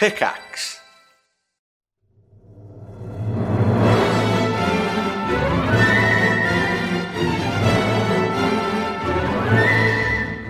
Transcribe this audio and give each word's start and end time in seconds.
Pickaxe. 0.00 0.80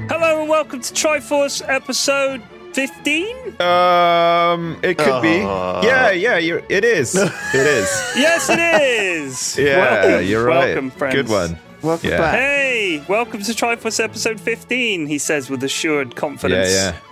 Hello 0.08 0.40
and 0.40 0.48
welcome 0.48 0.80
to 0.80 0.92
Triforce 0.94 1.62
episode 1.68 2.42
15? 2.74 3.60
Um, 3.60 4.78
it 4.82 4.98
could 4.98 5.22
be. 5.22 5.38
Yeah, 5.38 6.10
yeah, 6.10 6.38
you're, 6.38 6.62
it 6.68 6.84
is. 6.84 7.14
It 7.14 7.32
is. 7.54 8.12
Yes, 8.16 8.48
it 8.50 8.58
is. 8.58 9.58
Yeah, 9.58 9.78
welcome, 9.78 10.26
you're 10.28 10.44
right. 10.44 10.66
Welcome, 10.66 10.90
friends. 10.90 11.14
Good 11.14 11.28
one. 11.28 11.58
Welcome 11.82 12.10
Yeah. 12.10 12.18
back. 12.18 12.34
Hey, 12.34 13.04
welcome 13.08 13.42
to 13.42 13.52
Triforce 13.52 14.02
episode 14.02 14.40
15, 14.40 15.06
he 15.06 15.18
says 15.18 15.48
with 15.50 15.64
assured 15.64 16.14
confidence. 16.14 16.70
Yeah, 16.70 16.92
yeah. 16.92 17.09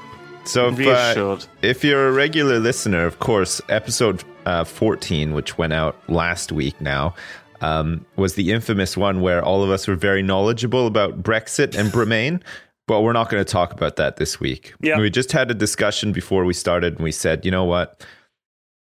So 0.48 0.68
if, 0.68 0.86
uh, 0.86 1.36
if 1.60 1.84
you're 1.84 2.08
a 2.08 2.12
regular 2.12 2.58
listener, 2.58 3.04
of 3.04 3.18
course, 3.18 3.60
episode 3.68 4.24
uh, 4.46 4.64
14, 4.64 5.34
which 5.34 5.58
went 5.58 5.74
out 5.74 5.96
last 6.08 6.52
week 6.52 6.80
now, 6.80 7.14
um, 7.60 8.06
was 8.16 8.34
the 8.34 8.50
infamous 8.50 8.96
one 8.96 9.20
where 9.20 9.44
all 9.44 9.62
of 9.62 9.68
us 9.68 9.86
were 9.86 9.94
very 9.94 10.22
knowledgeable 10.22 10.86
about 10.86 11.22
Brexit 11.22 11.76
and 11.76 11.92
Bremain. 11.92 12.42
But 12.86 13.02
we're 13.02 13.12
not 13.12 13.28
going 13.28 13.44
to 13.44 13.52
talk 13.52 13.74
about 13.74 13.96
that 13.96 14.16
this 14.16 14.40
week. 14.40 14.72
Yeah. 14.80 14.98
We 14.98 15.10
just 15.10 15.32
had 15.32 15.50
a 15.50 15.54
discussion 15.54 16.12
before 16.12 16.46
we 16.46 16.54
started, 16.54 16.94
and 16.94 17.04
we 17.04 17.12
said, 17.12 17.44
you 17.44 17.50
know 17.50 17.66
what? 17.66 18.02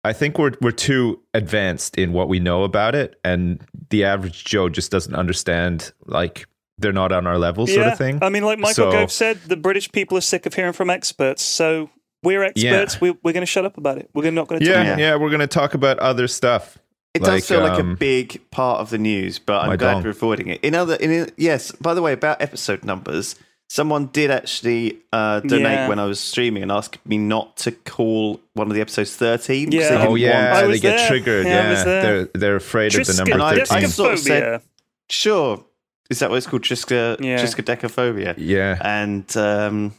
I 0.06 0.14
think 0.14 0.40
we're 0.40 0.54
we're 0.62 0.72
too 0.72 1.22
advanced 1.34 1.98
in 1.98 2.14
what 2.14 2.30
we 2.30 2.40
know 2.40 2.64
about 2.64 2.96
it, 2.96 3.20
and 3.26 3.62
the 3.90 4.06
average 4.06 4.46
Joe 4.46 4.70
just 4.70 4.92
doesn't 4.92 5.14
understand. 5.14 5.92
Like 6.06 6.48
they're 6.80 6.94
not 6.94 7.12
on 7.12 7.28
our 7.28 7.38
level, 7.38 7.68
sort 7.68 7.80
Yeah, 7.80 7.92
of 7.92 7.98
thing. 7.98 8.20
I 8.24 8.30
mean, 8.30 8.44
like 8.44 8.60
Michael 8.60 8.74
So- 8.74 8.92
Gove 8.92 9.12
said, 9.12 9.40
the 9.46 9.58
British 9.58 9.92
people 9.92 10.18
are 10.18 10.22
sick 10.22 10.46
of 10.46 10.54
hearing 10.54 10.74
from 10.74 10.90
experts. 10.90 11.44
So 11.44 11.90
we're 12.24 12.44
experts. 12.44 12.96
Yeah. 12.96 13.00
We, 13.02 13.12
we're 13.24 13.34
going 13.34 13.42
to 13.42 13.46
shut 13.46 13.66
up 13.66 13.78
about 13.78 13.98
it. 13.98 14.10
We're 14.14 14.32
not 14.32 14.48
going 14.48 14.62
to 14.62 14.66
yeah, 14.68 14.84
talk 14.92 15.00
yeah, 15.00 15.10
about 15.10 15.22
we're 15.22 15.30
going 15.30 15.40
to 15.42 15.48
talk 15.48 15.74
about 15.74 16.00
other 16.00 16.28
stuff. 16.28 16.78
It 17.14 17.22
Like, 17.24 17.32
does 17.40 17.48
feel 17.48 17.62
like 17.62 17.78
a 17.80 17.82
um, 17.82 17.96
big 17.96 18.40
part 18.52 18.82
of 18.82 18.92
the 18.92 18.98
news, 19.00 19.40
but 19.40 19.64
I'm 19.64 19.78
glad 19.78 19.94
dong. 19.94 20.04
we're 20.04 20.10
avoiding 20.12 20.48
it. 20.48 20.64
In 20.64 20.76
other, 20.76 20.96
in 20.96 21.30
yes. 21.38 21.72
By 21.72 21.94
the 21.96 22.02
way, 22.04 22.14
about 22.14 22.40
episode 22.42 22.84
numbers, 22.86 23.36
someone 23.68 24.08
did 24.08 24.30
actually 24.30 25.00
uh, 25.12 25.40
donate 25.40 25.62
Yeah. 25.64 25.88
when 25.90 25.98
I 25.98 26.06
was 26.06 26.20
streaming 26.20 26.62
and 26.62 26.72
asked 26.72 27.04
me 27.08 27.18
not 27.18 27.58
to 27.58 27.72
call 27.72 28.40
one 28.54 28.68
of 28.68 28.76
the 28.76 28.82
episodes 28.82 29.16
13. 29.16 29.72
Yeah. 29.72 29.90
they 29.90 30.08
Oh, 30.08 30.14
yeah, 30.16 30.62
they 30.62 30.68
was 30.68 30.82
get 30.82 30.98
there. 30.98 31.08
triggered. 31.10 31.46
Yeah, 31.48 31.72
Yeah, 31.72 31.84
they're 31.84 32.26
they're 32.36 32.56
afraid 32.58 32.94
of 32.94 33.08
the 33.08 33.12
Triska- 33.14 33.18
number 33.18 33.34
And 33.34 33.42
I- 33.42 33.50
I 33.50 33.66
thirteen. 33.66 33.88
sort 33.90 34.14
of 34.14 34.20
said- 34.20 34.62
Sure. 35.10 35.66
Is 36.10 36.20
that 36.20 36.30
what 36.30 36.38
it's 36.38 36.48
called? 36.48 36.64
Triska, 36.64 37.18
Yeah. 37.20 37.38
Triskaidekaphobia. 37.38 38.34
yeah, 38.38 38.78
And 38.82 39.26
um, 39.38 39.94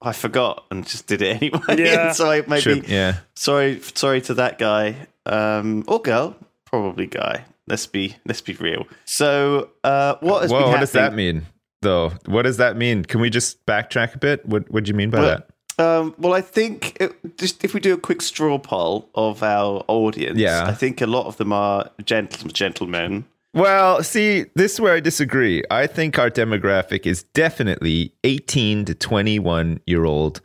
I 0.00 0.12
forgot 0.12 0.64
and 0.70 0.86
just 0.86 1.06
did 1.06 1.22
it 1.22 1.36
anyway. 1.42 1.60
Yeah. 1.78 2.12
so 2.18 2.30
I 2.30 2.42
maybe 2.46 2.60
Should- 2.60 2.88
yeah. 2.88 3.16
sorry 3.34 3.80
sorry 3.94 4.20
to 4.22 4.34
that 4.34 4.58
guy 4.58 4.94
um 5.26 5.82
or 5.88 6.00
girl 6.00 6.36
probably 6.66 7.06
guy 7.06 7.44
let's 7.66 7.86
be 7.86 8.14
let's 8.26 8.40
be 8.40 8.52
real 8.54 8.86
so 9.04 9.70
uh 9.82 10.14
what 10.20 10.42
has 10.42 10.52
Well, 10.52 10.62
been 10.62 10.70
what 10.72 10.80
does 10.80 10.92
that 10.92 11.14
mean, 11.14 11.46
though? 11.82 12.10
What 12.26 12.42
does 12.42 12.58
that 12.58 12.76
mean? 12.76 13.04
Can 13.04 13.20
we 13.20 13.28
just 13.30 13.64
backtrack 13.66 14.14
a 14.14 14.18
bit? 14.18 14.46
What 14.46 14.70
What 14.70 14.84
do 14.84 14.88
you 14.90 14.94
mean 14.94 15.10
by 15.10 15.18
Well, 15.20 15.28
that? 15.28 15.48
um 15.78 16.14
well 16.16 16.32
i 16.32 16.40
think 16.40 16.96
it, 17.00 17.36
just 17.36 17.62
if 17.64 17.74
we 17.74 17.80
do 17.80 17.92
a 17.92 17.98
quick 17.98 18.22
straw 18.22 18.56
poll 18.58 19.10
of 19.14 19.42
our 19.42 19.84
audience 19.88 20.38
Yeah. 20.38 20.64
i 20.66 20.72
think 20.72 21.00
a 21.02 21.06
lot 21.06 21.26
of 21.26 21.36
them 21.36 21.52
are 21.52 21.90
gentle, 22.04 22.48
gentlemen 22.48 23.24
Well, 23.56 24.02
see, 24.02 24.44
this 24.54 24.74
is 24.74 24.80
where 24.80 24.92
I 24.94 25.00
disagree. 25.00 25.62
I 25.70 25.86
think 25.86 26.18
our 26.18 26.30
demographic 26.30 27.06
is 27.06 27.22
definitely 27.34 28.12
18 28.22 28.84
to 28.84 28.94
21 28.94 29.80
year 29.86 30.04
old, 30.04 30.42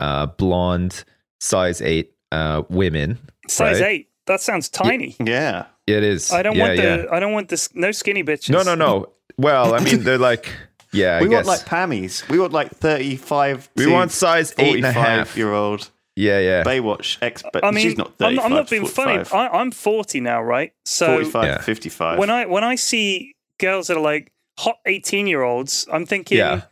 uh, 0.00 0.26
blonde, 0.26 1.04
size 1.38 1.82
eight 1.82 2.14
uh, 2.32 2.62
women. 2.70 3.18
Size 3.46 3.80
right? 3.82 3.90
eight. 3.90 4.08
That 4.26 4.40
sounds 4.40 4.68
tiny. 4.70 5.14
yeah 5.22 5.66
It 5.86 6.02
is. 6.02 6.32
I 6.32 6.42
don't 6.42 6.56
yeah, 6.56 6.64
want 6.64 6.76
the. 6.78 6.82
yeah. 6.82 7.04
I 7.14 7.20
don't 7.20 7.32
want 7.34 7.48
this. 7.50 7.68
No 7.74 7.92
skinny 7.92 8.24
bitches. 8.24 8.50
No, 8.50 8.62
no, 8.62 8.74
no. 8.74 9.12
Well, 9.38 9.74
I 9.74 9.80
mean, 9.80 10.02
they're 10.02 10.16
like, 10.18 10.50
yeah, 10.92 11.16
I 11.18 11.22
we 11.22 11.28
guess. 11.28 11.46
want 11.46 11.58
like 11.60 11.66
pammies 11.68 12.26
we 12.30 12.38
want 12.38 12.52
like 12.54 12.70
35 12.70 13.68
we 13.76 13.84
to 13.84 13.92
want 13.92 14.10
size 14.12 14.54
eight 14.58 14.76
and 14.76 14.86
a 14.86 14.92
45 14.94 14.94
half. 14.94 15.36
year 15.36 15.52
old 15.52 15.90
Yeah, 16.16 16.38
yeah. 16.40 16.62
baywatch 16.64 17.18
expert 17.20 17.62
I 17.62 17.70
mean, 17.70 17.82
she's 17.84 17.98
not 17.98 18.08
I'm, 18.20 18.36
35 18.36 18.44
I'm 18.44 18.50
not 18.52 18.70
being 18.70 18.86
funny. 18.86 19.24
45, 19.24 19.32
I, 19.34 19.48
I'm 19.58 19.70
40 19.70 20.20
now, 20.20 20.42
right? 20.42 20.72
So 20.84 21.06
45 21.06 21.44
Yeah. 21.44 21.60
55 21.60 22.18
when 22.18 22.30
I 22.30 22.46
when 22.46 22.64
I 22.64 22.74
see 22.76 23.34
girls 23.60 23.88
that 23.88 23.96
are 23.98 24.00
like 24.00 24.32
hot 24.58 24.78
18 24.86 25.26
year 25.26 25.42
olds, 25.42 25.86
I'm 25.92 26.06
thinking 26.06 26.38
Yeah. 26.38 26.62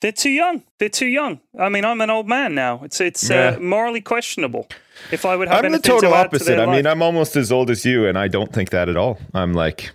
they're 0.00 0.12
too 0.12 0.30
young. 0.30 0.62
They're 0.78 0.88
too 0.88 1.06
young. 1.06 1.40
I 1.58 1.68
mean, 1.68 1.84
I'm 1.84 2.00
an 2.00 2.08
old 2.10 2.26
man 2.28 2.54
now. 2.54 2.80
It's 2.82 3.00
it's 3.00 3.28
Yeah. 3.28 3.56
uh, 3.56 3.60
morally 3.60 4.00
questionable. 4.00 4.68
If 5.12 5.24
I 5.26 5.36
would 5.36 5.48
have 5.48 5.64
I'm 5.64 5.72
the 5.72 5.78
total 5.80 6.10
to 6.10 6.16
add 6.16 6.22
to 6.22 6.26
opposite. 6.28 6.44
their 6.56 6.62
I 6.62 6.66
mean, 6.66 6.84
life. 6.84 6.92
I'm 6.92 7.02
almost 7.02 7.36
as 7.36 7.50
old 7.52 7.68
as 7.70 7.84
you, 7.84 8.06
and 8.06 8.16
I 8.16 8.28
don't 8.28 8.52
think 8.52 8.70
that 8.70 8.88
at 8.88 8.96
all. 8.96 9.18
I'm 9.34 9.52
like, 9.52 9.90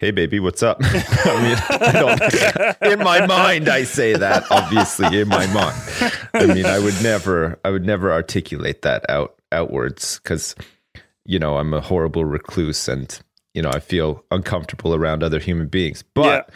hey, 0.00 0.10
baby, 0.10 0.40
what's 0.40 0.62
up? 0.62 0.78
I 0.82 1.42
mean, 1.42 1.56
I 1.68 1.92
don't, 1.92 2.82
in 2.92 2.98
my 3.00 3.26
mind, 3.26 3.68
I 3.68 3.84
say 3.84 4.14
that, 4.14 4.44
obviously, 4.50 5.20
in 5.20 5.28
my 5.28 5.46
mind. 5.52 5.76
I 6.34 6.46
mean, 6.46 6.64
I 6.66 6.78
would 6.78 7.00
never, 7.02 7.60
I 7.64 7.70
would 7.70 7.84
never 7.84 8.10
articulate 8.10 8.82
that 8.82 9.08
out 9.08 9.36
outwards 9.52 10.18
because, 10.22 10.54
you 11.26 11.38
know, 11.38 11.58
I'm 11.58 11.74
a 11.74 11.80
horrible 11.80 12.24
recluse 12.24 12.88
and, 12.88 13.16
you 13.52 13.60
know, 13.62 13.70
I 13.70 13.80
feel 13.80 14.24
uncomfortable 14.30 14.94
around 14.94 15.22
other 15.22 15.38
human 15.38 15.68
beings. 15.68 16.02
But 16.14 16.50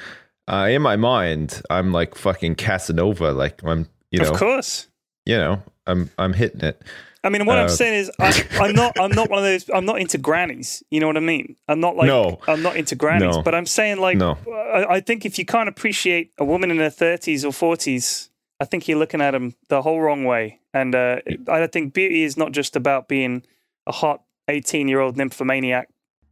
uh, 0.50 0.68
in 0.70 0.80
my 0.80 0.96
mind, 0.96 1.60
I'm 1.70 1.92
like 1.92 2.14
fucking 2.14 2.54
Casanova. 2.54 3.32
Like, 3.32 3.62
I'm, 3.64 3.88
you 4.10 4.20
know, 4.20 4.30
of 4.30 4.38
course. 4.38 4.88
you 5.26 5.36
know, 5.36 5.62
I'm, 5.86 6.10
I'm 6.18 6.32
hitting 6.32 6.62
it. 6.62 6.80
I 7.24 7.30
mean, 7.30 7.46
what 7.46 7.58
Uh, 7.58 7.62
I'm 7.62 7.68
saying 7.70 7.94
is, 7.94 8.10
I, 8.20 8.46
I'm 8.60 8.74
not. 8.74 8.98
I'm 9.00 9.10
not 9.10 9.30
one 9.30 9.38
of 9.38 9.44
those. 9.44 9.68
I'm 9.74 9.86
not 9.86 9.98
into 10.00 10.18
grannies. 10.18 10.82
You 10.90 11.00
know 11.00 11.06
what 11.06 11.16
I 11.16 11.20
mean? 11.20 11.56
I'm 11.66 11.80
not 11.80 11.96
like. 11.96 12.06
No. 12.06 12.38
I'm 12.46 12.62
not 12.62 12.76
into 12.76 12.94
grannies. 12.94 13.36
No. 13.36 13.42
But 13.42 13.54
I'm 13.54 13.66
saying, 13.66 13.98
like, 13.98 14.18
No. 14.18 14.36
I, 14.46 14.96
I 14.96 15.00
think 15.00 15.24
if 15.24 15.38
you 15.38 15.44
can't 15.46 15.68
appreciate 15.68 16.32
a 16.38 16.44
woman 16.44 16.70
in 16.70 16.76
her 16.78 16.90
30s 16.90 17.42
or 17.44 17.50
40s, 17.76 18.28
I 18.60 18.66
think 18.66 18.86
you're 18.86 18.98
looking 18.98 19.20
at 19.22 19.32
them 19.32 19.54
the 19.68 19.82
whole 19.82 20.00
wrong 20.00 20.24
way. 20.24 20.60
And 20.72 20.94
uh, 20.94 21.20
I 21.48 21.66
think 21.66 21.94
beauty 21.94 22.22
is 22.24 22.36
not 22.36 22.52
just 22.52 22.76
about 22.76 23.08
being 23.08 23.42
a 23.86 23.92
hot 23.92 24.22
18 24.48 24.86
year 24.88 25.00
old 25.00 25.16
nymphomaniac. 25.16 25.88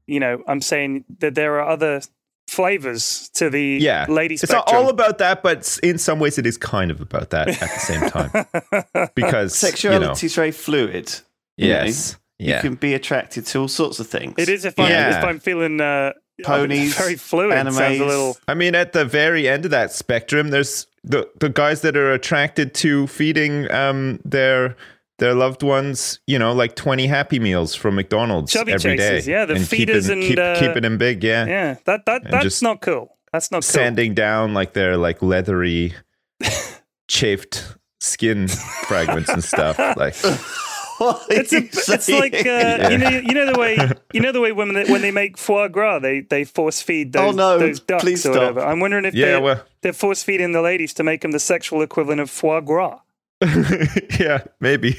You 0.06 0.20
know, 0.20 0.42
I'm 0.46 0.60
saying 0.60 1.04
that 1.20 1.34
there 1.34 1.58
are 1.60 1.68
other 1.68 2.02
flavors 2.52 3.30
to 3.34 3.48
the 3.48 3.78
yeah 3.80 4.04
lady 4.08 4.34
it's 4.34 4.50
not 4.52 4.72
all 4.72 4.88
about 4.90 5.16
that 5.18 5.42
but 5.42 5.78
in 5.82 5.96
some 5.98 6.18
ways 6.20 6.36
it 6.38 6.46
is 6.46 6.56
kind 6.58 6.90
of 6.90 7.00
about 7.00 7.30
that 7.30 7.48
at 7.48 7.58
the 7.60 7.78
same 7.80 8.10
time 8.10 9.08
because 9.14 9.54
sexuality 9.56 10.26
is 10.26 10.34
very 10.34 10.50
fluid 10.52 11.10
you 11.56 11.66
you 11.68 11.72
know. 11.72 11.78
know, 11.80 11.84
yes 11.84 12.16
you 12.38 12.54
can 12.60 12.74
be 12.74 12.92
attracted 12.94 13.46
to 13.46 13.58
all 13.60 13.68
sorts 13.68 14.00
of 14.00 14.06
things. 14.08 14.34
it 14.36 14.48
is 14.48 14.64
if 14.64 14.76
I'm, 14.78 14.90
Yeah. 14.90 15.16
if 15.18 15.24
I'm 15.24 15.38
feeling 15.38 15.80
uh, 15.80 16.12
Ponies, 16.42 16.96
very 16.98 17.14
fluid. 17.14 17.52
Sounds 17.52 17.78
a 17.78 17.80
animes. 17.82 17.98
little. 18.06 18.36
i 18.48 18.54
mean 18.54 18.74
at 18.74 18.92
the 18.92 19.04
very 19.04 19.48
end 19.48 19.64
of 19.64 19.70
that 19.70 19.92
spectrum 19.92 20.50
there's 20.50 20.86
the 21.04 21.28
the 21.38 21.48
guys 21.48 21.82
that 21.82 21.96
are 21.96 22.12
attracted 22.12 22.74
to 22.74 23.06
feeding 23.06 23.70
um 23.70 24.18
their 24.24 24.76
their 25.18 25.34
loved 25.34 25.62
ones 25.62 26.20
you 26.26 26.38
know 26.38 26.52
like 26.52 26.74
20 26.74 27.06
happy 27.06 27.38
meals 27.38 27.74
from 27.74 27.94
mcdonald's 27.94 28.52
Chubby 28.52 28.72
every 28.72 28.96
day 28.96 29.08
chasers, 29.10 29.28
yeah, 29.28 29.44
the 29.44 29.58
feeders 29.60 30.06
keeping, 30.06 30.18
and, 30.22 30.28
keep, 30.28 30.38
uh, 30.38 30.58
keeping 30.58 30.82
them 30.82 30.98
big 30.98 31.22
yeah, 31.22 31.44
Yeah, 31.46 31.74
that 31.84 32.06
that 32.06 32.22
that's 32.30 32.42
just 32.44 32.62
not 32.62 32.80
cool. 32.80 33.16
That's 33.32 33.50
not 33.50 33.58
cool. 33.58 33.62
sanding 33.62 34.14
down 34.14 34.52
like 34.54 34.72
their 34.72 34.96
like 34.96 35.22
leathery 35.22 35.94
chafed 37.08 37.76
skin 38.00 38.48
fragments 38.48 39.28
and 39.30 39.44
stuff 39.44 39.78
like 39.96 40.14
It's, 41.30 41.52
a, 41.52 41.58
it's 41.94 42.08
like 42.08 42.32
uh, 42.34 42.42
saying? 42.42 42.92
you 42.92 42.98
know 42.98 43.08
you 43.10 43.34
know 43.34 43.52
the 43.52 43.58
way 43.58 43.76
you 44.12 44.20
know 44.20 44.30
the 44.32 44.40
way 44.40 44.52
when 44.52 44.72
they, 44.74 44.84
when 44.84 45.02
they 45.02 45.10
make 45.10 45.36
foie 45.36 45.68
gras 45.68 45.98
they 45.98 46.20
they 46.20 46.44
force 46.44 46.80
feed 46.82 47.12
those, 47.12 47.32
Oh, 47.34 47.36
no, 47.36 47.58
those 47.58 47.80
ducks 47.80 48.02
please 48.04 48.24
or 48.26 48.32
stop. 48.32 48.54
whatever. 48.54 48.60
I'm 48.60 48.78
wondering 48.80 49.04
if 49.04 49.14
Yeah, 49.14 49.26
they're, 49.26 49.40
well- 49.40 49.64
they're 49.82 49.92
force 49.92 50.22
feeding 50.22 50.52
the 50.52 50.62
ladies 50.62 50.94
to 50.94 51.02
make 51.02 51.20
them 51.22 51.32
the 51.32 51.40
sexual 51.40 51.82
equivalent 51.82 52.20
of 52.20 52.30
foie 52.30 52.60
gras. 52.60 53.00
yeah, 54.20 54.42
maybe. 54.60 54.96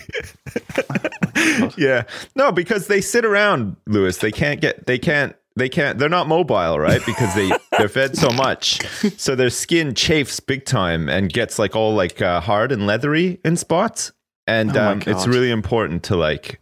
yeah. 1.77 2.03
No, 2.35 2.51
because 2.51 2.87
they 2.87 3.01
sit 3.01 3.25
around, 3.25 3.75
Lewis. 3.87 4.17
They 4.17 4.31
can't 4.31 4.61
get 4.61 4.85
they 4.85 4.99
can't 4.99 5.35
they 5.55 5.69
can't 5.69 5.97
they're 5.97 6.09
not 6.09 6.27
mobile, 6.27 6.79
right? 6.79 7.01
Because 7.05 7.33
they 7.35 7.51
they're 7.77 7.89
fed 7.89 8.17
so 8.17 8.29
much. 8.31 8.81
So 9.17 9.35
their 9.35 9.49
skin 9.49 9.93
chafes 9.93 10.39
big 10.39 10.65
time 10.65 11.09
and 11.09 11.31
gets 11.31 11.59
like 11.59 11.75
all 11.75 11.93
like 11.93 12.21
uh, 12.21 12.41
hard 12.41 12.71
and 12.71 12.85
leathery 12.87 13.39
in 13.45 13.57
spots. 13.57 14.11
And 14.45 14.75
Oh 14.75 14.91
um, 14.91 15.03
it's 15.05 15.27
really 15.27 15.51
important 15.51 16.03
to 16.05 16.15
like 16.15 16.59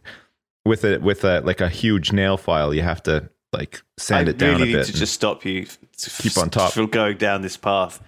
with 0.64 0.84
a 0.84 0.98
with 0.98 1.24
a 1.24 1.40
like 1.40 1.60
a 1.60 1.68
huge 1.68 2.12
nail 2.12 2.36
file, 2.36 2.72
you 2.72 2.82
have 2.82 3.02
to 3.04 3.28
like 3.52 3.82
sand 3.98 4.28
I 4.28 4.32
it 4.32 4.38
down 4.38 4.50
really 4.50 4.62
a 4.62 4.66
need 4.66 4.72
bit. 4.72 4.86
to 4.86 4.92
just 4.92 5.14
stop 5.14 5.44
you. 5.44 5.66
To 5.66 6.10
Keep 6.10 6.38
on 6.38 6.50
top. 6.50 6.72
From 6.72 6.86
going 6.86 7.16
down 7.16 7.42
this 7.42 7.56
path. 7.56 8.02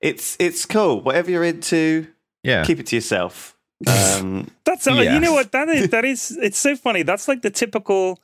It's 0.00 0.36
it's 0.38 0.66
cool. 0.66 1.00
Whatever 1.00 1.30
you're 1.30 1.44
into, 1.44 2.06
yeah. 2.48 2.64
keep 2.64 2.80
it 2.80 2.86
to 2.86 2.96
yourself. 2.96 3.54
Um, 3.86 4.48
That's 4.64 4.86
uh, 4.88 4.94
Yeah. 4.94 5.14
you 5.14 5.20
know 5.20 5.32
what 5.32 5.52
that 5.52 5.68
is. 5.68 5.88
That 5.90 6.04
is 6.12 6.36
it's 6.42 6.58
so 6.58 6.74
funny. 6.74 7.02
That's 7.04 7.28
like 7.28 7.42
the 7.42 7.50
typical 7.50 8.18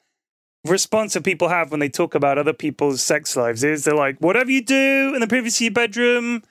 response 0.64 1.14
that 1.14 1.22
people 1.24 1.48
have 1.48 1.70
when 1.70 1.78
they 1.80 1.88
talk 1.88 2.14
about 2.14 2.38
other 2.38 2.52
people's 2.52 3.02
sex 3.02 3.36
lives. 3.36 3.62
Is 3.62 3.84
they're 3.84 3.94
like, 3.94 4.18
whatever 4.18 4.50
you 4.50 4.62
do 4.64 5.12
in 5.14 5.20
the 5.20 5.26
privacy 5.28 5.66
of 5.66 5.70
your 5.70 5.74
bedroom, 5.74 6.42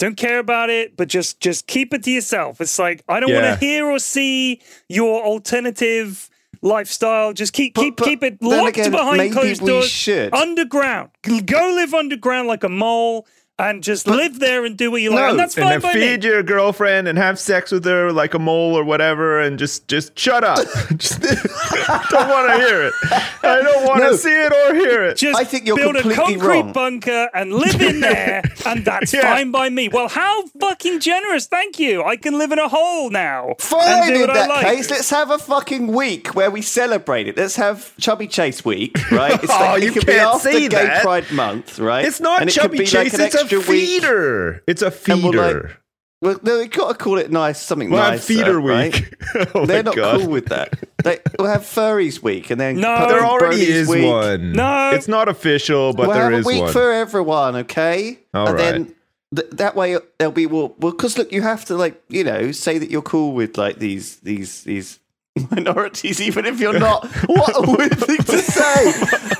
don't 0.00 0.16
care 0.16 0.38
about 0.40 0.70
it, 0.70 0.96
but 0.96 1.08
just 1.08 1.40
just 1.40 1.66
keep 1.68 1.94
it 1.94 2.02
to 2.04 2.10
yourself. 2.10 2.60
It's 2.60 2.78
like 2.78 3.04
I 3.08 3.20
don't 3.20 3.30
Yeah. 3.30 3.42
want 3.50 3.60
to 3.60 3.64
hear 3.66 3.86
or 3.86 3.98
see 4.00 4.60
your 4.88 5.22
alternative 5.22 6.28
lifestyle. 6.62 7.32
Just 7.32 7.52
keep 7.52 7.74
But- 7.74 7.82
keep 7.82 7.96
but 7.96 8.04
keep 8.06 8.22
it 8.24 8.42
locked 8.42 8.70
again, 8.78 8.90
behind 8.90 9.32
closed 9.32 9.64
doors, 9.64 9.88
should. 9.88 10.34
underground. 10.34 11.10
Go 11.22 11.72
live 11.76 11.94
underground 11.94 12.48
like 12.48 12.64
a 12.64 12.68
mole 12.68 13.26
and 13.58 13.82
just 13.82 14.06
live 14.06 14.38
there 14.38 14.64
and 14.64 14.76
do 14.76 14.90
what 14.90 15.02
you 15.02 15.10
like. 15.10 15.30
And 15.30 15.38
that's 15.38 15.56
and 15.56 15.64
fine 15.64 15.72
then 15.72 15.80
by 15.80 15.92
feed 15.92 16.22
me. 16.22 16.28
your 16.28 16.42
girlfriend 16.42 17.08
and 17.08 17.18
have 17.18 17.38
sex 17.38 17.72
with 17.72 17.84
her 17.84 18.12
like 18.12 18.34
a 18.34 18.38
mole 18.38 18.74
or 18.74 18.84
whatever, 18.84 19.40
and 19.40 19.58
just 19.58 19.88
just 19.88 20.18
shut 20.18 20.44
up. 20.44 20.58
just 20.96 21.20
don't 22.10 22.28
want 22.28 22.50
to 22.50 22.56
hear 22.58 22.86
it. 22.86 22.94
I 23.42 23.60
don't 23.62 23.84
want 23.86 24.00
to 24.02 24.10
No. 24.10 24.16
see 24.16 24.30
it 24.32 24.52
or 24.52 24.74
hear 24.74 25.04
it. 25.04 25.16
Just 25.16 25.38
I 25.38 25.44
think 25.44 25.66
you're 25.66 25.76
build 25.76 25.96
a 25.96 26.02
concrete 26.14 26.36
wrong. 26.62 26.72
bunker 26.72 27.28
and 27.34 27.52
live 27.52 27.80
in 27.80 28.00
there, 28.00 28.42
and 28.66 28.84
that's 28.84 29.12
Yeah. 29.18 29.22
fine 29.34 29.50
by 29.50 29.68
me. 29.70 29.88
Well, 29.88 30.08
how 30.08 30.46
fucking 30.60 31.00
generous! 31.00 31.46
Thank 31.46 31.78
you. 31.78 32.02
I 32.04 32.16
can 32.16 32.38
live 32.38 32.52
in 32.52 32.58
a 32.58 32.68
hole 32.68 33.10
now. 33.10 33.48
and 33.48 33.60
Fine, 33.60 34.14
in 34.14 34.26
that 34.26 34.48
like. 34.48 34.66
case, 34.66 34.90
let's 34.90 35.10
have 35.10 35.30
a 35.30 35.38
fucking 35.38 35.88
week 35.88 36.34
where 36.34 36.50
we 36.50 36.62
celebrate 36.62 37.26
it. 37.28 37.36
Let's 37.36 37.56
have 37.56 37.96
Chubby 37.98 38.26
Chase 38.28 38.64
Week, 38.64 38.96
right? 39.10 39.32
It's 39.42 39.52
Oh, 39.52 39.58
like, 39.58 39.82
you 39.82 39.88
it 39.90 39.94
could 39.94 40.06
be 40.06 40.12
can't 40.12 40.34
after 40.36 40.52
say 40.52 40.68
Gay 40.68 40.86
that. 40.86 41.02
Pride 41.02 41.30
Month, 41.32 41.78
right? 41.78 42.04
It's 42.04 42.20
not 42.20 42.42
and 42.42 42.50
chubby 42.50 42.78
could 42.78 42.84
be 42.84 42.86
chase. 42.86 43.18
like 43.18 43.32
it's 43.34 43.42
a 43.42 43.47
extra 43.56 43.72
week. 43.72 43.88
feeder. 43.88 44.62
It's 44.66 44.82
a 44.82 44.86
And 45.10 45.22
we'll, 45.22 45.32
like, 45.34 45.54
feeder. 45.54 45.78
Well, 46.20 46.40
no, 46.42 46.58
you 46.60 46.66
got 46.68 46.88
to 46.88 46.94
call 47.04 47.16
it 47.18 47.30
nice, 47.30 47.60
something 47.62 47.90
We'll 47.90 48.02
have 48.02 48.14
nice. 48.14 48.24
feeder 48.26 48.58
right? 48.60 48.92
week. 48.92 49.14
oh 49.54 49.66
They're 49.66 49.84
not 49.84 49.94
god. 49.94 50.20
cool 50.20 50.30
with 50.30 50.46
that. 50.46 50.74
They, 51.04 51.20
we'll 51.38 51.46
have 51.48 51.60
furries 51.62 52.20
week, 52.20 52.50
and 52.50 52.60
then 52.60 52.76
No. 52.80 53.06
there 53.08 53.24
already 53.24 53.58
Bronies 53.64 53.68
is 53.68 53.88
week. 53.88 54.04
one. 54.04 54.52
No. 54.52 54.90
it's 54.94 55.06
not 55.06 55.28
official, 55.28 55.92
but 55.92 56.08
we'll 56.08 56.16
there 56.16 56.30
have 56.30 56.40
is 56.40 56.44
a 56.44 56.48
week 56.48 56.62
one. 56.62 56.72
for 56.72 56.90
everyone, 56.92 57.54
okay? 57.56 58.18
All 58.34 58.48
and 58.48 58.56
right. 58.56 58.72
then 58.72 58.94
th- 59.36 59.50
that 59.52 59.76
way 59.76 59.96
there'll 60.18 60.32
be 60.32 60.46
well, 60.46 60.74
well, 60.80 60.90
because 60.90 61.16
look, 61.16 61.30
you 61.30 61.42
have 61.42 61.64
to 61.66 61.76
like 61.76 62.02
you 62.08 62.24
know 62.24 62.50
say 62.50 62.78
that 62.78 62.90
you're 62.90 63.00
cool 63.02 63.32
with 63.32 63.56
like 63.56 63.78
these 63.78 64.16
these 64.16 64.64
these 64.64 64.98
minorities, 65.50 66.20
even 66.20 66.44
if 66.46 66.60
you're 66.60 66.78
not. 66.78 67.06
what 67.26 67.52
a 67.56 67.70
weird 67.76 67.98
thing 67.98 68.18
to 68.18 68.38
say! 68.38 68.92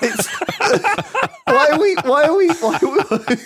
It's 0.02 0.26
why 1.44 1.68
are 1.72 1.80
we? 1.80 1.94
Why 2.04 2.24
are 2.24 2.36
we? 2.36 2.48
Why 2.48 2.78
are 2.82 3.18
we 3.28 3.36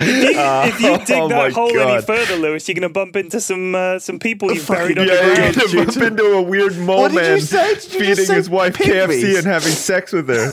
if 0.00 0.80
you 0.80 0.96
dig 0.98 1.10
Oh 1.22 1.28
that 1.28 1.36
my 1.36 1.50
hole 1.50 1.78
any 1.78 2.02
further, 2.02 2.36
Lewis, 2.36 2.68
you're 2.68 2.74
going 2.74 2.82
to 2.82 2.88
bump 2.88 3.16
into 3.16 3.40
some 3.40 3.74
uh, 3.74 3.98
some 3.98 4.18
people 4.18 4.52
you've 4.52 4.66
buried 4.66 4.96
fucking- 4.96 5.08
yeah, 5.08 5.20
underground. 5.20 5.56
you're 5.56 5.84
gonna 5.86 5.86
bump 5.92 6.02
into 6.12 6.24
a 6.32 6.42
weird 6.42 6.76
mole 6.78 6.98
What 7.02 7.12
did 7.12 7.16
you 7.16 7.30
man 7.30 7.40
say? 7.40 7.74
Did 7.74 7.94
you 7.94 8.00
feeding 8.00 8.34
his 8.36 8.50
wife 8.50 8.76
pygmies? 8.76 9.22
KFC 9.22 9.36
and 9.38 9.46
having 9.46 9.72
sex 9.72 10.12
with 10.12 10.28
her. 10.28 10.52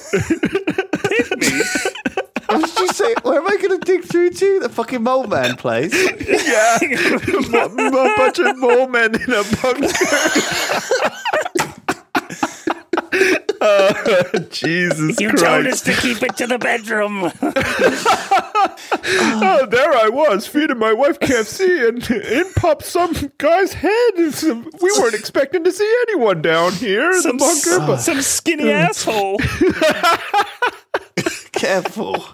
Pygmies. 2.50 2.62
what 2.62 2.75
did 2.75 2.80
you 2.80 2.88
say? 2.90 3.13
Where 3.24 3.40
am 3.40 3.48
I 3.48 3.57
going 3.57 3.80
to 3.80 3.86
dig 3.86 4.04
through 4.04 4.31
to? 4.31 4.60
The 4.60 4.69
fucking 4.69 5.04
mole 5.04 5.28
man 5.28 5.56
place. 5.56 5.94
yeah, 5.94 6.78
a 6.81 8.16
bunch 8.18 8.40
of 8.40 8.57
mole 8.57 8.88
men 8.88 9.16
in 9.16 9.34
a 9.34 9.44
bunker. 9.62 9.88
oh, 13.62 14.40
Jesus 14.50 15.19
You 15.19 15.30
Christ! 15.30 15.44
told 15.44 15.68
us 15.68 15.81
to 15.81 15.94
keep 15.94 16.24
it 16.24 16.36
to 16.38 16.48
the 16.48 16.57
bedroom. 16.57 17.31
Oh, 19.42 19.66
there 19.66 19.94
I 19.94 20.10
was 20.10 20.45
feeding 20.45 20.78
my 20.78 20.94
wife 20.94 21.19
KFC, 21.19 21.88
and 21.88 22.07
in 22.12 22.52
popped 22.54 22.86
some 22.86 23.13
guy's 23.38 23.74
head. 23.74 24.13
And 24.18 24.34
some, 24.34 24.69
we 24.81 24.92
weren't 25.00 25.16
expecting 25.16 25.63
to 25.63 25.72
see 25.72 25.92
anyone 26.10 26.42
down 26.42 26.74
here 26.74 27.10
in 27.12 27.22
some, 27.22 27.38
the 27.38 27.44
bunker, 27.44 27.80
but 27.88 27.98
some 27.98 28.22
skinny 28.22 28.69
asshole. 28.72 29.40
Careful. 31.54 32.25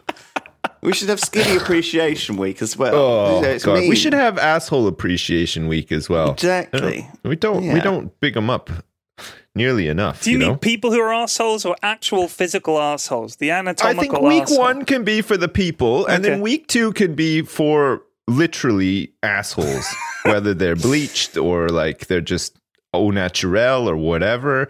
We 0.86 0.94
should 0.94 1.10
have 1.10 1.20
skinny 1.20 1.58
appreciation 1.62 2.38
week 2.38 2.62
as 2.62 2.78
well. 2.78 2.94
oh 2.96 3.36
You 3.38 3.42
know, 3.48 3.60
god, 3.60 3.90
we 3.90 3.96
should 3.96 4.14
have 4.14 4.38
asshole 4.38 4.88
appreciation 4.88 5.68
week 5.68 5.92
as 5.92 6.08
well. 6.10 6.32
exactly. 6.32 7.08
We 7.24 7.36
don't. 7.36 7.74
We 7.74 7.80
don't 7.82 8.18
big 8.20 8.34
them 8.36 8.50
up 8.50 8.70
nearly 9.56 9.88
enough. 9.88 10.24
Do 10.24 10.32
you, 10.32 10.38
know. 10.38 10.50
mean 10.50 10.58
people 10.60 10.92
who 10.92 11.00
are 11.00 11.14
assholes 11.14 11.66
or 11.66 11.76
actual 11.82 12.28
physical 12.28 12.80
assholes? 12.80 13.38
The 13.38 13.52
anatomical. 13.52 14.00
I 14.00 14.02
think 14.02 14.22
week 14.22 14.44
arsehole. 14.44 14.60
one 14.60 14.86
can 14.86 15.04
be 15.04 15.22
for 15.22 15.38
the 15.38 15.48
people, 15.48 16.06
and 16.06 16.24
Okay. 16.24 16.34
then 16.34 16.42
week 16.42 16.68
two 16.68 16.92
can 16.94 17.16
be 17.16 17.42
for 17.42 18.02
literally 18.28 19.14
assholes, 19.24 19.86
whether 20.24 20.54
they're 20.54 20.76
bleached 20.76 21.38
or 21.38 21.70
like 21.70 22.08
they're 22.08 22.22
just 22.22 22.58
au 22.94 23.12
naturel 23.12 23.90
or 23.90 23.96
whatever. 23.98 24.68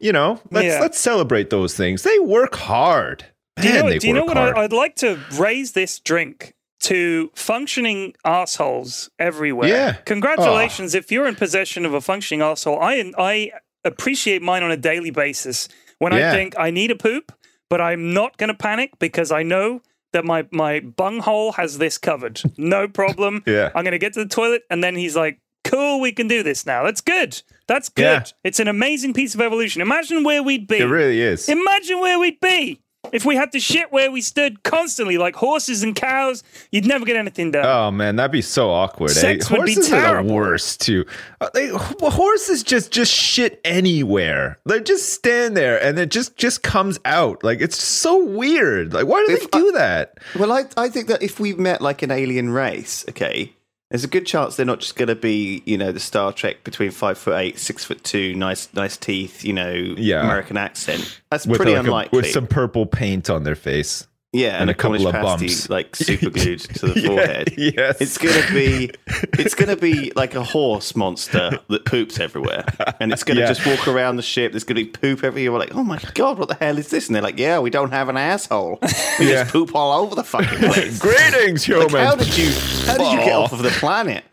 You 0.00 0.12
know, 0.12 0.40
let's 0.52 0.66
Yeah. 0.66 0.80
let's 0.80 1.00
celebrate 1.00 1.50
those 1.50 1.74
things. 1.76 2.02
They 2.04 2.18
work 2.20 2.54
hard. 2.54 3.24
Do 3.60 3.68
you 3.68 3.74
know, 3.74 3.98
do 3.98 4.06
you 4.06 4.12
know 4.14 4.24
what. 4.24 4.38
I, 4.38 4.62
I'd 4.64 4.72
like 4.72 4.96
to 4.96 5.18
raise 5.38 5.72
this 5.72 5.98
drink 6.00 6.54
to 6.80 7.30
functioning 7.34 8.14
assholes 8.24 9.10
everywhere? 9.18 9.68
Yeah. 9.68 9.92
Congratulations 10.04 10.94
if 10.94 11.10
you're 11.10 11.26
in 11.26 11.34
possession 11.34 11.84
of 11.84 11.94
a 11.94 12.00
functioning 12.00 12.42
asshole. 12.42 12.78
I 12.80 13.12
I 13.18 13.52
appreciate 13.84 14.42
mine 14.42 14.62
on 14.62 14.70
a 14.70 14.76
daily 14.76 15.10
basis. 15.10 15.68
When 15.98 16.12
I 16.12 16.30
think 16.30 16.54
I 16.56 16.70
need 16.70 16.92
a 16.92 16.96
poop, 16.96 17.32
but 17.68 17.80
I'm 17.80 18.14
not 18.14 18.36
going 18.36 18.48
to 18.48 18.54
panic 18.54 18.92
because 19.00 19.32
I 19.32 19.42
know 19.42 19.82
that 20.12 20.24
my 20.24 20.46
my 20.52 20.80
bunghole 20.80 21.52
has 21.52 21.78
this 21.78 21.98
covered. 21.98 22.40
No 22.56 22.86
problem. 22.88 23.42
Yeah. 23.46 23.70
I'm 23.74 23.82
going 23.82 23.92
to 23.92 23.98
get 23.98 24.12
to 24.14 24.22
the 24.22 24.28
toilet 24.28 24.62
and 24.70 24.82
then 24.84 24.94
he's 24.94 25.16
like, 25.16 25.40
"Cool, 25.64 26.00
we 26.00 26.12
can 26.12 26.28
do 26.28 26.42
this 26.42 26.64
now." 26.66 26.84
That's 26.84 27.00
good. 27.00 27.42
That's 27.66 27.88
good. 27.88 28.02
Yeah. 28.04 28.24
It's 28.44 28.60
an 28.60 28.68
amazing 28.68 29.12
piece 29.14 29.34
of 29.34 29.40
evolution. 29.40 29.82
Imagine 29.82 30.22
where 30.22 30.42
we'd 30.42 30.68
be. 30.68 30.78
It 30.78 30.84
really 30.84 31.20
is. 31.20 31.48
Imagine 31.48 32.00
where 32.00 32.18
we'd 32.18 32.40
be 32.40 32.80
if 33.12 33.24
we 33.24 33.36
had 33.36 33.52
to 33.52 33.60
shit 33.60 33.90
where 33.92 34.10
we 34.10 34.20
stood 34.20 34.62
constantly, 34.64 35.18
like 35.18 35.36
horses 35.36 35.82
and 35.82 35.94
cows. 35.94 36.42
You'd 36.72 36.84
never 36.86 37.04
get 37.04 37.16
anything 37.16 37.50
done. 37.52 37.64
Oh 37.64 37.90
man, 37.90 38.16
that'd 38.16 38.32
be 38.32 38.42
so 38.42 38.70
awkward. 38.70 39.10
Sex 39.10 39.50
eh? 39.50 39.54
would 39.56 39.64
be 39.66 39.74
Horses 39.74 39.92
are 39.92 39.96
the 39.96 40.02
terrible. 40.02 40.34
worst 40.34 40.80
too. 40.80 41.04
Uh, 41.40 41.48
they, 41.54 41.66
h- 41.66 41.80
horses 42.02 42.62
just 42.62 42.90
just 42.92 43.12
shit 43.12 43.60
anywhere. 43.64 44.58
They 44.66 44.80
just 44.80 45.12
stand 45.12 45.56
there 45.56 45.82
and 45.82 45.98
it 45.98 46.10
just 46.10 46.36
just 46.36 46.62
comes 46.62 46.98
out. 47.04 47.42
Like 47.44 47.60
it's 47.60 47.80
so 47.82 48.24
weird. 48.24 48.92
Like 48.92 49.06
why 49.06 49.24
do 49.26 49.32
If 49.32 49.50
they 49.50 49.58
do 49.58 49.72
that? 49.72 50.18
Well, 50.38 50.52
I, 50.52 50.64
I 50.76 50.88
think 50.88 51.08
that 51.08 51.22
if 51.22 51.40
we 51.40 51.54
met 51.54 51.80
like 51.80 52.02
an 52.02 52.10
alien 52.10 52.50
race, 52.50 53.04
okay, 53.08 53.54
there's 53.90 54.04
a 54.04 54.08
good 54.08 54.26
chance 54.26 54.56
they're 54.56 54.66
not 54.66 54.80
just 54.80 54.96
going 54.96 55.08
to 55.08 55.14
be, 55.14 55.62
you 55.64 55.78
know, 55.78 55.92
the 55.92 56.00
Star 56.00 56.32
Trek 56.32 56.64
between 56.64 56.90
five 56.90 57.16
foot 57.16 57.38
eight, 57.38 57.58
six 57.58 57.84
foot 57.84 58.02
two, 58.04 58.34
nice, 58.34 58.68
nice 58.74 58.96
teeth, 58.96 59.44
you 59.44 59.52
know, 59.52 59.70
Yeah. 59.72 60.24
American 60.24 60.56
accent. 60.56 61.20
That's 61.30 61.46
With 61.46 61.58
pretty 61.58 61.72
like 61.72 61.82
a- 61.82 61.84
unlikely. 61.84 62.16
with 62.18 62.30
some 62.30 62.46
purple 62.48 62.84
paint 62.86 63.30
on 63.30 63.44
their 63.44 63.54
face. 63.54 64.06
Yeah, 64.32 64.60
and 64.60 64.68
a 64.68 64.74
couple 64.74 64.98
Cornish 64.98 65.06
of 65.06 65.12
pasty, 65.12 65.46
bumps. 65.46 65.70
like 65.70 65.96
super 65.96 66.30
glued 66.30 66.60
to 66.60 66.86
the 66.88 67.00
Yeah, 67.00 67.06
forehead. 67.08 67.54
yes. 67.56 68.00
It's 68.00 68.18
gonna 68.18 68.46
be, 68.52 68.90
it's 69.38 69.54
gonna 69.54 69.76
be 69.76 70.12
like 70.16 70.34
a 70.34 70.44
horse 70.44 70.94
monster 70.94 71.58
that 71.68 71.84
poops 71.86 72.20
everywhere, 72.20 72.64
and 73.00 73.12
it's 73.12 73.24
gonna 73.24 73.40
Yeah. 73.40 73.46
just 73.48 73.66
walk 73.66 73.88
around 73.88 74.16
the 74.16 74.22
ship. 74.22 74.52
There's 74.52 74.64
gonna 74.64 74.80
be 74.80 74.86
poop 74.86 75.24
everywhere. 75.24 75.52
We're 75.52 75.58
like, 75.60 75.74
oh 75.74 75.82
my 75.82 75.98
god, 76.14 76.38
what 76.38 76.48
the 76.48 76.54
hell 76.56 76.76
is 76.78 76.88
this? 76.90 77.06
And 77.06 77.14
they're 77.16 77.22
like, 77.22 77.38
yeah, 77.38 77.58
we 77.58 77.70
don't 77.70 77.90
have 77.90 78.08
an 78.08 78.16
asshole. 78.16 78.78
We 79.18 79.30
Yeah. 79.30 79.42
just 79.44 79.52
poop 79.52 79.74
all 79.74 80.00
over 80.02 80.14
the 80.14 80.24
fucking 80.24 80.58
place. 80.58 80.98
Greetings, 80.98 81.66
Like, 81.68 81.88
human. 81.90 82.06
how 82.06 82.14
did 82.14 82.36
you 82.38 82.52
how 82.86 82.98
did 82.98 83.10
you 83.12 83.18
get 83.24 83.34
off 83.34 83.52
of 83.52 83.62
the 83.62 83.70
planet? 83.70 84.24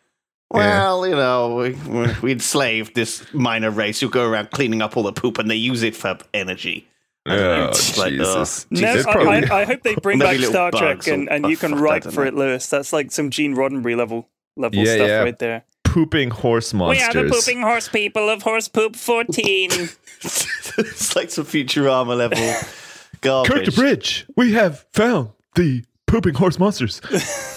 Well, 0.52 1.08
you 1.08 1.16
know, 1.16 1.56
we, 1.56 1.72
we, 1.72 2.08
we 2.22 2.32
enslaved 2.32 2.96
this 2.96 3.26
minor 3.34 3.72
race 3.72 4.00
who 4.00 4.10
go 4.10 4.26
around 4.30 4.52
cleaning 4.52 4.82
up 4.82 4.96
all 4.96 5.04
the 5.04 5.12
poop 5.12 5.38
and 5.40 5.50
they 5.50 5.56
use 5.56 5.82
it 5.84 5.96
for 5.96 6.18
energy. 6.34 6.88
Oh, 7.26 7.66
It's 7.70 7.98
like, 8.00 8.12
Jesus. 8.14 8.68
No, 8.70 9.04
I, 9.08 9.42
I, 9.50 9.62
I 9.62 9.66
hope 9.66 9.84
they 9.84 9.96
bring 9.96 10.20
back 10.20 10.38
Star 10.40 10.72
Trek 10.72 11.08
and, 11.08 11.30
and 11.30 11.46
you 11.48 11.58
can 11.58 11.76
write 11.76 12.04
for 12.04 12.22
know. 12.22 12.28
it, 12.28 12.34
Lewis. 12.36 12.68
That's 12.68 12.94
like 12.94 13.12
some 13.12 13.30
Gene 13.30 13.56
Roddenberry 13.56 13.96
level 13.98 14.30
level 14.56 14.80
Yeah, 14.80 14.96
stuff 14.96 15.08
yeah. 15.08 15.20
right 15.22 15.40
there. 15.40 15.64
pooping 15.84 16.30
horse 16.32 16.74
monsters. 16.74 17.14
We 17.14 17.22
are 17.22 17.24
the 17.24 17.30
pooping 17.30 17.62
horse 17.62 17.88
people 17.90 18.30
of 18.30 18.42
Horse 18.44 18.68
Poop 18.68 18.96
14. 18.96 19.70
it's 20.22 21.16
like 21.16 21.30
some 21.32 21.46
Futurama 21.46 22.16
level 22.18 22.38
Kirk 22.38 23.22
garbage. 23.22 23.66
the 23.66 23.72
Bridge, 23.82 24.26
we 24.36 24.54
have 24.54 24.86
found 24.94 25.30
the 25.56 25.84
pooping 26.06 26.36
horse 26.36 26.60
monsters. 26.60 27.02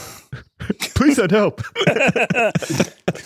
Please 0.94 1.16
send 1.16 1.30
help. 1.30 1.62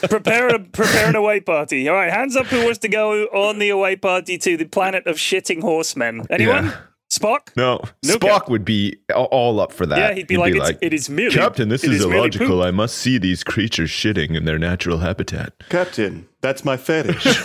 prepare 0.09 0.49
a 0.49 0.59
prepare 0.59 1.09
an 1.09 1.17
away 1.17 1.41
party. 1.41 1.89
All 1.89 1.95
right, 1.95 2.13
hands 2.13 2.37
up 2.37 2.47
who 2.47 2.65
wants 2.65 2.79
to 2.81 2.89
go 2.89 3.25
on 3.27 3.59
the 3.59 3.71
away 3.71 3.97
party 3.97 4.39
to 4.39 4.57
the 4.57 4.65
planet 4.65 5.07
of 5.07 5.17
shitting 5.17 5.63
horsemen. 5.63 6.27
Anyone? 6.31 6.67
Yeah. 6.67 6.77
Spock? 7.13 7.55
No, 7.57 7.79
No, 8.03 8.17
Spock 8.17 8.49
would 8.49 8.65
be 8.65 8.97
all 9.15 9.61
up 9.61 9.71
for 9.71 9.85
that. 9.85 9.99
Yeah, 9.99 10.15
he'd 10.15 10.29
be 10.29 10.39
like, 10.39 10.55
it's, 10.55 10.79
it 10.81 10.95
is 10.95 11.11
merely 11.11 11.35
Captain, 11.37 11.69
this 11.69 11.85
is, 11.85 12.01
merely 12.07 12.17
illogical. 12.17 12.63
I 12.63 12.71
must 12.71 12.97
see 12.97 13.19
these 13.19 13.45
creatures 13.45 13.91
shitting 13.91 14.35
in 14.35 14.47
their 14.47 14.59
natural 14.59 14.99
habitat. 14.99 15.53
Captain, 15.69 16.27
that's 16.41 16.65
my 16.65 16.79
fetish. 16.79 17.23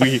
we 0.00 0.20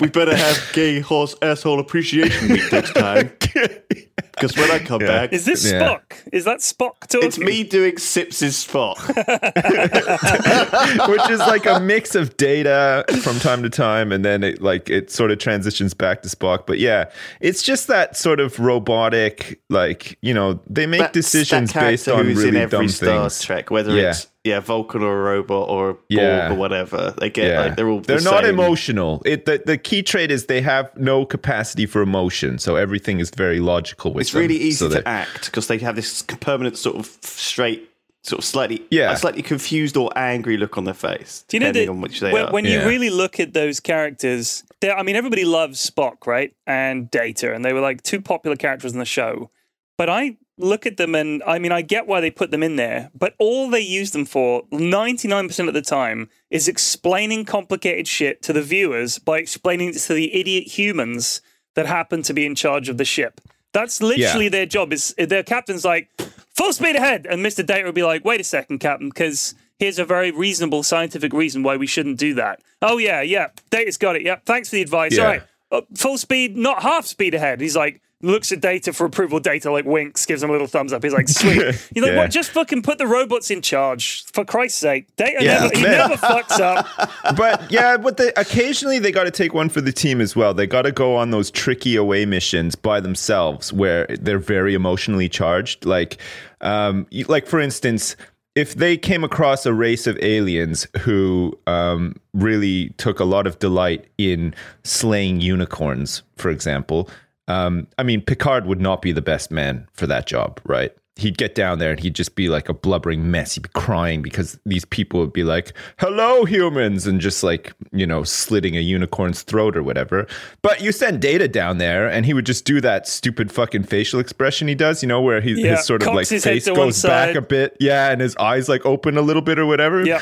we 0.00 0.08
better 0.08 0.36
have 0.36 0.70
gay 0.72 0.98
horse 0.98 1.36
asshole 1.42 1.78
appreciation 1.78 2.48
week 2.48 2.72
next 2.72 2.92
time. 2.94 3.30
Because 4.36 4.56
when 4.56 4.70
I 4.70 4.78
come 4.78 5.00
Yeah. 5.00 5.06
back, 5.06 5.32
Is 5.32 5.44
this 5.46 5.70
Yeah. 5.70 5.80
Spock? 5.80 6.00
Is 6.32 6.44
that 6.44 6.58
Spock 6.58 7.00
talking? 7.08 7.26
it's 7.26 7.38
me 7.38 7.64
doing 7.64 7.94
Sips's 7.96 8.66
Spock. 8.66 8.96
which 11.08 11.30
is 11.30 11.38
like 11.40 11.66
a 11.66 11.80
mix 11.80 12.14
of 12.14 12.36
data 12.36 13.04
from 13.22 13.38
time 13.38 13.62
to 13.62 13.70
time 13.70 14.12
and 14.12 14.24
then 14.24 14.42
it 14.44 14.60
like 14.62 14.88
it 14.90 15.10
sort 15.10 15.30
of 15.30 15.38
transitions 15.38 15.94
back 15.94 16.22
to 16.22 16.28
spock 16.28 16.66
but 16.66 16.78
yeah 16.78 17.04
it's 17.40 17.62
just 17.62 17.86
that 17.86 18.16
sort 18.16 18.40
of 18.40 18.58
robotic 18.58 19.60
like 19.70 20.18
you 20.22 20.34
know 20.34 20.60
they 20.68 20.86
make 20.86 21.00
That- 21.00 21.12
decisions 21.12 21.72
based 21.72 22.08
on 22.08 22.26
who's 22.26 22.36
really 22.36 22.48
in 22.50 22.56
every 22.56 22.78
dumb 22.78 22.88
Star 22.88 23.20
things 23.22 23.42
Trek, 23.42 23.70
whether 23.70 23.96
Yeah. 23.96 24.10
it's 24.10 24.26
yeah 24.46 24.60
Vulcan 24.60 25.02
or 25.02 25.20
a 25.20 25.22
robot 25.34 25.68
or 25.68 25.90
a 25.90 25.94
Borg 25.94 26.50
or 26.52 26.54
whatever. 26.54 27.12
They 27.18 27.28
get 27.30 27.50
yeah 27.50 27.60
like 27.64 27.76
they're 27.76 27.88
all 27.88 28.00
they're 28.00 28.18
the 28.18 28.24
not 28.24 28.44
same. 28.44 28.54
emotional 28.54 29.20
it 29.26 29.44
the, 29.44 29.62
the 29.66 29.76
key 29.76 30.02
trait 30.02 30.30
is 30.30 30.46
they 30.46 30.62
have 30.62 30.96
no 30.96 31.26
capacity 31.26 31.84
for 31.86 32.00
emotion 32.00 32.58
so 32.58 32.76
everything 32.76 33.20
is 33.20 33.30
very 33.30 33.60
logical 33.60 34.12
with 34.14 34.22
It's 34.22 34.32
them. 34.32 34.40
really 34.42 34.56
easy 34.56 34.88
So 34.88 34.88
to 34.88 35.06
act 35.06 35.46
because 35.46 35.66
they 35.66 35.78
have 35.78 35.96
this 35.96 36.22
permanent 36.22 36.78
sort 36.78 36.96
of 36.96 37.06
straight, 37.22 37.90
sort 38.22 38.38
of 38.40 38.44
slightly, 38.44 38.82
Yeah. 38.90 39.12
a 39.12 39.16
slightly 39.16 39.42
confused 39.42 39.96
or 39.96 40.10
angry 40.16 40.56
look 40.56 40.76
on 40.78 40.84
their 40.84 40.94
face. 40.94 41.44
Do 41.48 41.56
you 41.56 41.60
know 41.60 41.66
depending 41.72 41.86
that 41.86 41.92
on 41.92 42.00
which 42.00 42.20
they 42.20 42.32
when, 42.32 42.46
are? 42.46 42.52
when 42.52 42.64
you 42.64 42.78
Yeah. 42.78 42.86
really 42.86 43.10
look 43.10 43.38
at 43.40 43.52
those 43.52 43.78
characters, 43.80 44.64
I 44.82 45.02
mean, 45.02 45.16
everybody 45.16 45.44
loves 45.44 45.78
Spock, 45.90 46.26
right? 46.26 46.52
And 46.66 47.10
Data, 47.10 47.52
and 47.54 47.64
they 47.64 47.72
were 47.72 47.80
like 47.80 48.02
two 48.02 48.20
popular 48.20 48.56
characters 48.56 48.92
in 48.92 48.98
the 48.98 49.04
show. 49.04 49.50
But 49.98 50.08
I 50.10 50.36
look 50.58 50.86
at 50.86 50.96
them 50.96 51.14
and 51.14 51.42
I 51.46 51.58
mean, 51.58 51.72
I 51.72 51.82
get 51.82 52.06
why 52.06 52.20
they 52.20 52.30
put 52.30 52.50
them 52.50 52.62
in 52.62 52.76
there, 52.76 53.10
but 53.14 53.34
all 53.38 53.68
they 53.68 53.80
use 53.80 54.12
them 54.12 54.24
for 54.24 54.62
99% 54.72 55.68
of 55.68 55.74
the 55.74 55.82
time 55.82 56.28
is 56.50 56.68
explaining 56.68 57.44
complicated 57.44 58.08
shit 58.08 58.42
to 58.42 58.52
the 58.52 58.62
viewers 58.62 59.18
by 59.18 59.38
explaining 59.38 59.90
it 59.90 59.98
to 59.98 60.14
the 60.14 60.34
idiot 60.34 60.78
humans 60.78 61.40
that 61.74 61.86
happen 61.86 62.22
to 62.22 62.32
be 62.32 62.46
in 62.46 62.54
charge 62.54 62.88
of 62.88 62.96
the 62.96 63.04
ship. 63.04 63.40
That's 63.72 64.00
literally 64.00 64.48
their 64.48 64.64
job. 64.66 64.92
Is 64.92 65.14
their 65.18 65.42
captain's 65.42 65.84
like, 65.84 66.08
full 66.56 66.72
speed 66.72 66.96
ahead. 66.96 67.26
And 67.28 67.44
Mr. 67.44 67.64
Data 67.64 67.84
will 67.84 67.92
be 67.92 68.02
like, 68.02 68.24
wait 68.24 68.40
a 68.40 68.44
second, 68.44 68.78
Captain, 68.78 69.10
because 69.10 69.54
here's 69.78 69.98
a 69.98 70.04
very 70.04 70.30
reasonable 70.30 70.82
scientific 70.82 71.32
reason 71.32 71.62
why 71.62 71.76
we 71.76 71.86
shouldn't 71.86 72.18
do 72.18 72.34
that. 72.34 72.62
Oh, 72.80 72.96
yeah, 72.96 73.20
yeah. 73.20 73.48
Data's 73.70 73.98
got 73.98 74.16
it. 74.16 74.22
Yep. 74.22 74.46
Thanks 74.46 74.70
for 74.70 74.76
the 74.76 74.82
advice. 74.82 75.16
Yeah. 75.16 75.22
All 75.22 75.28
right. 75.28 75.42
Uh, 75.70 75.80
full 75.94 76.16
speed, 76.16 76.56
not 76.56 76.82
half 76.82 77.06
speed 77.06 77.34
ahead. 77.34 77.60
He's 77.60 77.76
like, 77.76 78.00
looks 78.22 78.50
at 78.50 78.60
Data 78.60 78.92
for 78.92 79.04
approval. 79.06 79.40
Data 79.40 79.70
like 79.70 79.84
winks, 79.84 80.24
gives 80.26 80.42
him 80.42 80.48
a 80.48 80.52
little 80.52 80.66
thumbs 80.66 80.92
up. 80.92 81.02
He's 81.02 81.12
like, 81.12 81.28
sweet. 81.28 81.52
He's 81.94 82.02
like, 82.02 82.12
Yeah. 82.12 82.16
what? 82.16 82.30
Just 82.30 82.50
fucking 82.50 82.82
put 82.82 82.98
the 82.98 83.06
robots 83.06 83.50
in 83.50 83.62
charge, 83.62 84.24
for 84.26 84.44
Christ's 84.44 84.78
sake. 84.80 85.14
Data 85.16 85.44
Yeah, 85.44 85.60
never, 85.60 85.76
he 85.76 85.82
never 85.82 86.14
fucks 86.14 86.58
up. 86.60 86.86
but 87.36 87.70
yeah, 87.70 87.96
but 87.96 88.16
they, 88.16 88.32
occasionally 88.36 88.98
they 88.98 89.12
got 89.12 89.24
to 89.24 89.30
take 89.30 89.52
one 89.54 89.68
for 89.68 89.80
the 89.80 89.92
team 89.92 90.20
as 90.20 90.34
well. 90.34 90.54
They 90.54 90.66
got 90.66 90.82
to 90.82 90.92
go 90.92 91.16
on 91.16 91.30
those 91.30 91.50
tricky 91.50 91.96
away 91.96 92.24
missions 92.26 92.74
by 92.74 93.00
themselves 93.00 93.72
where 93.72 94.06
they're 94.06 94.38
very 94.38 94.74
emotionally 94.74 95.28
charged. 95.28 95.84
Like, 95.84 96.18
um, 96.62 97.06
like 97.28 97.46
for 97.46 97.60
instance, 97.60 98.16
if 98.54 98.76
they 98.76 98.96
came 98.96 99.22
across 99.22 99.66
a 99.66 99.74
race 99.74 100.06
of 100.06 100.18
aliens 100.22 100.86
who 101.00 101.56
um, 101.66 102.16
really 102.32 102.88
took 102.96 103.20
a 103.20 103.24
lot 103.24 103.46
of 103.46 103.58
delight 103.58 104.06
in 104.16 104.54
slaying 104.82 105.42
unicorns, 105.42 106.22
for 106.36 106.50
example, 106.50 107.10
um, 107.48 107.86
I 107.98 108.02
mean, 108.02 108.20
Picard 108.20 108.66
would 108.66 108.80
not 108.80 109.02
be 109.02 109.12
the 109.12 109.22
best 109.22 109.50
man 109.50 109.86
for 109.92 110.06
that 110.06 110.26
job, 110.26 110.60
right? 110.64 110.92
He'd 111.18 111.38
get 111.38 111.54
down 111.54 111.78
there 111.78 111.90
and 111.90 111.98
he'd 111.98 112.14
just 112.14 112.34
be 112.34 112.50
like 112.50 112.68
a 112.68 112.74
blubbering 112.74 113.30
mess. 113.30 113.54
He'd 113.54 113.62
be 113.62 113.70
crying 113.70 114.20
because 114.20 114.58
these 114.66 114.84
people 114.84 115.18
would 115.20 115.32
be 115.32 115.44
like, 115.44 115.72
hello, 115.98 116.44
humans, 116.44 117.06
and 117.06 117.22
just 117.22 117.42
like, 117.42 117.72
you 117.90 118.06
know, 118.06 118.22
slitting 118.22 118.76
a 118.76 118.80
unicorn's 118.80 119.42
throat 119.42 119.78
or 119.78 119.82
whatever. 119.82 120.26
But 120.60 120.82
you 120.82 120.92
send 120.92 121.22
Data 121.22 121.48
down 121.48 121.78
there 121.78 122.06
and 122.06 122.26
he 122.26 122.34
would 122.34 122.44
just 122.44 122.66
do 122.66 122.82
that 122.82 123.08
stupid 123.08 123.50
fucking 123.50 123.84
facial 123.84 124.20
expression 124.20 124.68
he 124.68 124.74
does, 124.74 125.02
you 125.02 125.08
know, 125.08 125.22
where 125.22 125.40
he, 125.40 125.52
Yeah, 125.52 125.76
his 125.76 125.86
sort 125.86 126.02
of 126.02 126.14
like 126.14 126.26
face 126.26 126.66
goes 126.66 127.02
back 127.02 127.34
a 127.34 127.40
bit. 127.40 127.78
Yeah, 127.80 128.10
and 128.10 128.20
his 128.20 128.36
eyes 128.36 128.68
like 128.68 128.84
open 128.84 129.16
a 129.16 129.22
little 129.22 129.42
bit 129.42 129.58
or 129.58 129.64
whatever 129.64 130.04
Yeah 130.04 130.20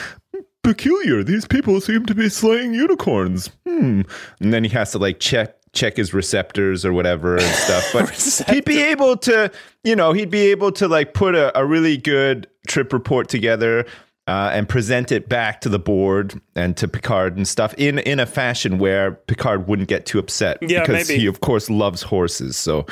peculiar. 0.63 1.23
These 1.23 1.47
people 1.47 1.81
seem 1.81 2.07
to 2.07 2.15
be 2.15 2.29
slaying 2.29 2.75
unicorns. 2.75 3.51
Hmm. 3.67 4.03
And 4.41 4.53
then 4.53 4.65
he 4.65 4.71
has 4.71 4.91
to 4.93 4.99
like 4.99 5.21
check 5.21 5.57
check 5.75 5.97
his 5.97 6.15
receptors 6.15 6.85
or 6.85 6.93
whatever 6.93 7.35
and 7.37 7.43
stuff. 7.55 7.91
But 7.93 8.45
he'd 8.51 8.65
be 8.65 8.81
able 8.83 9.17
to, 9.19 9.51
you 9.83 9.97
know, 9.97 10.13
he'd 10.13 10.31
be 10.31 10.51
able 10.51 10.73
to 10.73 10.89
like 10.89 11.15
put 11.15 11.35
a, 11.35 11.57
a 11.59 11.65
really 11.67 11.97
good 11.97 12.47
trip 12.67 12.93
report 12.93 13.29
together. 13.29 13.87
Uh, 14.27 14.49
and 14.55 14.67
present 14.71 15.13
it 15.13 15.29
back 15.29 15.61
to 15.61 15.69
the 15.69 15.79
board 15.79 16.41
and 16.57 16.79
to 16.79 16.89
Picard 16.89 17.37
and 17.37 17.47
stuff 17.47 17.75
in 17.75 17.99
in 17.99 18.19
a 18.19 18.25
fashion 18.25 18.79
where 18.79 19.13
Picard 19.13 19.69
wouldn't 19.69 19.87
get 19.87 20.07
too 20.07 20.19
upset 20.19 20.57
Yeah, 20.63 20.81
because 20.81 21.11
maybe. 21.11 21.21
he 21.21 21.27
of 21.27 21.41
course 21.43 21.69
loves 21.69 22.01
horses 22.01 22.57
so 22.57 22.87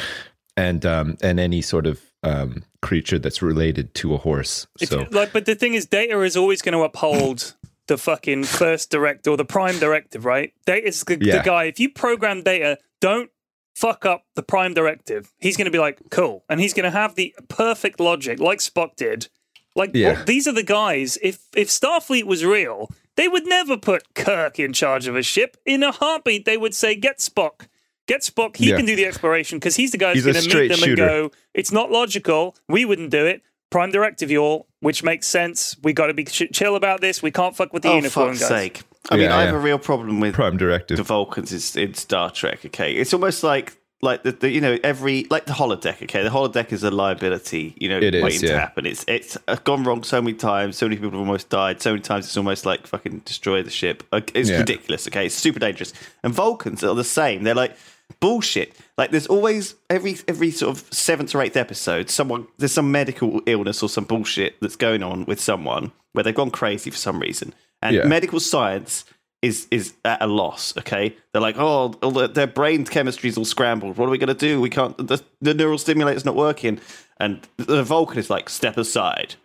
and 0.59 0.85
um 0.85 1.17
and 1.23 1.41
any 1.41 1.63
sort 1.63 1.87
of 1.87 2.03
um 2.23 2.63
creature 2.83 3.19
that's 3.19 3.41
related 3.41 3.95
to 3.95 4.13
a 4.13 4.19
horse 4.19 4.67
so 4.77 5.07
like, 5.11 5.33
but 5.33 5.47
the 5.47 5.55
thing 5.55 5.73
is, 5.73 5.87
Data 5.87 6.21
is 6.21 6.37
always 6.37 6.61
going 6.61 6.75
to 6.75 6.83
uphold 6.83 7.55
the 7.89 7.99
fucking 7.99 8.45
first 8.45 8.91
direct 8.91 9.27
or 9.27 9.37
the 9.37 9.45
prime 9.45 9.79
directive, 9.79 10.25
right? 10.25 10.53
Data 10.67 10.87
is 10.87 11.03
the, 11.05 11.19
Yeah. 11.21 11.39
the 11.39 11.43
guy. 11.45 11.65
If 11.65 11.81
you 11.81 11.89
program 11.91 12.43
Data, 12.43 12.79
don't 13.01 13.31
fuck 13.75 14.05
up 14.07 14.25
the 14.35 14.43
prime 14.43 14.75
directive. 14.75 15.33
He's 15.39 15.57
going 15.57 15.65
to 15.67 15.71
be 15.71 15.79
like, 15.79 15.99
cool, 16.11 16.45
and 16.49 16.61
he's 16.61 16.75
going 16.75 16.85
to 16.85 16.91
have 16.97 17.15
the 17.17 17.35
perfect 17.49 17.99
logic, 18.01 18.39
like 18.39 18.59
Spock 18.61 18.97
did. 18.97 19.29
Like 19.75 19.91
Yeah. 19.95 20.13
well, 20.13 20.25
these 20.27 20.47
are 20.47 20.53
the 20.53 20.63
guys. 20.63 21.19
If 21.23 21.39
if 21.57 21.69
Starfleet 21.69 22.25
was 22.25 22.45
real, 22.45 22.91
they 23.17 23.27
would 23.27 23.47
never 23.47 23.77
put 23.79 24.15
Kirk 24.15 24.59
in 24.59 24.73
charge 24.75 25.07
of 25.07 25.17
a 25.17 25.23
ship. 25.23 25.57
In 25.65 25.83
a 25.83 25.91
heartbeat, 25.93 26.45
they 26.45 26.59
would 26.59 26.75
say, 26.75 26.95
"Get 26.95 27.19
Spock." 27.21 27.69
Get 28.07 28.21
Spock. 28.21 28.57
He 28.59 28.69
Yeah. 28.69 28.77
can 28.77 28.85
do 28.85 28.95
the 28.97 29.07
exploration 29.07 29.59
because 29.59 29.77
he's 29.77 29.91
the 29.93 29.97
guy 29.97 30.13
who's 30.13 30.25
going 30.25 30.35
to 30.37 30.43
meet 30.61 30.69
them 30.69 30.77
shooter. 30.79 30.91
and 30.91 30.97
go, 31.31 31.31
"It's 31.55 31.73
not 31.73 31.91
logical. 31.91 32.55
We 32.69 32.85
wouldn't 32.85 33.09
do 33.11 33.25
it." 33.25 33.41
Prime 33.73 33.91
directive, 33.91 34.31
y'all, 34.31 34.67
which 34.81 35.03
makes 35.03 35.27
sense. 35.27 35.77
We 35.83 35.93
got 35.93 36.07
to 36.07 36.15
be 36.15 36.25
ch- 36.25 36.51
chill 36.53 36.77
about 36.77 37.01
this. 37.01 37.23
We 37.23 37.31
can't 37.33 37.57
fuck 37.57 37.73
with 37.73 37.83
the 37.83 37.89
oh 37.91 37.97
unicorn 37.97 38.29
fuck's 38.29 38.41
guys. 38.41 38.49
sake! 38.49 38.83
I 39.11 39.17
mean, 39.17 39.25
Yeah, 39.25 39.37
I 39.37 39.41
have 39.43 39.51
yeah. 39.55 39.57
a 39.59 39.63
real 39.63 39.79
problem 39.79 40.21
with 40.21 40.35
prime 40.35 40.57
directive 40.57 40.97
the 40.99 41.03
Vulcans 41.03 41.51
is 41.53 41.75
in 41.75 41.95
Star 41.95 42.31
Trek. 42.31 42.65
Okay, 42.65 42.93
it's 42.95 43.13
almost 43.13 43.43
like 43.43 43.77
like 44.05 44.25
the, 44.25 44.33
the 44.33 44.51
you 44.51 44.61
know 44.61 44.79
every 44.85 45.27
like 45.31 45.47
the 45.47 45.53
holodeck. 45.53 46.03
Okay, 46.03 46.23
the 46.23 46.29
holodeck 46.29 46.73
is 46.73 46.83
a 46.85 46.91
liability. 46.91 47.75
You 47.79 47.89
know, 47.89 47.99
It 47.99 48.15
is, 48.15 48.23
waiting 48.23 48.41
to 48.41 48.47
yeah. 48.49 48.59
happen. 48.61 48.85
It's 48.87 49.05
it's 49.09 49.39
uh, 49.49 49.57
gone 49.65 49.85
wrong 49.85 50.03
so 50.03 50.21
many 50.21 50.37
times. 50.37 50.77
So 50.77 50.87
many 50.87 50.97
people 50.97 51.11
have 51.13 51.21
almost 51.21 51.49
died. 51.49 51.81
So 51.81 51.91
many 51.93 52.03
times 52.03 52.27
it's 52.27 52.37
almost 52.37 52.67
like 52.67 52.87
fucking 52.87 53.21
destroy 53.25 53.63
the 53.63 53.71
ship. 53.71 54.03
It's 54.13 54.51
Yeah. 54.51 54.59
ridiculous. 54.59 55.07
Okay, 55.09 55.27
it's 55.27 55.35
super 55.35 55.59
dangerous. 55.61 55.93
And 56.23 56.33
Vulcans 56.35 56.85
are 56.85 56.95
the 56.95 57.05
same. 57.05 57.45
They're 57.45 57.55
like 57.55 57.77
bullshit. 58.21 58.77
Like 58.99 59.11
there's 59.11 59.27
always 59.27 59.75
every 59.89 60.17
every 60.29 60.51
sort 60.51 60.77
of 60.77 60.93
seventh 60.93 61.35
or 61.35 61.43
eighth 61.43 61.57
episode, 61.57 62.11
someone 62.11 62.47
there's 62.59 62.73
some 62.73 62.93
medical 62.93 63.41
illness 63.47 63.83
or 63.83 63.89
some 63.89 64.05
bullshit 64.05 64.57
that's 64.61 64.77
going 64.77 65.03
on 65.03 65.25
with 65.25 65.41
someone 65.41 65.93
where 66.13 66.23
they've 66.23 66.35
gone 66.35 66.51
crazy 66.51 66.91
for 66.91 66.97
some 66.99 67.19
reason, 67.19 67.55
and 67.81 67.97
Yeah. 67.97 68.05
medical 68.05 68.39
science 68.39 69.05
is 69.41 69.67
is 69.71 69.95
at 70.05 70.21
a 70.23 70.27
loss. 70.27 70.77
Okay, 70.77 71.17
they're 71.33 71.43
like, 71.43 71.57
oh, 71.59 71.95
all 72.03 72.11
the, 72.11 72.29
their 72.29 72.47
brain 72.47 72.85
chemistry's 72.85 73.39
all 73.39 73.45
scrambled. 73.47 73.97
What 73.97 74.09
are 74.09 74.11
we 74.13 74.19
going 74.19 74.29
to 74.29 74.35
do? 74.35 74.61
We 74.61 74.69
can't. 74.71 74.97
The, 74.99 75.23
the 75.41 75.55
neural 75.55 75.79
stimulator's 75.79 76.25
not 76.27 76.37
working, 76.37 76.79
and 77.19 77.41
the 77.57 77.83
Vulcan 77.83 78.19
is 78.19 78.29
like, 78.31 78.49
step 78.51 78.77
aside. 78.77 79.37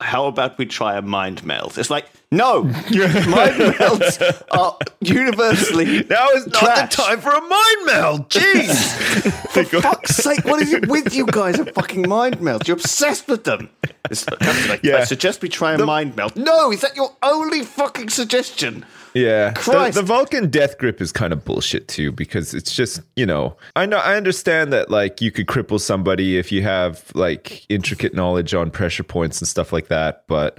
How 0.00 0.26
about 0.26 0.58
we 0.58 0.66
try 0.66 0.96
a 0.96 1.02
mind 1.02 1.44
meld? 1.44 1.78
It's 1.78 1.88
like, 1.88 2.06
no, 2.32 2.64
mind 2.64 2.74
melds 2.90 4.42
are 4.50 4.76
universally 5.00 6.02
Now 6.10 6.28
is 6.30 6.46
not 6.48 6.54
trash. 6.54 6.96
the 6.96 7.02
time 7.02 7.20
for 7.20 7.30
a 7.30 7.40
mind 7.40 7.86
meld. 7.86 8.28
Jeez. 8.28 9.40
For 9.54 9.62
fuck's 9.80 10.16
sake, 10.16 10.44
what 10.44 10.60
is 10.60 10.72
it 10.72 10.88
with 10.88 11.14
you 11.14 11.26
guys 11.26 11.60
and 11.60 11.72
fucking 11.74 12.08
mind 12.08 12.38
melds? 12.38 12.66
You're 12.66 12.76
obsessed 12.76 13.28
with 13.28 13.44
them. 13.44 13.70
It's 14.10 14.28
like, 14.68 14.82
Yeah. 14.82 14.96
I 14.96 15.04
suggest 15.04 15.42
we 15.42 15.48
try 15.48 15.74
a 15.74 15.78
mind 15.78 16.16
meld. 16.16 16.34
No, 16.36 16.72
is 16.72 16.80
that 16.80 16.96
your 16.96 17.14
only 17.22 17.62
fucking 17.62 18.08
suggestion? 18.08 18.84
Yeah, 19.14 19.52
the, 19.52 19.90
the 19.94 20.02
Vulcan 20.02 20.50
death 20.50 20.76
grip 20.76 21.00
is 21.00 21.12
kind 21.12 21.32
of 21.32 21.44
bullshit 21.44 21.86
too 21.86 22.10
because 22.10 22.52
it's 22.52 22.74
just 22.74 23.00
you 23.14 23.24
know 23.24 23.56
I 23.76 23.86
know 23.86 23.98
I 23.98 24.16
understand 24.16 24.72
that 24.72 24.90
like 24.90 25.20
you 25.20 25.30
could 25.30 25.46
cripple 25.46 25.80
somebody 25.80 26.36
if 26.36 26.50
you 26.50 26.62
have 26.62 27.12
like 27.14 27.64
intricate 27.68 28.12
knowledge 28.14 28.54
on 28.54 28.72
pressure 28.72 29.04
points 29.04 29.40
and 29.40 29.46
stuff 29.46 29.72
like 29.72 29.86
that, 29.88 30.24
but 30.26 30.58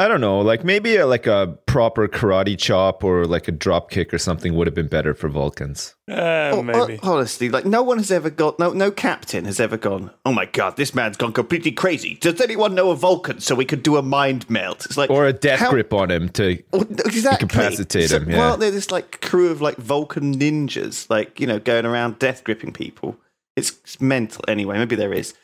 I 0.00 0.06
don't 0.06 0.20
know 0.20 0.38
like 0.38 0.62
maybe 0.64 0.94
a, 0.94 1.06
like 1.06 1.26
a 1.26 1.58
proper 1.66 2.06
karate 2.06 2.56
chop 2.56 3.02
or 3.02 3.24
like 3.26 3.48
a 3.48 3.52
drop 3.52 3.90
kick 3.90 4.14
or 4.14 4.18
something 4.18 4.54
would 4.54 4.68
have 4.68 4.74
been 4.74 4.86
better 4.86 5.12
for 5.12 5.28
Vulcans. 5.28 5.96
Uh, 6.08 6.52
Oh, 6.54 6.62
maybe. 6.62 6.98
uh, 7.02 7.10
honestly, 7.10 7.48
like 7.48 7.64
no 7.66 7.82
one 7.82 7.98
has 7.98 8.10
ever 8.12 8.30
got 8.30 8.58
no 8.60 8.72
no 8.72 8.92
captain 8.92 9.44
has 9.44 9.58
ever 9.58 9.76
gone. 9.76 10.12
Oh 10.24 10.32
my 10.32 10.46
god, 10.46 10.76
this 10.76 10.94
man's 10.94 11.16
gone 11.16 11.32
completely 11.32 11.72
crazy. 11.72 12.14
Does 12.20 12.40
anyone 12.40 12.76
know 12.76 12.90
a 12.92 12.96
Vulcan 12.96 13.40
so 13.40 13.56
we 13.56 13.64
could 13.64 13.82
do 13.82 13.96
a 13.96 14.02
mind 14.02 14.48
melt? 14.48 14.86
It's 14.86 14.96
like 14.96 15.10
Or 15.10 15.26
a 15.26 15.32
death 15.32 15.58
how- 15.58 15.70
grip 15.70 15.92
on 15.92 16.10
him 16.12 16.28
to 16.30 16.62
Well, 16.72 16.82
exactly. 16.82 17.46
Incapacitate 17.46 18.08
So, 18.10 18.18
him, 18.20 18.30
yeah. 18.30 18.38
Well, 18.38 18.56
they're 18.56 18.70
this 18.70 18.92
like 18.92 19.20
crew 19.20 19.50
of 19.50 19.60
like 19.60 19.76
Vulcan 19.78 20.38
ninjas, 20.38 21.10
like 21.10 21.40
you 21.40 21.46
know, 21.48 21.58
going 21.58 21.84
around 21.84 22.20
death 22.20 22.44
gripping 22.44 22.72
people. 22.72 23.16
It's, 23.56 23.70
it's 23.82 24.00
mental. 24.00 24.44
Anyway, 24.46 24.78
maybe 24.78 24.94
there 24.94 25.12
is. 25.12 25.34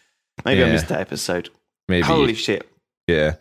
Maybe 0.45 0.63
I 0.63 0.69
missed 0.71 0.87
that 0.89 1.01
episode. 1.01 1.51
maybe 1.89 2.07
Holy 2.07 2.35
shit! 2.35 2.69
Yeah. 3.07 3.35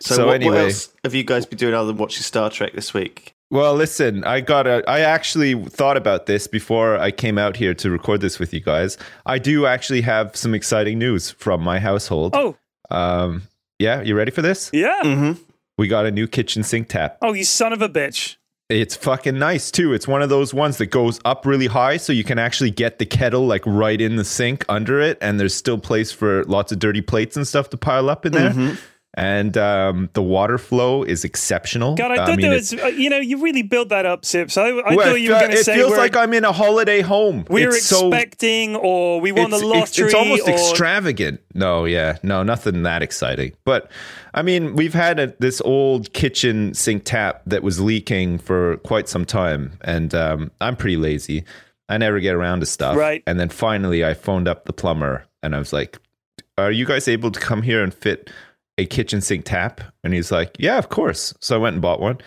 So, 0.00 0.14
So, 0.14 0.26
what, 0.26 0.34
anyway, 0.36 0.54
what 0.56 0.64
else 0.64 0.88
have 1.04 1.14
you 1.14 1.24
guys 1.24 1.46
been 1.46 1.58
doing 1.58 1.74
other 1.74 1.88
than 1.88 1.96
watching 1.96 2.22
Star 2.22 2.50
Trek 2.50 2.72
this 2.72 2.94
week? 2.94 3.34
Well, 3.52 3.74
listen, 3.74 4.22
I 4.24 4.40
got 4.42 4.66
a. 4.68 4.88
I 4.88 5.00
actually 5.00 5.54
thought 5.64 5.96
about 5.96 6.26
this 6.26 6.46
before 6.46 6.96
I 6.98 7.10
came 7.10 7.36
out 7.36 7.56
here 7.56 7.74
to 7.74 7.90
record 7.90 8.20
this 8.20 8.38
with 8.38 8.54
you 8.54 8.60
guys. 8.60 8.96
I 9.26 9.38
do 9.38 9.66
actually 9.66 10.02
have 10.02 10.36
some 10.36 10.54
exciting 10.54 10.98
news 11.00 11.32
from 11.32 11.60
my 11.62 11.80
household. 11.80 12.34
Oh, 12.36 12.56
Um, 12.90 13.42
yeah, 13.80 14.02
you 14.02 14.14
ready 14.14 14.30
for 14.30 14.42
this? 14.42 14.70
yeah. 14.72 15.00
Mm-hmm. 15.02 15.42
We 15.78 15.88
got 15.88 16.04
a 16.06 16.10
new 16.10 16.28
kitchen 16.28 16.62
sink 16.62 16.88
tap. 16.88 17.16
Oh, 17.22 17.32
you 17.32 17.42
son 17.44 17.72
of 17.72 17.80
a 17.80 17.88
bitch. 17.88 18.36
It's 18.68 18.94
fucking 18.94 19.38
nice 19.38 19.70
too. 19.72 19.94
It's 19.94 20.06
one 20.06 20.20
of 20.22 20.28
those 20.28 20.52
ones 20.54 20.76
that 20.76 20.86
goes 20.86 21.18
up 21.24 21.44
really 21.46 21.66
high 21.66 21.96
so 21.96 22.12
you 22.12 22.22
can 22.22 22.38
actually 22.38 22.70
get 22.70 22.98
the 23.00 23.06
kettle 23.06 23.46
like 23.46 23.62
right 23.66 24.00
in 24.00 24.14
the 24.16 24.24
sink 24.24 24.64
under 24.68 25.00
it 25.00 25.16
and 25.20 25.40
there's 25.40 25.54
still 25.54 25.78
place 25.78 26.12
for 26.12 26.44
lots 26.44 26.70
of 26.70 26.78
dirty 26.78 27.00
plates 27.00 27.36
and 27.36 27.48
stuff 27.48 27.70
to 27.70 27.76
pile 27.76 28.08
up 28.10 28.26
in 28.26 28.32
there. 28.32 28.76
And 29.14 29.56
um, 29.58 30.08
the 30.12 30.22
water 30.22 30.56
flow 30.56 31.02
is 31.02 31.24
exceptional. 31.24 31.96
God, 31.96 32.12
I 32.12 32.16
thought 32.26 32.28
mean, 32.36 32.40
there 32.42 32.50
was, 32.52 32.72
uh, 32.72 32.86
you 32.86 33.10
know, 33.10 33.18
you 33.18 33.42
really 33.42 33.62
built 33.62 33.88
that 33.88 34.06
up, 34.06 34.24
Sips. 34.24 34.56
I, 34.56 34.68
I 34.68 34.94
Well, 34.94 35.08
thought 35.08 35.20
you 35.20 35.32
were 35.32 35.40
going 35.40 35.50
to 35.50 35.64
say 35.64 35.72
it 35.74 35.76
feels 35.78 35.96
like 35.96 36.14
I'm 36.14 36.32
in 36.32 36.44
a 36.44 36.52
holiday 36.52 37.00
home. 37.00 37.44
we're 37.50 37.70
It's 37.70 37.84
so- 37.86 38.06
expecting 38.06 38.76
or 38.76 39.20
we 39.20 39.32
won 39.32 39.50
the 39.50 39.58
lottery. 39.58 39.80
it's, 39.82 39.98
it's 39.98 40.14
almost 40.14 40.46
or, 40.46 40.52
extravagant. 40.52 41.40
No, 41.54 41.86
yeah, 41.86 42.18
no, 42.22 42.44
nothing 42.44 42.84
that 42.84 43.02
exciting. 43.02 43.52
But 43.64 43.90
I 44.32 44.42
mean, 44.42 44.76
we've 44.76 44.94
had 44.94 45.18
a, 45.18 45.34
this 45.40 45.60
old 45.62 46.12
kitchen 46.12 46.72
sink 46.74 47.02
tap 47.04 47.42
that 47.46 47.64
was 47.64 47.80
leaking 47.80 48.38
for 48.38 48.76
quite 48.78 49.08
some 49.08 49.24
time, 49.24 49.72
and 49.80 50.14
um, 50.14 50.52
I'm 50.60 50.76
pretty 50.76 50.96
lazy. 50.96 51.42
I 51.88 51.98
never 51.98 52.20
get 52.20 52.36
around 52.36 52.60
to 52.60 52.66
stuff. 52.66 52.96
Right. 52.96 53.24
And 53.26 53.40
then 53.40 53.48
finally, 53.48 54.04
I 54.04 54.14
phoned 54.14 54.46
up 54.46 54.66
the 54.66 54.72
plumber, 54.72 55.26
and 55.42 55.56
I 55.56 55.58
was 55.58 55.72
like, 55.72 55.98
"Are 56.56 56.70
you 56.70 56.86
guys 56.86 57.08
able 57.08 57.32
to 57.32 57.40
come 57.40 57.62
here 57.62 57.82
and 57.82 57.92
fit 57.92 58.30
a 58.80 58.86
kitchen 58.86 59.20
sink 59.20 59.44
tap?" 59.44 59.80
And 60.04 60.12
he's 60.14 60.32
like, 60.32 60.56
"Yeah, 60.58 60.78
of 60.78 60.88
course." 60.88 61.34
So 61.40 61.54
I 61.56 61.58
went 61.58 61.74
and 61.74 61.82
bought 61.82 62.00
one. 62.00 62.18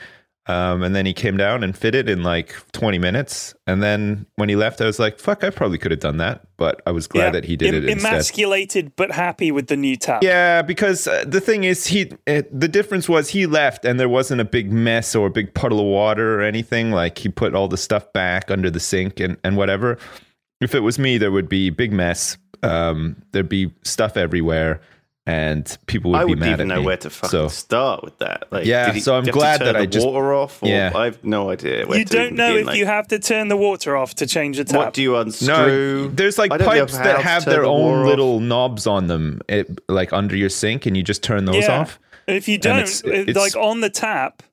Um, 0.46 0.84
and 0.84 0.94
then 0.94 1.06
he 1.06 1.14
came 1.14 1.38
down 1.38 1.64
and 1.64 1.74
fitted 1.74 2.10
in 2.10 2.22
like 2.22 2.54
20 2.74 2.98
minutes. 3.00 3.56
And 3.66 3.82
then 3.82 4.26
when 4.36 4.50
he 4.50 4.58
left, 4.58 4.82
I 4.82 4.86
was 4.86 5.00
like, 5.00 5.18
fuck, 5.18 5.42
I 5.42 5.50
probably 5.50 5.78
could 5.78 5.92
have 5.92 6.02
done 6.02 6.18
that. 6.18 6.46
But 6.58 6.82
I 6.86 6.92
was 6.92 7.08
glad 7.08 7.28
Yeah, 7.28 7.32
that 7.32 7.46
he 7.46 7.56
did 7.56 7.70
em- 7.74 7.76
it 7.76 7.90
instead. 7.90 8.14
Emasculated 8.14 8.94
but 8.98 9.12
happy 9.14 9.54
with 9.54 9.68
the 9.68 9.78
new 9.78 9.96
tap. 9.96 10.22
Yeah, 10.22 10.62
because 10.62 11.08
uh, 11.08 11.24
the 11.26 11.40
thing 11.40 11.64
is, 11.64 11.88
he 11.88 12.12
uh, 12.28 12.42
the 12.52 12.68
difference 12.68 13.08
was 13.08 13.30
he 13.30 13.46
left 13.46 13.86
and 13.86 13.98
there 13.98 14.10
wasn't 14.10 14.42
a 14.42 14.46
big 14.46 14.70
mess 14.70 15.16
or 15.16 15.28
a 15.28 15.32
big 15.32 15.54
puddle 15.54 15.80
of 15.80 15.86
water 15.86 16.38
or 16.38 16.42
anything. 16.42 16.92
Like 16.92 17.18
he 17.20 17.30
put 17.30 17.56
all 17.56 17.70
the 17.70 17.78
stuff 17.78 18.12
back 18.12 18.52
under 18.52 18.70
the 18.70 18.82
sink 18.82 19.22
and, 19.22 19.38
and 19.46 19.56
whatever. 19.56 19.98
If 20.60 20.76
it 20.76 20.82
was 20.82 21.00
me, 21.00 21.18
there 21.18 21.32
would 21.32 21.48
be 21.48 21.70
big 21.70 21.94
mess. 21.94 22.38
Um, 22.64 23.16
there'd 23.32 23.48
be 23.48 23.72
stuff 23.84 24.18
everywhere, 24.18 24.82
and 25.26 25.78
people 25.86 26.12
would 26.12 26.18
I 26.18 26.24
be 26.26 26.30
wouldn't 26.32 26.42
mad 26.42 26.54
even 26.60 26.72
at 26.72 26.76
know 26.76 26.82
me. 26.82 26.86
where 26.88 26.98
to 26.98 27.10
fucking 27.10 27.30
So 27.30 27.48
start 27.48 28.04
with 28.04 28.18
that. 28.20 28.48
Like, 28.52 28.66
Yeah, 28.66 28.88
did 28.88 28.96
he, 28.96 29.00
so 29.02 29.16
I'm 29.16 29.24
do 29.24 29.32
to 29.32 29.38
glad 29.38 29.60
turn 29.60 29.68
that 29.68 29.76
I 29.78 29.86
just- 29.86 30.06
water 30.06 30.34
off. 30.34 30.62
Or 30.62 30.68
Yeah. 30.68 30.92
I 30.94 31.06
have 31.06 31.24
no 31.24 31.50
idea. 31.50 31.86
Where 31.88 31.98
You 32.00 32.04
to 32.06 32.14
don't 32.14 32.34
know 32.34 32.50
begin. 32.50 32.62
if 32.62 32.68
Like, 32.68 32.78
you 32.78 32.86
have 32.86 33.08
to 33.08 33.20
turn 33.20 33.48
the 33.48 33.56
water 33.56 33.96
off 33.96 34.16
to 34.16 34.28
change 34.28 34.58
the 34.58 34.66
tap. 34.66 34.76
What 34.78 34.94
do 34.94 35.02
you 35.02 35.16
unscrew? 35.16 35.48
no, 35.48 36.08
there's 36.10 36.38
like 36.38 36.52
I 36.52 36.58
don't 36.58 36.68
know 36.68 36.74
pipes 36.82 36.98
how 36.98 37.04
that 37.06 37.22
have 37.22 37.46
their 37.46 37.62
the 37.62 37.70
water 37.72 37.84
own 37.96 38.00
off. 38.02 38.08
little 38.08 38.40
knobs 38.42 38.86
on 38.86 39.08
them, 39.08 39.42
it, 39.48 39.80
like 39.88 40.12
under 40.12 40.36
your 40.36 40.50
sink, 40.50 40.86
and 40.86 40.98
you 40.98 41.04
just 41.04 41.24
turn 41.24 41.46
those 41.46 41.64
yeah. 41.64 41.80
off. 41.82 42.00
And 42.28 42.36
if 42.36 42.48
you 42.50 42.58
don't, 42.58 42.80
it's- 42.80 43.02
it's- 43.06 43.36
like 43.36 43.56
on 43.56 43.80
the 43.80 43.90
tap, 43.90 44.44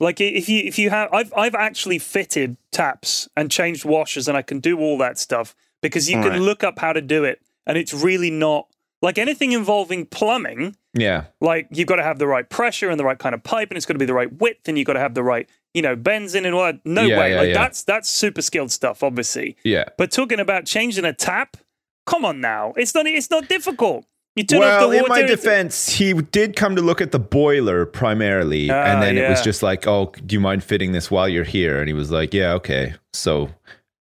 like 0.00 0.20
if 0.20 0.48
you 0.48 0.62
if 0.64 0.78
you 0.78 0.88
have, 0.90 1.10
I've 1.12 1.32
I've 1.36 1.54
actually 1.54 1.98
fitted 1.98 2.56
taps 2.72 3.28
and 3.36 3.50
changed 3.50 3.84
washers, 3.84 4.28
and 4.28 4.36
I 4.36 4.42
can 4.42 4.60
do 4.60 4.78
all 4.78 4.96
that 4.98 5.18
stuff 5.18 5.54
because 5.82 6.08
you 6.10 6.16
can 6.22 6.30
Right. 6.32 6.40
look 6.40 6.64
up 6.64 6.78
how 6.78 6.92
to 6.94 7.00
do 7.02 7.24
it, 7.24 7.40
and 7.66 7.76
it's 7.78 7.92
really 7.94 8.30
not 8.30 8.66
like 9.02 9.18
anything 9.18 9.52
involving 9.52 10.06
plumbing. 10.06 10.76
Yeah, 10.94 11.24
Like 11.42 11.68
you've 11.70 11.86
got 11.88 11.96
to 11.96 12.02
have 12.02 12.18
the 12.18 12.26
right 12.26 12.48
pressure 12.48 12.88
and 12.88 12.98
the 12.98 13.04
right 13.04 13.18
kind 13.18 13.34
of 13.34 13.42
pipe, 13.44 13.70
and 13.70 13.76
it's 13.76 13.84
got 13.84 13.92
to 13.94 13.98
be 13.98 14.06
the 14.06 14.14
right 14.14 14.32
width, 14.32 14.66
and 14.68 14.78
you've 14.78 14.86
got 14.86 14.94
to 14.94 15.00
have 15.00 15.12
the 15.14 15.22
right, 15.22 15.46
you 15.74 15.82
know, 15.82 15.94
bends 15.94 16.34
in 16.34 16.46
and 16.46 16.54
all 16.54 16.64
that. 16.64 16.80
No 16.86 17.02
Yeah, 17.02 17.18
way, 17.18 17.30
yeah, 17.32 17.36
like 17.40 17.48
yeah. 17.48 17.54
that's 17.54 17.84
that's 17.84 18.08
super 18.08 18.40
skilled 18.42 18.72
stuff, 18.72 19.02
obviously. 19.02 19.56
yeah. 19.62 19.84
But 19.98 20.10
talking 20.10 20.40
about 20.40 20.64
changing 20.64 21.04
a 21.04 21.12
tap, 21.12 21.58
come 22.06 22.24
on 22.24 22.40
now, 22.40 22.72
it's 22.76 22.94
not 22.94 23.06
it's 23.06 23.30
not 23.30 23.46
difficult. 23.48 24.06
You 24.36 24.44
turn 24.44 24.58
off 24.58 24.64
Well, 24.64 24.80
the 24.90 24.96
water. 24.96 25.04
in 25.04 25.08
my 25.08 25.18
it's- 25.20 25.30
defense, 25.40 25.88
he 25.90 26.12
did 26.14 26.56
come 26.56 26.76
to 26.76 26.82
look 26.82 27.00
at 27.02 27.10
the 27.12 27.18
boiler 27.18 27.84
primarily, 27.86 28.70
Ah, 28.70 28.74
and 28.84 29.02
then 29.02 29.16
it 29.18 29.28
was 29.28 29.42
just 29.42 29.62
like, 29.62 29.86
"Oh, 29.86 30.12
do 30.24 30.34
you 30.34 30.40
mind 30.40 30.62
fitting 30.64 30.92
this 30.92 31.10
while 31.10 31.28
you're 31.28 31.44
here?" 31.44 31.78
And 31.78 31.88
he 31.88 31.94
was 31.94 32.10
like, 32.10 32.32
"Yeah, 32.34 32.52
okay." 32.54 32.94
So, 33.14 33.50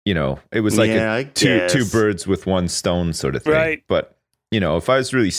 you 0.06 0.14
know, 0.14 0.38
it 0.52 0.60
was 0.60 0.76
like 0.78 0.90
Yeah, 0.90 1.12
I 1.12 1.18
a 1.18 1.24
two 1.24 1.66
two 1.68 1.84
birds 1.86 2.26
with 2.26 2.46
one 2.46 2.68
stone 2.68 3.12
sort 3.12 3.36
of 3.36 3.42
thing. 3.42 3.52
Right. 3.54 3.82
But 3.88 4.17
you 4.50 4.60
know, 4.60 4.76
if 4.76 4.88
I 4.88 4.96
was 4.96 5.12
really, 5.12 5.32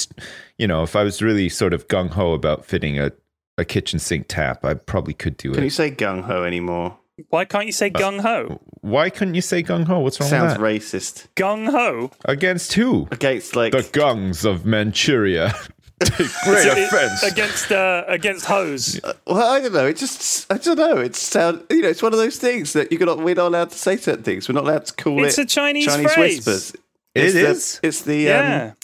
you 0.57 0.67
know, 0.67 0.83
if 0.83 0.95
I 0.95 1.03
was 1.03 1.21
really 1.21 1.49
sort 1.49 1.73
of 1.73 1.87
gung 1.87 2.09
ho 2.09 2.33
about 2.33 2.65
fitting 2.65 2.99
a 2.99 3.11
a 3.57 3.65
kitchen 3.65 3.99
sink 3.99 4.27
tap, 4.29 4.63
I 4.63 4.73
probably 4.73 5.13
could 5.13 5.35
do 5.35 5.51
it. 5.51 5.55
Can 5.55 5.63
you 5.65 5.69
say 5.69 5.91
gung 5.91 6.23
ho 6.23 6.43
anymore? 6.43 6.97
Why 7.29 7.43
can't 7.43 7.65
you 7.65 7.73
say 7.73 7.89
gung 7.89 8.21
ho? 8.21 8.61
Why 8.79 9.09
couldn't 9.09 9.33
you 9.35 9.41
say 9.41 9.61
gung 9.61 9.85
ho? 9.85 9.99
What's 9.99 10.17
wrong 10.21 10.29
Sounds 10.29 10.57
with 10.57 10.61
that? 10.61 10.65
racist. 10.65 11.27
Gung 11.35 11.69
ho. 11.69 12.11
Against 12.23 12.71
who? 12.73 13.09
Against 13.11 13.57
like 13.57 13.73
The 13.73 13.79
gungs 13.79 14.45
of 14.45 14.65
Manchuria. 14.65 15.53
Take 16.01 16.15
great 16.45 16.63
So 16.63 16.71
offense. 16.71 17.23
against 17.23 17.71
uh, 17.73 18.05
against 18.07 18.45
hose. 18.45 19.01
Well, 19.27 19.43
I 19.51 19.59
don't 19.59 19.73
know. 19.73 19.85
It 19.87 19.97
just, 19.97 20.49
I 20.49 20.57
don't 20.57 20.77
know. 20.77 20.95
It's 20.95 21.19
sound, 21.21 21.61
you 21.69 21.81
know, 21.81 21.89
it's 21.89 22.01
one 22.01 22.13
of 22.13 22.19
those 22.19 22.37
things 22.37 22.71
that 22.71 22.89
you're 22.93 23.05
not, 23.05 23.17
we're 23.19 23.35
not 23.35 23.47
allowed 23.47 23.71
to 23.71 23.77
say 23.77 23.97
certain 23.97 24.23
things. 24.23 24.47
We're 24.47 24.55
not 24.55 24.63
allowed 24.63 24.85
to 24.85 24.93
call 24.93 25.21
It's 25.25 25.37
it 25.37 25.41
a 25.41 25.45
Chinese 25.45 25.87
Chinese 25.87 26.13
phrase. 26.13 26.37
whispers. 26.37 26.71
It 27.15 27.23
it's 27.25 27.33
the, 27.33 27.47
is? 27.49 27.79
It's 27.83 28.01
the 28.03 28.15
Yeah, 28.15 28.63
um, 28.69 28.75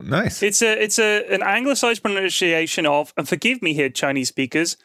nice. 0.00 0.42
it's 0.42 0.62
a 0.62 0.82
it's 0.82 0.98
a 0.98 1.24
an 1.32 1.42
anglicized 1.42 2.02
pronunciation 2.02 2.86
of, 2.86 3.12
and 3.16 3.28
forgive 3.28 3.62
me 3.62 3.74
here, 3.74 3.88
Chinese 3.90 4.28
speakers, 4.28 4.76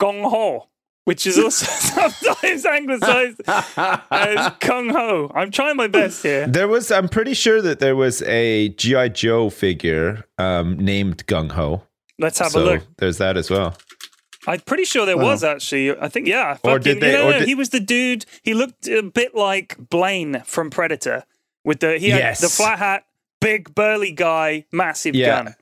gong 0.00 0.22
ho, 0.22 0.68
which 1.04 1.26
is 1.26 1.38
also 1.38 1.66
sometimes 2.10 2.64
anglicized 2.66 3.40
as 3.46 4.52
kung 4.60 4.90
ho. 4.90 5.30
I'm 5.34 5.50
trying 5.50 5.76
my 5.76 5.86
best 5.86 6.22
here. 6.22 6.46
There 6.46 6.68
was, 6.68 6.90
I'm 6.90 7.08
pretty 7.08 7.34
sure 7.34 7.60
that 7.62 7.78
there 7.80 7.96
was 7.96 8.22
a 8.22 8.70
GI 8.70 9.10
Joe 9.10 9.50
figure 9.50 10.24
um, 10.38 10.76
named 10.78 11.26
Gung 11.26 11.52
Ho. 11.52 11.82
Let's 12.18 12.38
have 12.38 12.52
so 12.52 12.62
a 12.62 12.64
look. 12.64 12.82
there's 12.98 13.18
that 13.18 13.36
as 13.36 13.50
well. 13.50 13.76
I'm 14.46 14.60
pretty 14.60 14.84
sure 14.84 15.06
there 15.06 15.16
was 15.16 15.42
actually. 15.42 15.96
I 15.98 16.08
think 16.08 16.26
yeah. 16.28 16.58
Or 16.62 16.78
fucking- 16.78 16.82
did 16.82 17.00
they- 17.02 17.12
you 17.12 17.18
know, 17.18 17.28
or 17.28 17.30
no, 17.32 17.38
did- 17.40 17.48
he 17.48 17.54
was 17.54 17.70
the 17.70 17.80
dude. 17.80 18.26
He 18.42 18.52
looked 18.54 18.86
a 18.86 19.02
bit 19.02 19.34
like 19.34 19.76
Blain 19.90 20.42
from 20.44 20.68
Predator, 20.70 21.24
with 21.64 21.80
the 21.80 21.98
he 21.98 22.10
had 22.10 22.18
Yes. 22.18 22.40
the 22.42 22.48
flat 22.50 22.78
hat, 22.78 23.04
big 23.44 23.74
burly 23.74 24.12
guy, 24.12 24.64
massive 24.72 25.14
Yeah. 25.14 25.44
gun. 25.44 25.54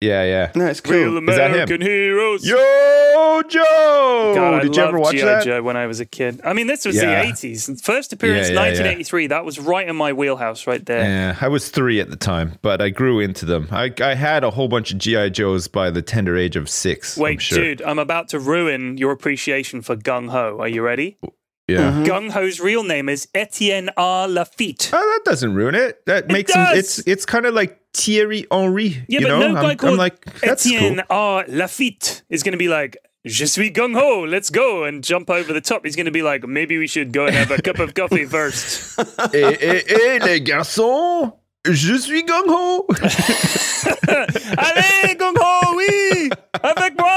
Yeah, 0.00 0.22
yeah. 0.24 0.50
no, 0.54 0.66
it's 0.66 0.82
Real 0.86 1.08
cool. 1.20 1.28
Is 1.30 1.36
that 1.36 1.46
him? 1.48 1.52
American 1.54 1.80
heroes. 1.80 2.46
Yo, 2.46 3.42
Joe! 3.48 4.32
God, 4.34 4.54
I 4.54 4.60
Did 4.60 4.76
you 4.76 4.82
ever 4.82 4.98
watch 4.98 5.12
G.I. 5.14 5.24
that? 5.24 5.44
Joe 5.44 5.62
when 5.62 5.78
I 5.78 5.86
was 5.86 5.98
a 6.00 6.04
kid. 6.04 6.42
I 6.44 6.52
mean, 6.52 6.66
this 6.66 6.84
was 6.84 6.96
Yeah. 6.96 7.22
the 7.22 7.28
80s. 7.28 7.80
First 7.82 8.12
appearance, 8.12 8.48
Yeah, 8.48 8.54
yeah, 8.54 8.60
yeah. 8.60 8.68
1983. 8.68 9.28
That 9.28 9.46
was 9.46 9.58
right 9.58 9.88
in 9.88 9.96
my 9.96 10.12
wheelhouse 10.12 10.66
right 10.66 10.84
there. 10.84 11.02
Yeah, 11.04 11.36
I 11.40 11.48
was 11.48 11.70
three 11.70 12.00
at 12.00 12.10
the 12.10 12.16
time, 12.16 12.58
but 12.60 12.82
I 12.82 12.90
grew 12.90 13.18
into 13.20 13.46
them. 13.46 13.68
I, 13.70 13.92
I 14.02 14.14
had 14.14 14.44
a 14.44 14.50
whole 14.50 14.68
bunch 14.68 14.92
of 14.92 14.98
GI 14.98 15.30
Joes 15.30 15.68
by 15.68 15.88
the 15.90 16.02
tender 16.02 16.36
age 16.36 16.56
of 16.56 16.68
six. 16.68 17.16
I'm 17.16 17.22
Wait, 17.22 17.40
sure. 17.40 17.58
dude, 17.58 17.80
I'm 17.82 17.98
about 17.98 18.28
to 18.30 18.38
ruin 18.38 18.98
your 18.98 19.12
appreciation 19.12 19.80
for 19.80 19.96
Gung 19.96 20.28
Ho. 20.28 20.58
Are 20.60 20.68
you 20.68 20.82
ready? 20.82 21.16
Yeah. 21.66 21.90
Mm-hmm. 21.92 22.02
Gung 22.04 22.30
Ho's 22.30 22.60
real 22.60 22.82
name 22.84 23.08
is 23.08 23.26
Etienne 23.34 23.88
R. 23.96 24.28
Lafitte. 24.28 24.90
Oh, 24.92 24.98
that 25.00 25.30
doesn't 25.30 25.54
ruin 25.54 25.74
it. 25.74 26.04
That 26.06 26.28
makes 26.28 26.52
him. 26.52 26.62
does. 26.64 26.78
It's 26.78 26.98
it's 27.08 27.24
kind 27.24 27.46
of 27.46 27.54
like 27.54 27.80
Thierry 27.94 28.46
Henry. 28.50 29.04
Yeah, 29.08 29.20
you 29.20 29.20
but 29.20 29.28
know, 29.28 29.38
no 29.40 29.46
I'm, 29.48 29.54
guy 29.54 29.70
I'm 29.70 29.76
called 29.78 29.98
like 29.98 30.24
that's 30.40 30.66
Etienne 30.66 30.96
cool. 30.96 31.16
R. 31.16 31.44
Lafitte 31.48 32.22
is 32.28 32.42
going 32.42 32.52
to 32.52 32.58
be 32.58 32.68
like, 32.68 32.98
Je 33.26 33.46
suis 33.46 33.70
gung 33.70 33.94
ho, 33.94 34.24
let's 34.28 34.50
go, 34.50 34.84
and 34.84 35.02
jump 35.02 35.30
over 35.30 35.54
the 35.54 35.60
top. 35.62 35.82
He's 35.86 35.96
going 35.96 36.04
to 36.04 36.12
be 36.12 36.20
like, 36.22 36.46
maybe 36.46 36.76
we 36.76 36.86
should 36.86 37.10
go 37.14 37.24
and 37.24 37.34
have 37.34 37.50
a 37.50 37.62
cup 37.62 37.78
of 37.78 37.94
coffee 37.94 38.24
first. 38.26 38.98
eh, 38.98 39.56
eh, 39.60 39.82
eh, 39.88 40.18
les 40.22 40.40
garçons, 40.40 41.32
je 41.66 41.96
suis 41.98 42.22
gung 42.24 42.46
ho. 42.48 42.86
Allez, 44.08 45.14
gung 45.16 45.34
ho, 45.38 45.74
oui, 45.76 46.30
avec 46.62 46.96
moi. 46.98 47.10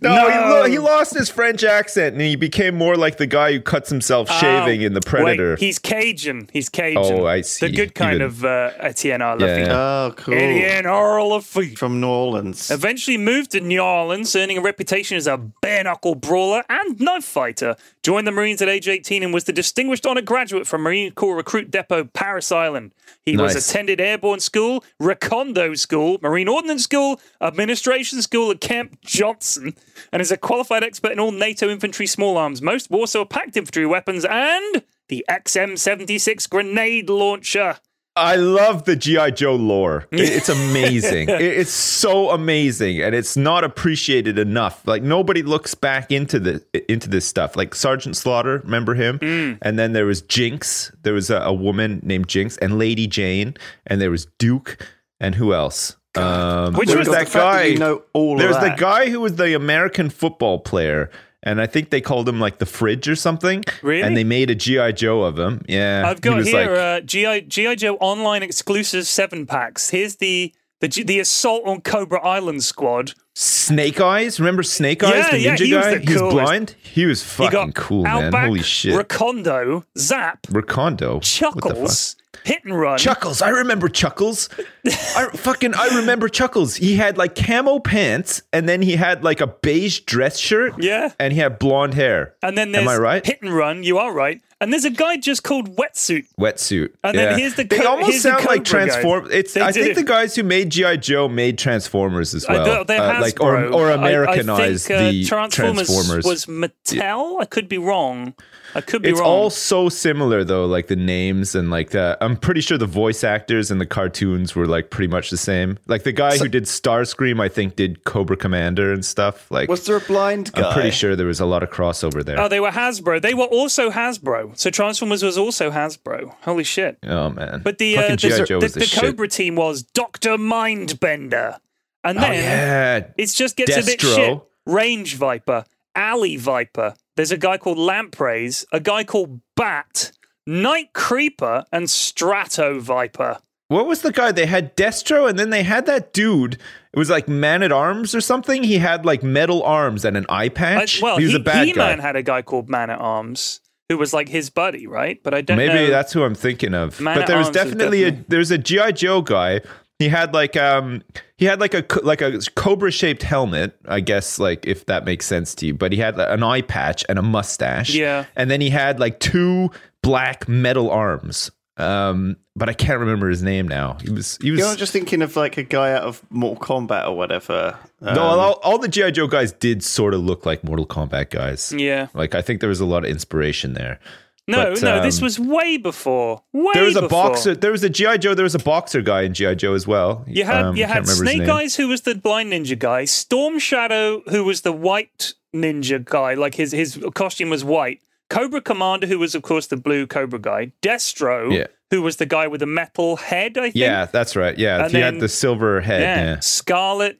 No, 0.00 0.14
No. 0.14 0.28
He, 0.30 0.38
lo- 0.38 0.64
he 0.64 0.78
lost 0.78 1.16
his 1.16 1.28
French 1.28 1.64
accent 1.64 2.12
and 2.14 2.20
he 2.22 2.36
became 2.36 2.76
more 2.76 2.94
like 2.96 3.16
the 3.16 3.26
guy 3.26 3.52
who 3.52 3.60
cuts 3.60 3.90
himself 3.90 4.30
shaving 4.30 4.82
Oh, 4.82 4.86
in 4.86 4.92
The 4.94 5.00
Predator. 5.00 5.50
Wait, 5.52 5.58
he's 5.58 5.78
Cajun. 5.80 6.48
He's 6.52 6.68
Cajun. 6.68 7.02
Oh, 7.20 7.26
I 7.26 7.40
see. 7.40 7.66
The 7.66 7.72
good 7.74 7.94
kind 7.94 8.16
Even- 8.16 8.26
of 8.26 8.44
uh, 8.44 8.70
Etienne 8.78 9.22
R. 9.22 9.36
Yeah, 9.40 9.46
Lafitte. 9.46 9.68
Oh, 9.70 10.14
cool. 10.16 10.34
Etienne 10.34 10.86
R. 10.86 11.22
Lafitte. 11.22 11.78
From 11.78 12.00
New 12.00 12.06
Orleans. 12.08 12.70
Eventually 12.70 13.18
moved 13.18 13.50
to 13.52 13.60
New 13.60 13.80
Orleans, 13.80 14.34
earning 14.36 14.58
a 14.58 14.62
reputation 14.62 15.16
as 15.16 15.26
a 15.26 15.36
bare 15.36 15.82
knuckle 15.84 16.14
brawler 16.14 16.62
and 16.68 17.00
knife 17.00 17.24
fighter. 17.24 17.74
Joined 18.08 18.26
the 18.26 18.32
Marines 18.32 18.62
at 18.62 18.70
age 18.70 18.88
18 18.88 19.22
and 19.22 19.34
was 19.34 19.44
the 19.44 19.52
distinguished 19.52 20.06
honor 20.06 20.22
graduate 20.22 20.66
from 20.66 20.80
Marine 20.80 21.12
Corps 21.12 21.36
Recruit 21.36 21.70
Depot, 21.70 22.04
Parris 22.04 22.50
Island. 22.50 22.94
He 23.26 23.36
was 23.36 23.54
attended 23.54 24.00
airborne 24.00 24.40
school, 24.40 24.82
Recondo 24.98 25.78
School, 25.78 26.16
Marine 26.22 26.48
Ordnance 26.48 26.84
School, 26.84 27.20
Administration 27.42 28.22
School 28.22 28.50
at 28.50 28.62
Camp 28.62 28.98
Johnson, 29.02 29.74
and 30.10 30.22
is 30.22 30.32
a 30.32 30.38
qualified 30.38 30.82
expert 30.82 31.12
in 31.12 31.20
all 31.20 31.32
NATO 31.32 31.68
infantry 31.68 32.06
small 32.06 32.38
arms, 32.38 32.62
most 32.62 32.90
Warsaw 32.90 33.26
Pact 33.26 33.58
infantry 33.58 33.84
weapons, 33.84 34.24
and 34.24 34.82
the 35.08 35.22
XM76 35.28 36.48
grenade 36.48 37.10
launcher. 37.10 37.76
I 38.18 38.36
love 38.36 38.84
the 38.84 38.96
GI 38.96 39.32
Joe 39.32 39.56
lore. 39.56 40.06
It's 40.12 40.48
amazing. 40.48 41.28
It's 41.28 41.70
so 41.70 42.30
amazing, 42.30 43.00
and 43.02 43.14
it's 43.14 43.36
not 43.36 43.64
appreciated 43.64 44.38
enough. 44.38 44.86
Like 44.86 45.02
nobody 45.02 45.42
looks 45.42 45.74
back 45.74 46.12
into 46.12 46.38
the 46.38 46.64
into 46.90 47.08
this 47.08 47.26
stuff. 47.26 47.56
Like 47.56 47.74
Sergeant 47.74 48.16
Slaughter, 48.16 48.58
remember 48.64 48.94
him? 48.94 49.18
Mm. 49.18 49.58
And 49.62 49.78
then 49.78 49.92
there 49.92 50.06
was 50.06 50.22
Jinx. 50.22 50.92
There 51.02 51.14
was 51.14 51.30
a, 51.30 51.38
a 51.38 51.52
woman 51.52 52.00
named 52.02 52.28
Jinx, 52.28 52.56
and 52.58 52.78
Lady 52.78 53.06
Jane, 53.06 53.54
and 53.86 54.00
there 54.00 54.10
was 54.10 54.26
Duke, 54.38 54.86
and 55.20 55.34
who 55.34 55.54
else? 55.54 55.96
Um, 56.16 56.74
Which 56.74 56.94
was 56.94 57.06
that 57.08 57.28
fact 57.28 57.32
that 57.32 57.40
guy. 57.40 57.64
you 57.64 57.78
know 57.78 58.02
all 58.12 58.32
of 58.34 58.38
there 58.38 58.48
was 58.48 58.58
the 58.58 58.74
guy 58.76 59.08
who 59.10 59.20
was 59.20 59.36
the 59.36 59.54
American 59.54 60.10
football 60.10 60.58
player. 60.58 61.10
And 61.48 61.60
I 61.60 61.66
think 61.66 61.90
they 61.90 62.00
called 62.00 62.28
him 62.28 62.38
like 62.40 62.58
the 62.58 62.66
fridge 62.66 63.08
or 63.08 63.16
something. 63.16 63.64
Really? 63.82 64.02
And 64.02 64.16
they 64.16 64.24
made 64.24 64.50
a 64.50 64.54
GI 64.54 64.92
Joe 64.92 65.22
of 65.22 65.38
him. 65.38 65.64
Yeah, 65.68 66.04
I've 66.06 66.18
He 66.18 66.20
got 66.20 66.36
was 66.36 66.46
here 66.48 66.70
like- 66.70 66.78
uh, 66.78 67.00
GI 67.00 67.40
GI 67.42 67.76
Joe 67.76 67.96
online 68.00 68.42
exclusive 68.42 69.06
seven 69.06 69.46
packs. 69.46 69.90
Here's 69.90 70.16
the 70.16 70.52
the 70.80 70.88
the 70.88 71.18
assault 71.20 71.62
on 71.66 71.80
Cobra 71.80 72.20
Island 72.24 72.62
squad. 72.62 73.14
Snake 73.34 74.00
Eyes. 74.00 74.40
Remember 74.40 74.62
Snake 74.62 75.02
Eyes, 75.04 75.12
Yeah, 75.14 75.30
the 75.30 75.38
yeah, 75.40 75.54
ninja 75.56 75.66
he 75.66 75.74
was 75.74 75.84
guy? 75.84 75.94
the 75.94 76.00
he 76.00 76.12
was 76.12 76.20
coolest. 76.22 76.34
blind. 76.36 76.74
He 76.82 77.06
was 77.06 77.22
fucking 77.22 77.50
got 77.52 77.74
cool, 77.74 78.02
man. 78.02 78.32
Holy 78.32 78.62
shit. 78.62 78.94
Recondo, 78.94 79.84
Zap, 79.96 80.42
Recondo. 80.48 81.14
What 81.14 81.22
the 81.22 81.28
fuck? 81.28 81.62
Chuckles, 81.62 82.16
Hit 82.44 82.64
and 82.64 82.78
Run. 82.78 82.98
Chuckles. 82.98 83.42
I 83.42 83.50
remember 83.50 83.88
Chuckles. 83.88 84.48
I 84.86 85.28
fucking 85.34 85.74
I 85.74 85.88
remember 85.98 86.28
Chuckles. 86.28 86.76
He 86.76 86.96
had 86.96 87.18
like 87.18 87.34
camo 87.34 87.78
pants 87.78 88.42
and 88.52 88.68
then 88.68 88.82
he 88.82 88.96
had 88.96 89.24
like 89.24 89.40
a 89.40 89.46
beige 89.46 90.00
dress 90.00 90.38
shirt. 90.38 90.74
Yeah. 90.82 91.10
And 91.18 91.32
he 91.32 91.38
had 91.38 91.58
blonde 91.58 91.94
hair. 91.94 92.34
and 92.42 92.56
then 92.56 92.72
there's 92.72 92.82
Am 92.82 92.88
I 92.88 92.96
right? 92.96 93.26
Hit 93.26 93.42
and 93.42 93.54
Run. 93.54 93.82
You 93.82 93.98
are 93.98 94.12
right. 94.12 94.40
And 94.60 94.72
there's 94.72 94.84
a 94.84 94.90
guy 94.90 95.16
just 95.18 95.44
called 95.44 95.76
Wetsuit. 95.76 96.24
Wetsuit. 96.36 96.92
And 97.04 97.16
then 97.16 97.30
Yeah. 97.32 97.36
here's 97.38 97.54
the 97.54 97.62
They 97.62 97.78
co- 97.78 97.90
almost 97.90 98.10
here's 98.10 98.22
the 98.24 98.30
sound 98.30 98.44
like. 98.46 98.64
Transform. 98.64 99.28
It's. 99.30 99.54
They 99.54 99.60
I 99.60 99.70
do. 99.70 99.84
think 99.84 99.94
the 99.94 100.02
guys 100.02 100.34
who 100.34 100.42
made 100.42 100.70
GI 100.70 100.96
Joe 100.96 101.28
made 101.28 101.58
Transformers 101.58 102.34
as 102.34 102.44
well. 102.48 102.84
they're 102.84 103.00
Uh, 103.00 103.20
like 103.20 103.40
or 103.40 103.66
or 103.66 103.90
Americanized 103.92 104.90
I, 104.90 104.96
think, 104.96 105.00
uh, 105.00 105.10
the 105.12 105.24
Transformers, 105.26 105.86
Transformers. 105.86 106.24
was 106.24 106.46
Mattel. 106.46 107.40
I 107.40 107.44
could 107.44 107.68
be 107.68 107.78
wrong. 107.78 108.34
I 108.74 108.80
could 108.82 109.02
be 109.02 109.08
It's 109.10 109.20
wrong. 109.20 109.28
all 109.30 109.50
so 109.50 109.88
similar 109.88 110.44
though, 110.44 110.66
like 110.66 110.88
the 110.88 110.96
names 110.96 111.54
and 111.54 111.70
like 111.70 111.90
the. 111.90 112.18
I'm 112.20 112.36
pretty 112.36 112.60
sure 112.60 112.76
the 112.78 112.86
voice 112.86 113.24
actors 113.24 113.70
and 113.70 113.80
the 113.80 113.86
cartoons 113.86 114.54
were 114.54 114.66
like 114.66 114.90
pretty 114.90 115.10
much 115.10 115.30
the 115.30 115.36
same. 115.36 115.78
Like 115.86 116.02
the 116.02 116.12
guy 116.12 116.36
who 116.36 116.48
did 116.48 116.64
Starscream, 116.64 117.40
I 117.40 117.48
think, 117.48 117.76
did 117.76 118.04
Cobra 118.04 118.36
Commander 118.36 118.92
and 118.92 119.04
stuff. 119.04 119.50
Like 119.50 119.68
Was 119.68 119.86
there 119.86 119.96
a 119.96 120.00
blind 120.00 120.52
guy? 120.52 120.68
I'm 120.68 120.72
pretty 120.74 120.90
sure 120.90 121.16
there 121.16 121.26
was 121.26 121.40
a 121.40 121.46
lot 121.46 121.62
of 121.62 121.70
crossover 121.70 122.24
there. 122.24 122.38
Oh, 122.40 122.48
they 122.48 122.60
were 122.60 122.70
Hasbro. 122.70 123.22
They 123.22 123.34
were 123.34 123.44
also 123.46 123.90
Hasbro. 123.90 124.58
So 124.58 124.70
Transformers 124.70 125.22
was 125.22 125.38
also 125.38 125.70
Hasbro. 125.70 126.34
Holy 126.42 126.64
shit! 126.64 126.98
oh 127.04 127.30
man! 127.30 127.62
But 127.64 127.78
the 127.78 127.96
uh, 127.96 128.00
Fucking 128.02 128.12
the, 128.16 128.16
G.I. 128.36 128.44
Joe 128.44 128.60
the, 128.60 128.68
the, 128.68 128.78
the. 128.80 128.96
Cobra 129.00 129.28
team 129.28 129.56
was 129.56 129.82
Doctor 129.82 130.36
Mindbender, 130.36 131.58
and 132.04 132.18
Oh 132.18 132.20
then 132.20 132.34
yeah, 132.34 133.06
it 133.16 133.26
just 133.30 133.56
gets 133.56 133.76
a 133.76 133.82
bit 133.84 134.00
Destro. 134.00 134.14
shit. 134.16 134.42
Range 134.66 135.14
Viper, 135.14 135.64
Alley 135.94 136.36
Viper. 136.36 136.94
There's 137.16 137.32
a 137.32 137.36
guy 137.36 137.58
called 137.58 137.78
Lampreys, 137.78 138.64
a 138.72 138.80
guy 138.80 139.04
called 139.04 139.40
Bat, 139.56 140.12
Night 140.46 140.92
Creeper, 140.92 141.64
and 141.72 141.88
Strato 141.90 142.78
Viper. 142.80 143.38
What 143.68 143.86
was 143.86 144.00
the 144.02 144.12
guy? 144.12 144.32
They 144.32 144.46
had 144.46 144.76
Destro, 144.76 145.28
and 145.28 145.38
then 145.38 145.50
they 145.50 145.62
had 145.62 145.84
that 145.86 146.12
dude. 146.14 146.54
It 146.54 146.98
was 146.98 147.10
like 147.10 147.28
Man 147.28 147.62
at 147.62 147.70
Arms 147.72 148.14
or 148.14 148.20
something. 148.22 148.62
He 148.62 148.78
had 148.78 149.04
like 149.04 149.22
metal 149.22 149.62
arms 149.62 150.04
and 150.06 150.16
an 150.16 150.24
eye 150.28 150.44
I, 150.44 150.48
patch. 150.48 151.02
well, 151.02 151.18
he 151.18 151.24
was 151.24 151.34
he, 151.34 151.40
a 151.40 151.42
bad 151.42 151.66
He-Man 151.66 151.98
guy. 151.98 152.02
had 152.02 152.16
a 152.16 152.22
guy 152.22 152.40
called 152.42 152.70
Man 152.70 152.88
at 152.88 152.98
Arms 152.98 153.60
who 153.90 153.98
was 153.98 154.12
like 154.14 154.28
his 154.28 154.48
buddy, 154.48 154.86
right? 154.86 155.20
But 155.22 155.34
I 155.34 155.40
don't 155.42 155.56
Maybe 155.58 155.74
know. 155.74 155.90
that's 155.90 156.12
who 156.12 156.22
I'm 156.22 156.34
thinking 156.34 156.72
of. 156.74 156.98
Man 157.00 157.18
but 157.18 157.26
there 157.26 157.36
was 157.38 157.48
is 157.48 157.52
definitely, 157.54 158.04
a 158.04 158.10
definitely- 158.10 158.26
there's 158.28 158.50
a 158.50 158.58
GI 158.58 158.92
Joe 158.92 159.20
guy. 159.22 159.60
He 159.98 160.08
had 160.08 160.32
like 160.32 160.56
um 160.56 161.02
he 161.36 161.44
had 161.44 161.60
like 161.60 161.74
a 161.74 161.84
like 162.02 162.20
a 162.20 162.38
cobra 162.54 162.90
shaped 162.92 163.22
helmet. 163.22 163.76
I 163.86 164.00
guess 164.00 164.38
like 164.38 164.66
if 164.66 164.86
that 164.86 165.04
makes 165.04 165.26
sense 165.26 165.54
to 165.56 165.66
you. 165.66 165.74
But 165.74 165.92
he 165.92 165.98
had 165.98 166.18
an 166.18 166.42
eye 166.42 166.62
patch 166.62 167.04
and 167.08 167.18
a 167.18 167.22
mustache. 167.22 167.90
Yeah. 167.94 168.26
and 168.36 168.50
then 168.50 168.60
he 168.60 168.70
had 168.70 169.00
like 169.00 169.18
two 169.18 169.70
black 170.02 170.48
metal 170.48 170.90
arms. 170.90 171.50
Um, 171.78 172.36
but 172.56 172.68
I 172.68 172.72
can't 172.72 172.98
remember 172.98 173.28
his 173.28 173.40
name 173.42 173.68
now. 173.68 173.98
He 174.02 174.10
was 174.10 174.36
he 174.42 174.50
was 174.50 174.58
You're 174.60 174.74
just 174.74 174.92
thinking 174.92 175.22
of 175.22 175.36
like 175.36 175.56
a 175.58 175.62
guy 175.62 175.92
out 175.92 176.02
of 176.02 176.22
Mortal 176.30 176.60
Kombat 176.60 177.06
or 177.06 177.16
whatever. 177.16 177.78
Um, 178.02 178.14
No, 178.16 178.22
all, 178.22 178.52
all 178.64 178.78
the 178.78 178.88
GI 178.88 179.12
Joe 179.12 179.28
guys 179.28 179.52
did 179.52 179.84
sort 179.84 180.12
of 180.14 180.20
look 180.20 180.44
like 180.44 180.64
Mortal 180.64 180.86
Kombat 180.86 181.30
guys. 181.30 181.72
Yeah. 181.76 182.08
Like 182.14 182.34
I 182.34 182.42
think 182.42 182.60
there 182.60 182.68
was 182.68 182.80
a 182.80 182.84
lot 182.84 183.04
of 183.04 183.10
inspiration 183.10 183.74
there. 183.74 184.00
No, 184.48 184.72
But, 184.72 184.82
no, 184.82 185.02
this 185.02 185.18
um, 185.18 185.24
was 185.24 185.38
way 185.38 185.76
before. 185.76 186.42
Way 186.54 186.70
There 186.74 186.84
was 186.84 186.96
a 186.96 187.02
before. 187.02 187.28
boxer. 187.28 187.54
There 187.54 187.70
was 187.70 187.84
a 187.84 187.90
GI 187.90 188.18
Joe. 188.18 188.34
There 188.34 188.42
was 188.44 188.54
a 188.54 188.58
boxer 188.58 189.02
guy 189.02 189.22
in 189.22 189.34
GI 189.34 189.56
Joe 189.56 189.74
as 189.74 189.86
well. 189.86 190.24
You 190.26 190.44
had 190.44 190.64
Um, 190.64 190.74
you 190.76 190.84
had 190.86 191.06
Snake. 191.06 191.46
Eyes, 191.48 191.76
who 191.76 191.86
was 191.86 192.00
the 192.00 192.14
blind 192.14 192.52
ninja 192.52 192.76
guy, 192.78 193.04
Storm 193.04 193.58
Shadow, 193.58 194.22
who 194.30 194.42
was 194.44 194.62
the 194.62 194.72
white 194.72 195.34
ninja 195.54 196.02
guy, 196.04 196.32
like 196.34 196.54
his 196.54 196.72
his 196.72 196.98
costume 197.14 197.50
was 197.50 197.62
white. 197.62 198.00
Cobra 198.30 198.60
Commander, 198.60 199.06
who 199.06 199.18
was 199.18 199.34
of 199.34 199.42
course 199.42 199.66
the 199.66 199.76
blue 199.76 200.06
Cobra 200.06 200.38
guy. 200.38 200.72
Destro, 200.82 201.52
Yeah. 201.54 201.66
who 201.90 202.00
was 202.02 202.16
the 202.16 202.26
guy 202.26 202.46
with 202.46 202.60
the 202.60 202.66
metal 202.66 203.16
head. 203.16 203.58
I 203.58 203.62
think. 203.62 203.74
Yeah, 203.76 204.06
that's 204.06 204.34
right. 204.34 204.56
Yeah, 204.58 204.82
And 204.84 204.86
he 204.90 205.00
then- 205.00 205.14
had 205.14 205.20
the 205.20 205.28
silver 205.28 205.80
head. 205.82 206.00
Yeah. 206.00 206.24
Yeah. 206.24 206.40
Scarlett, 206.40 207.18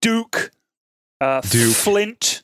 Duke, 0.00 0.50
uh, 1.20 1.40
Duke. 1.42 1.74
Flint, 1.74 2.42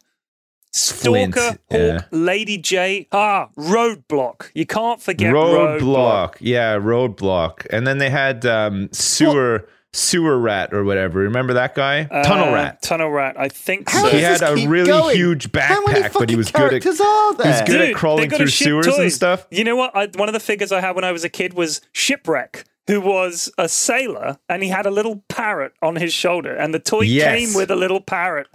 Stalker, 0.78 1.10
Flint, 1.10 1.34
Hawk, 1.36 1.58
yeah. 1.70 2.02
Lady 2.10 2.58
J. 2.58 3.08
Ah, 3.12 3.48
Roadblock. 3.56 4.50
You 4.54 4.66
can't 4.66 5.00
forget 5.00 5.32
Roadblock. 5.34 5.80
Roadblock. 5.80 6.34
Yeah, 6.40 6.76
Roadblock. 6.78 7.66
And 7.70 7.86
then 7.86 7.98
they 7.98 8.10
had 8.10 8.44
um, 8.46 8.88
sewer 8.92 9.68
sewer 9.94 10.38
rat 10.38 10.72
or 10.74 10.84
whatever. 10.84 11.20
Remember 11.20 11.54
that 11.54 11.74
guy? 11.74 12.04
Tunnel 12.04 12.50
Uh, 12.50 12.54
rat. 12.54 12.82
Tunnel 12.82 13.10
Rat. 13.10 13.36
I 13.38 13.48
think 13.48 13.88
so. 13.88 14.06
He 14.08 14.20
had 14.20 14.42
a 14.42 14.54
really 14.68 14.86
going? 14.86 15.16
huge 15.16 15.50
backpack, 15.50 16.12
but 16.12 16.28
he 16.28 16.36
was 16.36 16.50
good 16.50 16.74
at 16.74 16.86
are 16.86 17.34
there? 17.34 17.46
he 17.46 17.50
was 17.50 17.62
good 17.62 17.80
at 17.80 17.94
crawling 17.94 18.22
they 18.22 18.26
gotta 18.28 18.44
through 18.44 18.50
ship 18.50 18.64
sewers 18.66 18.86
and 18.86 19.12
stuff. 19.12 19.46
You 19.50 19.64
know 19.64 19.76
what? 19.76 19.96
I, 19.96 20.08
one 20.14 20.28
of 20.28 20.34
the 20.34 20.40
figures 20.40 20.72
I 20.72 20.80
had 20.80 20.94
when 20.94 21.04
I 21.04 21.12
was 21.12 21.24
a 21.24 21.28
kid 21.30 21.54
was 21.54 21.80
Shipwreck, 21.92 22.64
who 22.86 23.00
was 23.00 23.50
a 23.58 23.68
sailor 23.68 24.38
and 24.48 24.62
he 24.62 24.68
had 24.68 24.84
a 24.84 24.90
little 24.90 25.24
parrot 25.28 25.72
on 25.82 25.96
his 25.96 26.12
shoulder, 26.12 26.54
and 26.54 26.74
the 26.74 26.78
toy 26.78 27.00
Yes. 27.02 27.38
came 27.38 27.54
with 27.56 27.70
a 27.70 27.76
little 27.76 28.00
parrot. 28.00 28.46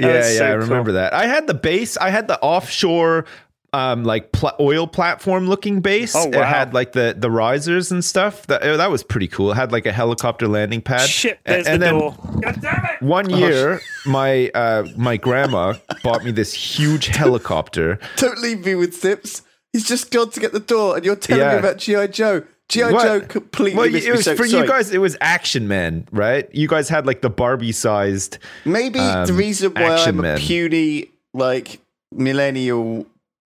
That 0.00 0.08
Yeah, 0.08 0.16
was 0.18 0.32
yeah, 0.32 0.38
so 0.38 0.46
I 0.46 0.50
cool. 0.50 0.58
remember 0.58 0.92
that. 0.92 1.12
I 1.14 1.26
had 1.26 1.46
the 1.46 1.54
base. 1.54 1.96
I 1.96 2.10
had 2.10 2.28
the 2.28 2.40
offshore, 2.40 3.24
um, 3.72 4.02
like 4.04 4.32
pl- 4.32 4.52
oil 4.58 4.86
platform 4.86 5.46
looking 5.48 5.80
base. 5.80 6.14
Oh, 6.16 6.28
It 6.28 6.34
had 6.34 6.74
like 6.74 6.92
the 6.92 7.14
the 7.16 7.30
risers 7.30 7.92
and 7.92 8.04
stuff. 8.04 8.46
That 8.48 8.62
uh, 8.62 8.76
that 8.78 8.90
was 8.90 9.02
pretty 9.02 9.28
cool. 9.28 9.52
It 9.52 9.54
had 9.54 9.70
like 9.72 9.86
a 9.86 9.92
helicopter 9.92 10.48
landing 10.48 10.82
pad. 10.82 11.08
Shit, 11.08 11.38
there's 11.44 11.66
and 11.66 11.80
the 11.80 11.86
then 11.86 11.98
door. 11.98 12.16
God 12.42 12.60
damn 12.60 12.84
it! 12.86 13.02
One 13.02 13.30
year, 13.30 13.80
my 14.06 14.50
uh, 14.54 14.86
my 14.96 15.16
grandma 15.16 15.74
bought 16.02 16.24
me 16.24 16.32
this 16.32 16.52
huge 16.52 17.06
helicopter. 17.16 17.98
Don't 18.16 18.38
leave 18.40 18.64
me 18.66 18.74
with 18.74 18.94
Sips. 18.94 19.42
He's 19.72 19.86
just 19.86 20.10
gone 20.10 20.30
to 20.30 20.40
get 20.40 20.52
the 20.52 20.58
door, 20.58 20.96
and 20.96 21.04
you're 21.04 21.14
telling 21.14 21.42
Yeah. 21.44 21.52
me 21.52 21.58
about 21.60 21.76
GI 21.78 22.08
Joe. 22.08 22.42
GI 22.70 22.84
What? 22.84 23.02
Joe 23.02 23.20
completely 23.20 23.76
Well, 23.76 23.90
missed 23.90 24.06
it 24.06 24.10
me. 24.10 24.16
was 24.16 24.24
So- 24.24 24.36
for 24.36 24.46
sorry. 24.46 24.62
you 24.62 24.68
guys. 24.68 24.90
It 24.92 24.98
was 24.98 25.16
Action 25.20 25.68
Man, 25.68 26.06
right? 26.12 26.48
You 26.54 26.68
guys 26.68 26.88
had 26.88 27.06
like 27.06 27.20
the 27.20 27.30
Barbie 27.30 27.72
sized. 27.72 28.38
Maybe 28.64 28.98
the 29.00 29.22
um, 29.28 29.36
reason 29.36 29.72
why 29.74 29.96
I'm 29.96 30.24
a 30.24 30.36
puny 30.38 31.10
like 31.34 31.80
millennial 32.12 33.06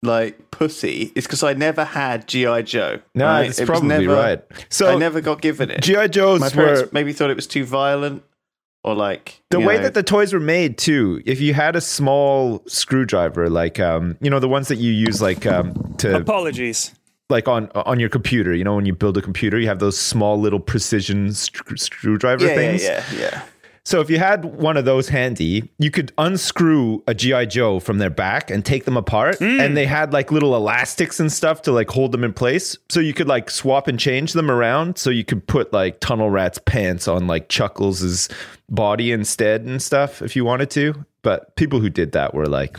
like 0.03 0.49
pussy 0.49 1.11
is 1.13 1.25
because 1.25 1.43
I 1.43 1.53
never 1.53 1.83
had 1.83 2.27
GI 2.27 2.63
Joe. 2.63 2.99
No, 3.13 3.25
right? 3.25 3.43
that's 3.47 3.59
It 3.59 3.63
was 3.63 3.79
probably 3.79 3.89
never- 4.05 4.13
right. 4.15 4.41
So 4.69 4.87
I 4.91 4.95
never 4.97 5.21
got 5.21 5.41
given 5.41 5.69
it. 5.69 5.81
GI 5.83 6.07
Joes 6.09 6.39
My 6.39 6.49
parents 6.49 6.81
were 6.83 6.89
maybe 6.91 7.13
thought 7.13 7.29
it 7.29 7.35
was 7.35 7.45
too 7.47 7.65
violent, 7.65 8.23
or 8.83 8.95
like 8.95 9.41
the 9.51 9.59
way 9.59 9.75
know, 9.77 9.83
that 9.83 9.93
the 9.93 10.01
toys 10.03 10.33
were 10.33 10.39
made 10.39 10.77
too. 10.79 11.21
If 11.25 11.39
you 11.39 11.53
had 11.53 11.75
a 11.75 11.81
small 11.81 12.63
screwdriver, 12.67 13.47
like 13.49 13.79
um, 13.79 14.17
you 14.21 14.29
know, 14.31 14.39
the 14.39 14.47
ones 14.49 14.69
that 14.69 14.77
you 14.79 14.91
use 14.91 15.21
like 15.21 15.45
um 15.45 15.93
to 15.99 16.15
Apologies. 16.17 16.95
Like 17.31 17.47
on 17.47 17.69
on 17.73 17.99
your 17.99 18.09
computer. 18.09 18.53
You 18.53 18.63
know, 18.63 18.75
when 18.75 18.85
you 18.85 18.93
build 18.93 19.17
a 19.17 19.21
computer, 19.21 19.57
you 19.59 19.67
have 19.67 19.79
those 19.79 19.97
small 19.97 20.39
little 20.39 20.59
precision 20.59 21.33
screw- 21.33 21.77
screwdriver 21.77 22.45
yeah, 22.47 22.55
things. 22.55 22.83
yeah, 22.83 23.03
yeah, 23.13 23.19
yeah. 23.19 23.41
So 23.83 23.99
if 23.99 24.11
you 24.11 24.19
had 24.19 24.45
one 24.45 24.77
of 24.77 24.85
those 24.85 25.09
handy, 25.09 25.67
you 25.79 25.89
could 25.89 26.11
unscrew 26.19 27.01
a 27.07 27.15
GI 27.15 27.47
Joe 27.47 27.79
from 27.79 27.97
their 27.97 28.11
back 28.11 28.51
and 28.51 28.63
take 28.63 28.85
them 28.85 28.95
apart, 28.95 29.39
Hmm. 29.39 29.59
and 29.59 29.75
they 29.75 29.87
had 29.87 30.13
like 30.13 30.31
little 30.31 30.55
elastics 30.55 31.19
and 31.19 31.31
stuff 31.33 31.63
to 31.63 31.71
like 31.71 31.89
hold 31.89 32.11
them 32.11 32.23
in 32.23 32.31
place. 32.31 32.77
So 32.89 32.99
you 32.99 33.15
could 33.15 33.27
like 33.27 33.49
swap 33.49 33.87
and 33.87 33.99
change 33.99 34.33
them 34.33 34.51
around. 34.51 34.99
So 34.99 35.09
you 35.09 35.23
could 35.25 35.47
put 35.47 35.73
like 35.73 35.99
Tunnel 35.99 36.29
Rat's 36.29 36.59
pants 36.59 37.07
on 37.07 37.25
like 37.25 37.49
Chuckles's 37.49 38.29
body 38.69 39.11
instead 39.11 39.61
and 39.63 39.81
stuff 39.81 40.21
if 40.21 40.35
you 40.35 40.45
wanted 40.45 40.69
to. 40.71 40.93
But 41.23 41.55
people 41.55 41.79
who 41.79 41.89
did 41.89 42.11
that 42.13 42.33
were 42.35 42.45
like 42.47 42.77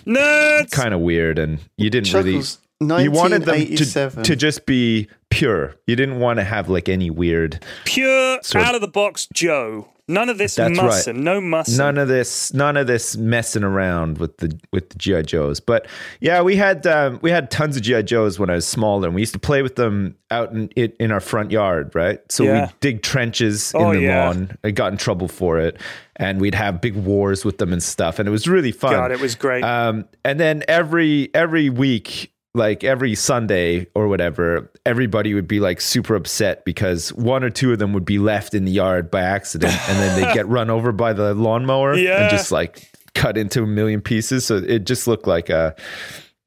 kind 0.70 0.94
of 0.94 1.00
weird, 1.00 1.38
and 1.38 1.58
you 1.76 1.90
didn't 1.90 2.06
Chuckles, 2.06 2.24
really. 2.26 2.61
You 2.88 3.10
wanted 3.10 3.42
them 3.42 3.54
to, 3.56 3.60
1987. 3.60 4.24
to 4.24 4.36
just 4.36 4.66
be 4.66 5.08
pure. 5.30 5.74
You 5.86 5.96
didn't 5.96 6.18
want 6.20 6.38
to 6.38 6.44
have 6.44 6.68
like 6.68 6.88
any 6.88 7.10
weird. 7.10 7.62
Pure 7.84 8.40
out 8.54 8.74
of 8.74 8.80
the 8.80 8.88
box 8.88 9.28
Joe. 9.32 9.88
None 10.08 10.28
of 10.28 10.36
this 10.36 10.56
That's 10.56 10.76
mussing. 10.76 11.14
right. 11.14 11.22
No 11.24 11.40
mussing. 11.40 11.76
None 11.78 11.96
of 11.96 12.08
this, 12.08 12.52
none 12.52 12.76
of 12.76 12.88
this 12.88 13.16
messing 13.16 13.62
around 13.62 14.18
with 14.18 14.36
the 14.38 14.58
with 14.72 14.90
the 14.90 14.98
GI 14.98 15.22
Joes. 15.22 15.60
But 15.60 15.86
yeah, 16.20 16.42
we 16.42 16.56
had 16.56 16.86
um, 16.88 17.20
we 17.22 17.30
had 17.30 17.50
tons 17.52 17.76
of 17.76 17.82
GI 17.82 18.02
Joes 18.02 18.36
when 18.38 18.50
I 18.50 18.54
was 18.56 18.66
smaller, 18.66 19.06
and 19.06 19.14
we 19.14 19.22
used 19.22 19.32
to 19.34 19.38
play 19.38 19.62
with 19.62 19.76
them 19.76 20.16
out 20.30 20.50
in 20.52 20.68
in, 20.70 20.92
in 20.98 21.12
our 21.12 21.20
front 21.20 21.52
yard, 21.52 21.94
right? 21.94 22.20
So 22.30 22.42
Yeah. 22.42 22.62
we'd 22.66 22.80
dig 22.80 23.02
trenches 23.02 23.72
Oh, 23.76 23.92
in 23.92 23.98
the 23.98 24.02
yeah. 24.02 24.26
lawn. 24.26 24.58
I 24.64 24.72
got 24.72 24.90
in 24.90 24.98
trouble 24.98 25.28
for 25.28 25.58
it, 25.60 25.78
and 26.16 26.40
we'd 26.40 26.56
have 26.56 26.80
big 26.80 26.96
wars 26.96 27.44
with 27.44 27.58
them 27.58 27.72
and 27.72 27.82
stuff, 27.82 28.18
and 28.18 28.26
it 28.26 28.32
was 28.32 28.48
really 28.48 28.72
fun. 28.72 28.92
God, 28.92 29.12
it 29.12 29.20
was 29.20 29.36
great. 29.36 29.62
Um, 29.62 30.06
and 30.24 30.38
then 30.40 30.64
every 30.66 31.30
every 31.32 31.70
week, 31.70 32.31
like 32.54 32.84
every 32.84 33.14
Sunday 33.14 33.86
or 33.94 34.08
whatever, 34.08 34.70
everybody 34.84 35.32
would 35.34 35.48
be 35.48 35.58
like 35.60 35.80
super 35.80 36.14
upset 36.14 36.64
because 36.64 37.10
one 37.14 37.42
or 37.44 37.50
two 37.50 37.72
of 37.72 37.78
them 37.78 37.92
would 37.94 38.04
be 38.04 38.18
left 38.18 38.52
in 38.54 38.64
the 38.66 38.72
yard 38.72 39.10
by 39.10 39.22
accident, 39.22 39.72
and 39.88 39.98
then 39.98 40.20
they 40.20 40.34
get 40.34 40.46
run 40.58 40.68
over 40.70 40.92
by 40.92 41.12
the 41.14 41.32
lawnmower 41.34 41.94
Yeah. 41.94 42.22
and 42.22 42.30
just 42.30 42.52
like 42.52 42.90
cut 43.14 43.36
into 43.38 43.62
a 43.62 43.66
million 43.66 44.00
pieces. 44.02 44.44
So 44.44 44.56
it 44.56 44.80
just 44.84 45.06
looked 45.06 45.26
like 45.26 45.48
a 45.48 45.74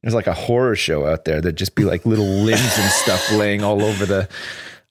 it 0.04 0.06
was 0.08 0.14
like 0.14 0.28
a 0.28 0.34
horror 0.34 0.76
show 0.76 1.08
out 1.08 1.26
there. 1.26 1.42
There'd 1.42 1.56
just 1.58 1.74
be 1.76 1.84
like 1.86 2.06
little 2.06 2.26
limbs 2.28 2.78
and 2.78 2.92
stuff 2.92 3.32
laying 3.32 3.64
all 3.64 3.82
over 3.84 4.06
the 4.06 4.30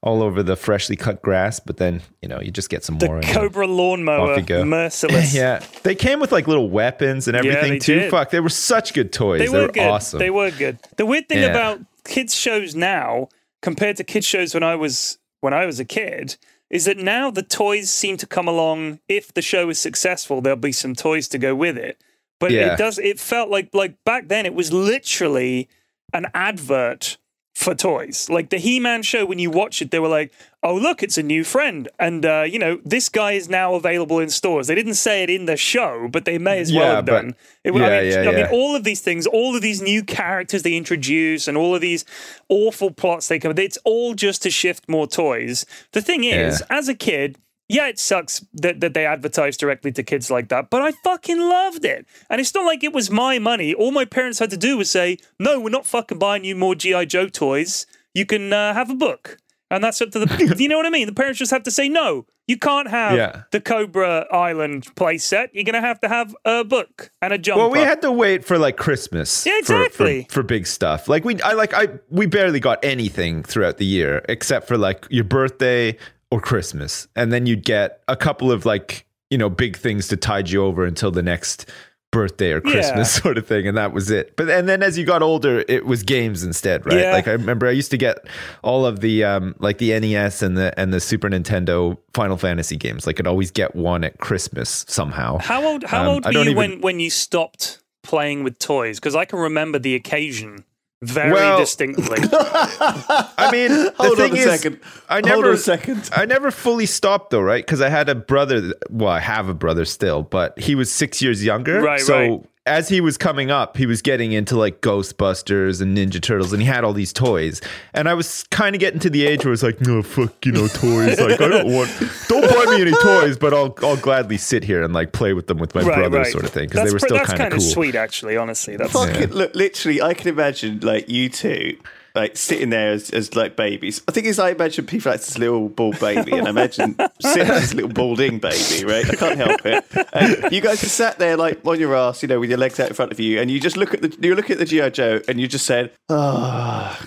all 0.05 0.23
over 0.23 0.43
the 0.43 0.55
freshly 0.55 0.95
cut 0.97 1.21
grass. 1.23 1.59
But 1.59 1.79
then 1.79 2.03
you 2.23 2.29
know 2.29 2.40
you 2.40 2.51
just 2.53 2.69
get 2.69 2.85
some 2.85 2.99
the 2.99 3.07
more. 3.07 3.21
then- 3.21 3.35
Cobra 3.35 3.67
lawnmower, 3.67 4.33
Off 4.33 4.38
you 4.38 4.45
go. 4.45 4.64
merciless. 4.64 5.35
yeah, 5.43 5.64
they 5.83 5.95
came 5.97 6.21
with 6.21 6.31
like 6.31 6.47
little 6.47 6.71
weapons 6.71 7.27
and 7.27 7.37
everything 7.37 7.73
they 7.73 7.79
too. 7.81 7.99
did. 8.01 8.11
Fuck, 8.11 8.31
they 8.31 8.40
were 8.40 8.49
such 8.51 8.95
good 8.95 9.12
toys. 9.12 9.40
They 9.40 9.49
were, 9.49 9.67
good. 9.69 9.83
awesome. 9.88 10.19
They 10.21 10.31
were 10.31 10.51
good. 10.53 10.79
The 10.97 11.07
weird 11.07 11.29
thing 11.29 11.38
Yeah. 11.43 11.47
about 11.51 11.81
kids 12.05 12.35
shows 12.35 12.75
now 12.77 13.29
compared 13.62 13.97
to 13.97 14.05
kids 14.05 14.27
shows 14.27 14.53
when 14.55 14.62
I 14.62 14.77
was 14.77 15.19
when 15.40 15.53
I 15.55 15.64
was 15.67 15.81
a 15.81 15.85
kid 15.85 16.37
is 16.71 16.85
that 16.87 16.99
now 16.99 17.31
the 17.31 17.43
toys 17.43 17.90
seem 17.90 18.17
to 18.19 18.27
come 18.27 18.47
along. 18.49 19.01
If 19.09 19.33
the 19.35 19.43
show 19.43 19.69
is 19.71 19.79
successful, 19.79 20.40
there'll 20.40 20.59
be 20.59 20.73
some 20.73 20.95
toys 20.95 21.29
to 21.29 21.38
go 21.38 21.55
with 21.55 21.77
it. 21.79 21.99
But 22.40 22.51
Yeah. 22.51 22.75
it 22.75 22.79
does. 22.79 22.99
It 22.99 23.19
felt 23.19 23.49
like 23.49 23.71
like 23.73 23.97
back 24.05 24.29
then 24.29 24.45
it 24.45 24.55
was 24.55 24.71
literally 24.73 25.69
an 26.12 26.27
advert 26.35 27.17
for 27.55 27.75
toys. 27.75 28.29
Like 28.29 28.51
the 28.51 28.59
He-Man 28.59 29.03
show, 29.03 29.25
when 29.25 29.38
you 29.38 29.51
watch 29.51 29.81
it, 29.81 29.90
they 29.90 30.01
were 30.01 30.09
like, 30.09 30.33
"Oh, 30.62 30.75
look, 30.75 31.03
it's 31.03 31.17
a 31.17 31.23
new 31.23 31.45
friend," 31.45 31.88
and 31.99 32.27
uh, 32.27 32.43
you 32.43 32.59
know, 32.59 32.81
this 32.85 33.09
guy 33.09 33.33
is 33.33 33.49
now 33.49 33.75
available 33.75 34.19
in 34.19 34.29
stores. 34.29 34.67
They 34.67 34.75
didn't 34.75 34.95
say 34.95 35.23
it 35.23 35.31
in 35.31 35.47
the 35.47 35.57
show, 35.57 36.09
but 36.11 36.25
they 36.25 36.37
may 36.37 36.59
as 36.59 36.73
well 36.73 36.97
have 36.97 37.05
done. 37.05 37.37
It, 37.62 37.73
I, 37.73 37.79
yeah, 37.79 38.01
mean, 38.01 38.25
yeah, 38.25 38.31
I 38.31 38.35
mean, 38.35 38.47
all 38.53 38.75
of 38.75 38.85
these 38.85 39.01
things, 39.01 39.27
all 39.27 39.55
of 39.55 39.62
these 39.62 39.81
new 39.81 40.03
characters 40.03 40.62
they 40.62 40.77
introduce, 40.77 41.47
and 41.47 41.57
all 41.57 41.75
of 41.75 41.81
these 41.81 42.05
awful 42.49 42.90
plots 42.90 43.29
they 43.29 43.38
come. 43.38 43.57
It's 43.57 43.79
all 43.85 44.14
just 44.14 44.43
to 44.43 44.51
shift 44.51 44.88
more 44.88 45.07
toys. 45.07 45.64
The 45.93 46.03
thing 46.03 46.25
is, 46.25 46.62
as 46.71 46.88
a 46.88 46.95
kid. 46.95 47.38
Yeah, 47.68 47.88
it 47.88 47.98
sucks 47.98 48.44
that, 48.55 48.81
that 48.81 48.92
they 48.92 49.07
advertise 49.07 49.57
directly 49.57 49.90
to 49.92 50.03
kids 50.03 50.31
like 50.31 50.48
that, 50.48 50.68
but 50.68 50.83
I 50.83 50.92
fucking 51.03 51.40
loved 51.40 51.85
it. 51.85 52.07
And 52.29 52.40
it's 52.40 52.55
not 52.55 52.66
like 52.66 52.85
it 52.85 52.92
was 52.92 53.11
my 53.11 53.38
money. 53.38 53.72
All 53.72 53.90
my 53.90 54.05
parents 54.05 54.38
had 54.38 54.50
to 54.50 54.57
do 54.57 54.77
was 54.77 54.90
say, 54.90 55.18
no, 55.38 55.59
we're 55.59 55.70
not 55.70 55.87
fucking 55.87 56.18
buying 56.18 56.44
you 56.44 56.55
more 56.57 56.74
G.I. 56.74 57.07
Joe 57.07 57.29
toys. 57.29 57.87
You 58.12 58.27
can 58.27 58.53
uh, 58.53 58.74
have 58.74 58.90
a 58.90 58.94
book. 58.94 59.38
And 59.70 59.83
that's 59.83 60.00
up 60.03 60.11
to 60.11 60.18
the. 60.18 60.55
you 60.59 60.68
know 60.68 60.77
what 60.77 60.87
I 60.87 60.90
mean? 60.90 61.07
The 61.07 61.14
parents 61.14 61.38
just 61.38 61.50
have 61.50 61.62
to 61.64 61.70
say, 61.70 61.88
no, 61.88 62.27
you 62.46 62.59
can't 62.59 62.88
have 62.88 63.16
Yeah. 63.16 63.42
the 63.50 63.61
Cobra 63.61 64.27
Island 64.31 64.94
play 64.94 65.16
set. 65.18 65.50
You're 65.55 65.64
going 65.64 65.74
to 65.74 65.81
have 65.81 65.98
to 66.00 66.09
have 66.09 66.37
a 66.44 66.62
book 66.64 67.11
and 67.22 67.33
a 67.33 67.38
jumper. 67.38 67.62
Well, 67.62 67.70
we 67.70 67.79
had 67.81 68.03
to 68.03 68.12
wait 68.12 68.44
for 68.44 68.59
like 68.59 68.77
Christmas. 68.77 69.46
Yeah, 69.46 69.53
for- 69.64 69.83
exactly. 69.83 70.24
For, 70.24 70.35
for, 70.35 70.42
big 70.42 70.66
stuff. 70.66 71.09
Like 71.09 71.24
we, 71.24 71.40
I 71.40 71.55
like 71.55 71.72
I 71.72 71.88
we 72.11 72.27
barely 72.27 72.61
got 72.61 72.85
anything 72.85 73.42
throughout 73.42 73.79
the 73.79 73.87
year 73.87 74.22
except 74.29 74.68
for 74.68 74.77
like 74.77 75.07
your 75.11 75.24
birthday 75.24 75.96
or 76.35 76.40
Christmas, 76.40 77.07
and 77.14 77.33
then 77.33 77.47
you'd 77.47 77.64
get 77.64 78.03
a 78.09 78.16
couple 78.16 78.51
of 78.51 78.66
like 78.66 79.07
you 79.31 79.38
know 79.38 79.49
big 79.49 79.77
things 79.77 80.09
to 80.09 80.16
tide 80.16 80.51
you 80.51 80.64
over 80.64 80.85
until 80.85 81.11
the 81.12 81.23
next 81.23 81.68
birthday 82.11 82.53
or 82.53 82.61
Christmas 82.61 83.16
Yeah. 83.16 83.23
sort 83.23 83.38
of 83.38 83.47
thing, 83.47 83.66
and 83.68 83.77
that 83.77 83.92
was 83.92 84.11
it. 84.11 84.37
But 84.37 84.49
and 84.51 84.68
then 84.68 84.83
as 84.83 84.97
you 84.99 85.05
got 85.05 85.23
older, 85.23 85.64
it 85.68 85.85
was 85.87 86.03
games 86.03 86.42
instead, 86.42 86.87
right? 86.87 86.99
Yeah. 87.01 87.12
Like 87.12 87.29
I 87.29 87.33
remember 87.33 87.66
I 87.66 87.70
used 87.73 87.90
to 87.92 87.97
get 87.97 88.18
all 88.62 88.85
of 88.87 89.01
the 89.01 89.23
um 89.25 89.55
like 89.61 89.79
the 89.79 89.99
NES 89.99 90.42
and 90.42 90.57
the 90.57 90.79
and 90.79 90.92
the 90.92 91.01
Super 91.01 91.29
Nintendo 91.29 91.97
Final 92.14 92.37
Fantasy 92.37 92.77
games. 92.77 93.07
Like 93.07 93.20
I'd 93.20 93.27
always 93.27 93.51
get 93.51 93.75
one 93.77 94.03
at 94.05 94.18
Christmas 94.18 94.85
somehow. 94.88 95.38
How 95.38 95.64
old? 95.64 95.85
How 95.85 96.03
Um, 96.03 96.09
old 96.09 96.25
were 96.25 96.33
you 96.33 96.40
even- 96.42 96.57
when 96.57 96.81
when 96.81 97.01
you 97.01 97.11
stopped 97.11 97.81
playing 98.03 98.44
with 98.44 98.59
toys? 98.59 98.99
Because 99.01 99.14
I 99.16 99.25
can 99.25 99.38
remember 99.38 99.79
the 99.79 99.94
occasion 99.94 100.64
very 101.02 101.33
Well- 101.33 101.59
distinctly. 101.59 102.18
I 102.30 103.48
mean, 103.52 103.70
the 103.70 103.94
Hold 103.96 104.11
on 104.12 104.16
thing 104.16 104.33
a 104.33 104.37
is, 104.37 104.44
second. 104.44 104.80
I 105.09 105.14
Hold 105.14 105.24
never, 105.26 105.48
on 105.48 105.54
a 105.54 105.59
second. 105.59 106.11
I 106.12 106.24
never 106.24 106.50
fully 106.50 106.87
stopped 106.87 107.30
though, 107.30 107.40
right? 107.40 107.64
Because 107.64 107.80
I 107.80 107.88
had 107.88 108.09
a 108.09 108.14
brother. 108.14 108.74
Well, 108.90 109.11
I 109.11 109.20
have 109.20 109.48
a 109.48 109.54
brother 109.54 109.85
still, 109.85 110.22
but 110.22 110.59
he 110.59 110.74
was 110.74 110.90
six 110.92 111.20
years 111.20 111.44
younger. 111.44 111.80
Right, 111.83 112.00
so 112.00 112.18
right. 112.18 112.40
as 112.66 112.88
he 112.88 113.00
was 113.00 113.18
coming 113.18 113.50
up, 113.50 113.76
he 113.76 113.85
was 113.87 114.00
getting 114.00 114.33
into 114.33 114.57
like 114.57 114.80
Ghostbusters 114.80 115.83
and 115.83 115.96
Ninja 115.96 116.22
Turtles, 116.22 116.52
and 116.52 116.62
he 116.62 116.68
had 116.68 116.85
all 116.85 116.92
these 116.94 117.12
toys. 117.12 117.61
And 117.92 118.09
I 118.09 118.14
was 118.14 118.44
kind 118.50 118.74
of 118.74 118.80
getting 118.80 119.00
to 119.00 119.11
the 119.11 119.26
age 119.26 119.44
where 119.44 119.52
it's 119.52 119.62
like, 119.62 119.80
no, 119.83 120.02
fuck, 120.02 120.44
you 120.46 120.52
know, 120.52 120.68
toys. 120.68 121.20
Like, 121.20 121.40
I 121.40 121.48
don't 121.48 121.72
want, 121.72 121.90
don't 122.28 122.43
buy 122.55 122.77
me 122.77 122.83
any 122.83 122.93
toys, 123.03 123.37
but 123.37 123.53
I'll, 123.53 123.75
I'll 123.83 123.97
gladly 123.97 124.38
sit 124.38 124.64
here 124.64 124.83
and 124.83 124.93
like 124.93 125.12
play 125.12 125.33
with 125.33 125.47
them 125.47 125.59
with 125.59 125.75
my 125.75 125.83
right, 125.83 125.97
brother, 125.97 126.19
right. 126.19 126.27
sort 126.27 126.45
of 126.45 126.51
thing, 126.51 126.69
because 126.69 126.85
they 126.85 126.93
were 126.93 126.99
pre- 126.99 127.09
still 127.09 127.19
that's 127.19 127.33
kind 127.33 127.53
of 127.53 127.59
cool. 127.59 127.69
sweet, 127.69 127.95
actually. 127.95 128.37
Honestly, 128.37 128.77
that's 128.77 128.93
Fucking 128.93 129.31
look, 129.31 129.55
literally, 129.55 130.01
I 130.03 130.14
can 130.14 130.29
imagine 130.29 130.81
like 130.81 131.09
you 131.09 131.29
two, 131.29 131.79
like 132.14 132.37
sitting 132.37 132.71
there 132.71 132.93
as, 132.93 133.11
as 133.11 133.35
like 133.35 133.57
babies. 133.57 134.03
I 134.07 134.12
think 134.12 134.27
is 134.27 134.38
I 134.38 134.51
imagine 134.51 134.87
people 134.87 135.11
like 135.11 135.21
this 135.21 135.37
little 135.37 135.69
bald 135.69 135.99
baby, 135.99 136.33
and 136.33 136.47
I 136.47 136.51
imagine 136.51 136.97
sitting 137.21 137.51
as 137.51 137.62
this 137.62 137.75
little 137.75 137.90
balding 137.90 138.38
baby, 138.38 138.85
right? 138.85 139.09
I 139.09 139.17
can't 139.17 139.37
help 139.37 139.67
it. 139.67 139.85
And 140.12 140.53
you 140.53 140.61
guys 140.61 140.81
just 140.81 140.95
sat 140.95 141.19
there 141.19 141.37
like 141.37 141.64
on 141.67 141.81
your 141.81 141.95
ass, 141.97 142.23
you 142.23 142.29
know, 142.29 142.38
with 142.38 142.51
your 142.51 142.59
legs 142.59 142.79
out 142.79 142.88
in 142.88 142.95
front 142.95 143.12
of 143.12 143.19
you, 143.19 143.40
and 143.40 143.51
you 143.51 143.59
just 143.61 143.77
look 143.77 143.95
at 143.95 144.03
the 144.03 144.17
you 144.21 144.35
look 144.35 144.51
at 144.51 144.59
the 144.59 144.64
GI 144.64 144.90
Joe, 144.90 145.21
and 145.29 145.40
you 145.40 145.49
just 145.49 145.67
said, 145.67 145.93
"Ah, 146.09 147.05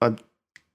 I'm 0.00 0.18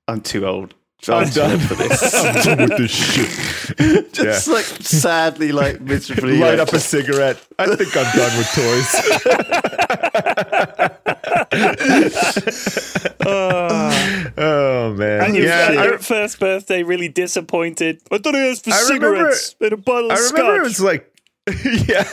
I'm 0.07 0.21
too 0.21 0.45
old." 0.45 0.73
I'm 1.09 1.29
done 1.29 1.59
for 1.59 1.73
this. 1.75 2.13
I'm 2.13 2.33
done 2.43 2.57
with 2.69 2.77
this 2.77 2.91
shit. 2.91 4.13
Just 4.13 4.47
like 4.47 4.65
sadly, 4.65 5.51
like 5.51 5.81
miserably, 5.81 6.37
Light 6.37 6.59
like, 6.59 6.67
up 6.67 6.73
a 6.73 6.79
cigarette. 6.79 7.41
I 7.57 7.75
think 7.75 7.95
I'm 7.97 8.15
done 8.15 8.37
with 8.37 8.51
toys. 8.53 10.31
oh 14.37 14.93
man, 14.97 15.23
And 15.25 15.35
your, 15.35 15.45
yeah. 15.45 15.67
I, 15.69 15.83
your 15.85 15.99
first 15.99 16.39
birthday 16.39 16.83
really 16.83 17.07
disappointed. 17.09 18.01
I 18.11 18.17
thought 18.17 18.35
it 18.35 18.47
was 18.49 18.61
for 18.61 18.71
I 18.71 18.81
remember- 18.93 19.31
cigarettes 19.31 19.55
and 19.59 19.73
a 19.73 19.77
bottle 19.77 20.11
of 20.11 20.17
I 20.17 20.21
scotch. 20.21 20.39
remember 20.39 20.61
it 20.61 20.63
was 20.63 20.81
like, 20.81 21.07
yeah, 21.87 22.07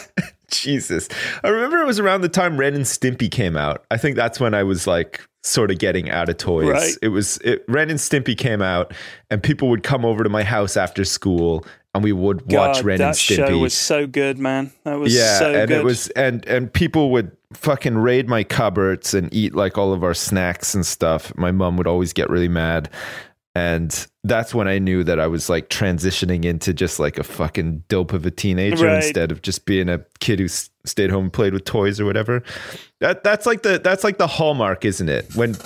Jesus. 0.50 1.08
I 1.44 1.48
remember 1.48 1.78
it 1.78 1.86
was 1.86 1.98
around 1.98 2.22
the 2.22 2.28
time 2.28 2.56
Ren 2.58 2.74
and 2.74 2.84
Stimpy 2.84 3.30
came 3.30 3.56
out. 3.56 3.84
I 3.90 3.96
think 3.98 4.16
that's 4.16 4.40
when 4.40 4.54
I 4.54 4.62
was 4.62 4.86
like 4.86 5.20
sort 5.48 5.70
of 5.70 5.78
getting 5.78 6.10
out 6.10 6.28
of 6.28 6.36
toys. 6.36 6.68
Right. 6.68 6.94
It 7.02 7.08
was 7.08 7.38
it, 7.38 7.64
Ren 7.68 7.90
and 7.90 7.98
Stimpy 7.98 8.36
came 8.36 8.60
out, 8.62 8.92
and 9.30 9.42
people 9.42 9.68
would 9.70 9.82
come 9.82 10.04
over 10.04 10.22
to 10.22 10.28
my 10.30 10.42
house 10.44 10.76
after 10.76 11.04
school, 11.04 11.64
and 11.94 12.04
we 12.04 12.12
would 12.12 12.42
watch 12.52 12.76
God, 12.76 12.84
Ren 12.84 13.00
and 13.00 13.14
Stimpy. 13.14 13.36
show 13.48 13.58
was 13.58 13.74
so 13.74 14.06
good, 14.06 14.38
man. 14.38 14.72
That 14.84 14.98
was 14.98 15.14
yeah, 15.14 15.38
so 15.38 15.54
and 15.54 15.68
good. 15.68 15.78
it 15.80 15.84
was 15.84 16.08
and 16.10 16.46
and 16.46 16.72
people 16.72 17.10
would 17.12 17.32
fucking 17.54 17.96
raid 17.96 18.28
my 18.28 18.44
cupboards 18.44 19.14
and 19.14 19.32
eat 19.32 19.54
like 19.54 19.78
all 19.78 19.92
of 19.94 20.04
our 20.04 20.14
snacks 20.14 20.74
and 20.74 20.84
stuff. 20.84 21.32
My 21.36 21.50
mom 21.50 21.76
would 21.78 21.86
always 21.86 22.12
get 22.12 22.28
really 22.28 22.48
mad. 22.48 22.90
And 23.54 24.06
that's 24.22 24.54
when 24.54 24.68
I 24.68 24.78
knew 24.78 25.02
that 25.02 25.18
I 25.18 25.26
was 25.26 25.48
like 25.48 25.68
transitioning 25.68 26.44
into 26.44 26.72
just 26.72 27.00
like 27.00 27.18
a 27.18 27.24
fucking 27.24 27.82
dope 27.88 28.12
of 28.12 28.24
a 28.24 28.30
teenager 28.30 28.86
Right. 28.86 29.02
instead 29.02 29.32
of 29.32 29.42
just 29.42 29.64
being 29.64 29.88
a 29.88 30.04
kid 30.20 30.38
who 30.38 30.44
s- 30.44 30.70
stayed 30.88 31.10
home 31.10 31.24
and 31.24 31.32
played 31.32 31.52
with 31.52 31.64
toys 31.64 32.00
or 32.00 32.04
whatever. 32.04 32.42
That 33.00 33.22
that's 33.24 33.46
like 33.46 33.62
the 33.62 33.78
that's 33.78 34.04
like 34.04 34.18
the 34.18 34.26
hallmark, 34.26 34.84
isn't 34.84 35.08
it? 35.08 35.34
When 35.36 35.56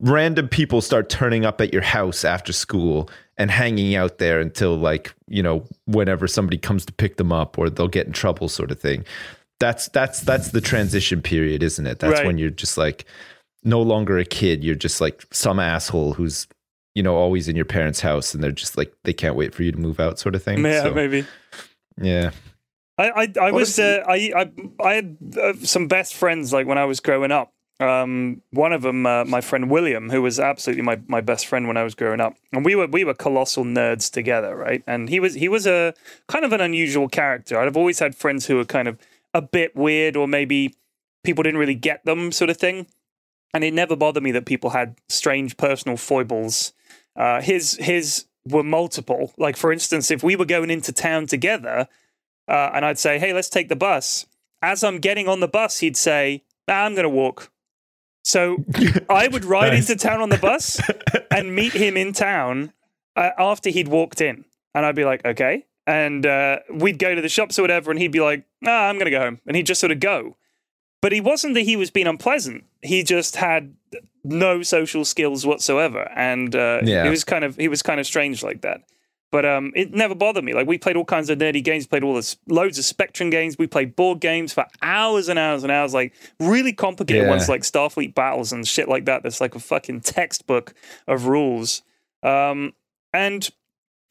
random 0.00 0.48
people 0.48 0.80
start 0.80 1.08
turning 1.10 1.44
up 1.44 1.60
at 1.60 1.72
your 1.72 1.82
house 1.82 2.24
after 2.24 2.52
school 2.52 3.10
and 3.36 3.50
hanging 3.50 3.94
out 3.94 4.18
there 4.18 4.40
until 4.40 4.76
like 4.76 5.14
you 5.28 5.42
know 5.42 5.64
whenever 5.86 6.26
somebody 6.26 6.56
comes 6.56 6.86
to 6.86 6.92
pick 6.92 7.16
them 7.16 7.32
up 7.32 7.58
or 7.58 7.68
they'll 7.68 7.86
get 7.88 8.06
in 8.06 8.12
trouble 8.12 8.48
sort 8.48 8.70
of 8.70 8.80
thing 8.80 9.04
that's 9.58 9.88
that's 9.88 10.20
that's 10.20 10.52
the 10.52 10.60
transition 10.62 11.20
period 11.20 11.62
isn't 11.62 11.86
it 11.86 11.98
that's 11.98 12.14
Right. 12.20 12.26
when 12.26 12.38
you're 12.38 12.48
just 12.48 12.78
like 12.78 13.04
no 13.62 13.82
longer 13.82 14.18
a 14.18 14.24
kid 14.24 14.64
you're 14.64 14.74
just 14.74 15.02
like 15.02 15.22
some 15.32 15.58
asshole 15.60 16.14
who's 16.14 16.46
you 16.94 17.02
know 17.02 17.14
always 17.16 17.46
in 17.46 17.54
your 17.54 17.66
parents 17.66 18.00
house 18.00 18.32
and 18.32 18.42
they're 18.42 18.52
just 18.52 18.78
like 18.78 18.94
they 19.04 19.12
can't 19.12 19.36
wait 19.36 19.54
for 19.54 19.62
you 19.64 19.70
to 19.72 19.78
move 19.78 20.00
out 20.00 20.18
sort 20.18 20.34
of 20.34 20.42
thing 20.42 20.64
yeah, 20.64 20.82
So, 20.84 20.94
maybe. 20.94 21.26
yeah 22.00 22.30
I 23.00 23.22
I, 23.22 23.32
I 23.48 23.50
was 23.50 23.78
uh, 23.78 24.02
I, 24.06 24.32
I 24.36 24.50
I 24.82 24.94
had 24.94 25.16
uh, 25.40 25.54
some 25.62 25.88
best 25.88 26.14
friends 26.14 26.52
like 26.52 26.66
when 26.66 26.78
I 26.78 26.84
was 26.84 27.00
growing 27.00 27.32
up. 27.32 27.52
Um, 27.80 28.42
one 28.50 28.74
of 28.74 28.82
them, 28.82 29.06
uh, 29.06 29.24
my 29.24 29.40
friend 29.40 29.70
William, 29.70 30.10
who 30.10 30.20
was 30.20 30.38
absolutely 30.38 30.82
my, 30.82 31.00
my 31.08 31.22
best 31.22 31.46
friend 31.46 31.66
when 31.66 31.78
I 31.78 31.82
was 31.82 31.94
growing 31.94 32.20
up, 32.20 32.36
and 32.52 32.62
we 32.62 32.74
were 32.74 32.86
we 32.86 33.04
were 33.04 33.14
colossal 33.14 33.64
nerds 33.64 34.12
together, 34.12 34.54
right? 34.54 34.82
And 34.86 35.08
he 35.08 35.18
was 35.18 35.34
he 35.34 35.48
was 35.48 35.66
a 35.66 35.94
kind 36.28 36.44
of 36.44 36.52
an 36.52 36.60
unusual 36.60 37.08
character. 37.08 37.58
I've 37.58 37.78
always 37.78 37.98
had 37.98 38.14
friends 38.14 38.46
who 38.46 38.56
were 38.56 38.66
kind 38.66 38.86
of 38.86 38.98
a 39.32 39.40
bit 39.40 39.74
weird, 39.74 40.14
or 40.14 40.28
maybe 40.28 40.74
people 41.24 41.42
didn't 41.42 41.58
really 41.58 41.74
get 41.74 42.04
them, 42.04 42.32
sort 42.32 42.50
of 42.50 42.58
thing. 42.58 42.86
And 43.54 43.64
it 43.64 43.72
never 43.72 43.96
bothered 43.96 44.22
me 44.22 44.32
that 44.32 44.44
people 44.44 44.70
had 44.70 44.96
strange 45.08 45.56
personal 45.56 45.96
foibles. 45.96 46.74
Uh, 47.16 47.40
his 47.40 47.76
his 47.80 48.26
were 48.46 48.62
multiple. 48.62 49.32
Like 49.38 49.56
for 49.56 49.72
instance, 49.72 50.10
if 50.10 50.22
we 50.22 50.36
were 50.36 50.44
going 50.44 50.70
into 50.70 50.92
town 50.92 51.26
together, 51.26 51.88
uh, 52.50 52.70
and 52.74 52.84
I'd 52.84 52.98
say, 52.98 53.18
"Hey, 53.18 53.32
let's 53.32 53.48
take 53.48 53.68
the 53.68 53.76
bus." 53.76 54.26
As 54.62 54.84
I'm 54.84 54.98
getting 54.98 55.26
on 55.28 55.40
the 55.40 55.48
bus, 55.48 55.78
he'd 55.78 55.96
say, 55.96 56.42
"I'm 56.68 56.94
going 56.94 57.04
to 57.04 57.08
walk." 57.08 57.50
So 58.24 58.64
I 59.08 59.28
would 59.28 59.44
ride 59.44 59.72
Nice. 59.72 59.88
into 59.88 60.02
town 60.02 60.20
on 60.20 60.28
the 60.28 60.36
bus 60.38 60.80
and 61.30 61.54
meet 61.54 61.72
him 61.72 61.96
in 61.96 62.12
town 62.12 62.72
uh, 63.16 63.30
after 63.38 63.70
he'd 63.70 63.88
walked 63.88 64.20
in, 64.20 64.44
and 64.74 64.84
I'd 64.84 64.96
be 64.96 65.04
like, 65.04 65.24
"Okay." 65.24 65.64
And 65.86 66.26
uh, 66.26 66.58
we'd 66.72 66.98
go 66.98 67.14
to 67.14 67.20
the 67.22 67.28
shops 67.28 67.58
or 67.58 67.62
whatever, 67.62 67.90
and 67.90 67.98
he'd 67.98 68.12
be 68.12 68.20
like, 68.20 68.44
"Nah, 68.60 68.88
I'm 68.88 68.96
going 68.96 69.06
to 69.06 69.10
go 69.10 69.20
home," 69.20 69.40
and 69.46 69.56
he'd 69.56 69.66
just 69.66 69.80
sort 69.80 69.92
of 69.92 70.00
go. 70.00 70.36
But 71.02 71.12
he 71.12 71.20
wasn't 71.22 71.54
that 71.54 71.62
he 71.62 71.76
was 71.76 71.90
being 71.90 72.06
unpleasant. 72.06 72.64
He 72.82 73.02
just 73.02 73.36
had 73.36 73.74
no 74.22 74.62
social 74.62 75.06
skills 75.06 75.46
whatsoever, 75.46 76.10
and 76.14 76.54
uh, 76.54 76.80
Yeah. 76.84 77.06
it 77.06 77.10
was 77.10 77.24
kind 77.24 77.42
of 77.44 77.56
he 77.56 77.68
was 77.68 77.80
kind 77.82 77.98
of 77.98 78.06
strange 78.06 78.42
like 78.42 78.60
that. 78.60 78.82
But 79.32 79.46
um, 79.46 79.72
it 79.76 79.92
never 79.92 80.14
bothered 80.14 80.42
me. 80.42 80.54
Like 80.54 80.66
we 80.66 80.76
played 80.76 80.96
all 80.96 81.04
kinds 81.04 81.30
of 81.30 81.38
nerdy 81.38 81.62
games, 81.62 81.86
played 81.86 82.02
all 82.02 82.14
this 82.14 82.36
loads 82.48 82.78
of 82.78 82.84
Spectrum 82.84 83.30
games. 83.30 83.56
We 83.58 83.68
played 83.68 83.94
board 83.94 84.20
games 84.20 84.52
for 84.52 84.66
hours 84.82 85.28
and 85.28 85.38
hours 85.38 85.62
and 85.62 85.70
hours, 85.70 85.94
like 85.94 86.12
really 86.40 86.72
complicated 86.72 87.24
Yeah. 87.24 87.30
ones 87.30 87.48
like 87.48 87.62
Starfleet 87.62 88.14
battles 88.14 88.52
and 88.52 88.66
shit 88.66 88.88
like 88.88 89.04
that. 89.04 89.22
That's 89.22 89.40
like 89.40 89.54
a 89.54 89.60
fucking 89.60 90.00
textbook 90.00 90.74
of 91.06 91.26
rules. 91.26 91.82
Um, 92.24 92.72
and 93.12 93.48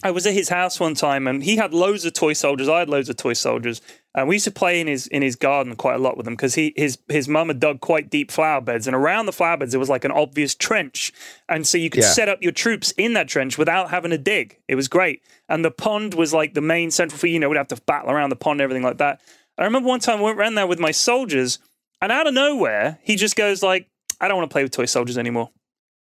I 0.02 0.12
was 0.12 0.26
at 0.26 0.34
his 0.34 0.48
house 0.48 0.80
one 0.80 0.96
time, 0.96 1.28
and 1.28 1.44
he 1.44 1.58
had 1.58 1.74
loads 1.74 2.06
of 2.06 2.14
toy 2.14 2.32
soldiers. 2.32 2.70
I 2.70 2.80
had 2.80 2.90
loads 2.90 3.10
of 3.10 3.18
toy 3.18 3.34
soldiers, 3.34 3.82
and 4.15 4.28
we 4.28 4.36
used 4.36 4.45
to 4.45 4.52
play 4.52 4.82
in 4.82 4.88
his 4.88 5.08
in 5.08 5.22
his 5.22 5.36
garden 5.36 5.76
quite 5.76 5.95
a 5.95 6.00
lot 6.00 6.17
with 6.17 6.26
them 6.26 6.36
because 6.36 6.56
he 6.56 6.74
his 6.76 6.98
his 7.08 7.28
mum 7.28 7.48
had 7.50 7.60
dug 7.60 7.80
quite 7.80 8.10
deep 8.10 8.32
flower 8.32 8.62
beds, 8.62 8.88
and 8.88 8.95
around 8.95 9.26
the 9.26 9.32
flower 9.32 9.58
beds 9.58 9.72
there 9.72 9.80
was 9.80 9.89
like 9.89 10.06
an 10.06 10.12
obvious 10.12 10.56
trench, 10.56 11.13
and 11.48 11.67
so 11.67 11.78
you 11.78 11.89
could 11.89 12.04
Yeah. 12.04 12.10
set 12.10 12.30
up 12.30 12.41
your 12.41 12.52
troops 12.52 12.91
in 12.98 13.13
that 13.13 13.28
trench 13.28 13.58
without 13.58 13.89
having 13.91 14.12
to 14.12 14.17
dig. 14.17 14.58
It 14.67 14.76
was 14.76 14.88
great, 14.88 15.22
and 15.48 15.63
the 15.63 15.72
pond 15.72 16.13
was 16.15 16.34
like 16.34 16.54
the 16.54 16.62
main 16.62 16.91
central. 16.91 17.19
For 17.19 17.28
you 17.28 17.39
know, 17.39 17.50
we'd 17.50 17.58
have 17.58 17.67
to 17.69 17.82
battle 17.86 18.12
around 18.12 18.30
the 18.30 18.36
pond, 18.36 18.60
and 18.60 18.63
everything 18.65 18.84
like 18.84 18.98
that. 18.98 19.22
I 19.58 19.63
remember 19.63 19.88
one 19.89 20.00
time 20.00 20.19
I 20.19 20.22
went 20.22 20.38
around 20.39 20.56
there 20.56 20.67
with 20.67 20.80
my 20.80 20.91
soldiers, 20.91 21.60
and 22.02 22.12
out 22.12 22.28
of 22.28 22.34
nowhere 22.34 23.00
he 23.04 23.15
just 23.15 23.36
goes 23.36 23.62
like, 23.62 23.88
"I 24.19 24.28
don't 24.28 24.38
want 24.38 24.50
to 24.50 24.54
play 24.54 24.63
with 24.63 24.72
toy 24.72 24.86
soldiers 24.86 25.17
anymore." 25.17 25.50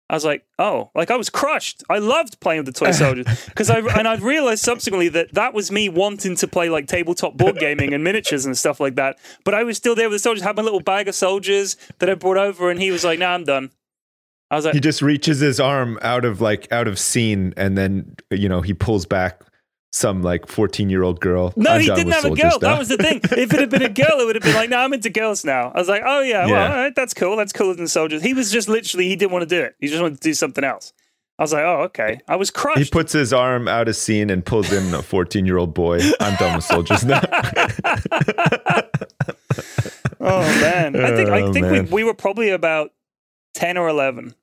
I 0.10 0.13
was 0.13 0.24
like, 0.24 0.46
oh, 0.60 0.91
like 0.94 1.10
I 1.10 1.15
was 1.15 1.32
crushed. 1.32 1.84
I 1.89 1.98
loved 1.98 2.39
playing 2.39 2.63
with 2.63 2.68
the 2.68 2.80
toy 2.80 2.91
soldiers 2.91 3.26
because 3.46 3.72
I 3.72 3.80
and 3.80 4.08
I 4.08 4.15
realized 4.18 4.63
subsequently 4.63 5.10
that 5.10 5.34
that 5.34 5.54
was 5.54 5.72
me 5.72 5.89
wanting 5.89 6.36
to 6.36 6.48
play 6.48 6.70
like 6.70 6.88
tabletop 6.88 7.38
board 7.38 7.58
gaming 7.58 7.94
and 7.94 8.04
miniatures 8.04 8.46
and 8.46 8.56
stuff 8.56 8.80
like 8.80 8.96
that. 8.96 9.18
But 9.44 9.56
I 9.56 9.63
was 9.63 9.78
still 9.78 9.96
there 9.96 10.08
with 10.08 10.15
the 10.15 10.20
soldiers. 10.20 10.44
Had 10.44 10.58
my 10.58 10.62
little 10.62 10.80
bag 10.80 11.08
of 11.08 11.15
soldiers 11.15 11.76
that 12.00 12.10
I 12.10 12.13
brought 12.13 12.38
over, 12.38 12.70
and 12.70 12.80
he 12.80 12.91
was 12.91 13.04
like, 13.04 13.18
"Nah, 13.18 13.34
I'm 13.34 13.46
done." 13.46 13.72
I 14.52 14.56
was 14.58 14.65
like, 14.65 14.76
He 14.76 14.80
just 14.80 15.02
reaches 15.02 15.39
his 15.39 15.60
arm 15.60 15.98
out 16.04 16.24
of 16.24 16.39
like 16.39 16.72
out 16.72 16.88
of 16.88 17.00
scene, 17.00 17.54
and 17.58 17.76
then 17.76 18.15
you 18.30 18.48
know 18.48 18.62
he 18.62 18.74
pulls 18.74 19.08
back 19.08 19.41
some 19.95 20.21
like 20.21 20.45
fourteen 20.47 20.89
year 20.89 21.03
old 21.03 21.21
girl. 21.21 21.53
No, 21.55 21.71
I'm 21.71 21.79
he 21.81 21.88
didn't 21.88 22.12
have 22.12 22.25
a 22.25 22.29
girl. 22.36 22.51
stuff. 22.51 22.60
That 22.62 22.77
was 22.79 22.89
the 22.89 22.97
thing. 22.97 23.21
If 23.23 23.53
it 23.53 23.60
had 23.60 23.69
been 23.69 23.81
a 23.81 23.88
girl, 23.89 24.19
it 24.19 24.25
would 24.25 24.36
have 24.36 24.43
been 24.43 24.53
like, 24.53 24.69
no, 24.69 24.77
I'm 24.79 24.91
into 24.93 25.10
girls 25.10 25.45
now. 25.45 25.71
I 25.73 25.79
was 25.79 25.88
like, 25.88 26.03
oh 26.05 26.19
yeah, 26.21 26.45
well, 26.45 26.71
all 26.71 26.77
right, 26.77 26.93
that's 26.93 27.13
cool. 27.13 27.38
That's 27.38 27.53
cooler 27.53 27.75
than 27.75 27.88
soldiers. 27.88 28.21
He 28.21 28.34
was 28.34 28.51
just 28.51 28.67
literally, 28.67 29.08
he 29.08 29.15
didn't 29.15 29.31
want 29.31 29.43
to 29.43 29.55
do 29.55 29.62
it. 29.62 29.75
He 29.79 29.88
just 29.88 30.01
wanted 30.01 30.15
to 30.21 30.27
do 30.29 30.34
something 30.34 30.63
else. 30.65 30.91
I 31.39 31.43
was 31.43 31.53
like, 31.53 31.63
oh, 31.63 31.81
okay. 31.84 32.19
I 32.27 32.36
was 32.38 32.49
crushed. 32.51 32.79
He 32.79 32.86
puts 32.89 33.12
his 33.13 33.34
arm 33.34 33.67
out 33.67 33.88
of 33.89 33.95
scene 33.95 34.29
and 34.29 34.45
pulls 34.45 34.71
in 34.71 34.93
a 34.93 35.01
14 35.01 35.45
year 35.45 35.58
old 35.58 35.73
boy. 35.73 35.99
I'm 36.19 36.36
done 36.36 36.55
with 36.55 36.63
soldiers 36.65 37.03
now. 37.05 37.21
oh 40.19 40.41
man, 40.62 40.95
I 40.95 41.15
think 41.15 41.29
I 41.29 41.41
Oh, 41.41 41.53
think 41.53 41.67
we, 41.71 41.81
we 41.81 42.03
were 42.03 42.13
probably 42.13 42.49
about 42.49 42.91
ten 43.53 43.77
or 43.77 43.88
eleven. 43.88 44.36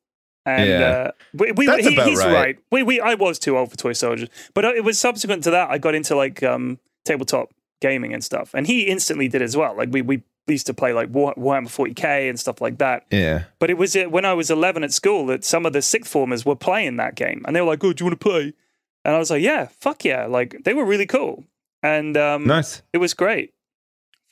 And 0.44 0.68
Yeah. 0.68 0.80
uh, 0.80 1.10
we, 1.34 1.52
we, 1.52 1.66
That's 1.66 1.86
he- 1.86 1.94
about 1.94 2.08
he's 2.08 2.18
right. 2.18 2.32
right. 2.32 2.58
We, 2.70 2.82
we, 2.82 3.00
I 3.00 3.14
was 3.14 3.38
too 3.38 3.56
old 3.56 3.70
for 3.70 3.76
toy 3.76 3.92
soldiers, 3.92 4.28
but 4.54 4.64
it 4.64 4.82
was 4.84 4.98
subsequent 4.98 5.44
to 5.44 5.50
that 5.52 5.70
I 5.70 5.78
got 5.78 5.94
into 5.94 6.16
like 6.16 6.42
um, 6.42 6.78
tabletop 7.04 7.50
gaming 7.80 8.12
and 8.12 8.22
stuff, 8.24 8.52
and 8.54 8.66
he 8.66 8.82
instantly 8.88 9.28
did 9.28 9.42
as 9.42 9.56
well. 9.56 9.76
Like 9.76 9.90
we 9.92 10.02
we 10.02 10.22
used 10.48 10.66
to 10.66 10.74
play 10.74 10.92
like 10.92 11.08
War- 11.10 11.34
Warhammer 11.36 11.68
40k 11.68 12.28
and 12.28 12.38
stuff 12.40 12.60
like 12.60 12.78
that. 12.78 13.06
yeah. 13.12 13.44
But 13.60 13.70
it 13.70 13.78
was 13.78 13.94
uh, 13.94 14.04
when 14.04 14.24
I 14.24 14.34
was 14.34 14.50
11 14.50 14.82
at 14.82 14.92
school 14.92 15.26
that 15.26 15.44
some 15.44 15.64
of 15.64 15.72
the 15.72 15.80
sixth 15.82 16.10
formers 16.10 16.44
were 16.44 16.56
playing 16.56 16.96
that 16.96 17.14
game, 17.14 17.42
and 17.46 17.54
they 17.54 17.60
were 17.60 17.68
like, 17.68 17.84
"Oh, 17.84 17.92
do 17.92 18.02
you 18.02 18.06
want 18.10 18.20
to 18.20 18.24
play?" 18.28 18.52
And 19.04 19.14
I 19.14 19.18
was 19.18 19.30
like, 19.30 19.42
"Yeah, 19.42 19.68
fuck 19.78 20.04
yeah!" 20.04 20.26
Like 20.26 20.64
they 20.64 20.74
were 20.74 20.84
really 20.84 21.06
cool, 21.06 21.44
and 21.84 22.16
um, 22.16 22.46
Nice. 22.48 22.82
it 22.92 22.98
was 22.98 23.14
great. 23.14 23.54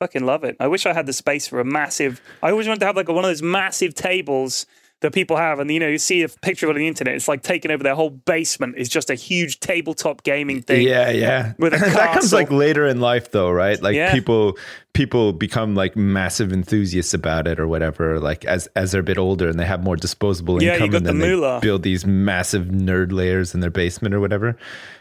Fucking 0.00 0.24
love 0.24 0.44
it. 0.44 0.56
I 0.58 0.66
wish 0.66 0.86
I 0.86 0.92
had 0.94 1.06
the 1.06 1.12
space 1.12 1.46
for 1.46 1.60
a 1.60 1.64
massive. 1.64 2.20
I 2.42 2.50
always 2.50 2.66
wanted 2.66 2.80
to 2.80 2.86
have 2.86 2.96
like 2.96 3.06
one 3.08 3.18
of 3.18 3.22
those 3.30 3.42
massive 3.42 3.94
tables 3.94 4.64
that 5.00 5.12
people 5.14 5.36
have, 5.36 5.58
and 5.60 5.70
you 5.70 5.80
know, 5.80 5.88
you 5.88 5.98
see 5.98 6.22
a 6.22 6.28
picture 6.28 6.66
of 6.66 6.70
it 6.70 6.74
on 6.74 6.80
the 6.80 6.88
internet. 6.88 7.14
It's 7.14 7.28
like 7.28 7.42
taking 7.42 7.70
over 7.70 7.82
their 7.82 7.94
whole 7.94 8.10
basement. 8.10 8.74
It's 8.76 8.88
just 8.88 9.10
a 9.10 9.14
huge 9.14 9.60
tabletop 9.60 10.22
gaming 10.22 10.62
thing. 10.62 10.86
Yeah, 10.86 11.10
yeah. 11.10 11.54
With 11.58 11.74
a 11.74 11.78
that 11.94 12.14
comes 12.14 12.32
like 12.32 12.50
later 12.50 12.86
in 12.86 13.00
life, 13.00 13.30
though, 13.30 13.50
right? 13.50 13.80
Like 13.80 13.96
Yeah. 13.96 14.12
people, 14.12 14.58
people 14.92 15.32
become 15.32 15.74
like 15.74 15.96
massive 15.96 16.52
enthusiasts 16.52 17.14
about 17.14 17.46
it, 17.46 17.58
or 17.58 17.66
whatever. 17.66 18.20
Like 18.20 18.44
as 18.44 18.66
as 18.76 18.92
they're 18.92 19.00
a 19.00 19.04
bit 19.04 19.18
older 19.18 19.48
and 19.48 19.58
they 19.58 19.66
have 19.66 19.82
more 19.82 19.96
disposable 19.96 20.62
Yeah, 20.62 20.74
income, 20.74 20.90
got 20.90 20.96
and 20.98 21.06
the 21.06 21.12
then 21.12 21.18
they 21.20 21.28
moolah. 21.34 21.60
build 21.60 21.82
these 21.82 22.04
massive 22.04 22.66
nerd 22.66 23.12
layers 23.12 23.54
in 23.54 23.60
their 23.60 23.70
basement 23.70 24.14
or 24.14 24.20
whatever. 24.20 24.56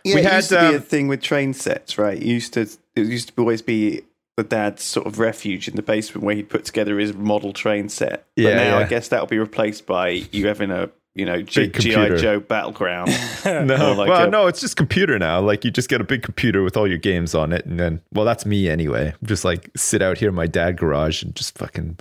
Yeah, 0.05 0.15
we 0.15 0.21
it 0.21 0.25
had 0.25 0.35
used 0.37 0.49
to 0.49 0.59
be 0.59 0.65
a 0.75 0.77
um, 0.77 0.81
thing 0.81 1.07
with 1.09 1.21
train 1.21 1.53
sets, 1.53 1.97
right? 1.97 2.17
It 2.17 2.25
used 2.25 2.53
to 2.53 2.61
it 2.61 3.05
used 3.05 3.27
to 3.29 3.33
always 3.37 3.61
be 3.61 4.01
the 4.39 4.47
dad's 4.47 4.83
sort 4.83 5.05
of 5.05 5.19
refuge 5.19 5.67
in 5.67 5.75
the 5.75 5.81
basement 5.81 6.23
where 6.23 6.33
he'd 6.33 6.47
put 6.47 6.63
together 6.63 6.97
his 6.97 7.13
model 7.13 7.51
train 7.51 7.89
set. 7.89 8.25
But 8.37 8.41
Yeah, 8.43 8.55
now 8.55 8.77
I 8.77 8.85
guess 8.85 9.09
that'll 9.09 9.27
be 9.27 9.37
replaced 9.37 9.85
by 9.85 10.09
you 10.31 10.47
having 10.47 10.71
a 10.71 10.89
you 11.13 11.25
know 11.25 11.41
G- 11.41 11.67
GI. 11.67 12.17
Joe 12.17 12.39
battleground. 12.39 13.11
no, 13.45 13.93
like 13.93 14.07
well, 14.09 14.27
a- 14.27 14.29
no, 14.29 14.47
it's 14.47 14.61
just 14.61 14.77
computer 14.77 15.19
now. 15.19 15.41
Like 15.41 15.65
you 15.65 15.71
just 15.71 15.89
get 15.89 15.99
a 15.99 16.05
big 16.05 16.23
computer 16.23 16.63
with 16.63 16.77
all 16.77 16.87
your 16.87 16.97
games 16.97 17.35
on 17.35 17.51
it, 17.51 17.65
and 17.65 17.77
then, 17.77 18.01
well, 18.13 18.23
that's 18.23 18.45
me 18.45 18.69
anyway. 18.69 19.13
Just 19.23 19.43
like 19.43 19.69
sit 19.75 20.01
out 20.01 20.17
here 20.17 20.29
in 20.29 20.35
my 20.35 20.47
dad 20.47 20.77
garage 20.77 21.21
and 21.21 21.35
just 21.35 21.57
fucking 21.57 21.99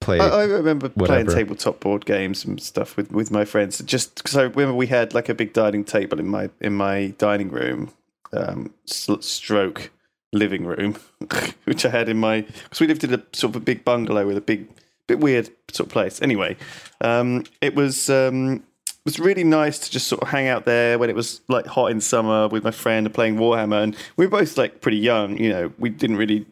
play. 0.00 0.20
I, 0.20 0.26
I 0.26 0.44
remember 0.44 0.90
playing 0.90 1.28
tabletop 1.28 1.80
board 1.80 2.04
games 2.04 2.44
and 2.44 2.60
stuff 2.60 2.98
with, 2.98 3.10
with 3.10 3.30
my 3.30 3.46
friends. 3.46 3.78
Just 3.78 4.16
because 4.16 4.36
I 4.36 4.42
remember 4.42 4.74
we 4.74 4.88
had 4.88 5.14
like 5.14 5.30
a 5.30 5.34
big 5.34 5.54
dining 5.54 5.84
table 5.84 6.20
in 6.20 6.28
my 6.28 6.50
in 6.60 6.74
my 6.74 7.14
dining 7.16 7.48
room, 7.48 7.90
um, 8.34 8.74
stroke 8.84 9.90
living 10.32 10.64
room, 10.64 10.96
which 11.64 11.84
I 11.84 11.90
had 11.90 12.08
in 12.08 12.18
my 12.18 12.42
because 12.42 12.80
we 12.80 12.86
lived 12.86 13.04
in 13.04 13.14
a 13.14 13.22
sort 13.32 13.54
of 13.54 13.62
a 13.62 13.64
big 13.64 13.84
bungalow 13.84 14.26
with 14.26 14.36
a 14.36 14.40
big 14.40 14.68
bit 15.06 15.18
weird 15.20 15.50
sort 15.72 15.88
of 15.88 15.92
place. 15.92 16.20
Anyway, 16.22 16.56
um, 17.00 17.44
it 17.60 17.74
was. 17.74 18.08
Um, 18.10 18.62
it 19.02 19.06
was 19.06 19.18
really 19.18 19.44
nice 19.44 19.78
to 19.78 19.90
just 19.90 20.08
sort 20.08 20.20
of 20.20 20.28
hang 20.28 20.46
out 20.46 20.66
there 20.66 20.98
when 20.98 21.08
it 21.08 21.16
was 21.16 21.40
like 21.48 21.64
hot 21.66 21.90
in 21.90 22.02
summer 22.02 22.48
with 22.48 22.62
my 22.64 22.70
friend 22.70 23.06
and 23.06 23.14
playing 23.14 23.36
Warhammer. 23.36 23.82
And 23.82 23.96
we 24.18 24.26
were 24.26 24.30
both 24.30 24.58
like 24.58 24.82
pretty 24.82 24.98
young, 24.98 25.38
you 25.38 25.48
know, 25.48 25.72
we 25.78 25.88
didn't 25.88 26.16
really 26.16 26.44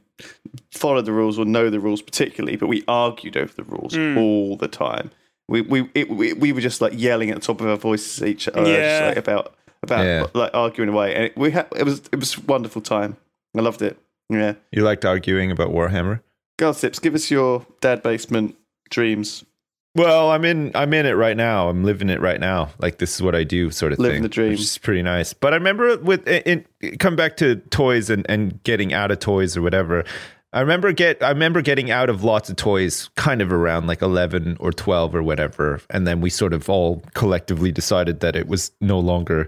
follow 0.73 1.03
the 1.03 1.13
rules 1.13 1.39
or 1.39 1.45
know 1.45 1.69
the 1.69 1.79
rules 1.79 2.01
particularly, 2.01 2.57
but 2.57 2.67
we 2.67 2.85
argued 2.89 3.37
over 3.37 3.53
the 3.53 3.65
rules 3.65 3.95
all 4.17 4.57
the 4.57 4.67
time. 4.67 5.11
We 5.47 5.61
we, 5.61 5.91
it, 5.95 6.09
we 6.09 6.33
we 6.33 6.53
were 6.53 6.63
just 6.63 6.81
like 6.81 6.95
yelling 6.97 7.29
at 7.29 7.35
the 7.37 7.43
top 7.43 7.61
of 7.61 7.67
our 7.69 7.77
voices 7.77 8.23
at 8.23 8.29
each 8.29 8.49
other 8.49 8.65
just, 8.65 8.79
Yeah. 8.79 9.07
like, 9.09 9.17
about 9.19 9.55
about 9.83 10.05
Yeah. 10.07 10.27
like 10.33 10.51
arguing 10.55 10.89
away, 10.89 11.15
and 11.15 11.25
it, 11.25 11.37
we 11.37 11.51
had 11.51 11.67
it 11.77 11.83
was 11.85 12.01
it 12.13 12.17
was 12.19 12.39
a 12.39 12.41
wonderful 12.41 12.81
time. 12.81 13.19
I 13.57 13.61
loved 13.61 13.83
it. 13.83 13.99
Yeah, 14.31 14.55
you 14.73 14.83
liked 14.83 15.05
arguing 15.05 15.51
about 15.51 15.71
Warhammer? 15.71 16.21
Gossips, 16.59 16.99
give 16.99 17.15
us 17.15 17.31
your 17.31 17.67
dad 17.81 18.03
basement 18.03 18.57
dreams. 18.91 19.45
Well, 19.95 20.31
I'm 20.31 20.45
in. 20.45 20.71
I'm 20.75 20.93
in 20.93 21.07
it 21.07 21.13
right 21.13 21.37
now. 21.37 21.69
I'm 21.69 21.83
living 21.83 22.11
it 22.11 22.21
right 22.21 22.39
now. 22.39 22.71
Like 22.79 22.99
this 22.99 23.15
is 23.15 23.23
what 23.23 23.35
I 23.35 23.43
do, 23.43 23.71
sort 23.71 23.93
of 23.93 23.99
Living 23.99 24.17
thing. 24.17 24.23
the 24.23 24.29
dream. 24.29 24.51
which 24.51 24.61
is 24.61 24.79
pretty 24.79 25.03
nice. 25.03 25.33
But 25.33 25.55
I 25.55 25.57
remember 25.57 25.97
with 25.99 26.29
in, 26.29 26.65
in 26.81 26.99
come 26.99 27.17
back 27.17 27.37
to 27.39 27.57
toys 27.57 28.11
and 28.11 28.25
and 28.29 28.63
getting 28.63 28.93
out 28.93 29.11
of 29.11 29.19
toys 29.19 29.57
or 29.57 29.63
whatever. 29.63 30.05
I 30.53 30.61
remember 30.61 30.93
get 30.93 31.23
I 31.23 31.31
remember 31.31 31.63
getting 31.63 31.91
out 31.91 32.09
of 32.09 32.25
lots 32.25 32.49
of 32.49 32.57
toys 32.57 33.11
kind 33.17 33.43
of 33.43 33.53
around 33.53 33.87
like 33.87 34.01
11 34.01 34.57
or 34.61 34.73
12 34.73 35.15
or 35.15 35.23
whatever 35.23 35.83
and 35.91 36.07
then 36.07 36.23
we 36.23 36.31
sort 36.31 36.55
of 36.55 36.71
all 36.71 37.03
collectively 37.13 37.71
decided 37.71 38.21
that 38.21 38.35
it 38.35 38.49
was 38.49 38.73
no 38.81 38.99
longer 38.99 39.47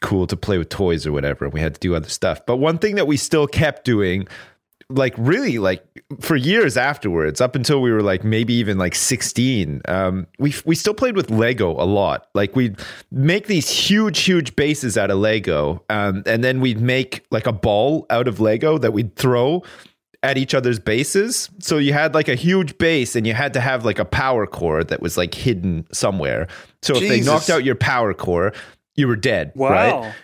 cool 0.00 0.26
to 0.26 0.36
play 0.36 0.58
with 0.58 0.68
toys 0.68 1.06
or 1.06 1.12
whatever 1.12 1.44
and 1.44 1.54
we 1.54 1.60
had 1.60 1.74
to 1.74 1.80
do 1.80 1.94
other 1.94 2.08
stuff. 2.08 2.44
But 2.46 2.56
one 2.56 2.78
thing 2.78 2.94
that 2.96 3.06
we 3.06 3.16
still 3.16 3.46
kept 3.46 3.84
doing 3.84 4.28
like 4.90 5.14
really 5.18 5.58
like 5.58 5.84
for 6.18 6.34
years 6.34 6.78
afterwards 6.78 7.42
up 7.42 7.54
until 7.54 7.82
we 7.82 7.92
were 7.92 8.00
like 8.00 8.24
maybe 8.24 8.54
even 8.54 8.78
like 8.78 8.94
16 8.94 9.82
um 9.86 10.26
we 10.38 10.54
we 10.64 10.74
still 10.74 10.94
played 10.94 11.14
with 11.14 11.30
lego 11.30 11.72
a 11.72 11.84
lot. 11.84 12.28
Like 12.34 12.56
we'd 12.56 12.80
make 13.10 13.48
these 13.48 13.68
huge 13.68 14.20
huge 14.20 14.56
bases 14.56 14.96
out 14.96 15.10
of 15.10 15.18
lego 15.18 15.84
um 15.90 16.22
and 16.24 16.42
then 16.42 16.60
we'd 16.60 16.80
make 16.80 17.26
like 17.30 17.46
a 17.46 17.52
ball 17.52 18.06
out 18.08 18.28
of 18.28 18.40
lego 18.40 18.78
that 18.78 18.92
we'd 18.92 19.14
throw 19.14 19.62
at 20.22 20.36
each 20.36 20.54
other's 20.54 20.78
bases. 20.78 21.50
So 21.60 21.78
you 21.78 21.92
had 21.92 22.14
like 22.14 22.28
a 22.28 22.34
huge 22.34 22.78
base 22.78 23.14
and 23.14 23.26
you 23.26 23.34
had 23.34 23.52
to 23.54 23.60
have 23.60 23.84
like 23.84 23.98
a 23.98 24.04
power 24.04 24.46
core 24.46 24.82
that 24.84 25.00
was 25.00 25.16
like 25.16 25.34
hidden 25.34 25.86
somewhere. 25.92 26.48
So 26.82 26.96
if 26.96 27.00
they 27.00 27.20
knocked 27.20 27.50
out 27.50 27.62
your 27.62 27.76
power 27.76 28.14
core 28.14 28.52
you 28.98 29.08
were 29.08 29.16
dead 29.16 29.52
right 29.56 30.14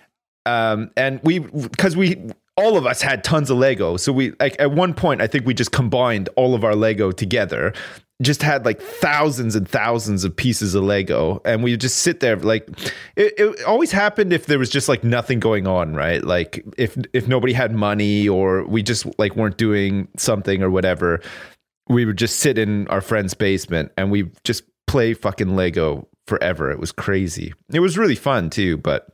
um, 0.46 0.90
and 0.96 1.20
we 1.22 1.38
because 1.38 1.96
we 1.96 2.32
all 2.56 2.76
of 2.76 2.87
us 2.87 3.02
had 3.02 3.24
tons 3.24 3.50
of 3.50 3.58
Lego, 3.58 3.96
so 3.96 4.12
we 4.12 4.32
like 4.38 4.56
at 4.58 4.72
one 4.72 4.94
point 4.94 5.20
I 5.20 5.26
think 5.26 5.46
we 5.46 5.54
just 5.54 5.72
combined 5.72 6.28
all 6.37 6.54
of 6.54 6.64
our 6.64 6.76
Lego 6.76 7.10
together, 7.10 7.72
just 8.22 8.42
had 8.42 8.64
like 8.64 8.80
thousands 8.80 9.56
and 9.56 9.68
thousands 9.68 10.22
of 10.22 10.37
pieces 10.37 10.74
of 10.74 10.84
Lego, 10.84 11.40
and 11.44 11.62
we 11.64 11.76
just 11.76 11.98
sit 11.98 12.20
there. 12.20 12.37
Like 12.37 12.68
it, 13.16 13.34
it 13.38 13.64
always 13.64 13.90
happened 13.90 14.32
if 14.32 14.46
there 14.46 14.58
was 14.58 14.70
just 14.70 14.88
like 14.88 15.02
nothing 15.02 15.40
going 15.40 15.66
on, 15.66 15.94
right? 15.94 16.22
Like 16.22 16.64
if 16.76 16.96
if 17.12 17.26
nobody 17.26 17.53
had 17.53 17.74
money 17.74 18.28
or 18.28 18.64
we 18.64 18.82
just 18.82 19.07
like 19.18 19.34
weren't 19.34 19.57
doing 19.57 20.09
something 20.16 20.62
or 20.62 20.70
whatever, 20.70 21.20
we 21.88 22.05
would 22.05 22.18
just 22.18 22.38
sit 22.38 22.59
in 22.59 22.86
our 22.88 23.01
friend's 23.01 23.34
basement 23.34 23.92
and 23.96 24.11
we 24.11 24.30
just 24.44 24.62
play 24.86 25.14
fucking 25.14 25.57
Lego 25.57 26.07
forever. 26.27 26.70
It 26.70 26.79
was 26.79 26.93
crazy. 26.93 27.53
It 27.72 27.81
was 27.81 27.99
really 27.99 28.14
fun 28.14 28.51
too, 28.51 28.77
but 28.77 29.13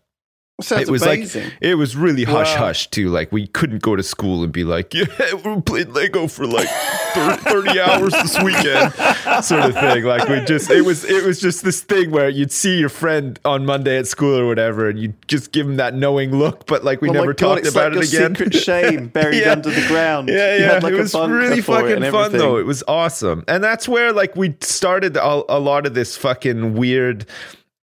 Sounds 0.62 0.88
it 0.88 0.90
was 0.90 1.02
amazing. 1.02 1.44
like 1.44 1.52
it 1.60 1.74
was 1.76 1.96
really 1.96 2.24
hush 2.24 2.52
Wow. 2.54 2.66
hush 2.66 2.88
too. 2.90 3.08
Like 3.08 3.30
we 3.32 3.46
couldn't 3.46 3.82
go 3.82 3.96
to 3.96 4.02
school 4.02 4.42
and 4.44 4.52
be 4.52 4.64
like, 4.64 4.92
yeah, 4.94 5.04
we 5.44 5.60
played 5.62 5.88
Lego 5.90 6.26
for 6.28 6.46
like 6.46 6.68
thirty 7.14 7.80
hours 7.80 8.12
this 8.12 8.40
weekend, 8.42 8.92
sort 9.44 9.62
of 9.64 9.74
thing. 9.74 10.04
Like 10.04 10.28
we 10.28 10.40
just 10.44 10.70
it 10.70 10.82
was 10.82 11.04
it 11.04 11.24
was 11.24 11.40
just 11.40 11.64
this 11.64 11.80
thing 11.80 12.10
where 12.10 12.28
you'd 12.28 12.52
see 12.52 12.78
your 12.78 12.88
friend 12.88 13.38
on 13.44 13.66
Monday 13.66 13.98
at 13.98 14.06
school 14.06 14.38
or 14.38 14.46
whatever, 14.46 14.88
and 14.88 14.98
you 14.98 15.14
just 15.26 15.52
give 15.52 15.66
him 15.66 15.76
that 15.76 15.94
knowing 15.94 16.30
look, 16.36 16.66
but 16.66 16.84
like 16.84 17.00
we 17.00 17.08
Oh 17.10 17.12
never 17.12 17.32
God, 17.34 17.56
talked 17.56 17.66
about 17.66 17.94
like 17.94 18.04
it 18.04 18.14
again. 18.14 18.34
secret 18.34 18.54
shame 18.54 19.08
buried 19.12 19.40
Yeah. 19.42 19.52
under 19.52 19.70
the 19.70 19.86
ground. 19.88 20.28
Yeah, 20.28 20.56
yeah, 20.56 20.72
had 20.74 20.82
like 20.82 20.92
it 20.92 20.98
was 20.98 21.14
really 21.14 21.60
fucking 21.60 21.96
fun 22.02 22.04
everything. 22.04 22.38
though. 22.38 22.56
It 22.58 22.66
was 22.66 22.82
awesome, 22.86 23.44
and 23.48 23.62
that's 23.64 23.88
where 23.88 24.12
like 24.12 24.36
we 24.36 24.56
started 24.60 25.16
a, 25.16 25.42
a 25.48 25.58
lot 25.58 25.86
of 25.86 25.94
this 25.94 26.16
fucking 26.16 26.74
weird, 26.74 27.26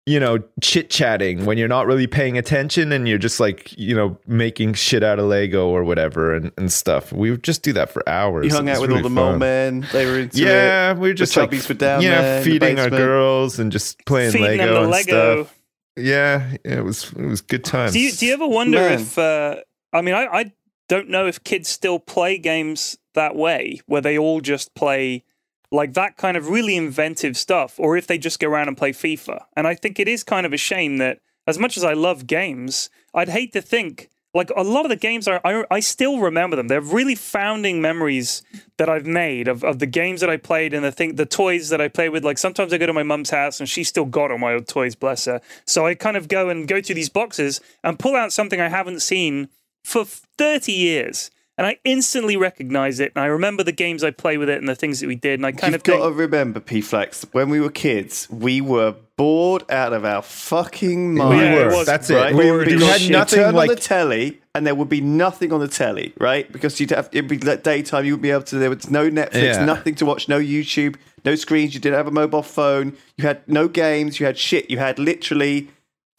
you 0.07 0.21
know, 0.21 0.39
chit 0.63 0.89
chatting 0.89 1.43
when 1.43 1.57
you're 1.57 1.67
not 1.67 1.85
really 1.85 2.07
paying 2.07 2.37
attention 2.37 2.93
and 2.93 3.09
you're 3.09 3.17
just 3.17 3.41
like 3.41 3.77
you 3.77 3.93
know 3.93 4.17
making 4.25 4.73
shit 4.73 5.03
out 5.03 5.19
of 5.19 5.25
Lego 5.25 5.67
or 5.67 5.83
whatever 5.83 6.33
and, 6.33 6.51
and 6.57 6.71
stuff. 6.71 7.11
We 7.11 7.29
would 7.29 7.43
just 7.43 7.61
do 7.61 7.73
that 7.73 7.89
for 7.91 8.07
hours. 8.07 8.45
You 8.45 8.53
hung 8.53 8.69
out 8.69 8.79
with 8.79 8.89
really 8.89 9.03
all 9.03 9.09
the 9.09 9.15
fun. 9.15 9.31
mole 9.31 9.37
men. 9.37 9.85
They 9.91 10.05
were 10.05 10.19
into 10.19 10.39
Yeah, 10.41 10.91
it. 10.91 10.97
we 10.97 11.09
were 11.09 11.13
just 11.13 11.35
the 11.35 11.41
like 11.41 11.51
chubbies 11.51 11.67
were 11.67 11.75
down 11.75 12.01
yeah, 12.01 12.21
there 12.21 12.37
in 12.37 12.43
the 12.43 12.49
feeding 12.51 12.79
our 12.79 12.89
girls 12.89 13.59
and 13.59 13.69
just 13.69 14.03
playing 14.05 14.31
Feeding 14.31 14.59
Lego 14.59 14.65
them 14.65 14.73
the 14.75 14.81
and 14.83 14.91
Lego. 14.91 15.43
stuff. 15.43 15.59
Yeah, 15.97 16.51
yeah, 16.63 16.77
it 16.77 16.83
was 16.85 17.11
it 17.11 17.25
was 17.25 17.41
good 17.41 17.65
times. 17.65 17.91
Do 17.91 17.99
you, 17.99 18.11
do 18.13 18.25
you 18.27 18.33
ever 18.33 18.47
wonder 18.47 18.77
Man. 18.79 18.99
if? 19.01 19.17
Uh, 19.17 19.57
I 19.91 20.01
mean, 20.01 20.13
I, 20.15 20.25
I 20.27 20.51
don't 20.87 21.09
know 21.09 21.27
if 21.27 21.43
kids 21.43 21.67
still 21.67 21.99
play 21.99 22.37
games 22.37 22.97
that 23.13 23.35
way, 23.35 23.81
where 23.87 23.99
they 24.01 24.17
all 24.17 24.39
just 24.39 24.73
play 24.73 25.23
like 25.71 25.93
that 25.93 26.17
kind 26.17 26.37
of 26.37 26.49
really 26.49 26.75
inventive 26.75 27.37
stuff, 27.37 27.79
or 27.79 27.97
if 27.97 28.07
they 28.07 28.17
just 28.17 28.39
go 28.39 28.47
around 28.47 28.67
and 28.67 28.77
play 28.77 28.91
FIFA. 28.91 29.43
And 29.55 29.67
I 29.67 29.75
think 29.75 29.99
it 29.99 30.07
is 30.07 30.23
kind 30.23 30.45
of 30.45 30.53
a 30.53 30.57
shame 30.57 30.97
that, 30.97 31.19
as 31.45 31.59
much 31.59 31.77
as 31.77 31.83
I 31.83 31.93
love 31.93 32.27
games, 32.27 32.89
I'd 33.13 33.29
hate 33.29 33.53
to 33.53 33.61
think 33.61 34.09
like 34.33 34.51
a 34.55 34.61
lot 34.61 34.85
of 34.85 34.89
the 34.89 34.95
games 34.95 35.27
are 35.27 35.41
I, 35.43 35.63
I 35.71 35.79
still 35.79 36.19
remember 36.19 36.55
them. 36.55 36.67
They're 36.67 36.79
really 36.79 37.15
founding 37.15 37.81
memories 37.81 38.43
that 38.77 38.87
I've 38.87 39.05
made 39.05 39.47
of, 39.47 39.63
of 39.63 39.79
the 39.79 39.85
games 39.85 40.21
that 40.21 40.29
I 40.29 40.37
played 40.37 40.73
and 40.73 40.85
the 40.85 40.91
thing 40.91 41.15
the 41.15 41.25
toys 41.25 41.69
that 41.69 41.81
I 41.81 41.87
play 41.87 42.07
with. 42.07 42.23
Like 42.23 42.37
sometimes 42.37 42.71
I 42.71 42.77
go 42.77 42.85
to 42.85 42.93
my 42.93 43.03
mum's 43.03 43.31
house 43.31 43.59
and 43.59 43.67
she's 43.67 43.87
still 43.87 44.05
got 44.05 44.31
all 44.31 44.37
my 44.37 44.53
old 44.53 44.67
toys, 44.67 44.95
bless 44.95 45.25
her. 45.25 45.41
So 45.65 45.87
I 45.87 45.95
kind 45.95 46.15
of 46.15 46.27
go 46.27 46.49
and 46.49 46.67
go 46.67 46.81
through 46.81 46.95
these 46.95 47.09
boxes 47.09 47.59
and 47.83 47.97
pull 47.97 48.15
out 48.15 48.31
something 48.31 48.61
I 48.61 48.69
haven't 48.69 49.01
seen 49.01 49.49
for 49.83 50.05
30 50.05 50.71
years. 50.71 51.31
And 51.57 51.65
I 51.65 51.79
instantly 51.83 52.37
recognize 52.37 52.99
it, 52.99 53.11
and 53.15 53.23
I 53.23 53.27
remember 53.27 53.63
the 53.63 53.71
games 53.71 54.03
I 54.03 54.11
play 54.11 54.37
with 54.37 54.47
it 54.47 54.59
and 54.59 54.69
the 54.69 54.75
things 54.75 54.99
that 54.99 55.07
we 55.07 55.15
did, 55.15 55.39
and 55.39 55.45
I 55.45 55.51
kind 55.53 55.73
You've 55.73 55.81
of 55.81 55.83
think, 55.83 55.99
got 55.99 56.07
to 56.09 56.13
remember, 56.13 56.59
P 56.59 56.81
Flex, 56.81 57.25
when 57.31 57.49
we 57.49 57.59
were 57.59 57.71
kids, 57.71 58.27
we 58.29 58.61
were 58.61 58.93
bored 59.15 59.63
out 59.71 59.91
of 59.91 60.05
our 60.05 60.21
fucking 60.21 61.13
we 61.13 61.19
minds. 61.19 61.41
Yeah, 61.43 61.55
were. 61.65 61.75
was 61.77 61.87
That's 61.87 62.11
it. 62.11 62.15
right? 62.15 62.35
We, 62.35 62.43
boring 62.43 62.77
we 62.77 62.85
as 62.87 63.01
had 63.01 63.11
nothing 63.11 63.39
turn 63.39 63.55
like 63.55 63.69
on 63.71 63.75
the 63.75 63.81
telly, 63.81 64.39
and 64.53 64.67
there 64.67 64.75
would 64.75 64.89
be 64.89 65.01
nothing 65.01 65.51
on 65.51 65.59
the 65.59 65.67
telly, 65.67 66.13
right? 66.19 66.51
Because 66.51 66.79
you'd 66.79 66.91
have 66.91 67.09
it'd 67.11 67.27
be 67.27 67.39
like 67.39 67.63
daytime. 67.63 68.05
You 68.05 68.13
would 68.13 68.21
be 68.21 68.29
able 68.29 68.43
to. 68.43 68.57
There 68.57 68.69
was 68.69 68.91
no 68.91 69.09
Netflix, 69.09 69.55
Yeah. 69.55 69.65
nothing 69.65 69.95
to 69.95 70.05
watch, 70.05 70.29
no 70.29 70.39
YouTube, 70.39 70.95
no 71.25 71.33
screens. 71.33 71.73
You 71.73 71.79
didn't 71.79 71.97
have 71.97 72.05
a 72.07 72.11
mobile 72.11 72.43
phone. 72.43 72.95
You 73.17 73.25
had 73.25 73.41
no 73.47 73.67
games. 73.67 74.19
You 74.19 74.27
had 74.27 74.37
shit. 74.37 74.69
You 74.69 74.77
had 74.77 74.99
literally 74.99 75.69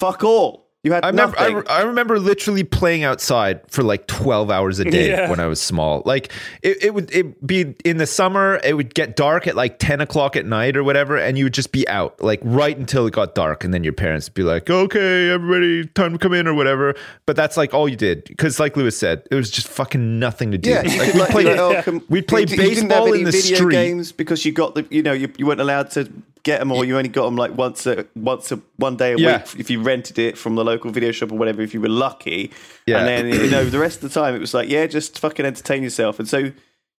fuck 0.01 0.25
all. 0.25 0.68
You 0.85 0.93
had 0.93 1.05
I 1.05 1.09
remember, 1.09 1.37
nothing. 1.37 1.57
re- 1.57 1.63
I 1.69 1.83
remember 1.83 2.19
literally 2.21 2.63
playing 2.63 3.03
outside 3.03 3.61
for 3.69 3.83
like 3.83 4.07
12 4.07 4.49
hours 4.49 4.79
a 4.79 4.85
day 4.85 5.11
Yeah. 5.11 5.29
when 5.29 5.41
I 5.41 5.47
was 5.49 5.61
small. 5.61 6.03
Like 6.07 6.31
it, 6.63 6.83
it 6.85 6.95
would 6.95 7.11
it 7.13 7.45
be 7.45 7.75
in 7.85 7.97
the 7.97 8.07
summer, 8.07 8.61
it 8.63 8.75
would 8.77 8.95
get 8.95 9.17
dark 9.17 9.49
at 9.49 9.57
like 9.57 9.81
10 9.81 10.01
o'clock 10.01 10.37
at 10.37 10.47
night 10.47 10.77
or 10.77 10.85
whatever, 10.85 11.17
and 11.17 11.37
you 11.37 11.47
would 11.47 11.53
just 11.53 11.73
be 11.73 11.87
out 11.89 12.23
like 12.23 12.39
right 12.45 12.79
until 12.79 13.07
it 13.09 13.13
got 13.13 13.35
dark. 13.35 13.65
And 13.65 13.75
then 13.75 13.83
your 13.83 13.93
parents 13.93 14.29
would 14.29 14.35
be 14.35 14.45
like, 14.45 14.71
okay, 14.71 15.31
everybody, 15.31 15.85
time 15.89 16.13
to 16.13 16.19
come 16.19 16.33
in 16.33 16.47
or 16.47 16.55
whatever. 16.55 16.95
But 17.27 17.35
that's 17.35 17.57
like 17.57 17.75
all 17.75 17.89
you 17.89 17.97
did. 17.97 18.23
Because 18.25 18.61
like 18.61 18.77
Lewis 18.77 18.97
said, 18.97 19.25
it 19.33 19.35
was 19.35 19.51
just 19.51 19.67
fucking 19.67 20.21
nothing 20.21 20.53
to 20.53 20.59
do. 20.59 20.71
Yeah, 20.71 20.83
like, 20.83 21.13
we'd 21.15 21.27
play, 21.29 21.43
you 21.43 21.57
know, 21.57 21.83
come- 21.83 22.05
we'd 22.09 22.29
play 22.29 22.43
you, 22.43 22.47
you 22.51 22.57
didn't 22.57 22.91
have 22.91 23.05
baseball 23.05 23.09
any 23.09 23.19
in 23.19 23.25
the 23.25 23.33
video 23.33 23.57
street. 23.57 23.73
games 23.75 24.13
because 24.13 24.45
you 24.45 24.53
got 24.53 24.77
the 24.77 24.87
you 24.91 25.03
know 25.03 25.13
you, 25.13 25.29
you 25.39 25.45
weren't 25.47 25.61
allowed 25.61 25.91
to 25.93 26.09
get 26.43 26.59
them 26.61 26.71
or 26.73 26.85
you 26.85 26.97
only 26.97 27.09
got 27.09 27.25
them 27.25 27.37
like 27.37 27.57
once 27.57 27.87
a 27.87 28.07
once 28.15 28.51
a 28.53 28.61
one 28.77 28.97
day 28.97 29.13
a 29.13 29.17
Yeah. 29.17 29.39
week 29.39 29.61
if 29.61 29.71
you 29.71 29.83
rented 29.83 30.19
it 30.19 30.37
from 30.39 30.55
the 30.55 30.65
local 30.65 30.91
video 30.91 31.13
shop 31.13 31.33
or 31.33 31.39
whatever 31.39 31.63
if 31.63 31.75
you 31.75 31.81
were 31.81 31.89
lucky. 31.89 32.51
Yeah. 32.87 32.99
And 32.99 33.07
then 33.09 33.27
you 33.45 33.51
know 33.51 33.65
the 33.65 33.79
rest 33.79 34.03
of 34.03 34.13
the 34.13 34.21
time 34.21 34.35
it 34.35 34.39
was 34.41 34.55
like 34.55 34.69
yeah 34.69 34.87
just 34.87 35.19
fucking 35.19 35.45
entertain 35.47 35.83
yourself 35.83 36.19
and 36.19 36.29
so 36.29 36.39
you 36.39 36.53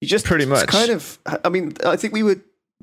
just 0.07 0.25
Pretty 0.25 0.45
much. 0.45 0.67
kind 0.67 0.91
of 0.91 1.17
I 1.43 1.49
mean 1.49 1.73
I 1.85 1.95
think 1.95 2.13
we 2.13 2.23
were 2.23 2.39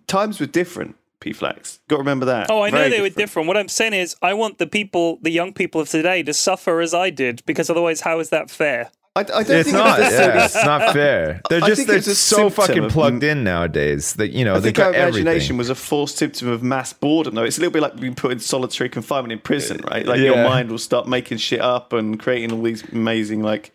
times 0.06 0.40
were 0.40 0.46
different. 0.46 0.96
P 1.18 1.32
Flex, 1.32 1.80
got 1.88 1.96
to 1.96 2.00
remember 2.00 2.26
that. 2.26 2.50
Oh, 2.50 2.62
I 2.62 2.68
know 2.68 2.76
Very 2.76 2.90
they 2.90 3.00
were 3.00 3.08
different. 3.08 3.48
What 3.48 3.56
I'm 3.56 3.68
saying 3.68 3.94
is, 3.94 4.14
I 4.20 4.34
want 4.34 4.58
the 4.58 4.66
people, 4.66 5.18
the 5.22 5.30
young 5.30 5.54
people 5.54 5.80
of 5.80 5.88
today, 5.88 6.22
to 6.22 6.34
suffer 6.34 6.80
as 6.82 6.92
I 6.92 7.08
did, 7.08 7.42
because 7.46 7.70
otherwise, 7.70 8.02
how 8.02 8.20
is 8.20 8.28
that 8.28 8.50
fair? 8.50 8.90
I, 9.16 9.20
I 9.20 9.24
don't 9.24 9.40
It's 9.50 9.64
think 9.70 9.72
not. 9.72 9.98
it 9.98 10.02
was 10.02 10.10
necessarily 10.12 10.38
Yeah, 10.38 10.44
it's 10.44 10.54
not 10.64 10.92
fair. 10.92 11.40
They're 11.48 11.60
just 11.60 11.86
they're 11.86 11.96
it's 11.96 12.06
a 12.06 12.14
so 12.14 12.36
symptom 12.48 12.66
fucking 12.66 12.84
of- 12.84 12.92
plugged 12.92 13.22
in 13.24 13.42
nowadays 13.44 14.12
that 14.14 14.30
you 14.30 14.44
know 14.44 14.54
I 14.54 14.58
they 14.60 14.68
think 14.68 14.78
our 14.78 14.92
got 14.92 14.98
imagination 15.00 15.26
everything. 15.34 15.56
was 15.58 15.70
a 15.70 15.74
false 15.74 16.14
symptom 16.14 16.48
of 16.48 16.62
mass 16.62 16.92
boredom, 16.92 17.34
though. 17.34 17.42
It's 17.44 17.56
a 17.58 17.60
little 17.60 17.72
bit 17.72 17.82
like 17.82 17.96
being 17.96 18.14
put 18.14 18.32
in 18.32 18.38
solitary 18.40 18.88
confinement 18.90 19.32
in 19.32 19.38
prison, 19.40 19.80
right? 19.90 20.06
Like 20.06 20.20
your 20.20 20.36
mind 20.36 20.70
will 20.70 20.78
start 20.78 21.08
making 21.08 21.38
shit 21.38 21.60
up 21.60 21.92
and 21.92 22.20
creating 22.20 22.52
all 22.52 22.62
these 22.62 22.82
amazing 22.92 23.42
like 23.42 23.72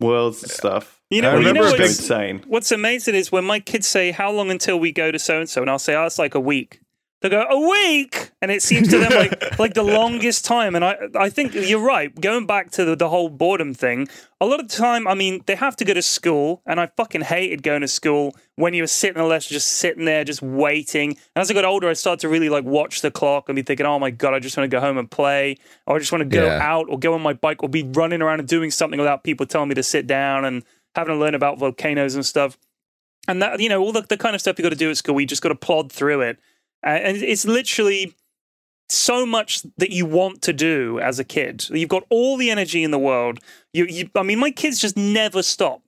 worlds 0.00 0.42
and 0.42 0.50
stuff. 0.50 1.00
You 1.10 1.22
know, 1.22 1.30
I 1.30 1.32
you 1.36 1.42
know 1.42 1.48
remember 1.48 1.68
it's 1.70 1.78
what's, 1.78 1.98
insane. 2.00 2.44
what's 2.48 2.72
amazing 2.72 3.14
is 3.14 3.30
when 3.30 3.44
my 3.44 3.60
kids 3.60 3.86
say, 3.86 4.10
"How 4.10 4.30
long 4.32 4.50
until 4.50 4.78
we 4.80 4.90
go 4.90 5.12
to 5.12 5.18
so 5.18 5.38
and 5.38 5.48
so?" 5.48 5.60
and 5.60 5.70
I'll 5.70 5.78
say, 5.78 5.94
"Oh, 5.94 6.04
it's 6.06 6.18
like 6.18 6.34
a 6.34 6.40
week." 6.40 6.80
They 7.22 7.30
go, 7.30 7.46
"A 7.48 7.58
week," 7.58 8.30
and 8.42 8.50
it 8.50 8.62
seems 8.62 8.88
to 8.88 8.98
them 8.98 9.10
like 9.10 9.58
like 9.58 9.72
the 9.74 9.82
longest 9.82 10.44
time. 10.44 10.74
And 10.74 10.84
I 10.84 10.96
I 11.14 11.30
think 11.30 11.54
you're 11.54 11.80
right. 11.80 12.14
Going 12.20 12.44
back 12.46 12.70
to 12.72 12.84
the, 12.84 12.94
the 12.94 13.08
whole 13.08 13.30
boredom 13.30 13.72
thing, 13.72 14.06
a 14.38 14.44
lot 14.44 14.60
of 14.60 14.68
the 14.68 14.76
time, 14.76 15.08
I 15.08 15.14
mean, 15.14 15.42
they 15.46 15.54
have 15.54 15.76
to 15.76 15.84
go 15.86 15.94
to 15.94 16.02
school, 16.02 16.60
and 16.66 16.78
I 16.78 16.88
fucking 16.96 17.22
hated 17.22 17.62
going 17.62 17.80
to 17.80 17.88
school 17.88 18.36
when 18.56 18.74
you 18.74 18.82
were 18.82 18.86
sitting 18.86 19.16
on 19.16 19.24
the 19.24 19.28
lesson, 19.30 19.54
just 19.54 19.68
sitting 19.68 20.04
there, 20.04 20.24
just 20.24 20.42
waiting. 20.42 21.10
And 21.34 21.40
as 21.40 21.50
I 21.50 21.54
got 21.54 21.64
older, 21.64 21.88
I 21.88 21.94
started 21.94 22.20
to 22.20 22.28
really 22.28 22.50
like 22.50 22.64
watch 22.64 23.00
the 23.00 23.10
clock 23.10 23.48
and 23.48 23.56
be 23.56 23.62
thinking, 23.62 23.86
"Oh 23.86 23.98
my 23.98 24.10
god, 24.10 24.34
I 24.34 24.38
just 24.38 24.54
want 24.56 24.70
to 24.70 24.74
go 24.76 24.80
home 24.80 24.98
and 24.98 25.10
play, 25.10 25.56
or 25.86 25.96
I 25.96 25.98
just 25.98 26.12
want 26.12 26.20
to 26.20 26.28
go 26.28 26.44
Yeah. 26.44 26.58
out 26.60 26.86
or 26.90 26.98
go 26.98 27.14
on 27.14 27.22
my 27.22 27.32
bike 27.32 27.62
or 27.62 27.70
be 27.70 27.82
running 27.82 28.20
around 28.20 28.40
and 28.40 28.48
doing 28.48 28.70
something 28.70 28.98
without 29.00 29.24
people 29.24 29.46
telling 29.46 29.70
me 29.70 29.74
to 29.76 29.82
sit 29.82 30.06
down 30.06 30.44
and 30.44 30.64
having 30.94 31.14
to 31.14 31.18
learn 31.18 31.34
about 31.34 31.58
volcanoes 31.58 32.14
and 32.14 32.26
stuff." 32.26 32.58
and 33.28 33.42
that 33.42 33.58
you 33.58 33.68
know 33.68 33.82
all 33.82 33.90
the, 33.90 34.02
the 34.02 34.16
kind 34.16 34.34
of 34.36 34.40
stuff 34.40 34.56
you 34.56 34.62
got 34.62 34.68
to 34.68 34.76
do 34.76 34.88
at 34.88 34.96
school 34.96 35.12
we 35.14 35.26
just 35.26 35.42
got 35.42 35.48
to 35.48 35.54
plod 35.56 35.90
through 35.90 36.20
it 36.20 36.38
uh, 36.84 36.90
and 36.90 37.16
it's 37.18 37.44
literally 37.44 38.14
so 38.88 39.26
much 39.26 39.62
that 39.78 39.90
you 39.90 40.06
want 40.06 40.42
to 40.42 40.52
do 40.52 41.00
as 41.00 41.18
a 41.18 41.24
kid. 41.24 41.68
You've 41.70 41.88
got 41.88 42.04
all 42.08 42.36
the 42.36 42.50
energy 42.50 42.84
in 42.84 42.90
the 42.90 42.98
world. 42.98 43.40
You, 43.72 43.86
you 43.86 44.10
i 44.14 44.22
mean 44.22 44.38
my 44.38 44.50
kids 44.50 44.80
just 44.80 44.96
never 44.96 45.42
stop. 45.42 45.82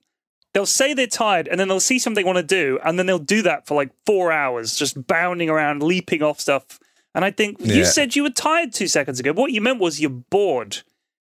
They'll 0.53 0.65
say 0.65 0.93
they're 0.93 1.07
tired 1.07 1.47
and 1.47 1.59
then 1.59 1.67
they'll 1.67 1.79
see 1.79 1.99
something 1.99 2.23
they 2.23 2.27
want 2.27 2.37
to 2.37 2.43
do 2.43 2.79
and 2.83 2.97
then 2.97 3.05
they'll 3.05 3.19
do 3.19 3.41
that 3.43 3.67
for 3.67 3.75
like 3.75 3.91
four 4.05 4.31
hours 4.31 4.75
just 4.75 5.07
bounding 5.07 5.49
around 5.49 5.83
leaping 5.83 6.23
off 6.23 6.39
stuff. 6.39 6.79
And 7.15 7.25
i 7.25 7.31
think 7.31 7.57
you 7.59 7.85
said 7.85 8.15
you 8.15 8.23
were 8.23 8.29
tired 8.29 8.73
two 8.73 8.87
seconds 8.87 9.19
ago. 9.19 9.33
What 9.33 9.51
you 9.51 9.61
meant 9.61 9.79
was 9.79 10.01
you're 10.01 10.09
bored. 10.09 10.79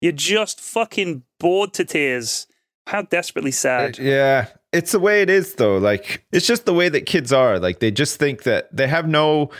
You're 0.00 0.12
just 0.12 0.60
fucking 0.60 1.24
bored 1.38 1.72
to 1.74 1.84
tears. 1.84 2.46
How 2.86 3.02
desperately 3.02 3.50
sad. 3.50 3.98
Yeah, 3.98 4.46
it's 4.72 4.92
the 4.92 4.98
way 5.00 5.22
it 5.22 5.30
is 5.30 5.54
though. 5.54 5.78
Like 5.78 6.24
it's 6.32 6.46
just 6.46 6.66
the 6.66 6.74
way 6.74 6.88
that 6.88 7.06
kids 7.06 7.32
are. 7.32 7.58
Like 7.58 7.80
they 7.80 7.90
just 7.90 8.18
think 8.18 8.42
that 8.44 8.68
they 8.74 8.86
have 8.86 9.08
no 9.08 9.50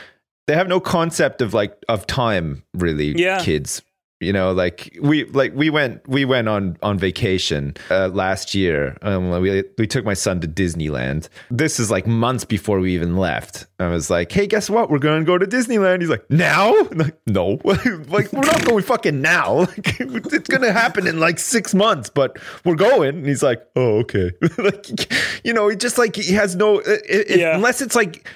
they 0.47 0.55
have 0.55 0.69
no 0.69 0.81
concept 0.81 1.43
of 1.43 1.55
like 1.55 1.77
of 1.89 2.07
time 2.07 2.63
really 2.75 3.13
Yeah. 3.21 3.43
kids. 3.43 3.83
You 4.21 4.33
know, 4.33 4.51
like 4.51 4.99
we 5.01 5.27
like 5.27 5.55
we 5.55 5.71
went 5.71 6.07
we 6.09 6.25
went 6.25 6.49
on 6.49 6.77
on 6.83 6.99
vacation 6.99 7.77
uh, 7.89 8.09
last 8.09 8.53
year. 8.53 8.99
Um, 9.03 9.31
we 9.41 9.63
we 9.79 9.87
took 9.87 10.05
my 10.05 10.15
son 10.15 10.41
to 10.41 10.49
Disneyland. 10.49 11.29
This 11.53 11.79
is 11.79 11.89
like 11.89 12.05
months 12.05 12.45
before 12.45 12.81
we 12.81 12.93
even 12.95 13.17
left. 13.17 13.69
I 13.79 13.87
was 13.87 14.11
like, 14.11 14.33
"Hey, 14.33 14.49
guess 14.49 14.69
what? 14.69 14.91
We're 14.91 14.99
going 14.99 15.21
to 15.21 15.25
go 15.25 15.39
to 15.39 15.47
Disneyland." 15.47 16.01
He's 16.01 16.11
like, 16.11 16.29
"Now?" 16.31 16.75
I'm 16.91 16.99
like, 16.99 17.17
no, 17.29 17.61
like 17.65 18.33
we're 18.33 18.41
not 18.43 18.65
going 18.65 18.83
fucking 18.83 19.23
now. 19.23 19.69
Like, 19.77 20.01
it's 20.33 20.49
going 20.49 20.63
to 20.63 20.73
happen 20.73 21.07
in 21.07 21.21
like 21.21 21.39
six 21.39 21.73
months, 21.73 22.11
but 22.11 22.39
we're 22.65 22.75
going. 22.75 23.19
And 23.19 23.27
he's 23.27 23.45
like, 23.45 23.65
"Oh, 23.77 23.99
okay." 24.01 24.33
like, 24.59 25.13
you 25.45 25.53
know, 25.53 25.69
he 25.69 25.77
just 25.77 25.97
like 25.97 26.17
he 26.17 26.33
has 26.35 26.57
no 26.57 26.81
it, 26.81 27.03
it- 27.09 27.39
Yeah. 27.39 27.55
unless 27.55 27.81
it's 27.81 27.95
like 27.95 28.29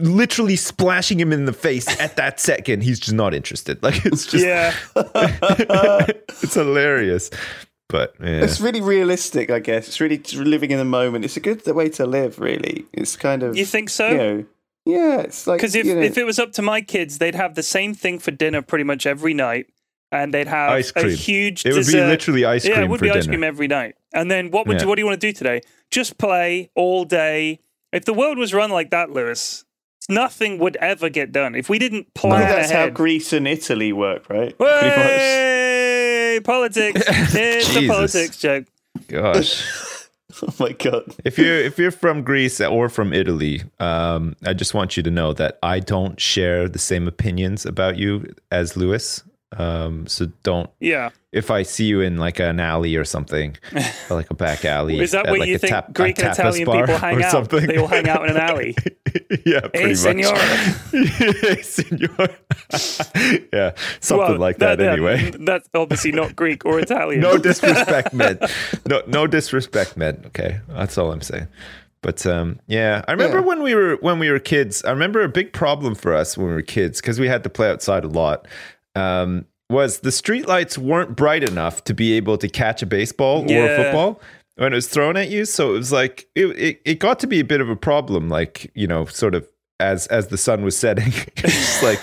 literally 0.00 0.56
splashing 0.56 1.18
him 1.18 1.32
in 1.32 1.44
the 1.44 1.52
face 1.52 1.88
at 2.00 2.16
that 2.16 2.38
second. 2.40 2.82
He's 2.82 2.98
just 3.00 3.14
not 3.14 3.34
interested. 3.34 3.82
Like 3.82 4.04
it's 4.06 4.26
just 4.26 4.44
yeah 4.44 4.74
it's 6.42 6.54
hilarious. 6.54 7.30
But 7.88 8.14
yeah. 8.20 8.44
It's 8.44 8.60
really 8.60 8.82
realistic, 8.82 9.50
I 9.50 9.60
guess. 9.60 9.88
It's 9.88 9.98
really 10.00 10.18
living 10.34 10.70
in 10.72 10.78
the 10.78 10.84
moment. 10.84 11.24
It's 11.24 11.38
a 11.38 11.40
good 11.40 11.64
way 11.66 11.88
to 11.90 12.04
live, 12.04 12.38
really. 12.38 12.84
It's 12.92 13.16
kind 13.16 13.42
of 13.42 13.56
you 13.56 13.64
think 13.64 13.88
so 13.88 14.08
you 14.10 14.16
know, 14.18 14.44
Yeah, 14.84 15.20
it's 15.20 15.46
like 15.46 15.58
Because 15.58 15.74
if, 15.74 15.86
you 15.86 15.94
know, 15.94 16.02
if 16.02 16.18
it 16.18 16.24
was 16.24 16.38
up 16.38 16.52
to 16.52 16.62
my 16.62 16.82
kids, 16.82 17.16
they'd 17.16 17.34
have 17.34 17.54
the 17.54 17.62
same 17.62 17.94
thing 17.94 18.18
for 18.18 18.30
dinner 18.30 18.60
pretty 18.60 18.84
much 18.84 19.06
every 19.06 19.32
night, 19.32 19.68
and 20.12 20.34
they'd 20.34 20.48
have 20.48 20.70
Ice 20.72 20.92
a 20.96 21.08
huge. 21.08 21.64
It 21.64 21.72
would 21.72 21.86
be 21.86 21.92
literally 21.94 22.44
ice 22.44 22.66
Yeah, 22.66 22.74
cream 22.74 22.84
it 22.84 22.90
would 22.90 22.98
for 22.98 23.04
be 23.06 23.10
ice 23.10 23.24
dinner. 23.24 23.32
cream 23.38 23.44
every 23.44 23.68
night. 23.68 23.94
And 24.12 24.30
then 24.30 24.50
what 24.50 24.66
would 24.66 24.76
Yeah. 24.76 24.82
you? 24.82 24.88
What 24.88 24.96
do 24.96 25.00
you 25.00 25.06
want 25.06 25.18
to 25.20 25.26
do 25.26 25.32
today? 25.32 25.62
Just 25.90 26.18
play 26.18 26.70
all 26.74 27.04
day. 27.06 27.60
If 27.90 28.04
the 28.04 28.12
world 28.12 28.36
was 28.36 28.52
run 28.52 28.70
like 28.70 28.90
that, 28.90 29.10
Lewis, 29.12 29.64
nothing 30.08 30.58
would 30.58 30.76
ever 30.76 31.08
get 31.08 31.32
done. 31.32 31.54
If 31.54 31.68
we 31.68 31.78
didn't 31.78 32.08
I 32.16 32.18
plan 32.18 32.38
think 32.40 32.50
that's 32.50 32.70
how. 32.70 32.88
Greece 32.90 33.32
and 33.32 33.46
Italy 33.48 33.92
work, 33.92 34.28
right? 34.28 34.56
Pretty 34.56 34.88
much. 34.88 35.06
Way! 35.08 36.40
Politics. 36.44 37.02
It's 37.08 37.76
a 37.76 37.86
politics 37.88 38.36
joke. 38.38 38.66
Gosh. 39.08 39.64
Oh 40.40 40.54
my 40.60 40.70
god. 40.70 41.16
if 41.24 41.36
you're 41.36 41.56
if 41.56 41.78
you're 41.78 41.90
from 41.90 42.22
Greece 42.22 42.60
or 42.60 42.88
from 42.88 43.12
Italy, 43.12 43.62
um, 43.80 44.36
I 44.44 44.52
just 44.52 44.72
want 44.72 44.96
you 44.96 45.02
to 45.02 45.10
know 45.10 45.32
that 45.32 45.58
I 45.64 45.80
don't 45.80 46.20
share 46.20 46.68
the 46.68 46.78
same 46.78 47.08
opinions 47.08 47.66
about 47.66 47.96
you 47.96 48.32
as 48.52 48.76
Lewis. 48.76 49.24
Um, 49.56 50.06
so 50.06 50.26
don't 50.42 50.68
Yeah. 50.78 51.08
if 51.32 51.50
I 51.50 51.62
see 51.62 51.86
you 51.86 52.02
in 52.02 52.18
like 52.18 52.38
an 52.38 52.60
alley 52.60 52.96
or 52.96 53.04
something, 53.06 53.56
or 54.10 54.16
like 54.16 54.30
a 54.30 54.34
back 54.34 54.66
alley. 54.66 55.00
Is 55.00 55.12
that 55.12 55.24
at 55.24 55.30
where 55.30 55.40
like 55.40 55.48
you 55.48 55.54
a 55.56 55.58
think 55.58 55.72
tap- 55.72 55.94
Greek 55.94 56.18
and 56.18 56.28
Italian 56.32 56.66
people 56.70 56.98
hang 56.98 57.22
out? 57.22 57.30
Something. 57.30 57.66
They 57.66 57.78
all 57.78 57.86
hang 57.86 58.08
out 58.10 58.24
in 58.28 58.36
an 58.36 58.36
alley. 58.36 58.76
yeah, 59.46 59.60
pretty 59.60 59.78
Hey, 59.78 59.86
much. 59.88 59.96
senor. 59.96 60.36
hey, 60.92 61.62
senor. 61.62 62.28
yeah, 63.52 63.72
something 64.00 64.28
Well, 64.32 64.38
like 64.38 64.58
that, 64.58 64.80
anyway. 64.80 65.30
That's 65.40 65.68
obviously 65.74 66.12
not 66.12 66.36
Greek 66.36 66.64
or 66.66 66.78
Italian. 66.80 67.20
no 67.20 67.38
disrespect 67.38 68.12
meant. 68.12 68.42
No, 68.86 69.02
no 69.06 69.26
disrespect 69.26 69.96
meant. 69.96 70.26
Okay, 70.26 70.60
that's 70.68 70.98
all 70.98 71.10
I'm 71.12 71.22
saying. 71.22 71.48
But 72.00 72.24
um, 72.26 72.60
yeah, 72.68 73.02
I 73.08 73.12
remember 73.12 73.38
Yeah. 73.38 73.44
when 73.46 73.62
we 73.62 73.74
were 73.74 73.96
when 73.96 74.18
we 74.18 74.30
were 74.30 74.38
kids. 74.38 74.84
I 74.84 74.90
remember 74.90 75.22
a 75.22 75.28
big 75.28 75.52
problem 75.52 75.94
for 75.94 76.14
us 76.14 76.36
when 76.38 76.46
we 76.48 76.52
were 76.52 76.62
kids 76.62 77.00
because 77.00 77.18
we 77.18 77.26
had 77.28 77.42
to 77.44 77.50
play 77.50 77.68
outside 77.70 78.04
a 78.04 78.08
lot. 78.08 78.46
Um, 78.94 79.46
was 79.70 80.00
the 80.00 80.10
streetlights 80.10 80.78
weren't 80.78 81.14
bright 81.14 81.44
enough 81.44 81.84
to 81.84 81.94
be 81.94 82.14
able 82.14 82.38
to 82.38 82.48
catch 82.48 82.82
a 82.82 82.86
baseball 82.86 83.50
or 83.50 83.66
a 83.66 83.76
football 83.76 84.20
when 84.56 84.72
it 84.72 84.76
was 84.76 84.88
thrown 84.88 85.16
at 85.16 85.28
you. 85.28 85.44
So 85.44 85.74
it 85.74 85.78
was 85.78 85.92
like 85.92 86.28
it, 86.34 86.46
it, 86.58 86.80
it 86.84 86.98
got 86.98 87.18
to 87.20 87.26
be 87.26 87.40
a 87.40 87.44
bit 87.44 87.60
of 87.60 87.68
a 87.68 87.76
problem. 87.76 88.28
Like 88.28 88.70
you 88.74 88.86
know, 88.86 89.04
sort 89.06 89.34
of 89.34 89.46
as 89.80 90.06
as 90.08 90.28
the 90.28 90.36
sun 90.36 90.62
was 90.64 90.76
setting, 90.76 91.12
it's 91.36 91.82
like 91.82 92.02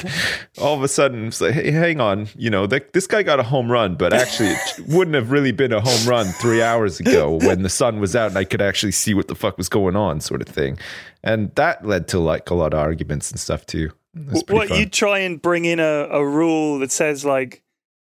all 0.62 0.76
of 0.76 0.84
a 0.84 0.88
sudden 0.88 1.28
it's 1.28 1.42
like, 1.42 1.54
hey, 1.54 1.72
hang 1.72 2.00
on, 2.00 2.28
you 2.38 2.50
know, 2.50 2.66
th- 2.68 2.88
this 2.94 3.08
guy 3.08 3.24
got 3.24 3.40
a 3.40 3.44
home 3.44 3.72
run, 3.72 3.96
but 3.96 4.14
actually 4.14 4.50
it 4.50 4.88
wouldn't 4.88 5.16
have 5.16 5.32
really 5.32 5.52
been 5.52 5.74
a 5.74 5.82
home 5.82 6.08
run 6.08 6.28
three 6.28 6.62
hours 6.62 7.00
ago 7.00 7.32
when 7.42 7.64
the 7.64 7.70
sun 7.70 8.00
was 8.00 8.16
out 8.16 8.30
and 8.30 8.38
I 8.38 8.46
could 8.46 8.62
actually 8.62 8.94
see 8.94 9.14
what 9.14 9.28
the 9.28 9.36
fuck 9.36 9.58
was 9.58 9.68
going 9.68 9.96
on, 9.96 10.22
sort 10.22 10.42
of 10.42 10.48
thing. 10.48 10.78
And 11.24 11.54
that 11.56 11.86
led 11.86 12.08
to 12.10 12.20
like 12.20 12.50
a 12.50 12.56
lot 12.56 12.74
of 12.74 12.80
arguments 12.80 13.32
and 13.32 13.40
stuff 13.40 13.66
too. 13.66 13.92
Pretty 14.16 14.54
what 14.54 14.70
fun. 14.70 14.80
you 14.80 14.86
try 14.88 15.20
and 15.20 15.42
bring 15.42 15.66
in 15.66 15.80
a, 15.80 16.08
a 16.10 16.26
rule 16.26 16.80
that 16.80 16.92
says 16.92 17.26
like 17.26 17.62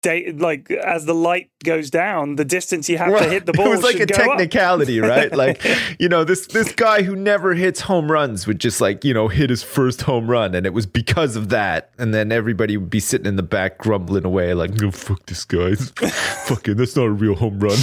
day 0.03 0.31
like 0.31 0.71
as 0.71 1.05
the 1.07 1.15
light 1.15 1.51
goes 1.65 1.89
down 1.91 2.37
the 2.37 2.45
distance 2.45 2.87
you 2.89 2.97
have 2.99 3.11
Well, 3.11 3.25
to 3.25 3.29
hit 3.31 3.47
the 3.47 3.53
ball 3.55 3.67
It 3.67 3.71
was 3.71 3.83
like 3.83 3.99
a 3.99 4.07
technicality, 4.07 5.01
right? 5.01 5.35
Like, 5.35 5.65
you 5.99 6.09
know, 6.09 6.23
this 6.23 6.47
this 6.49 6.71
guy 6.73 7.03
who 7.03 7.17
never 7.17 7.55
hits 7.55 7.81
home 7.81 8.13
runs 8.13 8.47
would 8.47 8.61
just 8.61 8.81
like, 8.81 9.05
you 9.05 9.13
know, 9.15 9.27
hit 9.27 9.51
his 9.51 9.65
first 9.65 10.03
home 10.03 10.31
run, 10.31 10.55
and 10.55 10.65
it 10.67 10.73
was 10.75 10.87
because 10.87 11.35
of 11.35 11.49
that. 11.49 11.91
And 11.99 12.15
then 12.15 12.31
everybody 12.31 12.77
would 12.77 12.91
be 12.91 13.01
sitting 13.01 13.27
in 13.27 13.35
the 13.37 13.43
back 13.43 13.79
grumbling 13.79 14.25
away, 14.27 14.55
like, 14.55 14.75
"No, 14.75 14.91
fuck 14.93 15.27
this 15.27 15.45
guy, 15.45 15.75
fucking, 16.45 16.77
that's 16.77 16.95
not 16.95 17.07
a 17.07 17.11
real 17.11 17.35
home 17.35 17.59
run." 17.59 17.77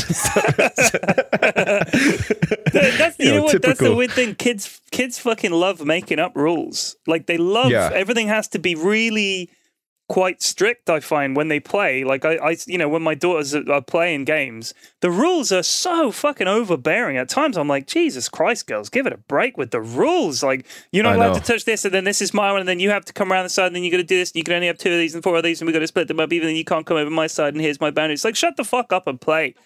That- 1.44 2.96
that's 2.98 3.03
you 3.26 3.32
know, 3.32 3.38
know, 3.38 3.44
what? 3.46 3.62
That's 3.62 3.80
the 3.80 3.96
weird 3.96 4.12
thing. 4.12 4.36
Kids 4.36 4.82
kids 4.92 5.20
fucking 5.20 5.52
love 5.52 5.84
making 5.86 6.20
up 6.20 6.36
rules. 6.36 6.96
Like 7.08 7.26
they 7.28 7.38
love 7.38 7.72
Yeah. 7.72 7.90
everything 7.94 8.28
has 8.28 8.48
to 8.50 8.60
be 8.60 8.76
really 8.76 9.50
quite 10.14 10.44
strict 10.44 10.92
i 10.92 11.00
find 11.00 11.36
when 11.36 11.48
they 11.48 11.60
play. 11.60 12.04
Like 12.04 12.24
I, 12.24 12.36
I 12.36 12.56
you 12.68 12.78
know 12.78 12.88
when 12.88 13.02
my 13.02 13.16
daughters 13.16 13.56
are 13.56 13.72
are 13.72 13.82
playing 13.82 14.26
games 14.26 14.76
the 15.00 15.10
rules 15.10 15.52
are 15.52 15.64
so 15.64 16.12
fucking 16.12 16.48
overbearing. 16.48 17.18
At 17.18 17.30
times 17.30 17.58
i'm 17.58 17.68
like 17.68 17.88
jesus 17.88 18.30
christ 18.30 18.68
girls 18.68 18.90
give 18.90 19.08
it 19.08 19.14
a 19.14 19.18
break 19.18 19.58
with 19.58 19.72
the 19.72 19.82
rules. 19.82 20.44
Like 20.44 20.68
you're 20.92 21.04
not 21.04 21.14
I 21.14 21.16
allowed 21.16 21.34
know. 21.34 21.40
to 21.40 21.46
touch 21.46 21.66
this 21.66 21.84
and 21.84 21.92
then 21.92 22.04
this 22.04 22.22
is 22.22 22.32
my 22.32 22.52
one 22.52 22.60
and 22.60 22.70
then 22.70 22.80
you 22.80 22.92
have 22.92 23.06
to 23.06 23.14
come 23.14 23.34
around 23.34 23.46
the 23.46 23.50
side 23.50 23.66
and 23.66 23.76
then 23.76 23.82
you 23.82 23.90
got 23.90 23.98
to 23.98 24.04
do 24.04 24.20
this 24.20 24.30
and 24.30 24.36
you 24.36 24.44
can 24.44 24.54
only 24.54 24.68
have 24.68 24.78
two 24.78 24.92
of 24.92 25.00
these 25.00 25.16
and 25.16 25.24
four 25.24 25.36
of 25.36 25.42
these 25.42 25.60
and 25.60 25.66
we 25.66 25.74
got 25.74 25.80
to 25.80 25.88
split 25.88 26.08
them 26.08 26.20
up 26.20 26.32
even 26.32 26.48
then 26.48 26.56
you 26.56 26.64
can't 26.64 26.86
come 26.86 26.98
over 26.98 27.10
my 27.10 27.26
side 27.26 27.56
and 27.56 27.62
here's 27.64 27.82
my 27.82 27.90
boundary 27.90 28.14
it's 28.14 28.24
like 28.24 28.36
shut 28.36 28.56
the 28.56 28.64
fuck 28.64 28.94
up 28.94 29.08
and 29.08 29.20
play. 29.20 29.56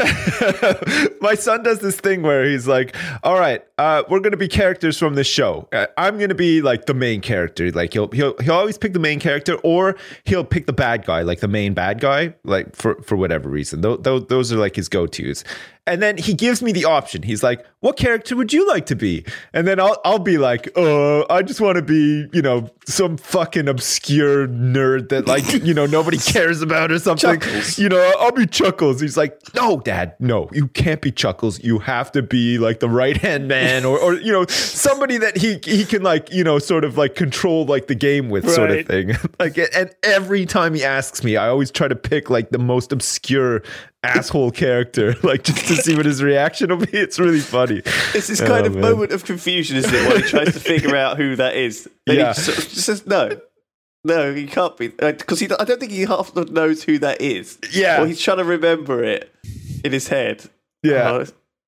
My 1.20 1.36
son 1.36 1.64
does 1.64 1.80
this 1.80 2.00
thing 2.00 2.22
where 2.22 2.46
he's 2.46 2.68
like, 2.68 2.96
"All 3.24 3.38
right, 3.38 3.67
uh, 3.78 4.04
we're 4.10 4.20
gonna 4.20 4.38
be 4.38 4.48
characters 4.48 4.98
from 4.98 5.16
this 5.16 5.28
show. 5.28 5.68
Uh, 5.72 5.86
I'm 5.98 6.18
gonna 6.18 6.34
be 6.36 6.62
like 6.62 6.86
the 6.88 6.94
main 6.94 7.22
character. 7.22 7.72
Like 7.72 7.94
he'll 7.94 8.10
he'll 8.10 8.36
he'll 8.40 8.54
always 8.56 8.78
pick 8.78 8.94
the 8.94 9.00
main 9.00 9.20
character, 9.20 9.56
or 9.64 9.96
he'll 10.24 10.44
pick 10.44 10.66
the 10.66 10.74
bad 10.74 11.06
guy, 11.06 11.22
like 11.22 11.42
the 11.42 11.48
main 11.48 11.74
bad 11.74 12.00
guy, 12.00 12.34
like 12.44 12.76
for 12.76 13.02
for 13.04 13.16
whatever 13.16 13.50
reason. 13.50 13.82
Those 13.82 14.26
those 14.28 14.52
are 14.52 14.58
like 14.58 14.76
his 14.76 14.90
go 14.90 15.06
tos. 15.06 15.44
And 15.88 16.02
then 16.02 16.18
he 16.18 16.34
gives 16.34 16.62
me 16.62 16.74
the 16.74 16.86
option. 16.86 17.24
He's 17.24 17.42
like, 17.42 17.66
"What 17.80 17.96
character 17.96 18.36
would 18.36 18.52
you 18.52 18.68
like 18.68 18.86
to 18.88 18.96
be?" 18.96 19.26
And 19.54 19.66
then 19.66 19.80
I'll 19.80 20.00
I'll 20.04 20.20
be 20.20 20.38
like, 20.38 20.70
"Uh, 20.76 21.26
I 21.32 21.42
just 21.42 21.62
want 21.62 21.78
to 21.78 21.82
be, 21.82 22.28
you 22.34 22.42
know, 22.42 22.70
some 22.86 23.16
fucking 23.16 23.70
obscure 23.70 24.48
nerd 24.48 25.10
that 25.10 25.28
like, 25.28 25.52
you 25.64 25.74
know, 25.74 25.86
nobody 25.86 26.18
cares 26.34 26.62
about 26.62 26.92
or 26.92 27.00
something. 27.00 27.40
Chuckles. 27.40 27.80
You 27.80 27.88
know, 27.88 28.14
I'll 28.20 28.34
be 28.34 28.46
Chuckles." 28.46 29.00
He's 29.00 29.16
like, 29.16 29.40
"No, 29.56 29.80
Dad, 29.80 30.16
no, 30.20 30.50
you 30.52 30.68
can't 30.68 31.02
be 31.02 31.12
Chuckles. 31.12 31.64
You 31.64 31.80
have 31.80 32.12
to 32.12 32.22
be 32.22 32.58
like 32.58 32.82
the 32.82 32.90
right 32.90 33.18
hand 33.18 33.48
man, 33.48 33.86
or 33.86 33.98
or 33.98 34.16
you 34.16 34.34
know, 34.34 34.46
somebody 34.48 35.18
that 35.18 35.38
he 35.38 35.60
he 35.64 35.86
can 35.86 36.04
like, 36.04 36.30
you 36.32 36.44
know, 36.44 36.60
sort 36.60 36.84
of 36.84 36.98
like 36.98 37.16
control 37.16 37.66
like 37.66 37.88
the 37.88 37.96
game 37.96 38.30
with, 38.30 38.50
sort 38.50 38.72
of 38.72 38.86
thing. 38.86 39.16
like, 39.40 39.58
and 39.74 39.96
every 40.04 40.46
time 40.46 40.74
he 40.74 40.84
asks 40.84 41.24
me, 41.24 41.38
I 41.38 41.48
always 41.48 41.72
try 41.72 41.88
to 41.88 41.96
pick 41.96 42.30
like 42.30 42.50
the 42.50 42.60
most 42.60 42.92
obscure." 42.92 43.64
Asshole 44.04 44.52
character 44.52 45.16
like 45.24 45.44
just 45.44 45.66
to 45.68 45.76
see 45.76 45.96
what 45.96 46.06
his 46.06 46.22
reaction 46.24 46.70
will 46.70 46.78
be 46.86 46.90
it's 46.98 47.20
really 47.20 47.40
funny 47.40 47.82
It's 48.14 48.28
this 48.28 48.40
kind 48.40 48.64
Oh, 48.64 48.68
of 48.68 48.74
man. 48.76 48.82
moment 48.84 49.12
of 49.12 49.26
confusion, 49.26 49.76
isn't 49.78 49.94
it? 49.94 50.08
While 50.08 50.18
he 50.18 50.24
tries 50.24 50.54
to 50.54 50.60
figure 50.60 50.96
out 50.96 51.18
who 51.18 51.36
that 51.36 51.56
is. 51.56 51.90
Then 52.06 52.18
Yeah. 52.18 52.34
he 52.34 52.42
sort 52.42 52.58
of 52.60 52.64
just 52.70 52.86
says, 52.86 53.06
no. 53.08 53.40
No, 54.04 54.34
he 54.34 54.46
can't 54.48 54.78
be. 54.78 54.88
Because 54.90 55.40
he, 55.40 55.50
I 55.60 55.64
don't 55.66 55.80
think 55.80 55.92
he 55.92 56.02
half 56.04 56.34
knows 56.36 56.84
who 56.84 57.00
that 57.00 57.20
is. 57.22 57.58
Yeah. 57.74 58.02
Or 58.04 58.08
he's 58.08 58.22
trying 58.22 58.38
to 58.38 58.44
remember 58.46 59.04
it 59.04 59.34
in 59.84 59.92
his 59.92 60.08
head. 60.08 60.44
Yeah. 60.84 61.12
Uh, 61.12 61.26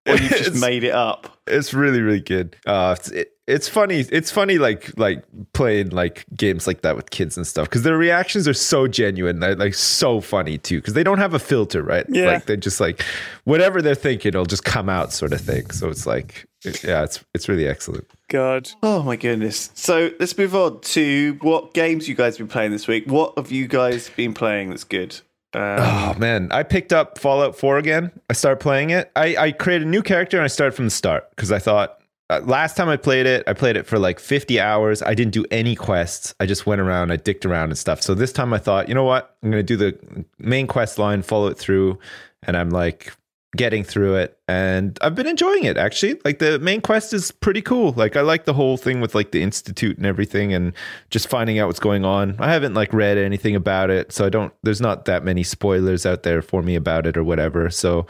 or 0.08 0.16
you've 0.16 0.30
just 0.30 0.62
made 0.62 0.84
it 0.84 0.94
up. 0.94 1.38
it's 1.48 1.74
really 1.74 2.02
really 2.02 2.22
good 2.22 2.56
uh 2.66 2.96
it's, 2.98 3.10
it, 3.10 3.32
it's 3.50 3.68
funny 3.68 4.00
it's 4.12 4.32
funny 4.32 4.58
like 4.58 4.92
like 4.98 5.24
playing 5.54 5.90
like 5.90 6.26
games 6.36 6.68
like 6.68 6.82
that 6.82 6.96
with 6.96 7.10
kids 7.10 7.36
and 7.38 7.46
stuff 7.48 7.68
because 7.68 7.84
their 7.84 7.98
reactions 7.98 8.48
are 8.48 8.54
so 8.54 8.88
genuine 8.88 9.40
they're 9.40 9.56
like 9.56 9.74
so 9.74 10.22
funny 10.22 10.58
too 10.58 10.78
because 10.80 10.94
they 10.94 11.04
don't 11.04 11.18
have 11.18 11.34
a 11.34 11.40
filter 11.40 11.82
right 11.84 12.06
Yeah. 12.10 12.28
like 12.28 12.46
they're 12.46 12.56
just 12.56 12.80
like 12.80 13.02
whatever 13.44 13.82
they're 13.82 13.96
thinking 13.96 14.30
it'll 14.30 14.46
just 14.46 14.64
come 14.64 14.88
out 14.90 15.12
sort 15.12 15.34
of 15.34 15.42
thing 15.42 15.70
so 15.72 15.90
it's 15.90 16.06
like 16.06 16.46
it- 16.64 16.84
yeah 16.84 17.04
it's 17.04 17.24
it's 17.34 17.50
really 17.50 17.68
excellent 17.68 18.06
god 18.30 18.70
Oh 18.84 19.02
my 19.04 19.16
goodness. 19.16 19.72
So 19.74 20.12
let's 20.20 20.38
move 20.38 20.54
on 20.56 20.82
to 20.82 21.38
what 21.42 21.74
games 21.74 22.08
you 22.08 22.16
guys 22.16 22.38
have 22.38 22.48
been 22.48 22.52
playing 22.52 22.72
this 22.72 22.88
week. 22.88 23.06
What 23.08 23.34
have 23.38 23.52
you 23.52 23.68
guys 23.68 24.10
been 24.16 24.34
playing 24.34 24.70
that's 24.70 24.84
good? 24.84 25.20
Um, 25.54 25.62
Oh 25.80 26.14
man, 26.20 26.48
I 26.52 26.62
picked 26.62 26.94
up 26.94 27.18
Fallout 27.18 27.56
4 27.58 27.80
again. 27.80 28.12
I 28.30 28.34
started 28.34 28.60
playing 28.60 28.92
it. 28.92 29.12
I, 29.16 29.36
I 29.36 29.52
created 29.52 29.88
a 29.88 29.90
new 29.90 30.04
character 30.04 30.38
and 30.38 30.44
I 30.44 30.48
started 30.48 30.74
from 30.76 30.86
the 30.86 30.92
start 30.92 31.28
because 31.32 31.52
I 31.52 31.58
thought 31.58 31.99
uh, 32.30 32.42
last 32.46 32.78
time 32.78 32.90
I 32.90 32.98
played 32.98 33.26
it, 33.26 33.44
I 33.48 33.54
played 33.54 33.76
it 33.76 33.88
for 33.88 33.98
like 33.98 34.20
50 34.20 34.60
hours. 34.60 35.02
I 35.02 35.16
didn't 35.16 35.34
do 35.34 35.46
any 35.50 35.76
quests. 35.76 36.36
I 36.40 36.46
just 36.46 36.66
went 36.66 36.80
around, 36.80 37.12
I 37.12 37.16
dicked 37.16 37.46
around 37.46 37.70
and 37.70 37.78
stuff. 37.78 38.02
So 38.02 38.14
this 38.14 38.32
time 38.32 38.54
I 38.54 38.60
thought, 38.60 38.88
you 38.88 38.94
know 38.94 39.04
what? 39.04 39.36
I'm 39.42 39.50
going 39.50 39.66
to 39.66 39.78
do 39.78 39.78
the 39.78 40.26
main 40.38 40.68
quest 40.68 41.00
line, 41.00 41.24
follow 41.24 41.48
it 41.48 41.58
through. 41.58 41.98
And 42.44 42.56
I'm 42.56 42.70
like 42.70 43.14
getting 43.56 43.84
through 43.84 44.16
it. 44.16 44.38
And 44.48 44.98
I've 45.02 45.16
been 45.16 45.26
enjoying 45.26 45.64
it 45.64 45.76
actually. 45.76 46.22
Like 46.24 46.38
the 46.38 46.60
main 46.60 46.82
quest 46.82 47.14
is 47.14 47.32
pretty 47.32 47.64
cool. 47.64 47.94
Like 47.94 48.16
I 48.16 48.22
like 48.22 48.46
the 48.46 48.54
whole 48.54 48.78
thing 48.78 49.02
with 49.02 49.16
like 49.16 49.32
the 49.32 49.42
Institute 49.42 49.98
and 49.98 50.06
everything 50.06 50.54
and 50.54 50.74
just 51.10 51.28
finding 51.28 51.58
out 51.58 51.68
what's 51.68 51.80
going 51.80 52.06
on. 52.06 52.36
I 52.40 52.52
haven't 52.52 52.76
like 52.76 52.94
read 52.94 53.18
anything 53.18 53.56
about 53.56 53.90
it. 53.90 54.12
So 54.12 54.24
I 54.24 54.30
don't, 54.30 54.54
there's 54.62 54.82
not 54.82 55.06
that 55.06 55.24
many 55.24 55.42
spoilers 55.42 56.06
out 56.06 56.22
there 56.22 56.44
for 56.44 56.62
me 56.62 56.76
about 56.76 57.08
it 57.08 57.18
or 57.18 57.24
whatever. 57.24 57.72
So 57.72 58.06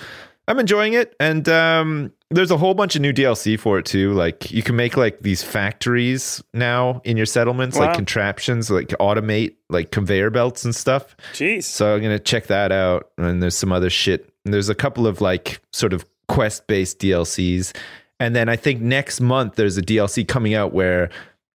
I'm 0.50 0.60
enjoying 0.60 0.92
it. 0.92 1.16
And 1.22 1.48
um, 1.48 2.12
there's 2.32 2.52
a 2.52 2.58
whole 2.58 2.74
bunch 2.74 2.96
of 2.96 3.02
new 3.02 3.12
DLC 3.14 3.60
for 3.60 3.80
it 3.80 3.86
too. 3.86 4.14
Like 4.14 4.52
you 4.52 4.62
can 4.62 4.76
make 4.76 4.96
like 4.98 5.22
these 5.22 5.42
factories 5.44 6.44
now 6.54 7.02
in 7.04 7.18
your 7.18 7.26
settlements, 7.26 7.78
Wow. 7.78 7.88
like 7.88 7.96
contraptions, 7.96 8.70
like 8.70 8.90
automate 9.00 9.56
like 9.70 9.92
conveyor 9.92 10.30
belts 10.30 10.64
and 10.66 10.76
stuff. 10.76 11.16
jeez 11.34 11.64
So 11.64 11.96
I'm 11.96 12.02
gonna 12.02 12.20
check 12.20 12.48
that 12.48 12.72
out. 12.72 13.10
And 13.18 13.42
there's 13.42 13.58
some 13.58 13.72
other 13.72 13.90
shit. 13.90 14.30
And 14.46 14.54
there's 14.54 14.70
a 14.70 14.76
couple 14.76 15.08
of 15.08 15.22
like 15.22 15.60
sort 15.74 15.94
of 15.94 16.06
quest 16.28 16.68
based 16.68 17.00
DLCs. 17.00 17.76
And 18.20 18.36
then 18.36 18.50
I 18.50 18.56
think 18.58 18.82
next 18.82 19.22
month 19.22 19.56
there's 19.56 19.78
a 19.78 19.82
DLC 19.82 20.28
coming 20.28 20.54
out 20.54 20.74
where 20.74 21.10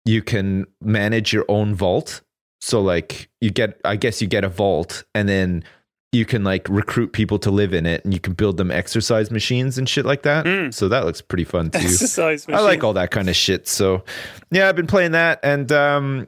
you 0.04 0.22
can 0.22 0.66
manage 0.80 1.32
your 1.32 1.44
own 1.48 1.74
vault. 1.74 2.20
So 2.60 2.80
like 2.80 3.28
you 3.40 3.50
get 3.50 3.80
I 3.84 3.96
guess 3.96 4.20
you 4.22 4.28
get 4.28 4.44
a 4.44 4.48
vault 4.48 5.04
and 5.14 5.28
then 5.28 5.64
you 6.12 6.24
can 6.24 6.42
like 6.42 6.68
recruit 6.68 7.12
people 7.12 7.38
to 7.38 7.50
live 7.50 7.72
in 7.72 7.86
it 7.86 8.04
and 8.04 8.12
you 8.12 8.18
can 8.20 8.32
build 8.34 8.56
them 8.56 8.70
exercise 8.70 9.30
machines 9.30 9.78
and 9.78 9.88
shit 9.88 10.04
like 10.04 10.22
that. 10.22 10.74
So 10.74 10.88
that 10.88 11.04
looks 11.04 11.20
pretty 11.20 11.44
fun 11.44 11.70
too. 11.70 11.78
Exercise 11.78 12.46
I 12.48 12.60
like 12.60 12.82
all 12.82 12.94
that 12.94 13.10
kind 13.12 13.28
of 13.28 13.36
shit. 13.36 13.68
So 13.68 14.02
yeah, 14.50 14.68
I've 14.68 14.76
been 14.76 14.88
playing 14.88 15.12
that 15.12 15.38
and 15.42 15.70
um 15.70 16.26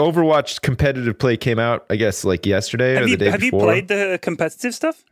Overwatch 0.00 0.60
competitive 0.62 1.18
play 1.18 1.36
came 1.36 1.58
out, 1.58 1.84
I 1.90 1.96
guess, 1.96 2.24
like 2.24 2.46
yesterday 2.46 2.96
or 2.96 3.04
the 3.04 3.10
you 3.10 3.16
day 3.16 3.30
have 3.30 3.42
you 3.42 3.50
played 3.52 3.88
the 3.88 4.18
competitive 4.22 4.74
stuff? 4.74 5.04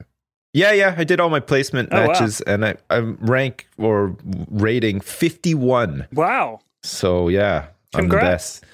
Yeah, 0.52 0.72
yeah, 0.72 0.94
I 0.96 1.04
did 1.04 1.20
all 1.20 1.28
my 1.28 1.40
placement 1.40 1.90
Oh, 1.92 2.00
wow. 2.00 2.06
matches, 2.06 2.40
and 2.40 2.64
I, 2.64 2.76
I'm 2.88 3.18
rank 3.20 3.68
or 3.76 4.16
rating 4.50 5.00
51. 5.00 6.06
Wow. 6.12 6.60
So 6.82 7.28
yeah, 7.28 7.66
I'm 7.94 8.08
the 8.08 8.14
Congrats. 8.16 8.60
best. 8.60 8.64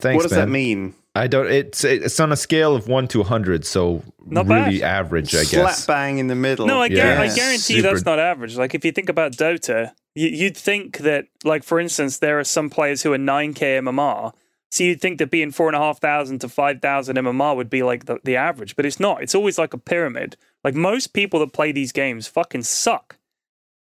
Thanks, 0.00 0.16
what 0.16 0.22
does 0.22 0.32
man. 0.38 0.40
that 0.48 0.52
mean? 0.52 0.94
I 1.14 1.26
don't. 1.26 1.46
It's 1.46 1.84
it's 1.84 2.18
on 2.20 2.32
a 2.32 2.36
scale 2.36 2.74
of 2.74 2.88
one 2.88 3.06
to 3.08 3.18
100, 3.18 3.66
so 3.66 4.02
Not 4.24 4.46
really 4.46 4.78
bad. 4.80 5.04
average, 5.04 5.34
I 5.34 5.42
Slap 5.42 5.66
guess. 5.66 5.84
Slap 5.84 5.94
bang 5.96 6.18
in 6.18 6.28
the 6.28 6.34
middle. 6.34 6.66
No, 6.66 6.80
I, 6.80 6.86
Yeah. 6.86 7.16
guar- 7.16 7.30
I 7.30 7.34
guarantee 7.34 7.76
you 7.76 7.82
that's 7.82 8.04
not 8.06 8.18
average. 8.18 8.56
Like 8.56 8.74
if 8.74 8.82
you 8.84 8.92
think 8.92 9.10
about 9.10 9.32
Dota, 9.32 9.92
you, 10.14 10.28
you'd 10.28 10.56
think 10.56 10.98
that, 10.98 11.26
like 11.44 11.64
for 11.64 11.78
instance, 11.78 12.18
there 12.18 12.38
are 12.38 12.44
some 12.44 12.70
players 12.70 13.02
who 13.02 13.12
are 13.12 13.18
9k 13.18 13.78
MMR. 13.82 14.32
So 14.70 14.84
you'd 14.84 15.02
think 15.02 15.18
that 15.18 15.30
being 15.30 15.50
four 15.50 15.66
and 15.68 15.76
a 15.76 15.80
half 15.80 16.00
thousand 16.00 16.38
to 16.40 16.48
five 16.48 16.80
thousand 16.80 17.16
MMR 17.16 17.54
would 17.56 17.68
be 17.68 17.82
like 17.82 18.06
the, 18.06 18.18
the 18.24 18.36
average, 18.36 18.74
but 18.74 18.86
it's 18.86 18.98
not. 18.98 19.22
It's 19.22 19.34
always 19.34 19.58
like 19.58 19.74
a 19.74 19.78
pyramid. 19.78 20.38
Like 20.64 20.74
most 20.74 21.12
people 21.12 21.40
that 21.40 21.52
play 21.52 21.72
these 21.72 21.92
games 21.92 22.26
fucking 22.26 22.62
suck. 22.62 23.18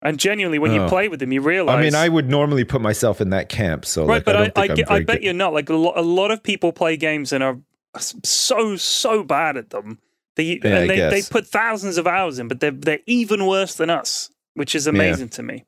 And 0.06 0.20
genuinely, 0.20 0.60
when 0.60 0.74
you 0.74 0.82
Oh. 0.82 0.90
play 0.90 1.08
with 1.08 1.20
them, 1.22 1.32
you 1.32 1.42
realize. 1.42 1.78
I 1.78 1.82
mean, 1.82 1.96
I 1.96 2.10
would 2.10 2.30
normally 2.30 2.66
put 2.66 2.82
myself 2.82 3.22
in 3.22 3.30
that 3.30 3.48
camp, 3.50 3.86
so 3.86 4.02
right, 4.06 4.16
like, 4.16 4.26
but 4.26 4.36
I 4.36 4.40
I, 4.40 4.44
don't 4.48 4.58
I, 4.58 4.68
think 4.68 4.72
I, 4.72 4.76
ge- 4.76 4.88
am 4.90 4.94
I 4.96 5.00
bet 5.06 5.16
good. 5.18 5.24
you're 5.24 5.34
not. 5.34 5.54
Like 5.54 5.70
a 5.70 5.76
lot, 5.76 5.98
a 5.98 6.02
lot 6.02 6.30
of 6.32 6.44
people 6.44 6.74
play 6.74 6.98
games 6.98 7.32
and 7.32 7.42
are 7.44 7.58
so 8.00 8.76
so 8.76 9.24
bad 9.24 9.58
at 9.58 9.70
them. 9.70 10.00
They 10.36 10.60
Yeah, 10.64 10.78
and 10.80 10.90
they, 10.90 11.00
they 11.10 11.22
put 11.22 11.48
thousands 11.48 11.98
of 11.98 12.06
hours 12.08 12.40
in, 12.40 12.48
but 12.48 12.60
they're 12.60 12.72
they're 12.72 13.00
even 13.06 13.46
worse 13.46 13.76
than 13.76 13.90
us, 13.90 14.30
which 14.56 14.76
is 14.76 14.88
amazing 14.88 15.30
to 15.30 15.44
me. 15.44 15.64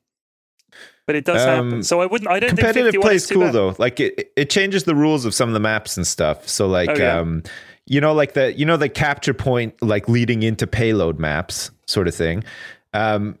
But 1.06 1.14
it 1.14 1.24
does 1.24 1.42
happen. 1.44 1.72
Um, 1.74 1.82
So 1.82 2.00
I 2.00 2.06
wouldn't. 2.06 2.28
I 2.28 2.40
don't 2.40 2.48
think 2.50 2.58
competitive 2.60 2.86
51 2.94 3.02
play 3.06 3.14
is 3.14 3.26
cool 3.30 3.40
bad. 3.42 3.52
though 3.54 3.76
like 3.78 4.00
it 4.00 4.32
it 4.36 4.50
changes 4.50 4.84
the 4.84 4.94
rules 4.96 5.24
of 5.24 5.34
some 5.34 5.48
of 5.48 5.54
the 5.54 5.60
maps 5.60 5.96
and 5.96 6.06
stuff. 6.06 6.48
so 6.48 6.66
like 6.66 6.90
Oh, 6.90 6.94
yeah. 6.96 7.20
um 7.20 7.42
you 7.86 8.00
know 8.00 8.12
like 8.12 8.32
the 8.34 8.52
you 8.58 8.66
know 8.66 8.76
the 8.76 8.88
capture 8.88 9.32
point 9.34 9.80
like 9.80 10.08
leading 10.08 10.42
into 10.42 10.66
payload 10.66 11.20
maps 11.20 11.70
sort 11.86 12.08
of 12.08 12.14
thing 12.16 12.42
um 12.92 13.38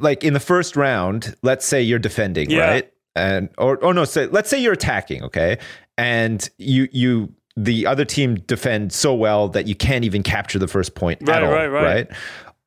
like 0.00 0.22
in 0.24 0.32
the 0.32 0.40
first 0.40 0.76
round 0.76 1.34
let's 1.42 1.66
say 1.66 1.82
you're 1.82 1.98
defending 1.98 2.50
Yeah. 2.50 2.68
right 2.70 2.92
and 3.14 3.48
or 3.58 3.82
oh 3.84 3.92
no 3.92 4.04
say 4.04 4.26
let's 4.26 4.48
say 4.48 4.58
you're 4.60 4.72
attacking 4.74 5.22
okay 5.24 5.58
and 5.98 6.48
you 6.58 6.88
you 6.92 7.32
the 7.56 7.86
other 7.86 8.04
team 8.04 8.34
defend 8.36 8.92
so 8.92 9.14
well 9.14 9.48
that 9.48 9.66
you 9.66 9.74
can't 9.74 10.04
even 10.04 10.22
capture 10.22 10.58
the 10.58 10.68
first 10.68 10.94
point 10.94 11.20
Right, 11.22 11.38
at 11.38 11.42
all 11.42 11.50
right, 11.52 11.66
right. 11.68 12.08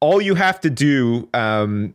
all 0.01 0.21
you 0.21 0.35
have 0.35 0.59
to 0.61 0.69
do 0.69 1.29
um 1.33 1.93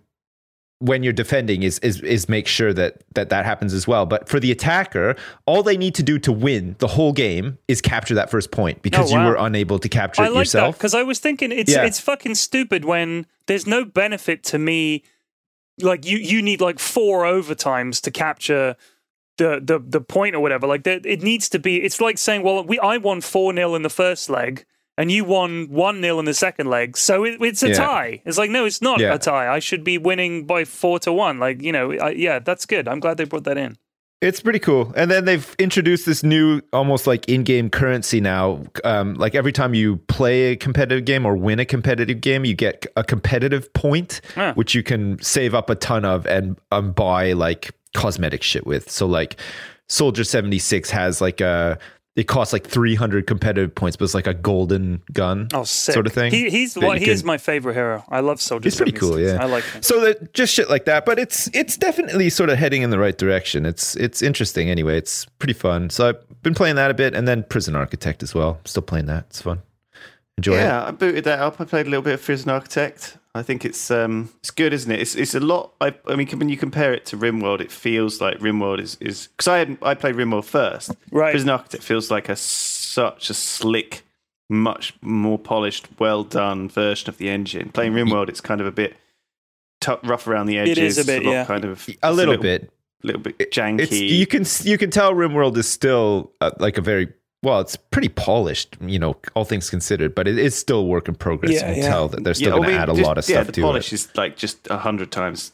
when 0.81 1.03
you're 1.03 1.13
defending 1.13 1.63
is 1.63 1.79
is 1.79 2.01
is 2.03 2.29
make 2.29 2.47
sure 2.47 2.73
that 2.73 3.03
that 3.15 3.31
that 3.31 3.45
happens 3.45 3.73
as 3.73 3.87
well. 3.87 4.05
But 4.07 4.29
for 4.29 4.39
the 4.41 4.51
attacker, 4.53 5.15
all 5.47 5.63
they 5.63 5.77
need 5.77 5.95
to 5.95 6.03
do 6.03 6.19
to 6.19 6.33
win 6.33 6.77
the 6.79 6.89
whole 6.89 7.13
game 7.13 7.59
is 7.69 7.81
capture 7.81 8.15
that 8.17 8.31
first 8.31 8.51
point 8.51 8.83
because 8.83 9.11
Oh, 9.13 9.17
wow. 9.17 9.23
you 9.25 9.31
were 9.31 9.37
unable 9.37 9.79
to 9.79 9.89
capture 9.89 10.23
I 10.23 10.27
it 10.27 10.31
like 10.33 10.41
yourself. 10.43 10.77
because 10.77 10.95
I 10.95 11.03
was 11.03 11.19
thinking 11.21 11.53
it's 11.53 11.73
Yeah. 11.73 11.85
it's 11.85 12.01
fucking 12.01 12.35
stupid 12.35 12.85
when 12.85 13.27
there's 13.47 13.67
no 13.67 13.85
benefit 13.85 14.43
to 14.45 14.59
me. 14.59 15.05
Like 15.81 16.05
you, 16.07 16.19
you 16.19 16.41
need 16.43 16.61
like 16.61 16.79
four 16.79 17.23
overtimes 17.25 18.01
to 18.03 18.11
capture 18.11 18.77
the 19.39 19.61
the 19.65 19.79
the 19.81 20.01
point 20.01 20.35
or 20.37 20.41
whatever. 20.41 20.67
Like 20.67 20.85
there, 20.85 21.01
it 21.05 21.23
needs 21.23 21.49
to 21.51 21.59
be. 21.59 21.83
It's 21.83 22.01
like 22.01 22.19
saying, 22.19 22.43
well, 22.43 22.63
we 22.65 22.79
I 22.79 22.99
won 22.99 23.21
four 23.21 23.53
0 23.55 23.75
in 23.75 23.83
the 23.83 23.91
first 23.91 24.29
leg. 24.31 24.65
And 24.97 25.11
you 25.11 25.25
won 25.25 25.69
one 25.71 26.01
0 26.01 26.21
in 26.21 26.25
the 26.25 26.35
second 26.35 26.69
leg, 26.69 26.97
so 26.97 27.25
it, 27.25 27.39
it's 27.43 27.63
a 27.65 27.69
Yeah. 27.71 27.75
tie. 27.75 28.23
It's 28.25 28.39
like 28.39 28.51
no, 28.51 28.65
it's 28.65 28.81
not 28.81 29.01
Yeah. 29.01 29.15
a 29.15 29.19
tie. 29.19 29.53
I 29.53 29.59
should 29.59 29.83
be 29.83 29.99
winning 29.99 30.45
by 30.47 30.65
four 30.65 30.99
to 31.01 31.13
one. 31.13 31.39
Like 31.41 31.61
you 31.63 31.73
know, 31.73 31.93
I, 31.93 32.11
yeah, 32.11 32.39
that's 32.39 32.65
good. 32.65 32.87
I'm 32.87 33.01
glad 33.01 33.17
they 33.17 33.25
brought 33.25 33.45
that 33.45 33.59
in. 33.59 33.77
It's 34.21 34.41
pretty 34.41 34.61
cool. 34.61 34.91
And 34.97 35.11
then 35.11 35.27
they've 35.27 35.55
introduced 35.59 36.07
this 36.07 36.23
new, 36.23 36.63
almost 36.73 37.07
like 37.07 37.29
in-game 37.29 37.69
currency 37.69 38.23
now. 38.23 38.63
Um, 38.83 39.15
like 39.15 39.35
every 39.35 39.53
time 39.53 39.75
you 39.75 39.97
play 40.09 40.53
a 40.53 40.57
competitive 40.57 41.05
game 41.05 41.27
or 41.27 41.37
win 41.37 41.59
a 41.59 41.67
competitive 41.67 42.23
game, 42.23 42.47
you 42.47 42.55
get 42.55 42.87
a 42.97 43.05
competitive 43.05 43.71
point, 43.75 44.23
Ah. 44.37 44.53
which 44.55 44.75
you 44.75 44.83
can 44.83 45.21
save 45.21 45.55
up 45.55 45.69
a 45.69 45.75
ton 45.75 46.07
of 46.07 46.25
and 46.27 46.57
um, 46.73 46.93
buy 46.93 47.33
like 47.35 47.73
cosmetic 47.95 48.43
shit 48.43 48.67
with. 48.67 48.89
So 48.91 49.05
like 49.07 49.37
Soldier 49.91 50.25
seventy 50.25 50.59
six 50.59 50.89
has 50.91 51.21
like 51.21 51.43
a. 51.43 51.79
It 52.17 52.29
costs 52.29 52.53
like 52.53 52.65
300 52.65 53.27
competitive 53.27 53.75
points, 53.75 53.97
but 53.97 54.05
it's 54.05 54.15
like 54.15 54.29
a 54.29 54.35
golden 54.35 55.03
gun 55.13 55.49
Oh, 55.53 55.65
sick. 55.65 55.95
sort 55.95 56.07
of 56.07 56.13
thing. 56.13 56.31
He, 56.31 56.49
he's 56.49 56.75
that 56.75 56.85
what 56.85 57.01
you 57.01 57.07
he 57.07 57.11
is 57.13 57.25
my 57.25 57.39
favorite 57.39 57.75
hero. 57.75 58.05
I 58.09 58.21
love 58.21 58.41
Soldier. 58.41 58.69
It's 58.69 58.77
pretty 58.77 58.93
cool, 58.93 59.15
76. 59.15 59.33
yeah. 59.37 59.43
I 59.43 59.47
like 59.51 59.65
him. 59.65 59.83
So 59.83 60.01
that 60.03 60.33
just 60.33 60.55
shit 60.55 60.71
like 60.71 60.85
that, 60.85 61.05
but 61.07 61.19
it's 61.19 61.49
it's 61.53 61.77
definitely 61.77 62.31
sort 62.31 62.51
of 62.51 62.59
heading 62.59 62.83
in 62.83 62.91
the 62.91 63.01
right 63.01 63.19
direction. 63.19 63.67
It's 63.67 63.97
it's 63.97 64.23
interesting 64.23 64.71
anyway. 64.71 64.97
It's 64.97 65.25
pretty 65.41 65.55
fun. 65.55 65.91
So 65.91 66.11
I've 66.11 66.43
been 66.45 66.55
playing 66.55 66.77
that 66.77 66.91
a 66.91 66.95
bit, 66.95 67.15
and 67.15 67.27
then 67.27 67.43
Prison 67.43 67.75
Architect 67.75 68.23
as 68.23 68.33
well. 68.33 68.61
Still 68.65 68.83
playing 68.85 69.07
that. 69.07 69.25
It's 69.31 69.43
fun. 69.43 69.63
Enjoy 70.39 70.55
it. 70.55 70.59
Yeah, 70.59 70.85
I 70.87 70.91
booted 70.93 71.25
that 71.25 71.41
up. 71.41 71.61
I 71.61 71.65
played 71.65 71.87
a 71.87 71.91
little 71.91 72.03
bit 72.03 72.15
of 72.15 72.23
Prison 72.23 72.49
Architect. 72.51 73.17
I 73.37 73.43
think 73.43 73.65
it's 73.65 73.91
um 73.91 74.31
it's 74.39 74.53
good, 74.53 74.73
isn't 74.73 74.91
it? 74.91 75.01
It's 75.01 75.17
it's 75.17 75.35
a 75.35 75.41
lot. 75.41 75.73
I 75.81 75.95
I 76.07 76.15
mean, 76.15 76.29
when 76.29 76.49
you 76.49 76.57
compare 76.57 76.95
it 76.95 77.05
to 77.07 77.17
RimWorld, 77.17 77.61
it 77.61 77.73
feels 77.73 78.21
like 78.21 78.39
RimWorld 78.39 78.81
is 78.81 78.97
is 79.01 79.27
because 79.29 79.49
I 79.49 79.59
had, 79.59 79.79
I 79.83 79.95
played 79.95 80.15
RimWorld 80.15 80.45
first. 80.45 80.93
Right. 81.11 81.33
Prison 81.33 81.49
Architect 81.49 81.83
feels 81.83 82.11
like 82.11 82.29
a 82.29 82.37
such 82.37 83.31
a 83.31 83.35
slick, 83.35 84.03
much 84.49 84.95
more 85.03 85.39
polished, 85.39 85.89
well 85.99 86.23
done 86.23 86.69
version 86.69 87.09
of 87.09 87.19
the 87.19 87.29
engine. 87.29 87.71
Playing 87.71 87.95
RimWorld, 87.95 88.29
it's 88.29 88.41
kind 88.41 88.61
of 88.61 88.69
a 88.69 88.73
bit 88.73 88.97
tough, 89.81 89.99
rough 90.05 90.29
around 90.29 90.47
the 90.47 90.59
edges. 90.59 90.79
It 90.79 90.85
is 90.85 90.99
a 90.99 91.05
bit, 91.05 91.25
lot 91.25 91.33
yeah. 91.33 91.45
kind 91.45 91.65
of 91.65 91.89
A 91.89 91.93
it's 91.93 92.17
little 92.17 92.37
bit. 92.37 92.71
little 93.03 93.21
bit 93.21 93.39
janky. 93.51 93.81
It's 93.81 93.93
you 93.93 94.27
can 94.29 94.45
you 94.63 94.79
can 94.79 94.91
tell 94.91 95.13
RimWorld 95.13 95.57
is 95.57 95.69
still 95.69 96.33
uh, 96.41 96.53
like 96.61 96.79
a 96.79 96.83
very 96.83 97.13
well. 97.45 97.61
It's 97.61 97.77
pretty 97.77 98.09
polished, 98.09 98.77
you 98.81 98.99
know, 98.99 99.17
all 99.35 99.45
things 99.45 99.71
considered, 99.71 100.15
but 100.15 100.27
it 100.27 100.39
is 100.39 100.57
still 100.57 100.81
a 100.81 100.85
work 100.85 101.07
in 101.09 101.15
progress. 101.15 101.53
Yeah, 101.53 101.69
you 101.69 101.75
can 101.75 101.83
yeah. 101.85 101.89
tell 101.89 102.09
that 102.09 102.25
they're 102.25 102.35
still 102.35 102.55
I 102.55 102.57
going 102.57 102.63
to 102.63 102.69
mean, 102.73 102.81
add 102.81 102.89
a 102.89 102.95
just- 102.95 103.07
lot 103.07 103.19
of 103.19 103.29
yeah, 103.29 103.37
stuff 103.37 103.47
the 103.47 103.53
to 103.53 103.61
polish 103.63 103.93
it. 103.93 103.95
is 103.95 104.09
like 104.17 104.37
just 104.37 104.67
a 104.71 104.79
hundred 104.79 105.13
times 105.13 105.53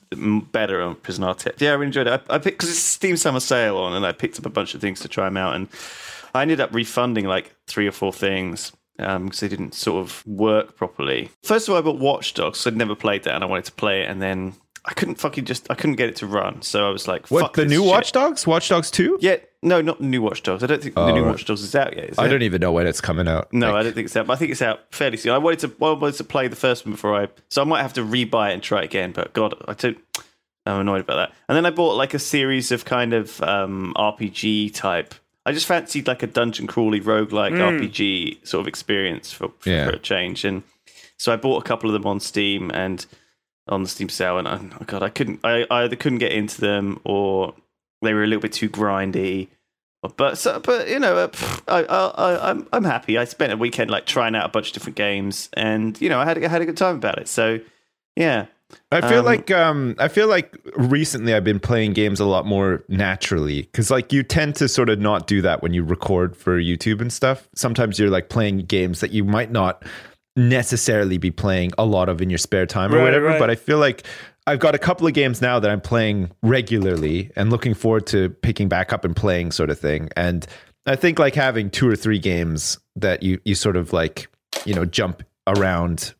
better 0.52 0.80
on 0.80 0.94
Prison 0.94 1.24
Architect. 1.24 1.60
Yeah, 1.60 1.74
I 1.74 1.82
enjoyed 1.82 2.06
it. 2.06 2.22
I, 2.30 2.34
I 2.36 2.38
picked 2.38 2.58
because 2.58 2.70
it's 2.70 2.78
Steam 2.78 3.16
Summer 3.16 3.40
Sale 3.40 3.76
on, 3.76 3.92
and 3.94 4.06
I 4.06 4.12
picked 4.12 4.38
up 4.38 4.46
a 4.46 4.50
bunch 4.50 4.74
of 4.74 4.80
things 4.80 5.00
to 5.00 5.08
try 5.08 5.24
them 5.26 5.36
out, 5.36 5.54
and 5.56 5.68
I 6.34 6.42
ended 6.42 6.60
up 6.60 6.72
refunding 6.72 7.26
like 7.26 7.54
three 7.66 7.86
or 7.86 7.92
four 7.92 8.12
things 8.12 8.72
um, 8.98 9.24
because 9.26 9.40
they 9.40 9.48
didn't 9.48 9.74
sort 9.74 10.00
of 10.04 10.24
work 10.26 10.76
properly. 10.76 11.30
First 11.42 11.68
of 11.68 11.72
all, 11.74 11.78
I 11.78 11.82
bought 11.82 11.98
Watch 11.98 12.34
Dogs. 12.34 12.58
'cause 12.58 12.66
I'd 12.68 12.76
never 12.76 12.94
played 12.94 13.24
that, 13.24 13.34
and 13.34 13.42
I 13.42 13.46
wanted 13.46 13.64
to 13.66 13.72
play 13.72 14.02
it, 14.02 14.10
and 14.10 14.20
then 14.22 14.54
I 14.84 14.94
couldn't 14.94 15.16
fucking 15.16 15.44
just 15.44 15.66
I 15.70 15.74
couldn't 15.74 15.96
get 15.96 16.08
it 16.08 16.16
to 16.16 16.26
run. 16.26 16.62
So 16.62 16.86
I 16.86 16.90
was 16.90 17.06
like, 17.08 17.30
What 17.30 17.40
Fuck 17.42 17.54
the 17.54 17.62
this 17.64 17.70
new 17.70 17.82
shit. 17.82 17.90
Watch 17.90 18.12
Dogs? 18.12 18.46
Watch 18.46 18.68
Dogs 18.68 18.90
Two? 18.90 19.18
Yeah, 19.20 19.36
no, 19.62 19.80
not 19.82 19.98
the 19.98 20.06
new 20.06 20.22
Watch 20.22 20.42
Dogs. 20.42 20.62
I 20.62 20.66
don't 20.66 20.82
think 20.82 20.94
the 20.94 21.00
Oh, 21.02 21.14
new 21.14 21.22
right. 21.22 21.30
Watch 21.30 21.44
Dogs 21.44 21.62
is 21.62 21.74
out 21.74 21.94
yet. 21.96 22.10
Is 22.10 22.18
I 22.18 22.26
it? 22.26 22.28
don't 22.28 22.42
even 22.42 22.60
know 22.60 22.72
when 22.72 22.86
it's 22.86 23.00
coming 23.00 23.28
out. 23.28 23.52
No, 23.52 23.68
Like, 23.72 23.76
I 23.76 23.82
don't 23.84 23.92
think 23.94 24.06
it's 24.06 24.16
out. 24.16 24.26
But 24.26 24.32
I 24.34 24.36
think 24.36 24.52
it's 24.52 24.62
out 24.62 24.80
fairly 24.94 25.16
soon. 25.16 25.32
I 25.32 25.38
wanted 25.38 25.58
to, 25.60 25.72
well, 25.78 25.94
I 25.94 25.98
wanted 25.98 26.16
to 26.16 26.24
play 26.24 26.48
the 26.48 26.56
first 26.56 26.84
one 26.86 26.92
before 26.92 27.14
I, 27.22 27.28
so 27.48 27.60
I 27.60 27.64
might 27.64 27.82
have 27.82 27.92
to 27.94 28.02
rebuy 28.02 28.50
it 28.50 28.54
and 28.54 28.62
try 28.62 28.80
it 28.80 28.84
again. 28.86 29.12
But 29.12 29.32
God, 29.32 29.54
I 29.68 29.74
don't. 29.74 29.98
I'm 30.66 30.80
annoyed 30.82 31.00
about 31.00 31.16
that. 31.16 31.32
And 31.48 31.56
then 31.56 31.66
I 31.66 31.70
bought 31.70 31.94
like 31.96 32.12
a 32.14 32.18
series 32.18 32.70
of 32.70 32.84
kind 32.84 33.12
of 33.14 33.40
um, 33.42 33.94
RPG 33.96 34.74
type. 34.74 35.14
I 35.46 35.52
just 35.52 35.66
fancied 35.66 36.06
like 36.06 36.22
a 36.22 36.26
dungeon 36.26 36.66
crawly 36.66 37.00
roguelike 37.00 37.52
RPG 37.52 38.46
sort 38.46 38.60
of 38.60 38.68
experience 38.68 39.32
for, 39.32 39.48
for, 39.58 39.68
Yeah. 39.70 39.86
for 39.86 39.92
a 39.92 39.98
change. 39.98 40.44
And 40.44 40.62
so 41.16 41.32
I 41.32 41.36
bought 41.36 41.62
a 41.64 41.66
couple 41.66 41.88
of 41.88 41.94
them 41.94 42.06
on 42.06 42.20
Steam 42.20 42.70
and 42.72 43.04
on 43.68 43.82
the 43.82 43.88
Steam 43.88 44.10
sale. 44.10 44.38
And 44.38 44.46
I, 44.46 44.56
oh 44.80 44.84
God, 44.86 45.02
I 45.02 45.08
couldn't. 45.08 45.40
I, 45.44 45.66
I 45.70 45.84
either 45.84 45.96
couldn't 45.96 46.18
get 46.18 46.32
into 46.32 46.60
them 46.60 47.00
or 47.04 47.54
they 48.02 48.14
were 48.14 48.24
a 48.24 48.26
little 48.26 48.42
bit 48.42 48.52
too 48.52 48.68
grindy. 48.68 49.48
But 50.16 50.38
so, 50.38 50.60
but 50.60 50.88
you 50.88 50.98
know, 50.98 51.14
uh, 51.16 51.28
I, 51.68 51.82
I, 51.84 52.06
I, 52.08 52.50
I'm 52.50 52.66
I'm 52.72 52.84
happy. 52.84 53.18
I 53.18 53.24
spent 53.24 53.52
a 53.52 53.56
weekend 53.58 53.90
like 53.90 54.06
trying 54.06 54.34
out 54.34 54.46
a 54.46 54.48
bunch 54.48 54.68
of 54.68 54.72
different 54.72 54.96
games, 54.96 55.50
and 55.52 56.00
you 56.00 56.08
know, 56.08 56.18
I 56.18 56.24
had 56.24 56.42
I 56.42 56.48
had 56.48 56.62
a 56.62 56.66
good 56.66 56.78
time 56.78 56.96
about 56.96 57.18
it. 57.18 57.28
So, 57.28 57.60
yeah, 58.16 58.46
I 58.90 59.02
feel 59.02 59.18
Um, 59.18 59.24
like 59.26 59.50
um, 59.50 59.96
I 59.98 60.08
feel 60.08 60.26
like 60.26 60.56
recently 60.74 61.34
I've 61.34 61.44
been 61.44 61.60
playing 61.60 61.92
games 61.92 62.18
a 62.18 62.24
lot 62.24 62.46
more 62.46 62.82
naturally 62.88 63.62
because 63.62 63.90
like 63.90 64.10
you 64.10 64.22
tend 64.22 64.54
to 64.54 64.68
sort 64.68 64.88
of 64.88 64.98
not 65.00 65.26
do 65.26 65.42
that 65.42 65.62
when 65.62 65.74
you 65.74 65.84
record 65.84 66.34
for 66.34 66.58
YouTube 66.58 67.02
and 67.02 67.12
stuff. 67.12 67.46
Sometimes 67.54 67.98
you're 67.98 68.08
like 68.08 68.30
playing 68.30 68.60
games 68.60 69.00
that 69.00 69.10
you 69.10 69.22
might 69.22 69.50
not 69.50 69.84
necessarily 70.36 71.18
be 71.18 71.30
playing 71.30 71.72
a 71.76 71.84
lot 71.84 72.08
of 72.08 72.22
in 72.22 72.30
your 72.30 72.38
spare 72.38 72.64
time 72.64 72.92
or 72.94 72.98
Right, 72.98 73.04
whatever. 73.04 73.26
right. 73.26 73.38
But 73.38 73.50
I 73.50 73.54
feel 73.56 73.78
like 73.78 74.04
I've 74.46 74.58
got 74.58 74.74
a 74.74 74.78
couple 74.78 75.06
of 75.06 75.12
games 75.12 75.40
now 75.40 75.60
that 75.60 75.70
I'm 75.70 75.80
playing 75.80 76.30
regularly 76.42 77.30
and 77.36 77.50
looking 77.50 77.74
forward 77.74 78.06
to 78.08 78.30
picking 78.30 78.68
back 78.68 78.92
up 78.92 79.04
and 79.04 79.14
playing 79.14 79.52
sort 79.52 79.70
of 79.70 79.78
thing. 79.78 80.08
And 80.16 80.46
I 80.86 80.96
think 80.96 81.18
like 81.18 81.34
having 81.34 81.70
two 81.70 81.88
or 81.88 81.96
three 81.96 82.18
games 82.18 82.78
that 82.96 83.22
you 83.22 83.40
you 83.44 83.54
sort 83.54 83.76
of 83.76 83.92
like 83.92 84.28
you 84.64 84.74
know 84.74 84.84
jump 84.84 85.22
around 85.46 86.14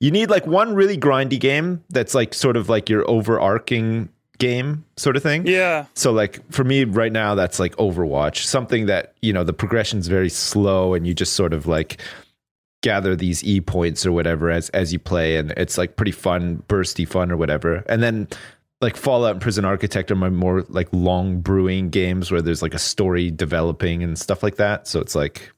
you 0.00 0.10
need 0.10 0.28
like 0.28 0.46
one 0.46 0.74
really 0.74 0.98
grindy 0.98 1.38
game 1.38 1.82
that's 1.90 2.14
like 2.14 2.34
sort 2.34 2.56
of 2.56 2.68
like 2.68 2.88
your 2.88 3.08
overarching 3.08 4.08
game 4.38 4.84
sort 4.96 5.16
of 5.16 5.22
thing. 5.22 5.46
Yeah. 5.46 5.86
So 5.94 6.12
like 6.12 6.46
for 6.52 6.64
me 6.64 6.84
right 6.84 7.12
now 7.12 7.34
that's 7.34 7.58
like 7.58 7.74
Overwatch, 7.76 8.44
something 8.44 8.86
that, 8.86 9.14
you 9.22 9.32
know, 9.32 9.44
the 9.44 9.52
progression's 9.52 10.08
very 10.08 10.28
slow 10.28 10.94
and 10.94 11.06
you 11.06 11.14
just 11.14 11.34
sort 11.34 11.52
of 11.52 11.66
like 11.66 12.00
gather 12.84 13.16
these 13.16 13.42
e 13.42 13.60
points 13.62 14.04
or 14.04 14.12
whatever 14.12 14.50
as 14.50 14.68
as 14.70 14.92
you 14.92 14.98
play, 14.98 15.36
and 15.38 15.52
it's 15.56 15.78
like 15.78 15.96
pretty 15.96 16.12
fun, 16.12 16.62
bursty 16.68 17.08
fun 17.08 17.32
or 17.32 17.36
whatever. 17.36 17.82
And 17.88 18.02
then 18.02 18.28
like 18.82 18.96
Fallout 18.96 19.32
and 19.32 19.40
Prison 19.40 19.64
Architect 19.64 20.10
are 20.10 20.16
my 20.16 20.28
more 20.28 20.64
like 20.68 20.88
long 20.92 21.40
brewing 21.40 21.88
games 21.88 22.30
where 22.30 22.42
there's 22.42 22.60
like 22.60 22.74
a 22.74 22.78
story 22.78 23.30
developing 23.30 24.02
and 24.02 24.18
stuff 24.18 24.42
like 24.42 24.56
that. 24.56 24.86
So 24.86 25.00
it's 25.00 25.14
like 25.14 25.50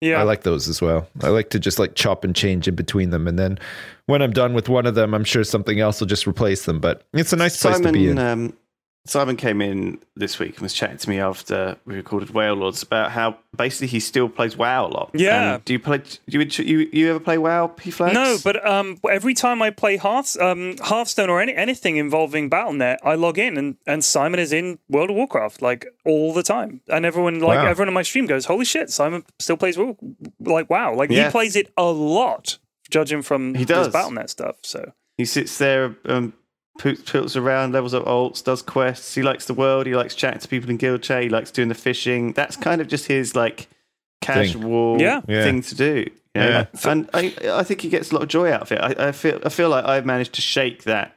Yeah. 0.00 0.18
I 0.18 0.22
like 0.22 0.44
those 0.44 0.66
as 0.66 0.80
well. 0.80 1.06
I 1.22 1.28
like 1.28 1.50
to 1.50 1.58
just 1.60 1.78
like 1.78 1.94
chop 1.94 2.24
and 2.24 2.34
change 2.34 2.66
in 2.66 2.74
between 2.74 3.10
them, 3.10 3.28
and 3.28 3.38
then 3.38 3.58
when 4.06 4.22
I'm 4.22 4.32
done 4.32 4.54
with 4.54 4.68
one 4.70 4.86
of 4.86 4.94
them, 4.94 5.12
I'm 5.14 5.24
sure 5.24 5.44
something 5.44 5.78
else 5.80 6.00
will 6.00 6.08
just 6.08 6.26
replace 6.26 6.64
them. 6.64 6.80
But 6.80 7.06
it's 7.12 7.32
a 7.32 7.36
nice 7.36 7.60
place 7.60 7.78
to 7.80 7.92
be 7.92 8.08
in. 8.08 8.18
Um, 8.18 8.54
Simon 9.06 9.36
came 9.36 9.60
in 9.60 9.98
this 10.16 10.38
week 10.38 10.54
and 10.54 10.62
was 10.62 10.72
chatting 10.72 10.96
to 10.96 11.10
me 11.10 11.20
after 11.20 11.76
we 11.84 11.94
recorded 11.94 12.30
Whale 12.30 12.54
Lords 12.54 12.82
about 12.82 13.10
how 13.10 13.36
basically 13.54 13.88
he 13.88 14.00
still 14.00 14.30
plays 14.30 14.56
WoW 14.56 14.86
a 14.86 14.88
lot. 14.88 15.10
Yeah. 15.12 15.54
And 15.56 15.64
do 15.66 15.74
you 15.74 15.78
play? 15.78 15.98
Do 15.98 16.14
you 16.40 16.40
you 16.64 16.88
you 16.90 17.10
ever 17.10 17.20
play 17.20 17.36
WoW? 17.36 17.66
P 17.66 17.90
Flags? 17.90 18.14
No, 18.14 18.38
but 18.42 18.66
um, 18.66 18.98
every 19.10 19.34
time 19.34 19.60
I 19.60 19.68
play 19.68 19.98
Hearth, 19.98 20.40
um, 20.40 20.76
Hearthstone 20.80 21.28
or 21.28 21.42
any, 21.42 21.54
anything 21.54 21.96
involving 21.96 22.48
BattleNet, 22.48 22.96
I 23.04 23.14
log 23.16 23.38
in 23.38 23.58
and, 23.58 23.76
and 23.86 24.02
Simon 24.02 24.40
is 24.40 24.54
in 24.54 24.78
World 24.88 25.10
of 25.10 25.16
Warcraft 25.16 25.60
like 25.60 25.84
all 26.06 26.32
the 26.32 26.42
time, 26.42 26.80
and 26.88 27.04
everyone 27.04 27.40
like 27.40 27.58
Wow. 27.58 27.66
everyone 27.66 27.88
on 27.88 27.94
my 27.94 28.02
stream 28.02 28.24
goes, 28.24 28.46
"Holy 28.46 28.64
shit, 28.64 28.88
Simon 28.88 29.22
still 29.38 29.58
plays 29.58 29.76
Wo- 29.76 29.98
like 30.40 30.70
wow!" 30.70 30.94
Like 30.94 31.10
Yeah. 31.10 31.26
he 31.26 31.30
plays 31.30 31.56
it 31.56 31.70
a 31.76 31.84
lot, 31.84 32.56
judging 32.90 33.20
from 33.20 33.52
He 33.52 33.58
his 33.60 33.66
does. 33.66 33.88
BattleNet 33.88 34.30
stuff. 34.30 34.56
So 34.62 34.92
he 35.18 35.26
sits 35.26 35.58
there, 35.58 35.94
um, 36.06 36.32
poots, 36.78 37.02
poots 37.10 37.36
around, 37.36 37.72
levels 37.72 37.94
up 37.94 38.04
alts, 38.04 38.42
does 38.42 38.62
quests. 38.62 39.14
He 39.14 39.22
likes 39.22 39.46
the 39.46 39.54
world. 39.54 39.86
He 39.86 39.94
likes 39.94 40.14
chatting 40.14 40.40
to 40.40 40.48
people 40.48 40.70
in 40.70 40.76
guild 40.76 41.02
chat. 41.02 41.22
He 41.22 41.28
likes 41.28 41.50
doing 41.50 41.68
the 41.68 41.74
fishing. 41.74 42.32
That's 42.32 42.56
kind 42.56 42.80
of 42.80 42.88
just 42.88 43.06
his 43.06 43.34
like 43.36 43.68
casual 44.20 45.00
Yeah. 45.00 45.20
Yeah. 45.28 45.42
thing 45.44 45.62
to 45.62 45.74
do. 45.74 46.06
you 46.34 46.40
know? 46.40 46.48
Yeah. 46.48 46.66
and 46.90 47.08
I, 47.14 47.34
I 47.52 47.62
think 47.62 47.80
he 47.82 47.88
gets 47.88 48.10
a 48.10 48.14
lot 48.14 48.22
of 48.22 48.28
joy 48.28 48.50
out 48.52 48.62
of 48.62 48.72
it. 48.72 48.80
I, 48.80 49.08
I 49.08 49.12
feel, 49.12 49.40
I 49.44 49.48
feel 49.50 49.68
like 49.68 49.84
I've 49.84 50.06
managed 50.06 50.34
to 50.34 50.40
shake 50.40 50.84
that 50.84 51.16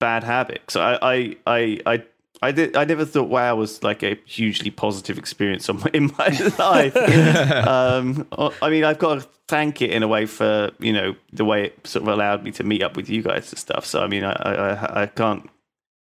bad 0.00 0.24
habit. 0.24 0.62
So 0.68 0.80
I, 0.80 0.98
I, 1.02 1.36
I, 1.46 1.80
I, 1.86 2.02
I 2.42 2.50
did. 2.52 2.76
I 2.76 2.84
never 2.84 3.04
thought 3.04 3.28
WoW 3.28 3.54
was 3.54 3.82
like 3.82 4.02
a 4.02 4.18
hugely 4.26 4.70
positive 4.70 5.16
experience 5.16 5.68
on 5.68 5.78
my, 5.80 5.90
in 5.94 6.10
my 6.18 6.28
life. 6.58 6.96
um, 7.66 8.26
I 8.60 8.68
mean, 8.70 8.84
I've 8.84 8.98
got 8.98 9.20
to 9.22 9.28
thank 9.48 9.80
it 9.82 9.90
in 9.90 10.02
a 10.02 10.08
way 10.08 10.26
for 10.26 10.70
you 10.78 10.92
know 10.92 11.14
the 11.32 11.44
way 11.44 11.66
it 11.66 11.86
sort 11.86 12.02
of 12.02 12.08
allowed 12.08 12.42
me 12.42 12.50
to 12.52 12.64
meet 12.64 12.82
up 12.82 12.96
with 12.96 13.08
you 13.08 13.22
guys 13.22 13.50
and 13.50 13.58
stuff. 13.58 13.86
So 13.86 14.02
I 14.02 14.06
mean, 14.08 14.24
I, 14.24 14.32
I, 14.32 15.02
I 15.02 15.06
can't, 15.06 15.48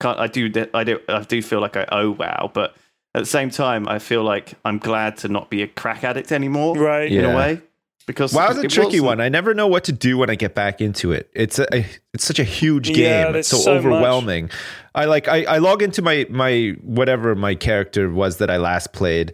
can't. 0.01 0.19
I 0.19 0.27
do. 0.27 0.51
I 0.73 0.83
do. 0.83 0.99
I 1.07 1.21
do 1.23 1.41
feel 1.41 1.61
like 1.61 1.77
I 1.77 1.85
owe 1.91 2.11
WoW, 2.11 2.51
but 2.53 2.75
at 3.13 3.19
the 3.19 3.25
same 3.25 3.49
time, 3.49 3.87
I 3.87 3.99
feel 3.99 4.23
like 4.23 4.55
I'm 4.65 4.77
glad 4.77 5.17
to 5.19 5.29
not 5.29 5.49
be 5.49 5.61
a 5.61 5.67
crack 5.67 6.03
addict 6.03 6.31
anymore. 6.33 6.75
right, 6.75 7.09
In 7.11 7.23
Yeah. 7.23 7.33
a 7.33 7.35
way, 7.37 7.61
because 8.05 8.33
WoW's 8.33 8.57
a 8.57 8.67
tricky 8.67 8.99
one. 8.99 9.19
I 9.19 9.29
never 9.29 9.53
know 9.53 9.67
what 9.67 9.83
to 9.85 9.91
do 9.91 10.17
when 10.17 10.29
I 10.29 10.35
get 10.35 10.53
back 10.53 10.81
into 10.81 11.11
it. 11.11 11.29
It's 11.33 11.59
a, 11.59 11.85
it's 12.13 12.25
such 12.25 12.39
a 12.39 12.43
huge 12.43 12.87
game. 12.87 12.97
Yeah, 12.97 13.29
it's 13.31 13.47
so, 13.47 13.57
so 13.57 13.75
much. 13.75 13.85
overwhelming. 13.85 14.51
I 14.93 15.05
like 15.05 15.27
I, 15.27 15.43
I 15.43 15.57
log 15.57 15.81
into 15.81 16.01
my 16.01 16.25
my 16.29 16.75
whatever 16.81 17.35
my 17.35 17.55
character 17.55 18.09
was 18.09 18.37
that 18.37 18.49
I 18.49 18.57
last 18.57 18.93
played, 18.93 19.33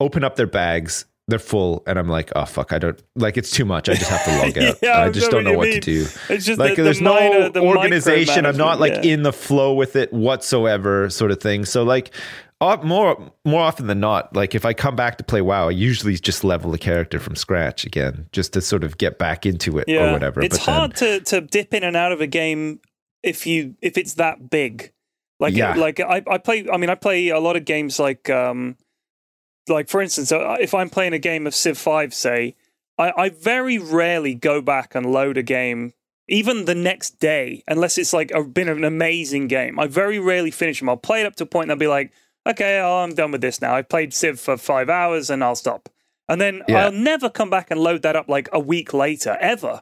open 0.00 0.24
up 0.24 0.36
their 0.36 0.46
bags, 0.46 1.04
they're 1.28 1.38
full, 1.38 1.82
and 1.86 1.98
I'm 1.98 2.08
like, 2.08 2.32
oh 2.34 2.44
fuck, 2.44 2.72
I 2.72 2.78
don't 2.78 3.00
like 3.14 3.36
it's 3.36 3.50
too 3.50 3.64
much. 3.64 3.88
I 3.88 3.94
just 3.94 4.10
have 4.10 4.24
to 4.24 4.38
log 4.38 4.58
out. 4.70 4.78
Yeah, 4.82 5.00
I 5.00 5.10
just 5.10 5.30
don't 5.30 5.44
know 5.44 5.50
what 5.50 5.68
what 5.68 5.74
to 5.74 5.80
do. 5.80 6.06
It's 6.28 6.44
just 6.44 6.58
like 6.58 6.76
the, 6.76 6.82
there's 6.82 6.98
the 6.98 7.04
no 7.04 7.14
minor, 7.14 7.48
the 7.50 7.60
organization. 7.60 8.46
I'm 8.46 8.56
not 8.56 8.80
like 8.80 9.04
yeah. 9.04 9.12
in 9.12 9.22
the 9.22 9.32
flow 9.32 9.74
with 9.74 9.96
it 9.96 10.12
whatsoever, 10.12 11.10
sort 11.10 11.30
of 11.30 11.40
thing. 11.40 11.64
So 11.64 11.82
like. 11.82 12.12
Uh, 12.58 12.78
more 12.82 13.32
more 13.44 13.60
often 13.60 13.86
than 13.86 14.00
not, 14.00 14.34
like 14.34 14.54
if 14.54 14.64
I 14.64 14.72
come 14.72 14.96
back 14.96 15.18
to 15.18 15.24
play 15.24 15.42
WoW, 15.42 15.68
I 15.68 15.72
usually 15.72 16.14
just 16.14 16.42
level 16.42 16.70
the 16.70 16.78
character 16.78 17.20
from 17.20 17.36
scratch 17.36 17.84
again, 17.84 18.28
just 18.32 18.54
to 18.54 18.62
sort 18.62 18.82
of 18.82 18.96
get 18.96 19.18
back 19.18 19.44
into 19.44 19.78
it 19.78 19.88
or 19.90 20.12
whatever. 20.12 20.40
It's 20.40 20.58
but 20.58 20.64
then- 20.66 20.74
hard 20.74 20.96
to 20.96 21.20
to 21.20 21.40
dip 21.42 21.74
in 21.74 21.84
and 21.84 21.96
out 21.96 22.12
of 22.12 22.20
a 22.22 22.26
game 22.26 22.80
if 23.22 23.46
you 23.46 23.74
if 23.82 23.98
it's 23.98 24.14
that 24.14 24.48
big. 24.48 24.92
Like 25.38 25.54
Yeah. 25.54 25.74
like 25.74 26.00
I, 26.00 26.22
I 26.26 26.38
play 26.38 26.66
I 26.72 26.78
mean 26.78 26.88
I 26.88 26.94
play 26.94 27.28
a 27.28 27.38
lot 27.40 27.56
of 27.56 27.66
games 27.66 27.98
like 27.98 28.30
um 28.30 28.76
like 29.68 29.90
for 29.90 30.00
instance 30.00 30.32
uh, 30.32 30.56
if 30.58 30.72
I'm 30.72 30.88
playing 30.88 31.12
a 31.12 31.18
game 31.18 31.46
of 31.46 31.54
Civ 31.54 31.76
5 31.76 32.14
say 32.14 32.54
I, 32.96 33.12
I 33.24 33.28
very 33.28 33.76
rarely 33.76 34.34
go 34.34 34.62
back 34.62 34.94
and 34.94 35.04
load 35.04 35.36
a 35.36 35.42
game 35.42 35.92
even 36.26 36.64
the 36.64 36.74
next 36.74 37.20
day 37.20 37.62
unless 37.68 37.98
it's 37.98 38.14
like 38.14 38.30
a, 38.30 38.42
been 38.44 38.70
an 38.70 38.82
amazing 38.82 39.46
game. 39.46 39.78
I 39.78 39.88
very 39.88 40.18
rarely 40.18 40.50
finish 40.50 40.78
them. 40.78 40.88
I'll 40.88 40.96
play 40.96 41.20
it 41.20 41.26
up 41.26 41.36
to 41.36 41.44
a 41.44 41.46
point 41.46 41.64
and 41.64 41.72
I'll 41.72 41.78
be 41.78 41.86
like 41.86 42.12
okay 42.46 42.80
oh, 42.80 42.98
I'm 43.04 43.14
done 43.14 43.32
with 43.32 43.40
this 43.40 43.60
now. 43.60 43.74
I've 43.74 43.88
played 43.88 44.14
Civ 44.14 44.38
for 44.40 44.56
5 44.56 44.88
hours 44.88 45.30
and 45.30 45.42
I'll 45.44 45.56
stop. 45.56 45.88
And 46.28 46.40
then 46.40 46.62
Yeah. 46.68 46.86
I'll 46.86 46.92
never 46.92 47.28
come 47.30 47.50
back 47.50 47.70
and 47.70 47.80
load 47.80 48.02
that 48.02 48.16
up 48.16 48.28
like 48.28 48.48
a 48.52 48.58
week 48.60 48.92
later 48.94 49.36
ever. 49.40 49.80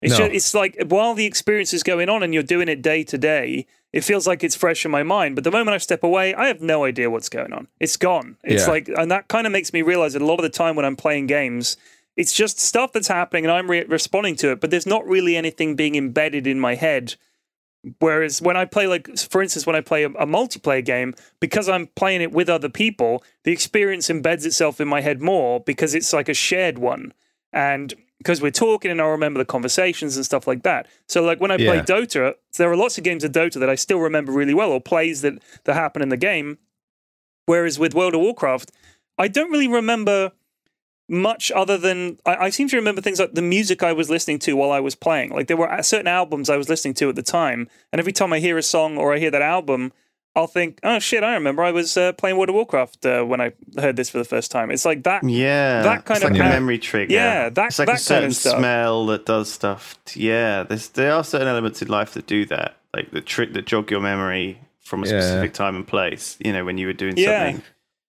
It's 0.00 0.12
No. 0.12 0.26
just, 0.26 0.32
it's 0.34 0.54
like 0.54 0.76
while 0.88 1.14
the 1.14 1.26
experience 1.26 1.74
is 1.74 1.82
going 1.82 2.08
on 2.08 2.22
and 2.22 2.32
you're 2.32 2.42
doing 2.42 2.68
it 2.68 2.82
day 2.82 3.02
to 3.04 3.18
day, 3.18 3.66
it 3.92 4.04
feels 4.04 4.26
like 4.26 4.44
it's 4.44 4.54
fresh 4.54 4.84
in 4.84 4.90
my 4.90 5.02
mind. 5.02 5.34
But 5.34 5.44
the 5.44 5.50
moment 5.50 5.74
I 5.74 5.78
step 5.78 6.04
away, 6.04 6.34
I 6.34 6.46
have 6.46 6.60
no 6.60 6.84
idea 6.84 7.10
what's 7.10 7.28
going 7.28 7.52
on. 7.52 7.68
It's 7.80 7.96
gone. 7.96 8.36
It's 8.44 8.64
Yeah. 8.64 8.70
like, 8.70 8.88
and 8.96 9.10
that 9.10 9.28
kind 9.28 9.46
of 9.46 9.52
makes 9.52 9.72
me 9.72 9.82
realize 9.82 10.12
that 10.12 10.22
a 10.22 10.26
lot 10.26 10.38
of 10.38 10.42
the 10.42 10.50
time 10.50 10.76
when 10.76 10.84
I'm 10.84 10.96
playing 10.96 11.26
games, 11.26 11.76
it's 12.16 12.32
just 12.32 12.58
stuff 12.60 12.92
that's 12.92 13.08
happening 13.08 13.44
and 13.44 13.52
I'm 13.52 13.70
re- 13.70 13.84
responding 13.84 14.36
to 14.36 14.52
it, 14.52 14.60
but 14.60 14.70
there's 14.70 14.86
not 14.86 15.06
really 15.06 15.36
anything 15.36 15.74
being 15.74 15.94
embedded 15.96 16.46
in 16.46 16.60
my 16.60 16.74
head. 16.76 17.16
Whereas 17.98 18.40
when 18.42 18.56
I 18.56 18.64
play, 18.64 18.86
like 18.86 19.08
for 19.18 19.42
instance, 19.42 19.66
when 19.66 19.76
I 19.76 19.80
play 19.80 20.04
a, 20.04 20.08
a 20.10 20.26
multiplayer 20.26 20.84
game, 20.84 21.14
because 21.40 21.68
I'm 21.68 21.88
playing 21.96 22.22
it 22.22 22.32
with 22.32 22.48
other 22.48 22.68
people, 22.68 23.22
the 23.44 23.52
experience 23.52 24.08
embeds 24.08 24.44
itself 24.44 24.80
in 24.80 24.88
my 24.88 25.00
head 25.00 25.20
more 25.20 25.60
because 25.60 25.94
it's 25.94 26.12
like 26.12 26.28
a 26.28 26.34
shared 26.34 26.78
one, 26.78 27.12
and 27.52 27.94
because 28.18 28.42
we're 28.42 28.50
talking 28.50 28.90
and 28.90 29.00
I 29.00 29.06
remember 29.06 29.38
the 29.38 29.44
conversations 29.44 30.16
and 30.16 30.24
stuff 30.24 30.46
like 30.46 30.64
that. 30.64 30.88
So, 31.06 31.22
like 31.22 31.40
when 31.40 31.50
I 31.50 31.56
play 31.56 31.80
Dota, 31.80 32.34
there 32.56 32.70
are 32.70 32.76
lots 32.76 32.98
of 32.98 33.04
games 33.04 33.24
of 33.24 33.32
Dota 33.32 33.60
that 33.60 33.70
I 33.70 33.76
still 33.76 33.98
remember 33.98 34.32
really 34.32 34.54
well, 34.54 34.72
or 34.72 34.80
plays 34.80 35.22
that 35.22 35.34
that 35.64 35.74
happen 35.74 36.02
in 36.02 36.08
the 36.08 36.16
game. 36.16 36.58
Whereas 37.46 37.78
with 37.78 37.94
World 37.94 38.14
of 38.14 38.20
Warcraft, 38.20 38.72
I 39.16 39.28
don't 39.28 39.50
really 39.50 39.68
remember 39.68 40.32
much 41.08 41.50
other 41.52 41.78
than 41.78 42.18
I, 42.26 42.36
I 42.36 42.50
seem 42.50 42.68
to 42.68 42.76
remember 42.76 43.00
things 43.00 43.18
like 43.18 43.32
the 43.34 43.42
music 43.42 43.82
I 43.82 43.92
was 43.92 44.10
listening 44.10 44.38
to 44.40 44.54
while 44.56 44.70
I 44.70 44.80
was 44.80 44.94
playing. 44.94 45.30
Like 45.30 45.46
there 45.46 45.56
were 45.56 45.82
certain 45.82 46.06
albums 46.08 46.50
I 46.50 46.56
was 46.56 46.68
listening 46.68 46.94
to 46.94 47.08
at 47.08 47.16
the 47.16 47.22
time, 47.22 47.68
and 47.92 47.98
every 48.00 48.12
time 48.12 48.32
I 48.32 48.40
hear 48.40 48.58
a 48.58 48.62
song 48.62 48.98
or 48.98 49.14
I 49.14 49.18
hear 49.18 49.30
that 49.30 49.42
album, 49.42 49.92
I'll 50.36 50.46
think, 50.46 50.78
"Oh 50.84 50.98
shit, 50.98 51.24
I 51.24 51.34
remember 51.34 51.62
I 51.64 51.72
was 51.72 51.96
uh, 51.96 52.12
playing 52.12 52.36
World 52.36 52.50
of 52.50 52.54
Warcraft 52.54 53.06
uh, 53.06 53.22
when 53.24 53.40
I 53.40 53.52
heard 53.78 53.96
this 53.96 54.10
for 54.10 54.18
the 54.18 54.24
first 54.24 54.50
time." 54.50 54.70
It's 54.70 54.84
like 54.84 55.02
that. 55.04 55.24
Yeah, 55.28 55.82
That 55.82 56.04
kind 56.04 56.16
it's 56.18 56.24
of 56.26 56.30
like 56.32 56.40
a 56.40 56.44
app- 56.44 56.52
memory 56.52 56.78
trigger. 56.78 57.12
Yeah, 57.14 57.48
that- 57.48 57.66
it's 57.68 57.78
like 57.78 57.86
that 57.86 57.92
a 57.92 57.94
kind 57.94 58.00
certain 58.00 58.28
of 58.28 58.36
stuff. 58.36 58.58
smell 58.58 59.06
that 59.06 59.24
does 59.26 59.50
stuff. 59.50 59.96
yeah, 60.14 60.62
there's 60.64 60.90
there 60.90 61.12
are 61.14 61.24
certain 61.24 61.48
elements 61.48 61.80
in 61.82 61.88
life 61.88 62.12
that 62.14 62.26
do 62.26 62.44
that, 62.46 62.76
like 62.94 63.10
the 63.12 63.20
trick 63.22 63.54
that 63.54 63.66
jog 63.66 63.90
your 63.90 64.00
memory 64.00 64.60
from 64.80 65.02
a 65.02 65.06
Yeah. 65.06 65.20
specific 65.20 65.54
time 65.54 65.74
and 65.74 65.86
place. 65.86 66.36
You 66.44 66.52
know, 66.52 66.64
when 66.64 66.78
you 66.78 66.86
were 66.86 66.92
doing 66.92 67.16
Yeah. 67.16 67.46
something. 67.52 67.64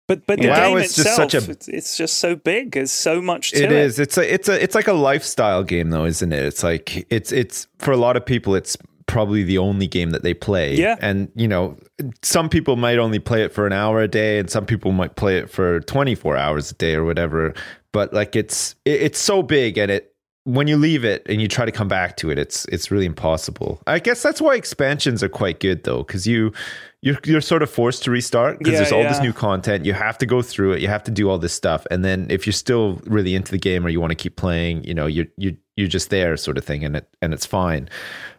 But 0.10 0.26
but 0.28 0.39
the 0.39 0.47
WoW 0.49 0.70
game 0.70 0.78
is 0.80 0.95
just 0.95 1.07
itself, 1.07 1.32
such 1.32 1.47
a- 1.47 1.51
it's, 1.51 1.68
it's 1.70 1.95
just 1.95 2.18
so 2.18 2.36
big. 2.36 2.72
There's 2.72 2.91
so 2.91 3.22
much 3.22 3.51
to 3.51 3.64
It 3.64 3.72
it. 3.72 3.72
is. 3.72 3.99
It's 3.99 4.18
a. 4.18 4.34
It's 4.34 4.49
a. 4.49 4.62
It's 4.62 4.74
like 4.76 4.88
a 4.89 4.93
lifestyle 4.93 5.64
game, 5.64 5.91
though, 5.91 6.05
isn't 6.05 6.34
it? 6.34 6.43
It's 6.43 6.64
like 6.64 7.05
it's. 7.10 7.32
It's 7.32 7.68
for 7.78 7.91
a 7.91 7.97
lot 7.97 8.18
of 8.18 8.26
people. 8.26 8.55
It's 8.55 8.76
probably 9.05 9.43
the 9.43 9.57
only 9.60 9.88
game 9.88 10.10
that 10.10 10.24
they 10.24 10.34
play. 10.34 10.76
Yeah. 10.76 10.95
And 10.99 11.32
you 11.36 11.47
know, 11.47 11.78
some 12.24 12.49
people 12.49 12.76
might 12.76 12.97
only 12.97 13.20
play 13.20 13.43
it 13.43 13.53
for 13.53 13.66
an 13.68 13.74
hour 13.74 14.01
a 14.01 14.07
day, 14.07 14.39
and 14.39 14.49
some 14.49 14.66
people 14.66 14.91
might 14.91 15.16
play 15.16 15.38
it 15.38 15.49
for 15.49 15.80
twenty 15.82 16.16
four 16.16 16.36
hours 16.36 16.72
a 16.72 16.74
day 16.74 16.95
or 16.95 17.05
whatever. 17.05 17.53
But 17.91 18.12
like, 18.12 18.36
it's 18.36 18.76
it, 18.86 19.01
it's 19.03 19.20
so 19.20 19.43
big, 19.43 19.78
and 19.78 19.91
it 19.91 20.14
when 20.46 20.68
you 20.68 20.78
leave 20.78 21.04
it 21.06 21.26
and 21.28 21.42
you 21.42 21.48
try 21.48 21.66
to 21.66 21.72
come 21.72 21.88
back 21.88 22.18
to 22.18 22.32
it, 22.32 22.40
it's 22.40 22.66
it's 22.66 22.92
really 22.92 23.06
impossible. 23.06 23.82
I 23.88 24.00
guess 24.00 24.24
that's 24.24 24.42
why 24.42 24.56
expansions 24.56 25.22
are 25.24 25.30
quite 25.30 25.60
good 25.60 25.84
though, 25.84 26.04
because 26.04 26.28
you. 26.28 26.54
You're, 27.02 27.18
you're 27.24 27.40
sort 27.40 27.64
of 27.64 27.70
forced 27.70 28.04
to 28.04 28.12
restart 28.12 28.60
because 28.60 28.74
Yeah, 28.74 28.80
there's 28.80 28.92
all 28.92 29.04
this 29.04 29.22
new 29.22 29.32
content. 29.32 29.86
You 29.86 29.94
have 29.94 30.18
to 30.18 30.26
go 30.26 30.42
through 30.42 30.74
it. 30.74 30.82
You 30.82 30.90
have 30.90 31.02
to 31.06 31.12
do 31.12 31.30
all 31.30 31.38
this 31.38 31.54
stuff, 31.54 31.88
and 31.90 32.04
then 32.04 32.28
if 32.30 32.46
you're 32.46 32.52
still 32.52 33.00
really 33.06 33.36
into 33.36 33.54
the 33.54 33.58
game 33.58 33.86
or 33.86 33.90
you 33.90 34.02
want 34.02 34.12
to 34.12 34.16
keep 34.16 34.36
playing, 34.36 34.84
you 34.84 34.94
know, 34.94 35.06
you 35.06 35.26
you 35.38 35.56
you're 35.78 35.88
just 35.88 36.10
there, 36.10 36.36
sort 36.36 36.58
of 36.58 36.66
thing, 36.66 36.84
and 36.84 36.98
it 36.98 37.08
and 37.22 37.34
it's 37.34 37.46
fine. 37.46 37.88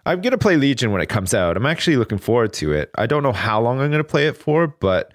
I'm 0.04 0.20
gonna 0.20 0.36
play 0.36 0.58
Legion 0.58 0.92
when 0.92 1.00
it 1.00 1.08
comes 1.08 1.32
out. 1.32 1.56
I'm 1.56 1.64
actually 1.64 1.96
looking 1.96 2.18
forward 2.18 2.52
to 2.54 2.74
it. 2.74 2.90
I 2.96 3.06
don't 3.06 3.22
know 3.22 3.32
how 3.32 3.62
long 3.62 3.80
I'm 3.80 3.90
gonna 3.90 4.04
play 4.04 4.26
it 4.26 4.36
for, 4.36 4.66
but 4.66 5.14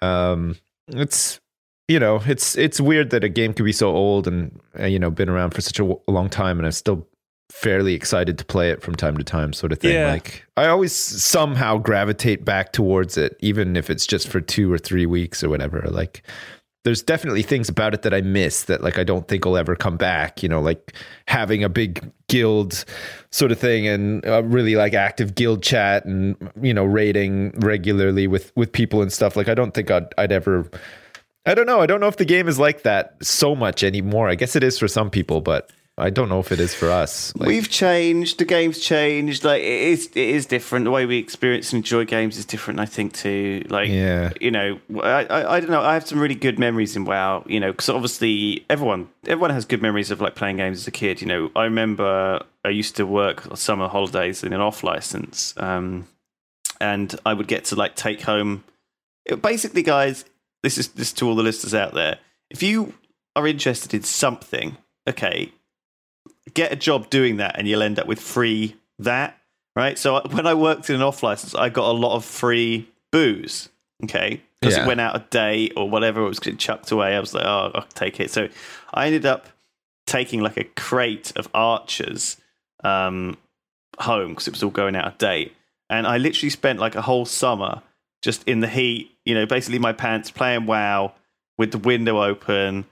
um, 0.00 0.54
it's 0.86 1.40
you 1.88 2.00
know, 2.00 2.20
it's 2.26 2.56
it's 2.56 2.80
weird 2.80 3.10
that 3.10 3.24
a 3.24 3.28
game 3.28 3.54
could 3.54 3.64
be 3.64 3.72
so 3.72 3.94
old 3.94 4.26
and 4.26 4.60
uh, 4.78 4.86
you 4.86 4.98
know 4.98 5.10
been 5.10 5.28
around 5.28 5.54
for 5.54 5.60
such 5.60 5.78
a 5.78 5.82
w- 5.82 6.00
long 6.08 6.28
time, 6.28 6.58
and 6.58 6.66
I'm 6.66 6.72
still 6.72 7.06
fairly 7.50 7.94
excited 7.94 8.38
to 8.38 8.44
play 8.44 8.70
it 8.70 8.82
from 8.82 8.94
time 8.96 9.16
to 9.16 9.24
time, 9.24 9.52
sort 9.52 9.72
of 9.72 9.78
thing. 9.78 9.94
Yeah. 9.94 10.10
Like 10.10 10.44
I 10.56 10.66
always 10.66 10.92
somehow 10.92 11.78
gravitate 11.78 12.44
back 12.44 12.72
towards 12.72 13.16
it, 13.16 13.36
even 13.40 13.76
if 13.76 13.88
it's 13.88 14.06
just 14.06 14.28
for 14.28 14.40
two 14.40 14.72
or 14.72 14.78
three 14.78 15.06
weeks 15.06 15.44
or 15.44 15.48
whatever. 15.48 15.82
Like 15.88 16.22
there's 16.86 17.02
definitely 17.02 17.42
things 17.42 17.68
about 17.68 17.94
it 17.94 18.02
that 18.02 18.14
I 18.14 18.20
miss 18.20 18.64
that 18.64 18.82
like 18.82 18.98
I 18.98 19.04
don't 19.04 19.26
think 19.28 19.44
will 19.44 19.56
ever 19.56 19.76
come 19.76 19.96
back. 19.96 20.42
You 20.42 20.48
know, 20.48 20.60
like 20.60 20.92
having 21.28 21.62
a 21.62 21.68
big 21.68 22.10
guild 22.28 22.84
sort 23.30 23.52
of 23.52 23.58
thing 23.58 23.86
and 23.86 24.24
a 24.24 24.42
really 24.42 24.74
like 24.74 24.94
active 24.94 25.34
guild 25.34 25.62
chat 25.62 26.04
and 26.04 26.36
you 26.60 26.74
know 26.74 26.84
raiding 26.84 27.52
regularly 27.60 28.26
with 28.26 28.52
with 28.56 28.72
people 28.72 29.02
and 29.02 29.12
stuff. 29.12 29.36
Like 29.36 29.48
I 29.48 29.54
don't 29.54 29.72
think 29.72 29.90
I'd 29.90 30.06
I'd 30.18 30.32
ever. 30.32 30.68
I 31.46 31.54
don't 31.54 31.66
know. 31.66 31.80
I 31.80 31.86
don't 31.86 32.00
know 32.00 32.08
if 32.08 32.16
the 32.16 32.24
game 32.24 32.48
is 32.48 32.58
like 32.58 32.82
that 32.82 33.16
so 33.22 33.54
much 33.54 33.82
anymore. 33.84 34.28
I 34.28 34.34
guess 34.34 34.56
it 34.56 34.64
is 34.64 34.78
for 34.78 34.88
some 34.88 35.10
people, 35.10 35.40
but 35.40 35.70
I 35.98 36.10
don't 36.10 36.28
know 36.28 36.40
if 36.40 36.52
it 36.52 36.60
is 36.60 36.74
for 36.74 36.90
us. 36.90 37.34
Like, 37.36 37.46
We've 37.46 37.70
changed. 37.70 38.38
The 38.38 38.44
game's 38.44 38.80
changed. 38.80 39.44
Like 39.44 39.62
it 39.62 39.66
is, 39.82 40.06
it 40.08 40.16
is 40.16 40.44
different. 40.44 40.84
The 40.84 40.90
way 40.90 41.06
we 41.06 41.16
experience 41.18 41.72
and 41.72 41.78
enjoy 41.78 42.04
games 42.04 42.36
is 42.36 42.44
different. 42.44 42.80
I 42.80 42.84
think 42.84 43.14
too. 43.14 43.64
Like, 43.70 43.88
Yeah. 43.88 44.32
you 44.40 44.50
know, 44.50 44.78
I, 45.02 45.24
I, 45.24 45.54
I 45.56 45.60
don't 45.60 45.70
know. 45.70 45.80
I 45.80 45.94
have 45.94 46.06
some 46.06 46.18
really 46.18 46.34
good 46.34 46.58
memories 46.58 46.96
in 46.96 47.04
WoW. 47.06 47.44
You 47.46 47.60
know, 47.60 47.70
because 47.72 47.88
obviously 47.88 48.66
everyone, 48.68 49.08
everyone 49.26 49.50
has 49.52 49.64
good 49.64 49.80
memories 49.80 50.10
of 50.10 50.20
like 50.20 50.34
playing 50.34 50.56
games 50.58 50.78
as 50.78 50.86
a 50.86 50.90
kid. 50.90 51.20
You 51.22 51.28
know, 51.28 51.50
I 51.56 51.64
remember 51.64 52.42
I 52.64 52.68
used 52.70 52.96
to 52.96 53.06
work 53.06 53.56
summer 53.56 53.88
holidays 53.88 54.42
in 54.44 54.52
an 54.52 54.60
off 54.60 54.82
license, 54.82 55.54
um, 55.56 56.08
and 56.80 57.14
I 57.24 57.32
would 57.32 57.46
get 57.48 57.64
to 57.66 57.76
like 57.76 57.94
take 57.94 58.20
home. 58.22 58.64
Basically, 59.40 59.82
guys, 59.82 60.24
this 60.66 60.78
is 60.78 60.88
this 60.88 61.08
is 61.08 61.12
to 61.14 61.28
all 61.28 61.36
the 61.36 61.44
listeners 61.44 61.74
out 61.74 61.94
there. 61.94 62.18
If 62.50 62.60
you 62.60 62.92
are 63.36 63.46
interested 63.46 63.94
in 63.94 64.02
something, 64.02 64.76
okay, 65.08 65.52
get 66.54 66.72
a 66.72 66.76
job 66.76 67.08
doing 67.08 67.36
that 67.36 67.56
and 67.56 67.68
you'll 67.68 67.82
end 67.84 68.00
up 68.00 68.08
with 68.08 68.18
free 68.20 68.74
that, 68.98 69.38
right? 69.76 69.96
So 69.96 70.20
when 70.32 70.44
I 70.44 70.54
worked 70.54 70.90
in 70.90 70.96
an 70.96 71.02
off 71.02 71.22
license, 71.22 71.54
I 71.54 71.68
got 71.68 71.88
a 71.88 71.92
lot 71.92 72.16
of 72.16 72.24
free 72.24 72.88
booze, 73.12 73.68
okay? 74.02 74.40
Because 74.60 74.76
Yeah. 74.76 74.82
it 74.82 74.86
went 74.88 75.00
out 75.00 75.14
a 75.14 75.24
day 75.30 75.70
or 75.76 75.88
whatever, 75.88 76.24
it 76.24 76.28
was 76.28 76.40
getting 76.40 76.58
chucked 76.58 76.90
away. 76.90 77.14
I 77.14 77.20
was 77.20 77.32
like, 77.32 77.44
oh, 77.46 77.70
I'll 77.72 77.86
take 77.94 78.18
it. 78.18 78.32
So 78.32 78.48
I 78.92 79.06
ended 79.06 79.24
up 79.24 79.46
taking 80.08 80.40
like 80.40 80.56
a 80.56 80.64
crate 80.64 81.32
of 81.36 81.48
archers 81.54 82.38
um, 82.82 83.36
home 84.00 84.30
because 84.30 84.48
it 84.48 84.52
was 84.54 84.64
all 84.64 84.70
going 84.70 84.96
out 84.96 85.06
of 85.06 85.18
date. 85.18 85.54
And 85.88 86.08
I 86.08 86.16
literally 86.18 86.50
spent 86.50 86.80
like 86.80 86.96
a 86.96 87.02
whole 87.02 87.24
summer 87.24 87.82
just 88.22 88.46
in 88.48 88.60
the 88.60 88.68
heat, 88.68 89.10
you 89.24 89.34
know, 89.34 89.46
basically 89.46 89.78
my 89.78 89.92
pants 89.92 90.30
playing 90.30 90.66
WoW 90.66 91.12
with 91.58 91.72
the 91.72 91.78
window 91.78 92.22
open, 92.22 92.84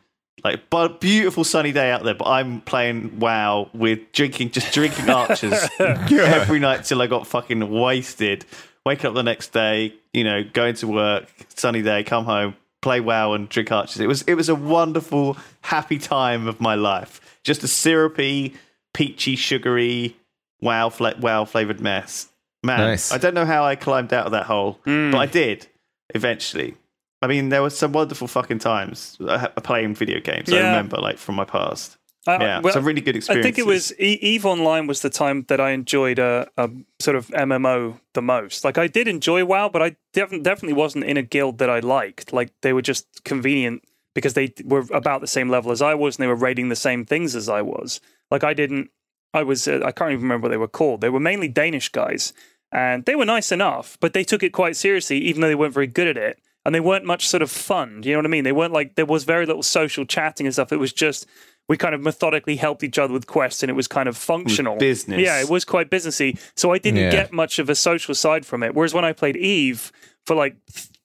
like 0.43 0.69
but 0.71 1.01
beautiful 1.01 1.45
sunny 1.45 1.73
day 1.73 1.91
out 1.91 2.03
there. 2.05 2.15
But 2.15 2.29
I'm 2.29 2.61
playing 2.63 3.19
WoW 3.19 3.71
with 3.75 4.13
drinking, 4.13 4.51
just 4.51 4.73
drinking 4.73 5.11
archers 5.11 5.69
every 5.79 6.59
night 6.61 6.85
till 6.85 7.01
I 7.03 7.07
got 7.07 7.27
fucking 7.27 7.71
wasted. 7.71 8.45
Waking 8.87 9.07
up 9.07 9.15
the 9.15 9.23
next 9.23 9.53
day, 9.53 9.95
you 10.13 10.25
know, 10.25 10.45
going 10.45 10.75
to 10.75 10.87
work, 10.87 11.27
sunny 11.49 11.81
day, 11.81 12.05
come 12.05 12.27
home, 12.27 12.55
play 12.83 13.01
WoW 13.01 13.33
and 13.33 13.49
drink 13.49 13.73
archers. 13.73 13.99
It 13.99 14.07
was 14.07 14.23
it 14.23 14.35
was 14.35 14.51
a 14.51 14.55
wonderful, 14.55 15.39
happy 15.63 15.99
time 15.99 16.47
of 16.47 16.61
my 16.61 16.75
life. 16.75 17.41
Just 17.45 17.65
a 17.65 17.69
syrupy, 17.69 18.55
peachy, 18.93 19.37
sugary 19.37 20.17
WoW 20.61 20.91
fla- 20.91 21.17
WoW 21.19 21.45
flavored 21.47 21.81
mess. 21.81 22.29
Man, 22.65 22.79
Nice. 22.81 23.13
I 23.13 23.19
don't 23.19 23.35
know 23.35 23.45
how 23.45 23.65
I 23.65 23.77
climbed 23.77 24.13
out 24.13 24.27
of 24.27 24.33
that 24.33 24.47
hole, 24.47 24.81
but 24.85 25.19
I 25.19 25.27
did 25.27 25.67
eventually. 26.15 26.77
I 27.23 27.27
mean, 27.27 27.49
there 27.49 27.63
were 27.63 27.71
some 27.71 27.93
wonderful 27.93 28.27
fucking 28.29 28.59
times 28.59 29.17
uh, 29.27 29.49
playing 29.63 29.95
video 29.95 30.21
games. 30.21 30.53
I 30.53 30.57
remember, 30.59 30.99
like 30.99 31.19
from 31.19 31.35
my 31.37 31.45
past. 31.45 31.97
I- 32.27 32.39
yeah, 32.41 32.61
well, 32.61 32.73
some 32.73 32.85
really 32.87 33.03
good 33.03 33.17
experience. 33.17 33.45
I 33.45 33.47
think 33.47 33.59
it 33.59 33.67
was 33.67 33.93
E- 34.01 34.19
Eve 34.23 34.47
Online 34.47 34.87
was 34.87 35.03
the 35.03 35.11
time 35.11 35.45
that 35.49 35.61
I 35.61 35.71
enjoyed 35.73 36.19
a, 36.19 36.49
a 36.57 36.71
sort 36.99 37.17
of 37.17 37.27
MMO 37.29 38.01
the 38.15 38.23
most. 38.23 38.65
Like 38.65 38.79
I 38.79 38.87
did 38.87 39.09
enjoy 39.09 39.45
WoW, 39.45 39.69
but 39.69 39.83
I 39.83 39.97
def- 40.15 40.31
definitely 40.43 40.73
wasn't 40.73 41.05
in 41.05 41.19
a 41.19 41.23
guild 41.23 41.59
that 41.59 41.69
I 41.69 41.81
liked. 41.81 42.33
Like 42.33 42.51
they 42.63 42.73
were 42.73 42.81
just 42.81 43.25
convenient 43.25 43.83
because 44.15 44.33
they 44.35 44.55
were 44.65 44.85
about 44.91 45.21
the 45.21 45.27
same 45.27 45.51
level 45.51 45.71
as 45.71 45.83
I 45.83 45.93
was, 45.95 46.17
and 46.17 46.23
they 46.23 46.29
were 46.29 46.35
raiding 46.35 46.71
the 46.71 46.77
same 46.77 47.05
things 47.05 47.37
as 47.37 47.49
I 47.51 47.61
was. 47.61 48.01
Like 48.31 48.43
I 48.43 48.55
didn't. 48.55 48.89
I 49.35 49.43
was. 49.43 49.69
Uh, 49.69 49.81
I 49.85 49.93
can't 49.93 50.13
even 50.13 50.23
remember 50.23 50.47
what 50.47 50.51
they 50.53 50.57
were 50.57 50.69
called. 50.69 51.03
They 51.03 51.11
were 51.11 51.21
mainly 51.21 51.49
Danish 51.49 51.91
guys, 51.91 52.33
and 52.75 53.05
they 53.07 53.15
were 53.15 53.25
nice 53.25 53.51
enough, 53.53 53.97
but 54.01 54.13
they 54.13 54.25
took 54.25 54.43
it 54.43 54.51
quite 54.53 54.77
seriously, 54.77 55.19
even 55.19 55.41
though 55.41 55.49
they 55.49 55.55
weren't 55.55 55.73
very 55.73 55.87
good 55.87 56.09
at 56.09 56.17
it. 56.19 56.39
And 56.67 56.75
they 56.75 56.81
weren't 56.81 57.05
much 57.05 57.29
sort 57.29 57.43
of 57.43 57.51
fun. 57.51 58.03
You 58.05 58.13
know 58.13 58.19
what 58.21 58.25
I 58.27 58.29
mean? 58.31 58.45
They 58.45 58.53
weren't 58.53 58.73
like 58.73 58.95
there 58.95 59.05
was 59.07 59.25
very 59.25 59.45
little 59.47 59.63
social 59.63 60.05
chatting 60.07 60.47
and 60.47 60.53
stuff. 60.55 60.73
It 60.73 60.79
was 60.79 60.93
just 60.95 61.27
we 61.69 61.77
kind 61.77 61.95
of 61.95 62.01
methodically 62.03 62.57
helped 62.57 62.83
each 62.83 62.99
other 62.99 63.13
with 63.13 63.27
quests, 63.27 63.63
and 63.63 63.69
it 63.71 63.75
was 63.75 63.87
kind 63.87 64.09
of 64.09 64.17
functional 64.17 64.77
business. 64.77 65.21
Yeah, 65.21 65.41
it 65.41 65.49
was 65.51 65.65
quite 65.67 65.91
businessy. 65.91 66.39
So 66.57 66.73
I 66.73 66.79
didn't 66.79 67.01
Yeah. 67.01 67.11
get 67.11 67.33
much 67.33 67.59
of 67.59 67.69
a 67.71 67.75
social 67.75 68.15
side 68.15 68.45
from 68.47 68.63
it. 68.63 68.75
Whereas 68.75 68.93
when 68.95 69.05
I 69.05 69.13
played 69.13 69.37
Eve 69.37 69.93
for 70.27 70.35
like 70.35 70.57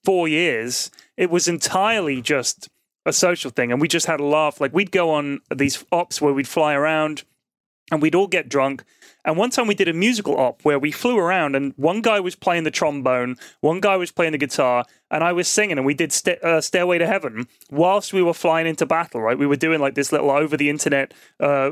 four 0.06 0.28
years, 0.30 0.92
it 1.18 1.30
was 1.30 1.48
entirely 1.50 2.22
just 2.22 2.70
a 3.06 3.12
social 3.14 3.52
thing, 3.52 3.72
and 3.72 3.82
we 3.82 3.88
just 3.90 4.06
had 4.06 4.20
a 4.22 4.26
laugh. 4.26 4.62
Like 4.62 4.74
we'd 4.74 4.92
go 4.92 5.10
on 5.12 5.42
these 5.54 5.84
ops 5.92 6.22
where 6.22 6.34
we'd 6.34 6.48
fly 6.48 6.74
around 6.74 7.24
and 7.92 8.02
we'd 8.02 8.16
all 8.16 8.28
get 8.28 8.48
drunk. 8.48 8.84
And 9.26 9.38
one 9.38 9.50
time 9.50 9.68
we 9.68 9.76
did 9.76 9.88
a 9.88 9.94
musical 9.94 10.40
op 10.40 10.64
where 10.64 10.80
we 10.80 10.92
flew 10.92 11.18
around, 11.18 11.56
and 11.56 11.74
one 11.76 12.02
guy 12.02 12.20
was 12.20 12.36
playing 12.36 12.64
the 12.64 12.72
trombone, 12.72 13.38
one 13.60 13.80
guy 13.80 13.98
was 13.98 14.12
playing 14.12 14.32
the 14.32 14.38
guitar, 14.38 14.86
and 15.12 15.24
I 15.24 15.34
was 15.34 15.48
singing, 15.48 15.78
and 15.78 15.86
we 15.86 15.94
did 15.94 16.12
sta 16.12 16.38
uh, 16.42 16.62
"Stairway 16.62 16.98
to 17.00 17.08
Heaven" 17.08 17.48
whilst 17.70 18.14
we 18.14 18.22
were 18.22 18.34
flying 18.34 18.68
into 18.68 18.86
battle. 18.86 19.22
Right, 19.22 19.38
we 19.38 19.48
were 19.48 19.56
doing 19.56 19.80
like 19.80 19.96
this 19.96 20.12
little 20.12 20.32
over 20.32 20.56
the 20.56 20.70
internet, 20.70 21.14
uh, 21.40 21.72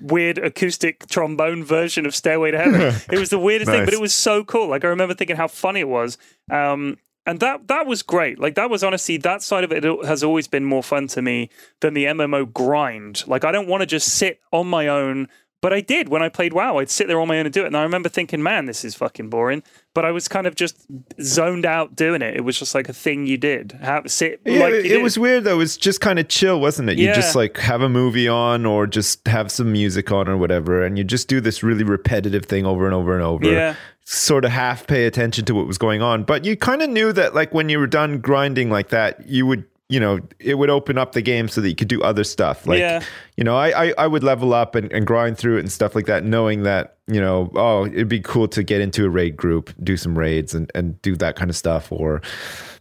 weird 0.00 0.38
acoustic 0.38 1.06
trombone 1.08 1.62
version 1.62 2.06
of 2.06 2.14
"Stairway 2.14 2.52
to 2.52 2.58
Heaven." 2.58 2.80
it 3.12 3.18
was 3.18 3.30
the 3.30 3.38
weirdest 3.38 3.70
thing, 3.70 3.84
but 3.84 3.94
it 3.94 4.00
was 4.00 4.14
so 4.14 4.44
cool. 4.44 4.68
Like 4.68 4.84
I 4.84 4.88
remember 4.88 5.14
thinking 5.14 5.36
how 5.36 5.48
funny 5.48 5.80
it 5.80 5.88
was. 5.88 6.16
Um, 6.50 6.98
and 7.28 7.40
that 7.40 7.68
that 7.68 7.86
was 7.86 8.02
great. 8.02 8.38
Like 8.38 8.54
that 8.54 8.70
was 8.70 8.82
honestly 8.82 9.18
that 9.18 9.42
side 9.42 9.62
of 9.62 9.70
it 9.70 9.84
has 9.84 10.24
always 10.24 10.48
been 10.48 10.64
more 10.64 10.82
fun 10.82 11.08
to 11.08 11.20
me 11.20 11.50
than 11.80 11.92
the 11.92 12.06
MMO 12.06 12.50
grind. 12.50 13.22
Like 13.26 13.44
I 13.44 13.52
don't 13.52 13.68
want 13.68 13.82
to 13.82 13.86
just 13.86 14.08
sit 14.08 14.40
on 14.50 14.66
my 14.66 14.88
own, 14.88 15.28
but 15.60 15.72
I 15.72 15.80
did 15.80 16.08
when 16.08 16.22
I 16.22 16.28
played 16.28 16.52
WoW. 16.52 16.78
I'd 16.78 16.90
sit 16.90 17.08
there 17.08 17.20
on 17.20 17.26
my 17.26 17.38
own 17.38 17.46
and 17.46 17.52
do 17.52 17.64
it. 17.64 17.66
And 17.66 17.76
I 17.76 17.82
remember 17.82 18.08
thinking, 18.08 18.42
man, 18.42 18.66
this 18.66 18.84
is 18.84 18.94
fucking 18.94 19.28
boring. 19.28 19.62
But 19.92 20.04
I 20.04 20.12
was 20.12 20.28
kind 20.28 20.46
of 20.46 20.54
just 20.54 20.86
zoned 21.20 21.66
out 21.66 21.96
doing 21.96 22.22
it. 22.22 22.36
It 22.36 22.42
was 22.42 22.56
just 22.56 22.74
like 22.76 22.88
a 22.88 22.92
thing 22.92 23.26
you 23.26 23.36
did. 23.36 23.72
Have 23.80 24.08
sit 24.10 24.40
Yeah, 24.44 24.60
like 24.60 24.74
it, 24.74 25.02
was 25.02 25.18
weird 25.18 25.44
though. 25.44 25.54
It 25.54 25.58
was 25.58 25.76
just 25.76 26.00
kind 26.00 26.20
of 26.20 26.28
chill, 26.28 26.60
wasn't 26.60 26.90
it? 26.90 26.98
You 26.98 27.12
just 27.12 27.34
like 27.34 27.56
have 27.56 27.82
a 27.82 27.88
movie 27.88 28.28
on 28.28 28.64
or 28.66 28.86
just 28.86 29.26
have 29.26 29.50
some 29.50 29.72
music 29.72 30.12
on 30.12 30.28
or 30.28 30.36
whatever, 30.36 30.84
and 30.84 30.96
you 30.96 31.02
just 31.02 31.26
do 31.26 31.40
this 31.40 31.64
really 31.64 31.82
repetitive 31.84 32.44
thing 32.46 32.64
over 32.64 32.84
and 32.86 32.94
over 32.94 33.14
and 33.14 33.24
over. 33.24 33.50
Yeah. 33.50 33.74
Sort 34.04 34.44
of 34.44 34.52
half 34.52 34.86
pay 34.86 35.06
attention 35.06 35.44
to 35.46 35.54
what 35.54 35.66
was 35.66 35.78
going 35.78 36.00
on, 36.00 36.22
but 36.22 36.44
you 36.44 36.56
kind 36.56 36.80
of 36.82 36.88
knew 36.88 37.12
that 37.12 37.34
like 37.34 37.52
when 37.52 37.68
you 37.68 37.80
were 37.80 37.88
done 37.88 38.20
grinding 38.20 38.70
like 38.70 38.90
that, 38.90 39.26
you 39.28 39.46
would. 39.46 39.64
You 39.90 40.00
know, 40.00 40.20
it 40.38 40.56
would 40.56 40.68
open 40.68 40.98
up 40.98 41.12
the 41.12 41.22
game 41.22 41.48
so 41.48 41.62
that 41.62 41.68
you 41.70 41.74
could 41.74 41.88
do 41.88 42.02
other 42.02 42.22
stuff. 42.22 42.66
Like, 42.66 42.78
Yeah. 42.78 43.02
You 43.38 43.44
know, 43.44 43.56
I, 43.56 43.84
I, 43.84 43.94
I 43.98 44.06
would 44.08 44.24
level 44.24 44.52
up 44.52 44.74
and, 44.74 44.90
and 44.92 45.06
grind 45.06 45.38
through 45.38 45.58
it 45.58 45.60
and 45.60 45.70
stuff 45.70 45.94
like 45.94 46.06
that, 46.06 46.24
knowing 46.24 46.64
that, 46.64 46.96
you 47.06 47.20
know, 47.20 47.52
oh, 47.54 47.86
it'd 47.86 48.08
be 48.08 48.18
cool 48.18 48.48
to 48.48 48.64
get 48.64 48.80
into 48.80 49.04
a 49.04 49.08
raid 49.08 49.36
group, 49.36 49.72
do 49.80 49.96
some 49.96 50.18
raids 50.18 50.54
and, 50.54 50.68
and 50.74 51.00
do 51.02 51.14
that 51.14 51.36
kind 51.36 51.48
of 51.48 51.54
stuff. 51.54 51.92
Or, 51.92 52.20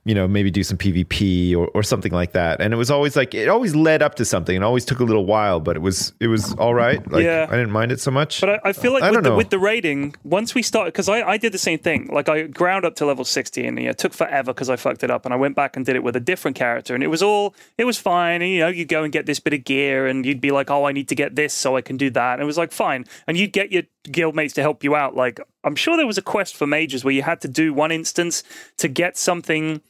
you 0.07 0.15
know, 0.15 0.25
maybe 0.25 0.49
do 0.49 0.63
some 0.63 0.77
PvP 0.77 1.53
or, 1.53 1.67
or 1.73 1.83
something 1.83 2.13
like 2.13 2.31
that. 2.31 2.61
And 2.61 2.73
it 2.73 2.77
was 2.77 2.89
always 2.89 3.17
like 3.17 3.33
it 3.33 3.49
always 3.49 3.75
led 3.75 4.01
up 4.01 4.15
to 4.15 4.23
something. 4.23 4.55
It 4.55 4.63
always 4.63 4.85
took 4.85 5.01
a 5.01 5.03
little 5.03 5.25
while, 5.25 5.59
but 5.59 5.75
it 5.75 5.81
was 5.81 6.13
it 6.21 6.27
was 6.27 6.53
all 6.53 6.73
right. 6.73 7.05
Like 7.11 7.25
Yeah. 7.25 7.45
I 7.49 7.57
didn't 7.57 7.71
mind 7.71 7.91
it 7.91 7.99
so 7.99 8.09
much. 8.09 8.39
But 8.39 8.51
I, 8.51 8.69
I 8.69 8.73
feel 8.73 8.93
like 8.93 9.03
I 9.03 9.11
with 9.11 9.25
the, 9.25 9.35
with 9.35 9.49
the 9.49 9.59
raiding, 9.59 10.15
once 10.23 10.55
we 10.55 10.61
started, 10.61 10.93
because 10.93 11.09
I, 11.09 11.23
I 11.23 11.35
did 11.35 11.51
the 11.51 11.57
same 11.57 11.79
thing. 11.79 12.07
Like 12.09 12.29
I 12.29 12.43
ground 12.43 12.85
up 12.85 12.95
to 12.95 13.05
level 13.05 13.25
60 13.25 13.67
and 13.67 13.77
yeah, 13.77 13.89
it 13.89 13.97
took 13.97 14.13
forever 14.13 14.53
because 14.53 14.69
I 14.69 14.77
fucked 14.77 15.03
it 15.03 15.11
up. 15.11 15.25
And 15.25 15.33
I 15.33 15.37
went 15.37 15.57
back 15.57 15.75
and 15.75 15.85
did 15.85 15.97
it 15.97 16.03
with 16.03 16.15
a 16.15 16.21
different 16.21 16.55
character. 16.55 16.95
And 16.95 17.03
it 17.03 17.07
was 17.07 17.21
all, 17.21 17.53
it 17.77 17.83
was 17.83 17.97
fine. 17.97 18.41
And 18.41 18.49
you 18.49 18.59
know, 18.59 18.69
you 18.69 18.85
go 18.85 19.03
and 19.03 19.11
get 19.11 19.25
this 19.25 19.41
bit 19.41 19.53
of 19.53 19.65
gear 19.65 20.07
and 20.07 20.25
you'd 20.25 20.39
be 20.39 20.46
like, 20.53 20.69
oh, 20.69 20.85
I 20.85 20.91
need 20.91 21.09
to 21.09 21.15
get 21.15 21.35
this 21.35 21.53
so 21.53 21.75
I 21.75 21.81
can 21.81 21.97
do 21.97 22.09
that. 22.11 22.33
And 22.33 22.41
it 22.41 22.45
was 22.45 22.57
like, 22.57 22.71
fine. 22.71 23.05
And 23.27 23.37
you'd 23.37 23.53
get 23.53 23.71
your 23.71 23.83
guildmates 24.07 24.53
to 24.53 24.61
help 24.61 24.83
you 24.83 24.95
out. 24.95 25.15
Like, 25.15 25.39
I'm 25.63 25.75
sure 25.75 25.97
there 25.97 26.07
was 26.07 26.17
a 26.17 26.21
quest 26.21 26.55
for 26.55 26.67
mages 26.67 27.03
where 27.03 27.13
you 27.13 27.23
had 27.23 27.41
to 27.41 27.47
do 27.47 27.73
one 27.73 27.91
instance 27.91 28.43
to 28.77 28.87
get 28.87 29.17
something. 29.17 29.81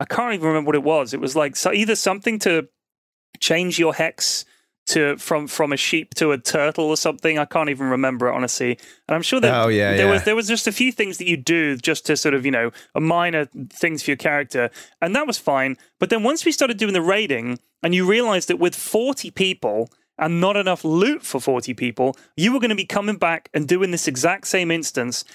I 0.00 0.04
can't 0.04 0.34
even 0.34 0.46
remember 0.46 0.68
what 0.68 0.76
it 0.76 0.82
was. 0.82 1.14
It 1.14 1.20
was 1.20 1.34
like 1.34 1.56
so 1.56 1.72
either 1.72 1.96
something 1.96 2.38
to 2.40 2.68
change 3.40 3.78
your 3.78 3.94
hex 3.94 4.44
to 4.86 5.16
from 5.16 5.46
from 5.46 5.72
a 5.72 5.76
sheep 5.76 6.14
to 6.14 6.32
a 6.32 6.38
turtle 6.38 6.86
or 6.86 6.96
something. 6.96 7.38
I 7.38 7.44
can't 7.44 7.70
even 7.70 7.88
remember 7.88 8.28
it 8.28 8.34
honestly. 8.34 8.78
And 9.08 9.14
I'm 9.14 9.22
sure 9.22 9.40
that 9.40 9.64
Oh, 9.64 9.68
yeah, 9.68 9.96
there 9.96 10.06
yeah. 10.06 10.12
was 10.12 10.24
there 10.24 10.36
was 10.36 10.48
just 10.48 10.66
a 10.66 10.72
few 10.72 10.92
things 10.92 11.18
that 11.18 11.28
you 11.28 11.36
do 11.36 11.76
just 11.76 12.06
to 12.06 12.16
sort 12.16 12.34
of 12.34 12.44
you 12.44 12.50
know 12.52 12.70
a 12.94 13.00
minor 13.00 13.46
things 13.70 14.02
for 14.02 14.10
your 14.10 14.16
character, 14.16 14.70
and 15.00 15.14
that 15.14 15.26
was 15.26 15.38
fine. 15.38 15.76
But 15.98 16.10
then 16.10 16.22
once 16.22 16.44
we 16.44 16.52
started 16.52 16.76
doing 16.78 16.92
the 16.94 17.02
raiding, 17.02 17.58
and 17.82 17.94
you 17.94 18.06
realized 18.08 18.48
that 18.48 18.58
with 18.58 18.74
40 18.74 19.30
people. 19.30 19.90
And 20.18 20.40
not 20.40 20.56
enough 20.56 20.82
loot 20.82 21.22
for 21.22 21.42
40 21.42 21.74
people, 21.74 22.16
you 22.38 22.50
were 22.50 22.58
going 22.58 22.70
to 22.70 22.74
be 22.74 22.86
coming 22.86 23.18
back 23.18 23.50
and 23.52 23.68
doing 23.68 23.90
this 23.90 24.08
exact 24.08 24.46
same 24.46 24.70
instance 24.70 25.26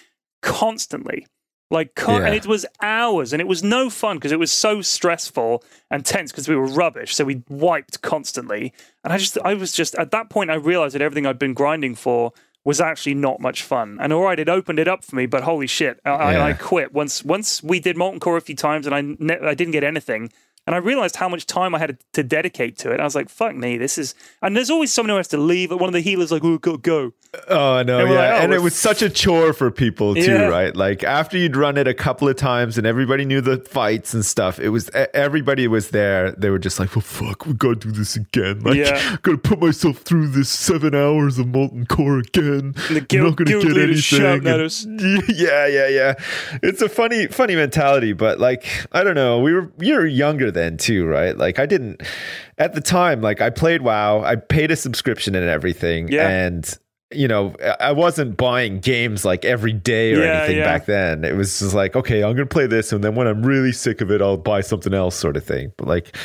constantly. 0.42 1.28
Like, 1.72 1.96
Yeah. 1.98 2.26
and 2.26 2.36
it 2.36 2.46
was 2.46 2.66
hours, 2.82 3.32
and 3.34 3.42
it 3.42 3.48
was 3.48 3.64
no 3.64 3.90
fun 3.90 4.18
because 4.18 4.32
it 4.34 4.40
was 4.40 4.52
so 4.52 4.82
stressful 4.82 5.64
and 5.90 6.06
tense 6.06 6.32
because 6.32 6.48
we 6.50 6.56
were 6.56 6.68
rubbish. 6.68 7.16
So 7.16 7.24
we 7.26 7.42
wiped 7.50 8.02
constantly, 8.02 8.74
and 9.04 9.14
I 9.14 9.18
just, 9.18 9.38
I 9.44 9.54
was 9.56 9.72
just 9.72 9.96
at 9.96 10.12
that 10.12 10.30
point, 10.30 10.52
I 10.52 10.56
realized 10.56 10.94
that 10.96 11.02
everything 11.02 11.26
I'd 11.26 11.40
been 11.40 11.54
grinding 11.54 11.96
for 11.96 12.34
was 12.64 12.80
actually 12.80 13.16
not 13.16 13.40
much 13.40 13.64
fun. 13.64 13.98
And 14.00 14.14
all 14.14 14.22
right, 14.22 14.38
it 14.40 14.48
opened 14.50 14.78
it 14.80 14.88
up 14.88 15.04
for 15.04 15.16
me, 15.16 15.26
but 15.26 15.44
holy 15.44 15.66
shit, 15.66 16.00
I, 16.06 16.10
I, 16.10 16.50
I 16.50 16.54
quit 16.54 16.94
once. 16.94 17.24
Once 17.24 17.64
we 17.64 17.80
did 17.80 17.98
molten 17.98 18.20
core 18.20 18.38
a 18.38 18.42
few 18.42 18.56
times, 18.56 18.86
and 18.86 18.94
I, 18.94 19.02
ne- 19.02 19.40
I 19.40 19.56
didn't 19.56 19.72
get 19.72 19.84
anything. 19.84 20.32
And 20.68 20.76
I 20.76 20.78
realized 20.78 21.16
how 21.16 21.28
much 21.28 21.48
time 21.48 21.74
I 21.74 21.80
had 21.80 21.98
to 22.14 22.24
dedicate 22.24 22.78
to 22.80 22.92
it. 22.92 23.00
I 23.00 23.04
was 23.04 23.16
like, 23.16 23.30
fuck 23.30 23.56
me, 23.56 23.78
this 23.78 23.98
is. 23.98 24.14
And 24.44 24.56
there's 24.56 24.70
always 24.70 24.94
someone 24.94 25.10
who 25.10 25.18
has 25.18 25.28
to 25.30 25.38
leave. 25.38 25.72
One 25.72 25.84
of 25.90 25.94
the 25.94 26.02
healers, 26.02 26.32
like, 26.32 26.44
oh, 26.44 26.60
go, 26.60 26.78
go. 26.78 27.14
Oh 27.48 27.82
no, 27.82 28.00
And 28.00 28.10
yeah, 28.10 28.16
like, 28.16 28.30
oh, 28.42 28.44
and 28.44 28.54
it 28.54 28.62
was 28.62 28.76
such 28.76 29.02
a 29.02 29.10
chore 29.10 29.54
for 29.54 29.72
people 29.72 30.16
too, 30.16 30.22
Yeah. 30.22 30.48
right? 30.48 30.76
Like 30.76 31.02
after 31.06 31.38
you'd 31.38 31.56
run 31.56 31.78
it 31.78 31.88
a 31.88 31.94
couple 31.94 32.28
of 32.28 32.36
times 32.36 32.78
and 32.78 32.86
everybody 32.86 33.24
knew 33.24 33.40
the 33.40 33.58
fights 33.58 34.14
and 34.14 34.26
stuff, 34.26 34.60
it 34.60 34.68
was 34.68 34.90
everybody 35.14 35.66
was 35.70 35.92
there. 35.92 36.34
They 36.34 36.50
were 36.50 36.60
just 36.60 36.78
like, 36.78 36.94
"Well, 36.94 37.04
fuck, 37.04 37.46
we 37.46 37.54
gotta 37.54 37.76
do 37.76 37.92
this 37.92 38.18
again. 38.18 38.60
Like, 38.60 38.76
Yeah. 38.76 39.16
gotta 39.22 39.38
put 39.38 39.62
myself 39.62 40.00
through 40.00 40.28
this 40.28 40.50
seven 40.50 40.94
hours 40.94 41.40
of 41.40 41.48
molten 41.48 41.86
core 41.86 42.20
again. 42.20 42.76
And 42.90 43.08
the 43.08 43.18
I'm 43.18 43.24
not 43.24 43.38
gonna 43.38 43.50
guild 43.50 43.64
get 43.64 43.78
anything." 43.78 44.46
And- 44.46 45.24
Yeah, 45.30 45.68
yeah, 45.68 45.88
yeah. 45.88 46.14
It's 46.62 46.82
a 46.82 46.90
funny, 46.90 47.28
funny 47.28 47.56
mentality, 47.56 48.12
but 48.12 48.42
like, 48.42 48.66
I 48.92 49.06
don't 49.06 49.16
know. 49.16 49.40
We 49.40 49.54
were 49.54 49.72
you 49.80 49.96
were 49.96 50.06
then 50.52 50.78
too, 50.78 51.06
right? 51.06 51.38
Like, 51.38 51.60
I 51.60 51.66
didn't 51.66 52.02
at 52.58 52.74
the 52.74 52.82
time. 52.82 53.22
Like, 53.22 53.42
I 53.42 53.50
played 53.50 53.82
WoW. 53.82 54.22
I 54.22 54.36
paid 54.36 54.72
a 54.72 54.76
subscription 54.76 55.36
and 55.36 55.48
everything, 55.50 56.08
Yeah. 56.12 56.28
and 56.30 56.78
you 57.14 57.28
know, 57.28 57.54
I- 57.62 57.76
I 57.88 57.92
wasn't 57.92 58.38
buying 58.38 58.80
games 58.80 59.26
like 59.26 59.44
every 59.44 59.74
day 59.74 60.14
or 60.14 60.20
Yeah, 60.24 60.38
anything 60.44 60.58
yeah. 60.60 60.64
back 60.64 60.86
then. 60.86 61.26
It 61.26 61.36
was 61.36 61.60
just 61.60 61.74
like, 61.74 61.94
okay, 61.98 62.24
I'm 62.24 62.34
gonna 62.36 62.46
play 62.46 62.68
this, 62.68 62.94
and 62.94 63.04
then 63.04 63.16
when 63.16 63.28
I'm 63.28 63.44
really 63.46 63.74
sick 63.74 64.00
of 64.00 64.12
it, 64.12 64.22
I'll 64.22 64.38
buy 64.38 64.62
something 64.62 64.94
else, 64.94 65.16
sort 65.18 65.36
of 65.38 65.44
thing. 65.44 65.74
But 65.78 65.88
like. 65.88 66.16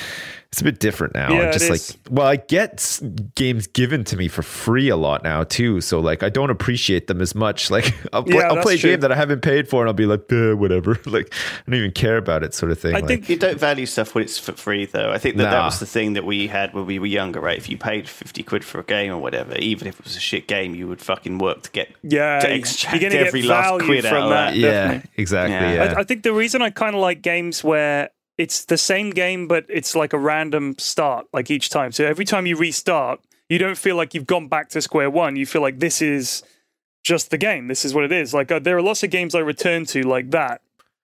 It's 0.57 0.63
a 0.63 0.65
bit 0.65 0.79
different 0.81 1.13
now. 1.15 1.31
Yeah, 1.35 1.41
I'm 1.41 1.49
it 1.51 1.53
just 1.53 1.69
like, 1.69 1.81
is. 1.81 1.99
well, 2.09 2.27
I 2.27 2.37
get 2.37 2.99
games 3.35 3.67
given 3.67 4.05
to 4.05 4.17
me 4.17 4.27
for 4.27 4.41
free 4.41 4.89
a 4.89 4.97
lot 4.97 5.23
now 5.23 5.45
too. 5.45 5.83
So 5.83 6.01
like, 6.01 6.23
I 6.23 6.31
don't 6.31 6.49
appreciate 6.49 7.09
them 7.09 7.21
as 7.21 7.35
much. 7.35 7.71
Like, 7.77 7.95
I'll, 8.15 8.23
play, 8.23 8.37
Yeah, 8.37 8.43
I'll 8.49 8.55
that's 8.55 8.65
play 8.65 8.75
a 8.77 8.79
true. 8.79 8.91
game 8.93 9.01
that 9.01 9.13
I 9.13 9.17
haven't 9.17 9.43
paid 9.43 9.69
for, 9.69 9.83
and 9.83 9.89
I'll 9.91 9.93
be 9.93 10.07
like, 10.07 10.33
"Eh, 10.33 10.53
whatever. 10.55 10.99
Like, 11.07 11.35
I 11.67 11.71
don't 11.71 11.79
even 11.79 11.93
care 11.93 12.17
about 12.17 12.43
it, 12.43 12.55
sort 12.55 12.73
of 12.73 12.79
thing. 12.81 12.95
I 12.95 13.01
like, 13.01 13.07
think 13.07 13.29
You 13.29 13.37
don't 13.37 13.59
value 13.59 13.85
stuff 13.85 14.15
when 14.15 14.25
it's 14.25 14.39
for 14.39 14.53
free, 14.53 14.87
though. 14.87 15.11
I 15.13 15.19
think 15.19 15.37
that 15.37 15.51
that 15.51 15.63
was 15.65 15.79
the 15.79 15.85
thing 15.85 16.15
that 16.15 16.25
we 16.25 16.47
had 16.47 16.73
when 16.73 16.87
we 16.87 16.99
were 16.99 17.05
younger, 17.07 17.39
right? 17.41 17.59
If 17.59 17.69
you 17.69 17.77
paid 17.77 18.09
50 18.09 18.43
quid 18.45 18.65
for 18.65 18.79
a 18.81 18.83
game 18.83 19.13
or 19.13 19.19
whatever, 19.19 19.57
even 19.59 19.87
if 19.89 19.99
it 20.01 20.05
was 20.07 20.17
a 20.17 20.21
shit 20.21 20.49
game, 20.49 20.75
you 20.75 20.89
would 20.89 21.03
fucking 21.03 21.37
work 21.37 21.65
to 21.65 21.71
get 21.71 21.93
Yeah, 22.03 22.39
to 22.41 22.49
you're 22.49 22.57
extract 22.57 23.01
gonna 23.03 23.13
get 23.13 23.27
every 23.27 23.43
last 23.43 23.85
quid 23.85 24.05
from 24.07 24.15
out 24.15 24.23
of 24.23 24.31
that. 24.31 24.51
that. 24.53 24.57
yeah, 24.57 24.71
definitely. 24.71 25.11
exactly. 25.19 25.53
Yeah. 25.55 25.85
Yeah, 25.85 25.95
I, 25.97 26.01
I 26.01 26.05
think 26.05 26.23
the 26.23 26.33
reason 26.33 26.63
I 26.63 26.71
kind 26.71 26.95
of 26.95 27.03
like 27.03 27.21
games 27.21 27.63
where 27.63 28.09
it's 28.39 28.65
the 28.67 28.77
same 28.79 29.11
game, 29.11 29.49
but 29.49 29.65
it's 29.69 29.95
like 29.95 30.13
a 30.13 30.19
random 30.19 30.75
start, 30.79 31.27
like 31.33 31.51
each 31.51 31.71
time. 31.71 31.93
So 31.93 32.05
every 32.05 32.25
time 32.25 32.47
you 32.47 32.57
restart, 32.57 33.21
you 33.49 33.59
don't 33.59 33.79
feel 33.79 33.97
like 33.97 34.13
you've 34.15 34.27
gone 34.27 34.49
back 34.49 34.69
to 34.71 34.83
square 34.83 35.09
one. 35.11 35.37
You 35.37 35.47
feel 35.47 35.63
like 35.63 35.79
this 35.79 36.03
is 36.03 36.43
just 37.05 37.31
the 37.31 37.39
game. 37.39 37.69
This 37.69 37.85
is 37.85 37.95
what 37.95 38.05
it 38.05 38.13
is. 38.13 38.35
Like 38.35 38.51
uh, 38.53 38.59
there 38.59 38.77
are 38.77 38.83
lots 38.83 39.03
of 39.03 39.11
games 39.11 39.35
I 39.35 39.39
return 39.41 39.85
to 39.87 40.03
like 40.03 40.31
that. 40.33 40.61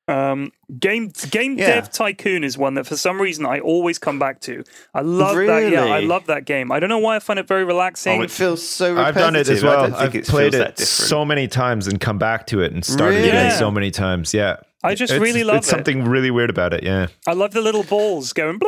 Um, 0.08 0.50
game 0.80 1.12
Game 1.30 1.56
Yeah. 1.56 1.76
Dev 1.76 1.90
Tycoon 1.92 2.42
is 2.42 2.58
one 2.58 2.74
that 2.74 2.88
for 2.88 2.96
some 2.96 3.20
reason 3.22 3.46
I 3.46 3.60
always 3.60 4.00
come 4.00 4.18
back 4.18 4.40
to. 4.40 4.64
I 4.92 5.00
love 5.02 5.36
that. 5.36 5.70
Yeah, 5.70 5.84
I 5.84 6.00
love 6.00 6.26
that 6.26 6.44
game. 6.44 6.72
I 6.72 6.80
don't 6.80 6.88
know 6.88 6.98
why 6.98 7.14
I 7.14 7.18
find 7.20 7.38
it 7.38 7.46
very 7.46 7.64
relaxing. 7.64 8.18
Oh, 8.20 8.22
it 8.24 8.30
feels 8.32 8.68
so 8.68 8.98
I've 8.98 9.14
repetitive. 9.14 9.22
done 9.22 9.36
it 9.36 9.48
as 9.48 9.62
well. 9.62 9.82
don't 9.90 9.94
I've 9.94 10.14
it 10.16 10.26
played 10.26 10.52
feels 10.54 10.64
it 10.70 10.78
so 10.80 11.24
many 11.24 11.46
times 11.46 11.86
and 11.86 12.00
come 12.00 12.18
back 12.18 12.48
to 12.48 12.60
it 12.60 12.72
and 12.72 12.84
started 12.84 13.14
Really? 13.18 13.28
again 13.28 13.46
Yeah. 13.46 13.56
so 13.58 13.70
many 13.70 13.92
times. 13.92 14.34
Yeah, 14.34 14.56
I 14.84 14.94
just 14.94 15.12
It's- 15.12 15.22
really 15.22 15.44
love 15.44 15.58
it's 15.58 15.68
it. 15.68 15.70
something 15.70 16.04
really 16.04 16.30
weird 16.30 16.50
about 16.50 16.72
it. 16.74 16.82
Yeah, 16.82 17.06
I 17.26 17.32
love 17.34 17.52
the 17.52 17.60
little 17.60 17.84
balls 17.84 18.32
going 18.32 18.58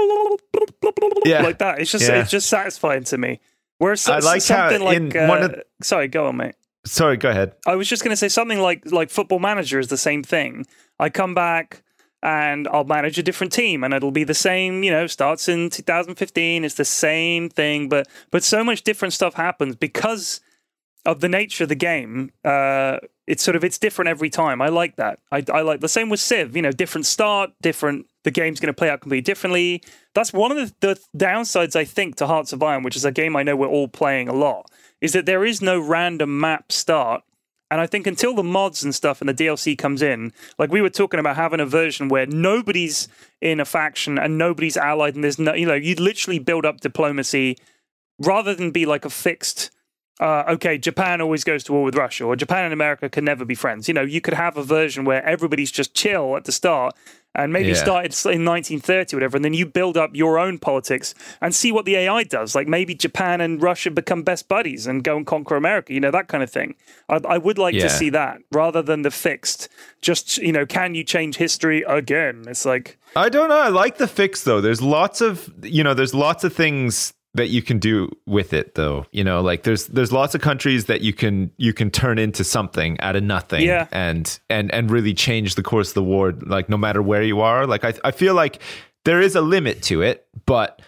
Yeah. 1.25 1.43
like 1.43 1.59
that. 1.59 1.81
It's 1.81 1.91
just 1.91 2.09
Yeah. 2.09 2.21
it's 2.21 2.31
just 2.31 2.49
satisfying 2.49 3.05
to 3.05 3.19
me. 3.19 3.41
Whereas 3.79 4.03
so- 4.03 4.12
I 4.12 4.19
like 4.19 4.43
how 4.47 4.69
something 4.71 4.83
like 4.83 4.97
in 4.97 5.17
uh, 5.17 5.27
one 5.27 5.43
of- 5.43 5.62
sorry, 5.83 6.09
go 6.09 6.27
on, 6.27 6.37
mate. 6.37 6.55
sorry. 6.87 7.17
Go 7.17 7.31
ahead. 7.31 7.53
I 7.67 7.75
was 7.75 7.89
just 7.89 8.03
going 8.05 8.11
to 8.12 8.17
say 8.17 8.29
something 8.29 8.61
like 8.61 8.83
like 8.93 9.11
Football 9.11 9.39
Manager 9.41 9.79
is 9.79 9.89
the 9.89 9.97
same 9.99 10.23
thing. 10.23 10.67
I 11.01 11.09
come 11.11 11.35
back 11.35 11.83
and 12.23 12.69
I'll 12.69 12.85
manage 12.85 13.19
a 13.19 13.23
different 13.23 13.53
team, 13.53 13.83
and 13.85 13.93
it'll 13.93 14.11
be 14.12 14.25
the 14.25 14.35
same. 14.35 14.83
You 14.85 14.91
know, 14.93 15.07
starts 15.07 15.49
in 15.49 15.69
2015. 15.71 16.65
It's 16.65 16.75
the 16.77 16.85
same 16.85 17.49
thing, 17.51 17.89
but 17.89 18.07
but 18.31 18.45
so 18.45 18.62
much 18.62 18.83
different 18.83 19.12
stuff 19.15 19.35
happens 19.35 19.77
because 19.77 20.41
of 21.05 21.21
the 21.21 21.29
nature 21.29 21.65
of 21.65 21.69
the 21.69 21.75
game. 21.75 22.31
Uh, 22.45 22.99
it's 23.27 23.43
sort 23.43 23.57
of 23.57 23.64
it's 23.64 23.79
different 23.79 24.09
every 24.09 24.29
time. 24.29 24.61
I 24.61 24.68
like 24.68 24.97
that. 24.97 25.18
I, 25.33 25.45
I 25.53 25.62
like 25.62 25.81
the 25.81 25.89
same 25.89 26.11
with 26.11 26.20
Civ. 26.20 26.55
You 26.55 26.62
know, 26.62 26.72
different 26.72 27.07
start, 27.07 27.51
different. 27.62 28.07
The 28.25 28.31
game's 28.31 28.61
going 28.61 28.72
to 28.72 28.77
play 28.77 28.91
out 28.91 29.01
completely 29.01 29.22
differently. 29.22 29.83
That's 30.14 30.33
one 30.33 30.53
of 30.53 30.59
the, 30.59 30.75
the 30.81 31.01
downsides 31.16 31.77
I 31.77 31.85
think 31.85 32.16
to 32.16 32.27
Hearts 32.27 32.53
of 32.53 32.62
Iron, 32.62 32.83
which 32.83 32.97
is 32.97 33.05
a 33.05 33.12
game 33.12 33.37
I 33.37 33.43
know 33.43 33.57
we're 33.57 33.66
all 33.66 33.89
playing 33.89 34.29
a 34.29 34.35
lot, 34.35 34.70
is 35.01 35.12
that 35.12 35.27
there 35.27 35.45
is 35.45 35.62
no 35.62 35.81
random 35.81 36.39
map 36.39 36.70
start. 36.70 37.22
And 37.70 37.81
I 37.81 37.87
think 37.87 38.07
until 38.07 38.35
the 38.35 38.43
mods 38.43 38.85
and 38.85 38.95
stuff 38.95 39.20
and 39.20 39.29
the 39.29 39.35
DLC 39.35 39.77
comes 39.77 40.03
in, 40.03 40.33
like 40.59 40.70
we 40.70 40.83
were 40.83 40.91
talking 40.91 41.18
about 41.18 41.37
having 41.37 41.61
a 41.61 41.66
version 41.66 42.09
where 42.09 42.27
nobody's 42.27 43.09
in 43.41 43.59
a 43.59 43.64
faction 43.64 44.18
and 44.18 44.37
nobody's 44.37 44.77
allied, 44.77 45.14
and 45.14 45.25
there's 45.25 45.39
no, 45.39 45.55
you 45.55 45.66
know, 45.66 45.75
you'd 45.75 45.99
literally 45.99 46.39
build 46.39 46.66
up 46.66 46.81
diplomacy 46.81 47.57
rather 48.18 48.55
than 48.55 48.70
be 48.70 48.87
like 48.87 49.05
a 49.05 49.11
fixed 49.11 49.70
uh, 50.21 50.45
okay, 50.49 50.79
Japan 50.79 51.21
always 51.21 51.43
goes 51.45 51.65
to 51.65 51.73
war 51.73 51.83
with 51.83 51.97
Russia, 51.97 52.25
or 52.25 52.37
Japan 52.37 52.65
and 52.65 52.73
America 52.73 53.09
can 53.09 53.25
never 53.25 53.45
be 53.45 53.55
friends. 53.55 53.89
You 53.89 53.95
know, 53.95 54.03
you 54.03 54.21
could 54.21 54.35
have 54.35 54.57
a 54.57 54.62
version 54.62 55.05
where 55.05 55.25
everybody's 55.25 55.71
just 55.73 55.95
chill 55.95 56.37
at 56.37 56.45
the 56.45 56.53
start, 56.53 56.95
and 57.35 57.53
maybe 57.53 57.71
Yeah. 57.71 57.75
started 57.75 58.15
in 58.33 58.45
1930 58.45 59.15
or 59.15 59.17
whatever, 59.17 59.37
and 59.37 59.45
then 59.45 59.55
you 59.55 59.67
build 59.67 59.97
up 59.97 60.11
your 60.15 60.39
own 60.39 60.59
politics 60.59 61.17
and 61.41 61.53
see 61.53 61.73
what 61.73 61.85
the 61.85 61.97
AI 61.97 62.23
does. 62.23 62.55
Like 62.55 62.69
maybe 62.69 62.95
Japan 62.95 63.41
and 63.41 63.61
Russia 63.61 63.91
become 63.91 64.23
best 64.23 64.47
buddies 64.49 64.87
and 64.87 65.03
go 65.03 65.17
and 65.17 65.27
conquer 65.27 65.57
America. 65.57 65.93
You 65.93 65.99
know, 65.99 66.12
that 66.12 66.29
kind 66.29 66.45
of 66.45 66.51
thing. 66.51 66.77
I, 67.09 67.19
I 67.29 67.39
would 67.39 67.59
like 67.59 67.75
Yeah. 67.75 67.83
to 67.83 67.91
see 67.91 68.09
that 68.11 68.39
rather 68.53 68.83
than 68.83 69.03
the 69.03 69.11
fixed. 69.11 69.69
Just 70.01 70.39
you 70.39 70.53
know, 70.53 70.65
can 70.65 70.95
you 70.95 71.03
change 71.03 71.37
history 71.39 71.83
again? 71.89 72.45
It's 72.47 72.65
like 72.65 72.99
I 73.17 73.29
don't 73.29 73.49
know. 73.49 73.59
I 73.59 73.69
like 73.69 73.99
the 73.99 74.07
fix 74.09 74.45
though. 74.45 74.61
There's 74.61 74.81
lots 74.81 75.21
of 75.21 75.53
you 75.65 75.83
know, 75.83 75.93
there's 75.95 76.15
lots 76.15 76.45
of 76.45 76.53
things 76.55 77.12
that 77.35 77.49
you 77.49 77.62
can 77.62 77.78
do 77.78 78.11
with 78.26 78.53
it 78.53 78.74
though. 78.76 79.07
You 79.12 79.24
know, 79.24 79.41
like 79.41 79.64
there's 79.64 79.87
there's 79.89 80.12
lots 80.12 80.35
of 80.35 80.41
countries 80.41 80.87
that 80.87 81.01
you 81.01 81.12
can 81.12 81.51
you 81.57 81.72
can 81.72 81.91
turn 81.91 82.18
into 82.18 82.45
something 82.45 82.99
out 83.01 83.16
of 83.16 83.22
nothing 83.24 83.62
Yeah. 83.62 83.89
and 83.93 84.39
and 84.49 84.72
and 84.72 84.91
really 84.91 85.14
change 85.14 85.57
the 85.57 85.62
course 85.62 85.89
of 85.89 85.95
the 85.95 86.05
war 86.05 86.32
like 86.47 86.68
no 86.68 86.76
matter 86.76 87.03
where 87.03 87.22
you 87.22 87.41
are. 87.41 87.66
Like 87.66 87.85
I 87.85 87.95
I 88.05 88.11
feel 88.12 88.35
like 88.35 88.62
there 89.05 89.20
is 89.20 89.35
a 89.35 89.41
limit 89.41 89.82
to 89.85 90.01
it, 90.03 90.26
but 90.47 90.80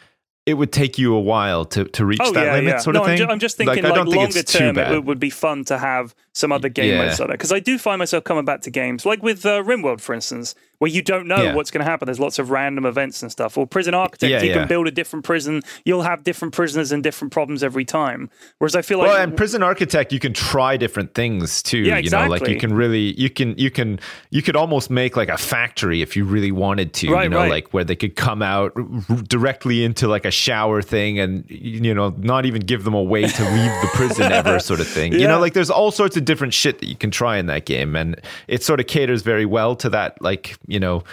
it 0.47 0.55
would 0.55 0.71
take 0.73 0.97
you 0.97 1.13
a 1.13 1.21
while 1.21 1.65
to, 1.65 1.85
to 1.87 2.07
reach 2.07 2.21
Oh 2.23 2.31
that 2.31 2.47
yeah, 2.47 2.53
limit 2.53 2.75
yeah. 2.75 2.79
sort 2.79 2.95
no, 2.95 3.01
of 3.01 3.07
thing. 3.07 3.15
I'm, 3.15 3.27
ju- 3.27 3.33
I'm 3.33 3.39
just 3.41 3.57
thinking 3.57 3.83
like, 3.83 3.95
think 3.95 4.15
longer 4.15 4.43
term, 4.45 4.79
it 4.79 5.05
would, 5.05 5.19
be 5.19 5.29
fun 5.29 5.65
to 5.65 5.77
have 5.77 6.15
some 6.35 6.53
other 6.53 6.69
game 6.69 6.93
Yeah. 6.93 7.05
modes 7.07 7.19
like 7.19 7.31
that 7.31 7.33
because 7.35 7.51
I 7.51 7.59
do 7.59 7.79
find 7.79 7.99
myself 7.99 8.23
coming 8.23 8.45
back 8.45 8.61
to 8.61 8.71
games 8.71 9.05
like 9.05 9.25
with 9.25 9.45
uh, 9.45 9.65
RimWorld, 9.65 10.01
for 10.01 10.15
instance, 10.15 10.55
where 10.79 10.91
you 10.91 11.03
don't 11.03 11.27
know 11.27 11.43
Yeah. 11.43 11.55
what's 11.55 11.71
going 11.71 11.85
to 11.85 11.91
happen. 11.91 12.07
There's 12.07 12.21
lots 12.21 12.39
of 12.39 12.51
random 12.51 12.85
events 12.87 13.23
and 13.23 13.31
stuff. 13.33 13.57
Or 13.57 13.67
Prison 13.67 13.95
Architect, 13.95 14.31
Yeah, 14.31 14.43
you 14.43 14.49
yeah. 14.51 14.55
can 14.59 14.69
build 14.69 14.87
a 14.87 14.91
different 14.91 15.25
prison. 15.25 15.63
You'll 15.85 16.03
have 16.03 16.25
different 16.25 16.55
prisoners 16.55 16.93
and 16.93 17.03
different 17.03 17.33
problems 17.33 17.63
every 17.63 17.85
time. 17.85 18.31
Whereas 18.59 18.77
I 18.77 18.83
feel 18.83 18.99
like 18.99 19.09
well, 19.09 19.23
and 19.23 19.37
prison 19.37 19.63
architect, 19.63 20.13
you 20.13 20.19
can 20.21 20.33
try 20.33 20.77
different 20.77 21.15
things 21.15 21.63
too. 21.63 21.79
Yeah, 21.79 21.99
You 21.99 22.11
know, 22.11 22.27
like 22.27 22.47
you 22.49 22.57
can 22.59 22.73
really, 22.75 23.19
you 23.21 23.31
can, 23.31 23.57
you 23.59 23.71
can, 23.71 23.99
you 24.31 24.43
could 24.43 24.57
almost 24.57 24.91
make 24.91 25.17
like 25.17 25.29
a 25.29 25.39
factory 25.39 26.03
if 26.03 26.17
you 26.17 26.25
really 26.25 26.53
wanted 26.53 26.93
to. 26.95 27.11
Right, 27.11 27.25
you 27.25 27.29
know, 27.31 27.39
right. 27.39 27.51
like 27.51 27.73
where 27.75 27.85
they 27.85 27.97
could 27.97 28.17
come 28.17 28.43
out 28.43 28.73
r- 28.77 28.83
directly 29.29 29.85
into 29.85 30.09
like 30.09 30.25
a 30.25 30.31
shower 30.31 30.83
thing, 30.83 31.19
and 31.19 31.45
you 31.49 31.95
know, 31.95 32.11
not 32.19 32.47
even 32.47 32.61
give 32.63 32.85
them 32.85 32.95
a 32.95 33.03
way 33.03 33.27
to 33.27 33.43
leave 33.45 33.73
the 33.83 33.89
prison 33.95 34.33
ever, 34.33 34.59
sort 34.71 34.81
of 34.81 34.89
thing. 34.89 35.13
You 35.13 35.27
know, 35.29 35.39
like 35.41 35.53
there's 35.55 35.71
all 35.71 35.91
sorts 35.91 36.17
of 36.17 36.25
different 36.25 36.55
shit 36.55 36.79
that 36.81 36.87
you 36.87 36.97
can 36.97 37.11
try 37.11 37.39
in 37.39 37.47
that 37.47 37.65
game, 37.67 37.97
and 37.97 38.21
it 38.49 38.63
sort 38.63 38.81
of 38.81 38.87
caters 38.87 39.23
very 39.23 39.47
well 39.47 39.77
to 39.77 39.89
that, 39.91 40.21
like 40.21 40.57
you 40.67 40.81
know. 40.81 41.05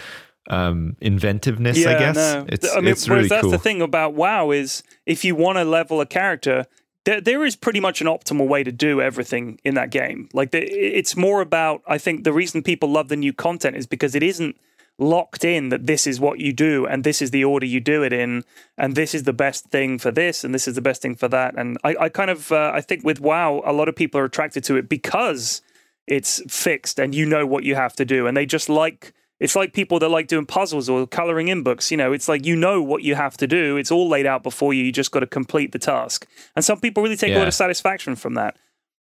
Um, 0.50 0.98
inventiveness, 1.00 1.86
I 1.86 1.98
guess. 1.98 2.16
No. 2.16 2.44
It's 2.50 2.70
I 2.70 2.80
mean, 2.80 2.88
it's 2.88 3.08
really 3.08 3.28
that's 3.28 3.40
cool. 3.40 3.50
the 3.50 3.58
thing 3.58 3.80
about 3.80 4.12
WoW 4.12 4.50
is 4.50 4.82
if 5.06 5.24
you 5.24 5.34
want 5.34 5.56
to 5.56 5.64
level 5.64 6.02
a 6.02 6.06
character, 6.06 6.66
there, 7.04 7.18
there 7.18 7.44
is 7.44 7.56
pretty 7.56 7.80
much 7.80 8.02
an 8.02 8.06
optimal 8.06 8.46
way 8.46 8.62
to 8.62 8.70
do 8.70 9.00
everything 9.00 9.58
in 9.64 9.74
that 9.74 9.88
game. 9.88 10.28
Like 10.34 10.50
the, 10.50 10.62
it's 10.62 11.16
more 11.16 11.40
about 11.40 11.82
I 11.86 11.96
think 11.96 12.24
the 12.24 12.32
reason 12.34 12.62
people 12.62 12.90
love 12.90 13.08
the 13.08 13.16
new 13.16 13.32
content 13.32 13.76
is 13.76 13.86
because 13.86 14.14
it 14.14 14.22
isn't 14.22 14.56
locked 14.98 15.44
in 15.44 15.70
that 15.70 15.86
this 15.86 16.06
is 16.06 16.20
what 16.20 16.38
you 16.38 16.52
do 16.52 16.86
and 16.86 17.02
this 17.02 17.20
is 17.20 17.32
the 17.32 17.42
order 17.42 17.66
you 17.66 17.80
do 17.80 18.04
it 18.04 18.12
in 18.12 18.44
and 18.78 18.94
this 18.94 19.12
is 19.12 19.24
the 19.24 19.32
best 19.32 19.64
thing 19.66 19.98
for 19.98 20.12
this 20.12 20.44
and 20.44 20.54
this 20.54 20.68
is 20.68 20.76
the 20.76 20.80
best 20.80 21.02
thing 21.02 21.16
for 21.16 21.26
that 21.26 21.52
and 21.56 21.76
i, 21.82 21.96
I 22.02 22.08
kind 22.08 22.30
of 22.30 22.52
uh, 22.52 22.70
i 22.72 22.80
think 22.80 23.02
with 23.02 23.20
wow 23.20 23.60
a 23.66 23.72
lot 23.72 23.88
of 23.88 23.96
people 23.96 24.20
are 24.20 24.24
attracted 24.24 24.62
to 24.64 24.76
it 24.76 24.88
because 24.88 25.62
it's 26.06 26.40
fixed 26.48 27.00
and 27.00 27.12
you 27.12 27.26
know 27.26 27.44
what 27.44 27.64
you 27.64 27.74
have 27.74 27.94
to 27.96 28.04
do 28.04 28.28
and 28.28 28.36
they 28.36 28.46
just 28.46 28.68
like 28.68 29.12
it's 29.40 29.56
like 29.56 29.72
people 29.72 29.98
that 29.98 30.08
like 30.08 30.28
doing 30.28 30.46
puzzles 30.46 30.88
or 30.88 31.06
coloring 31.06 31.48
in 31.48 31.62
books 31.62 31.90
you 31.90 31.96
know 31.96 32.12
it's 32.12 32.28
like 32.28 32.46
you 32.46 32.56
know 32.56 32.82
what 32.82 33.02
you 33.02 33.14
have 33.14 33.36
to 33.38 33.46
do. 33.46 33.76
It's 33.76 33.90
all 33.90 34.08
laid 34.08 34.26
out 34.26 34.42
before 34.42 34.72
you. 34.74 34.84
You 34.84 34.92
just 34.92 35.10
got 35.10 35.20
to 35.20 35.26
complete 35.26 35.72
the 35.72 35.78
task. 35.78 36.26
And 36.56 36.64
some 36.64 36.80
people 36.80 37.02
really 37.02 37.16
take 37.16 37.34
a 37.34 37.38
lot 37.38 37.48
of 37.48 37.54
satisfaction 37.54 38.16
from 38.16 38.34
that. 38.34 38.56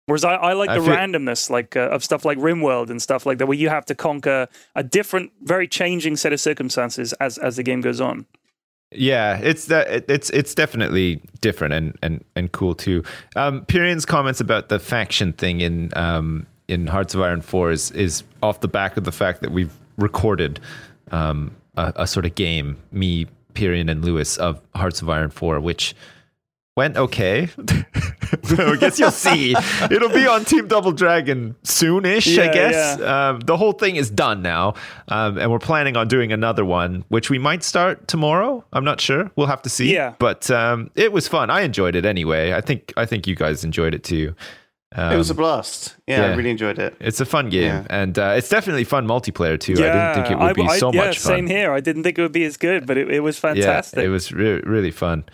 Whereas 0.06 0.24
i, 0.24 0.34
I 0.34 0.52
like 0.52 0.70
I 0.70 0.78
the 0.78 0.84
feel- 0.84 0.94
randomness 0.94 1.50
like 1.50 1.76
uh, 1.76 1.88
of 1.90 2.04
stuff 2.04 2.24
like 2.24 2.38
rimworld 2.38 2.90
and 2.90 3.02
stuff 3.02 3.26
like 3.26 3.38
that 3.38 3.46
where 3.46 3.58
you 3.58 3.68
have 3.68 3.84
to 3.86 3.94
conquer 3.94 4.48
a 4.76 4.82
different 4.84 5.32
very 5.42 5.66
changing 5.66 6.16
set 6.16 6.32
of 6.32 6.40
circumstances 6.40 7.12
as 7.14 7.38
as 7.38 7.56
the 7.56 7.62
game 7.64 7.80
goes 7.80 8.00
on. 8.00 8.26
Yeah, 8.92 9.38
it's 9.38 9.66
that 9.66 10.08
it's 10.08 10.30
it's 10.30 10.54
definitely 10.54 11.20
different 11.40 11.74
and 11.74 11.98
and 12.02 12.24
and 12.36 12.52
cool 12.52 12.76
too. 12.76 13.02
Um, 13.34 13.64
Pyrion's 13.66 14.06
comments 14.06 14.40
about 14.40 14.68
the 14.68 14.78
faction 14.78 15.32
thing 15.32 15.60
in 15.60 15.90
um, 15.96 16.46
in 16.68 16.86
Hearts 16.86 17.12
of 17.14 17.20
Iron 17.20 17.40
Four 17.40 17.72
is 17.72 17.90
is 17.90 18.22
off 18.44 18.60
the 18.60 18.68
back 18.68 18.96
of 18.96 19.02
the 19.02 19.10
fact 19.12 19.40
that 19.40 19.50
we've 19.50 19.72
recorded 19.96 20.60
um, 21.10 21.54
a, 21.76 21.92
a 21.96 22.06
sort 22.06 22.26
of 22.26 22.34
game, 22.34 22.78
me 22.92 23.26
Hyperion 23.56 23.88
and 23.88 24.04
Lewis 24.04 24.36
of 24.36 24.60
Hearts 24.74 25.00
of 25.00 25.08
Iron 25.08 25.30
4, 25.30 25.60
which 25.60 25.94
went 26.76 26.98
okay. 26.98 27.48
I 28.58 28.76
guess 28.78 28.98
you'll 28.98 29.10
see. 29.10 29.54
It'll 29.90 30.10
be 30.10 30.26
on 30.26 30.44
Team 30.44 30.68
Double 30.68 30.92
Dragon 30.92 31.56
soonish, 31.64 32.38
I 32.38 32.44
Yeah, 32.46 32.52
guess. 32.52 33.00
Um, 33.00 33.40
the 33.40 33.56
whole 33.56 33.72
thing 33.72 33.96
is 33.96 34.10
done 34.10 34.42
now. 34.42 34.74
Um, 35.08 35.38
and 35.38 35.50
we're 35.50 35.58
planning 35.58 35.96
on 35.96 36.06
doing 36.06 36.32
another 36.32 36.66
one, 36.66 37.04
which 37.08 37.30
we 37.30 37.38
might 37.38 37.62
start 37.62 38.06
tomorrow. 38.08 38.62
I'm 38.74 38.84
not 38.84 39.00
sure. 39.00 39.30
We'll 39.36 39.46
have 39.46 39.62
to 39.62 39.70
see. 39.70 39.94
Yeah. 39.94 40.14
But 40.18 40.50
um, 40.50 40.90
it 40.96 41.12
was 41.12 41.28
fun. 41.28 41.48
I 41.48 41.62
enjoyed 41.62 41.94
it 41.96 42.04
anyway. 42.04 42.52
I 42.52 42.60
think 42.60 42.92
I 42.98 43.06
think 43.06 43.26
you 43.26 43.34
guys 43.36 43.64
enjoyed 43.64 43.94
it 43.94 44.04
too. 44.04 44.34
Um, 44.96 45.12
it 45.12 45.16
was 45.16 45.28
a 45.30 45.34
blast. 45.34 45.94
Yeah, 46.06 46.24
I 46.24 46.34
really 46.34 46.50
enjoyed 46.50 46.78
it. 46.78 46.96
it's 47.00 47.20
a 47.20 47.26
fun 47.26 47.50
game, 47.50 47.64
Yeah. 47.64 47.86
and 47.90 48.18
uh, 48.18 48.34
it's 48.36 48.48
definitely 48.48 48.84
fun 48.84 49.06
multiplayer 49.06 49.60
too. 49.60 49.74
Yeah, 49.74 49.84
I 50.12 50.14
didn't 50.14 50.14
think 50.26 50.40
it 50.40 50.42
would 50.44 50.56
be 50.56 50.62
I- 50.62 50.66
I- 50.66 50.78
so 50.78 50.92
yeah, 50.92 51.04
much 51.04 51.18
fun. 51.18 51.32
Same 51.32 51.46
here. 51.46 51.72
I 51.72 51.80
didn't 51.80 52.02
think 52.02 52.18
it 52.18 52.22
would 52.22 52.32
be 52.32 52.44
as 52.44 52.56
good, 52.56 52.86
but 52.86 52.96
it, 52.96 53.10
it 53.10 53.20
was 53.20 53.38
fantastic. 53.38 53.98
Yeah, 53.98 54.06
it 54.06 54.08
was 54.08 54.32
re- 54.32 54.60
really 54.64 54.90
fun. 54.90 55.24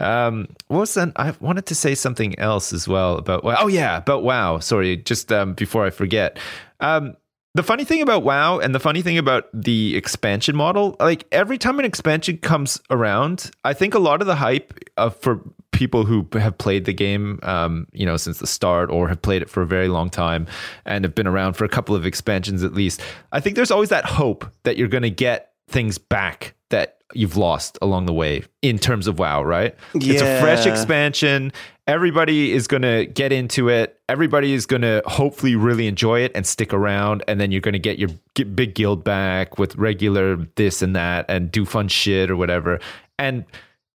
Um, 0.00 0.48
what 0.68 0.80
was 0.80 0.94
that? 0.94 1.12
I 1.16 1.34
wanted 1.40 1.66
to 1.66 1.74
say 1.74 1.94
something 1.94 2.38
else 2.38 2.72
as 2.72 2.86
well 2.86 3.16
about. 3.16 3.40
Oh 3.44 3.66
yeah, 3.66 3.96
about 3.96 4.22
WoW. 4.22 4.58
Sorry, 4.60 4.96
just 4.96 5.32
um, 5.32 5.54
before 5.54 5.84
I 5.86 5.90
forget. 5.90 6.38
Um, 6.80 7.16
the 7.54 7.62
funny 7.64 7.84
thing 7.84 8.02
about 8.02 8.22
WoW 8.22 8.58
and 8.60 8.72
the 8.74 8.78
funny 8.78 9.02
thing 9.02 9.18
about 9.18 9.46
the 9.52 9.96
expansion 9.96 10.54
model, 10.54 10.94
like 11.00 11.24
every 11.32 11.58
time 11.58 11.78
an 11.80 11.84
expansion 11.84 12.36
comes 12.38 12.80
around, 12.90 13.50
I 13.64 13.72
think 13.72 13.94
a 13.94 13.98
lot 13.98 14.20
of 14.20 14.28
the 14.28 14.36
hype 14.36 14.72
of 14.96 15.16
for 15.16 15.40
people 15.72 16.04
who 16.04 16.26
have 16.32 16.56
played 16.58 16.84
the 16.84 16.92
game, 16.92 17.38
um, 17.42 17.86
you 17.92 18.06
know, 18.06 18.16
since 18.16 18.38
the 18.38 18.46
start 18.46 18.90
or 18.90 19.08
have 19.08 19.20
played 19.22 19.42
it 19.42 19.50
for 19.50 19.62
a 19.62 19.66
very 19.66 19.88
long 19.88 20.10
time 20.10 20.46
and 20.84 21.04
have 21.04 21.14
been 21.14 21.26
around 21.26 21.54
for 21.54 21.64
a 21.64 21.68
couple 21.68 21.94
of 21.94 22.06
expansions 22.06 22.64
at 22.64 22.74
least, 22.74 23.00
I 23.32 23.40
think 23.40 23.56
there's 23.56 23.70
always 23.70 23.90
that 23.90 24.04
hope 24.04 24.46
that 24.64 24.76
you're 24.76 24.88
going 24.88 25.02
to 25.02 25.10
get 25.10 25.52
things 25.68 25.98
back 25.98 26.54
that 26.70 26.98
you've 27.14 27.36
lost 27.36 27.78
along 27.80 28.06
the 28.06 28.12
way 28.12 28.42
in 28.60 28.78
terms 28.78 29.06
of 29.06 29.18
WoW, 29.18 29.42
right? 29.42 29.74
It's 29.94 30.22
a 30.22 30.40
fresh 30.40 30.66
expansion. 30.66 31.52
Everybody 31.86 32.52
is 32.52 32.66
going 32.66 32.82
to 32.82 33.06
get 33.06 33.32
into 33.32 33.70
it. 33.70 33.98
Everybody 34.10 34.52
is 34.52 34.66
going 34.66 34.82
to 34.82 35.02
hopefully 35.06 35.56
really 35.56 35.86
enjoy 35.86 36.20
it 36.20 36.32
and 36.34 36.46
stick 36.46 36.74
around. 36.74 37.24
And 37.26 37.40
then 37.40 37.50
you're 37.50 37.62
going 37.62 37.72
to 37.72 37.78
get 37.78 37.98
your 37.98 38.10
big 38.34 38.74
guild 38.74 39.04
back 39.04 39.58
with 39.58 39.74
regular 39.76 40.36
this 40.56 40.82
and 40.82 40.94
that 40.96 41.24
and 41.30 41.50
do 41.50 41.64
fun 41.64 41.88
shit 41.88 42.30
or 42.30 42.36
whatever. 42.36 42.78
And 43.18 43.46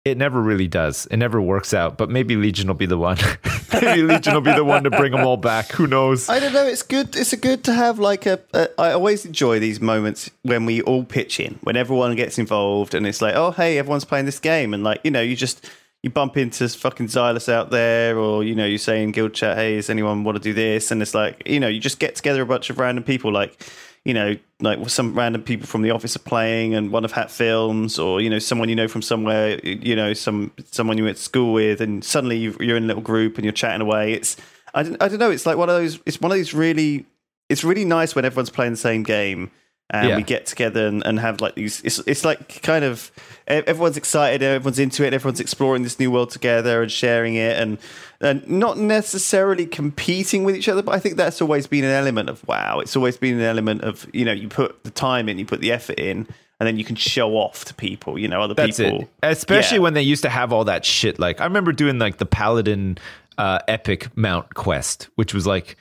it 0.05 0.17
never 0.17 0.41
really 0.41 0.67
does. 0.67 1.05
It 1.07 1.17
never 1.17 1.41
works 1.41 1.73
out. 1.73 1.97
But 1.97 2.09
maybe 2.09 2.35
Legion 2.35 2.67
will 2.67 2.75
be 2.75 2.85
the 2.85 2.97
one. 2.97 3.17
maybe 3.73 4.03
Legion 4.03 4.33
will 4.33 4.41
be 4.41 4.51
the 4.51 4.65
one 4.65 4.83
to 4.83 4.89
bring 4.89 5.13
them 5.13 5.25
all 5.25 5.37
back. 5.37 5.71
Who 5.71 5.87
knows? 5.87 6.27
I 6.27 6.39
don't 6.39 6.51
know. 6.51 6.65
It's 6.65 6.83
good. 6.83 7.15
It's 7.15 7.33
good 7.35 7.63
to 7.65 7.73
have 7.73 7.99
like 7.99 8.25
a, 8.25 8.39
a. 8.53 8.69
I 8.77 8.91
always 8.91 9.25
enjoy 9.25 9.59
these 9.59 9.79
moments 9.79 10.29
when 10.41 10.65
we 10.65 10.81
all 10.81 11.05
pitch 11.05 11.39
in, 11.39 11.57
when 11.63 11.77
everyone 11.77 12.15
gets 12.15 12.37
involved, 12.37 12.93
and 12.93 13.07
it's 13.07 13.21
like, 13.21 13.35
oh, 13.35 13.51
hey, 13.51 13.77
everyone's 13.77 14.05
playing 14.05 14.25
this 14.25 14.39
game, 14.39 14.73
and 14.73 14.83
like 14.83 14.99
you 15.05 15.11
know, 15.11 15.21
you 15.21 15.37
just 15.37 15.69
you 16.01 16.09
bump 16.09 16.35
into 16.35 16.67
fucking 16.67 17.07
Xylus 17.07 17.47
out 17.47 17.71
there, 17.71 18.17
or 18.17 18.43
you 18.43 18.55
know, 18.55 18.65
you 18.65 18.77
say 18.77 19.01
in 19.01 19.11
guild 19.11 19.33
chat, 19.33 19.55
hey, 19.57 19.77
does 19.77 19.89
anyone 19.89 20.25
want 20.25 20.35
to 20.35 20.43
do 20.43 20.53
this? 20.53 20.91
And 20.91 21.01
it's 21.01 21.13
like, 21.13 21.41
you 21.47 21.61
know, 21.61 21.69
you 21.69 21.79
just 21.79 21.99
get 21.99 22.15
together 22.15 22.41
a 22.41 22.45
bunch 22.45 22.69
of 22.69 22.77
random 22.77 23.05
people, 23.05 23.31
like 23.31 23.57
you 24.05 24.13
know, 24.13 24.35
like 24.59 24.89
some 24.89 25.13
random 25.15 25.43
people 25.43 25.65
from 25.67 25.81
the 25.81 25.91
office 25.91 26.15
are 26.15 26.19
playing, 26.19 26.75
and 26.75 26.91
one 26.91 27.05
of 27.05 27.11
Hat 27.11 27.31
Films, 27.31 27.97
or 27.99 28.19
you 28.21 28.29
know, 28.29 28.39
someone 28.39 28.69
you 28.69 28.75
know 28.75 28.87
from 28.87 29.01
somewhere, 29.01 29.59
you 29.63 29.95
know, 29.95 30.13
some 30.13 30.51
someone 30.71 30.97
you 30.97 31.05
went 31.05 31.17
to 31.17 31.23
school 31.23 31.53
with, 31.53 31.79
and 31.81 32.03
suddenly 32.03 32.37
you- 32.37 32.57
you're 32.59 32.77
in 32.77 32.83
a 32.83 32.87
little 32.87 33.01
group 33.01 33.37
and 33.37 33.45
you're 33.45 33.53
chatting 33.53 33.81
away. 33.81 34.13
It's 34.13 34.35
I 34.73 34.83
don't, 34.83 35.01
I 35.01 35.07
don't 35.07 35.19
know. 35.19 35.31
It's 35.31 35.45
like 35.45 35.57
one 35.57 35.69
of 35.69 35.75
those. 35.75 35.99
It's 36.05 36.19
one 36.19 36.31
of 36.31 36.35
these 36.37 36.53
really. 36.53 37.05
It's 37.49 37.63
really 37.63 37.85
nice 37.85 38.15
when 38.15 38.25
everyone's 38.25 38.49
playing 38.49 38.71
the 38.73 38.77
same 38.77 39.03
game 39.03 39.51
and 39.89 40.09
Yeah. 40.09 40.15
we 40.17 40.23
get 40.23 40.45
together 40.45 40.87
and, 40.87 41.05
and 41.05 41.19
have 41.19 41.41
like 41.41 41.55
these. 41.55 41.81
It's 41.83 41.99
it's 41.99 42.25
like 42.25 42.61
kind 42.63 42.83
of 42.85 43.11
everyone's 43.47 43.97
excited, 43.97 44.41
everyone's 44.41 44.79
into 44.79 45.05
it, 45.05 45.13
everyone's 45.13 45.39
exploring 45.39 45.83
this 45.83 45.99
new 45.99 46.09
world 46.11 46.31
together 46.31 46.81
and 46.81 46.91
sharing 46.91 47.35
it, 47.35 47.57
and 47.59 47.77
and 48.21 48.47
not 48.47 48.77
necessarily 48.77 49.65
competing 49.65 50.43
with 50.45 50.55
each 50.55 50.69
other. 50.69 50.81
But 50.81 50.95
I 50.95 50.99
think 50.99 51.17
that's 51.17 51.41
always 51.41 51.67
been 51.67 51.83
an 51.83 51.91
element 51.91 52.29
of 52.29 52.45
WoW. 52.47 52.79
It's 52.79 52.95
always 52.95 53.17
been 53.17 53.35
an 53.35 53.41
element 53.45 53.81
of 53.83 54.07
you 54.13 54.25
know 54.25 54.31
you 54.31 54.47
put 54.47 54.83
the 54.83 54.91
time 54.91 55.27
in, 55.29 55.37
you 55.39 55.45
put 55.45 55.61
the 55.61 55.71
effort 55.71 55.99
in. 55.99 56.27
And 56.59 56.67
then 56.67 56.77
you 56.77 56.85
can 56.85 56.95
show 56.95 57.31
off 57.31 57.65
to 57.65 57.73
people, 57.73 58.17
you 58.17 58.29
know, 58.29 58.39
other 58.41 58.53
That's 58.53 58.77
people. 58.77 59.01
it. 59.01 59.09
Especially 59.23 59.77
Yeah. 59.79 59.81
when 59.81 59.95
they 59.95 60.01
used 60.03 60.21
to 60.21 60.29
have 60.29 60.53
all 60.53 60.63
that 60.65 60.85
shit. 60.85 61.19
Like 61.19 61.41
I 61.41 61.43
remember 61.45 61.73
doing 61.73 61.99
like 61.99 62.17
the 62.19 62.25
Paladin 62.27 62.99
uh, 63.37 63.59
Epic 63.67 64.15
Mount 64.15 64.53
quest, 64.53 65.09
which 65.15 65.33
was 65.33 65.45
like 65.45 65.75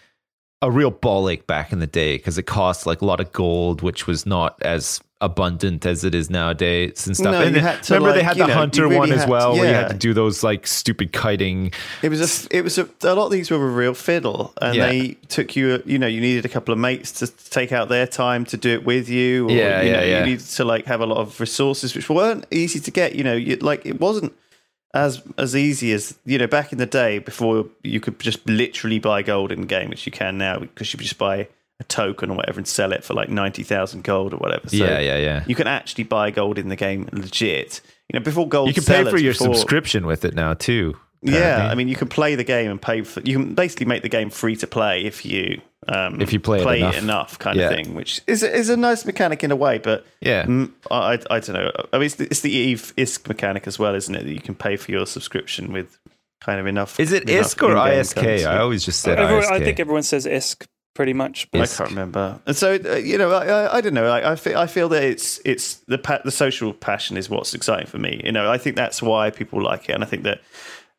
a 0.63 0.71
real 0.71 0.91
ball 0.91 1.29
ache 1.29 1.47
back 1.47 1.73
in 1.73 1.81
the 1.81 1.87
day 1.87 2.17
because 2.17 2.39
it 2.39 2.45
cost 2.45 2.87
like 2.87 3.03
a 3.03 3.05
lot 3.05 3.21
of 3.21 3.31
gold, 3.33 3.83
which 3.83 4.07
was 4.07 4.25
not 4.25 4.57
as 4.63 5.01
abundant 5.21 5.87
as 5.87 6.03
it 6.03 6.17
is 6.17 6.31
nowadays 6.31 7.07
and 7.07 7.17
stuff. 7.17 7.33
No, 7.33 7.43
and 7.43 7.55
then- 7.55 7.81
to, 7.83 7.95
remember 7.95 8.13
they 8.13 8.25
had 8.25 8.37
the 8.37 8.47
know, 8.47 8.55
hunter 8.55 8.83
really 8.85 8.97
one 8.99 9.13
as 9.13 9.25
well, 9.27 9.53
where 9.55 9.69
you 9.69 9.75
had 9.75 9.89
to 9.91 9.97
do 9.97 10.13
those 10.15 10.43
like 10.43 10.67
stupid 10.67 11.13
kiting. 11.13 11.73
It 12.03 12.09
was 12.09 12.47
a, 12.47 12.57
it 12.57 12.63
was 12.63 12.77
a, 12.79 12.89
a 13.03 13.15
lot 13.15 13.27
of 13.27 13.33
these 13.33 13.51
were 13.51 13.57
a 13.57 13.71
real 13.71 13.95
fiddle, 13.95 14.53
and 14.61 14.75
Yeah. 14.75 14.89
they 14.89 15.17
took 15.29 15.55
you. 15.55 15.81
You 15.87 15.99
know, 15.99 16.09
you 16.09 16.21
needed 16.21 16.45
a 16.45 16.49
couple 16.49 16.73
of 16.73 16.79
mates 16.79 17.13
to 17.21 17.29
take 17.51 17.71
out 17.73 17.89
their 17.89 18.07
time 18.07 18.45
to 18.47 18.57
do 18.57 18.71
it 18.71 18.85
with 18.85 19.09
you. 19.09 19.47
Or, 19.49 19.53
Yeah, 19.53 19.83
you 19.83 19.91
yeah, 19.91 19.97
know, 20.01 20.03
yeah. 20.07 20.19
You 20.21 20.27
needed 20.27 20.47
to 20.47 20.65
like 20.65 20.87
have 20.87 21.01
a 21.01 21.07
lot 21.07 21.19
of 21.19 21.39
resources, 21.41 21.95
which 21.95 22.09
weren't 22.11 22.45
easy 22.51 22.81
to 22.81 22.91
get. 22.91 23.15
You 23.15 23.23
know, 23.25 23.35
you, 23.35 23.57
like 23.57 23.87
it 23.87 24.01
wasn't 24.01 24.33
as 24.95 25.23
as 25.39 25.57
easy 25.57 25.93
as 25.93 26.19
you 26.25 26.39
know 26.39 26.47
back 26.47 26.73
in 26.73 26.79
the 26.79 26.87
day 26.87 27.19
before 27.19 27.67
you 27.83 28.01
could 28.01 28.19
just 28.21 28.47
literally 28.47 28.99
buy 28.99 29.23
gold 29.23 29.51
in 29.53 29.61
the 29.63 29.67
game, 29.67 29.89
which 29.91 30.07
you 30.07 30.13
can 30.13 30.39
now 30.39 30.59
because 30.59 30.93
you 30.93 30.99
just 31.01 31.19
buy 31.19 31.49
a 31.81 31.85
token 31.85 32.31
or 32.31 32.37
whatever 32.37 32.59
and 32.59 32.69
sell 32.69 32.93
it 32.93 33.03
for 33.03 33.15
like 33.15 33.29
ninety 33.29 33.63
thousand 33.63 34.05
gold 34.05 34.35
or 34.35 34.37
whatever. 34.37 34.69
So 34.69 34.77
yeah, 34.77 34.99
yeah, 35.01 35.17
yeah. 35.17 35.45
You 35.47 35.55
can 35.55 35.67
actually 35.67 36.05
buy 36.05 36.31
gold 36.31 36.59
in 36.59 36.69
the 36.69 36.77
game 36.77 37.09
legit. 37.13 37.81
You 38.13 38.19
know, 38.19 38.25
before 38.25 38.47
gold, 38.49 38.69
You 38.69 38.75
can 38.75 38.85
pay 38.85 39.05
for 39.11 39.17
your 39.19 39.33
before- 39.33 39.55
subscription 39.55 40.07
with 40.07 40.25
it 40.25 40.35
now 40.35 40.55
too. 40.55 40.97
Yeah. 41.23 41.69
I 41.71 41.75
mean, 41.75 41.89
you 41.89 41.97
can 41.97 42.09
play 42.09 42.35
the 42.35 42.45
game 42.45 42.71
and 42.71 42.81
pay 42.81 43.03
for. 43.03 43.21
You 43.21 43.39
can 43.39 43.55
basically 43.55 43.87
make 43.87 44.03
the 44.03 44.09
game 44.09 44.29
free 44.31 44.57
to 44.57 44.67
play 44.67 45.05
if 45.05 45.25
you 45.25 45.61
um, 45.89 46.21
If 46.21 46.33
you 46.33 46.39
play 46.41 46.61
it 46.61 46.67
enough. 46.79 46.99
enough, 46.99 47.39
kind 47.39 47.59
Yeah. 47.59 47.71
of 47.71 47.75
thing. 47.75 47.95
Which 47.95 48.21
is 48.27 48.43
is 48.43 48.69
a 48.69 48.77
nice 48.77 49.05
mechanic 49.05 49.43
in 49.45 49.51
a 49.51 49.57
way, 49.57 49.79
but 49.79 50.05
Yeah. 50.21 50.47
I, 50.91 50.97
I 50.97 51.19
I 51.31 51.41
don't 51.41 51.53
know. 51.55 51.71
I 51.93 51.99
mean, 51.99 52.07
it's 52.07 52.15
the, 52.17 52.25
it's 52.25 52.41
the 52.41 52.53
Eve 52.53 52.93
ISK 52.97 53.29
mechanic 53.29 53.67
as 53.67 53.79
well, 53.79 53.95
isn't 53.95 54.15
it? 54.15 54.25
That 54.25 54.33
you 54.33 54.41
can 54.41 54.55
pay 54.55 54.77
for 54.77 54.91
your 54.93 55.07
subscription 55.07 55.73
with 55.73 55.99
kind 56.41 56.61
of 56.61 56.67
enough. 56.67 56.99
Is 57.01 57.13
it 57.13 57.29
enough 57.29 57.47
ISK 57.55 57.63
or 57.69 57.75
ISK? 57.75 58.15
currency. 58.23 58.45
I 58.47 58.59
always 58.59 58.85
just 58.85 59.01
said 59.01 59.19
Everyone- 59.19 59.45
ISK. 59.45 59.53
I 59.53 59.61
think 59.61 59.81
everyone 59.81 60.03
says 60.03 60.27
ISK 60.27 60.67
pretty 60.95 61.15
much. 61.15 61.49
but- 61.51 61.63
I 61.63 61.67
can't 61.67 61.91
remember. 61.91 62.39
And 62.47 62.57
so 62.57 62.79
uh, 62.85 62.97
you 62.97 63.17
know, 63.19 63.33
I, 63.33 63.47
I, 63.47 63.77
I 63.77 63.81
don't 63.81 63.95
know. 63.95 64.07
I, 64.07 64.33
I 64.33 64.37
feel 64.37 64.59
I 64.59 64.67
feel 64.67 64.89
that 64.91 65.03
it's 65.03 65.41
it's 65.45 65.77
the 65.89 65.99
pa- 65.99 66.21
the 66.25 66.31
social 66.33 66.73
passion 66.75 67.17
is 67.17 67.29
what's 67.31 67.55
exciting 67.55 67.87
for 67.87 67.99
me. 67.99 68.21
You 68.25 68.31
know, 68.33 68.51
I 68.51 68.59
think 68.59 68.77
that's 68.77 69.01
why 69.03 69.31
people 69.31 69.63
like 69.63 69.89
it, 69.89 69.93
and 69.95 70.05
I 70.05 70.07
think 70.07 70.23
that 70.25 70.41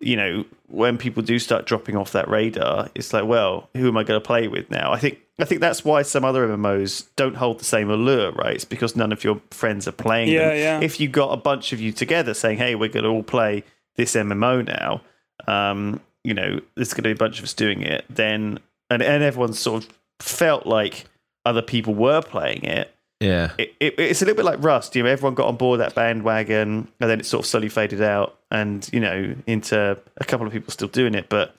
you 0.05 0.15
know 0.15 0.45
when 0.67 0.97
people 0.97 1.21
do 1.23 1.37
start 1.39 1.65
dropping 1.65 1.95
off 1.95 2.11
that 2.13 2.27
radar, 2.27 2.89
it's 2.95 3.13
like, 3.13 3.25
well, 3.25 3.69
who 3.75 3.87
am 3.87 3.97
I 3.97 4.03
going 4.03 4.19
to 4.19 4.25
play 4.25 4.47
with 4.47 4.69
now? 4.71 4.91
I 4.91 4.99
think 4.99 5.19
I 5.39 5.45
think 5.45 5.61
that's 5.61 5.83
why 5.85 6.01
some 6.03 6.23
other 6.25 6.47
MMOs 6.47 7.07
don't 7.15 7.35
hold 7.35 7.59
the 7.59 7.65
same 7.65 7.89
allure, 7.89 8.31
right? 8.33 8.55
It's 8.55 8.65
because 8.65 8.95
none 8.95 9.11
of 9.11 9.23
your 9.23 9.41
friends 9.51 9.87
are 9.87 9.91
playing 9.91 10.29
Yeah, 10.29 10.49
them. 10.49 10.57
yeah. 10.57 10.79
If 10.81 10.99
you 10.99 11.07
got 11.07 11.31
a 11.33 11.37
bunch 11.37 11.73
of 11.73 11.79
you 11.81 11.91
together 11.91 12.33
saying, 12.33 12.57
"Hey, 12.57 12.75
we're 12.75 12.89
going 12.89 13.03
to 13.03 13.09
all 13.09 13.23
play 13.23 13.63
this 13.95 14.15
MMO 14.15 14.61
now," 14.65 15.01
um, 15.47 15.99
you 16.23 16.33
know, 16.33 16.59
there's 16.75 16.93
going 16.93 17.03
to 17.03 17.09
be 17.09 17.11
a 17.11 17.15
bunch 17.15 17.39
of 17.39 17.43
us 17.45 17.53
doing 17.53 17.81
it. 17.81 18.05
Then 18.09 18.59
and 18.89 19.01
and 19.01 19.23
everyone 19.23 19.53
sort 19.53 19.83
of 19.85 19.89
felt 20.19 20.65
like 20.65 21.05
other 21.45 21.61
people 21.61 21.93
were 21.93 22.21
playing 22.21 22.63
it. 22.63 22.92
Yeah. 23.23 23.51
It, 23.57 23.73
it. 23.79 23.99
It's 23.99 24.21
a 24.21 24.25
little 24.25 24.35
bit 24.35 24.45
like 24.45 24.63
Rust. 24.63 24.95
You 24.95 25.03
know, 25.03 25.09
everyone 25.09 25.33
got 25.35 25.47
on 25.47 25.55
board 25.55 25.79
that 25.79 25.95
bandwagon, 25.95 26.87
and 26.99 27.09
then 27.09 27.19
it 27.19 27.25
sort 27.25 27.45
of 27.45 27.49
slowly 27.49 27.69
faded 27.69 28.01
out, 28.01 28.37
and 28.51 28.87
you 28.93 28.99
know, 28.99 29.35
into 29.47 29.97
a 30.17 30.23
couple 30.25 30.45
of 30.45 30.53
people 30.53 30.71
still 30.71 30.87
doing 30.87 31.15
it, 31.15 31.29
but 31.29 31.55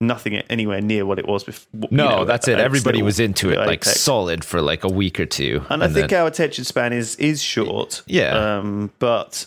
nothing 0.00 0.34
anywhere 0.34 0.80
near 0.80 1.06
what 1.06 1.18
it 1.18 1.26
was 1.26 1.44
before. 1.44 1.88
No, 1.90 2.24
that's 2.24 2.48
it. 2.48 2.58
Everybody 2.58 3.02
was 3.02 3.18
into 3.18 3.50
it 3.50 3.58
like 3.58 3.84
solid 3.84 4.44
for 4.44 4.60
like 4.60 4.84
a 4.84 4.88
week 4.88 5.18
or 5.18 5.26
two. 5.26 5.64
and 5.70 5.82
I 5.82 5.88
think 5.88 6.10
then- 6.10 6.20
our 6.20 6.26
attention 6.28 6.64
span 6.64 6.92
is 6.92 7.16
is 7.16 7.42
short. 7.42 8.02
Yeah. 8.06 8.58
um, 8.58 8.90
but 8.98 9.46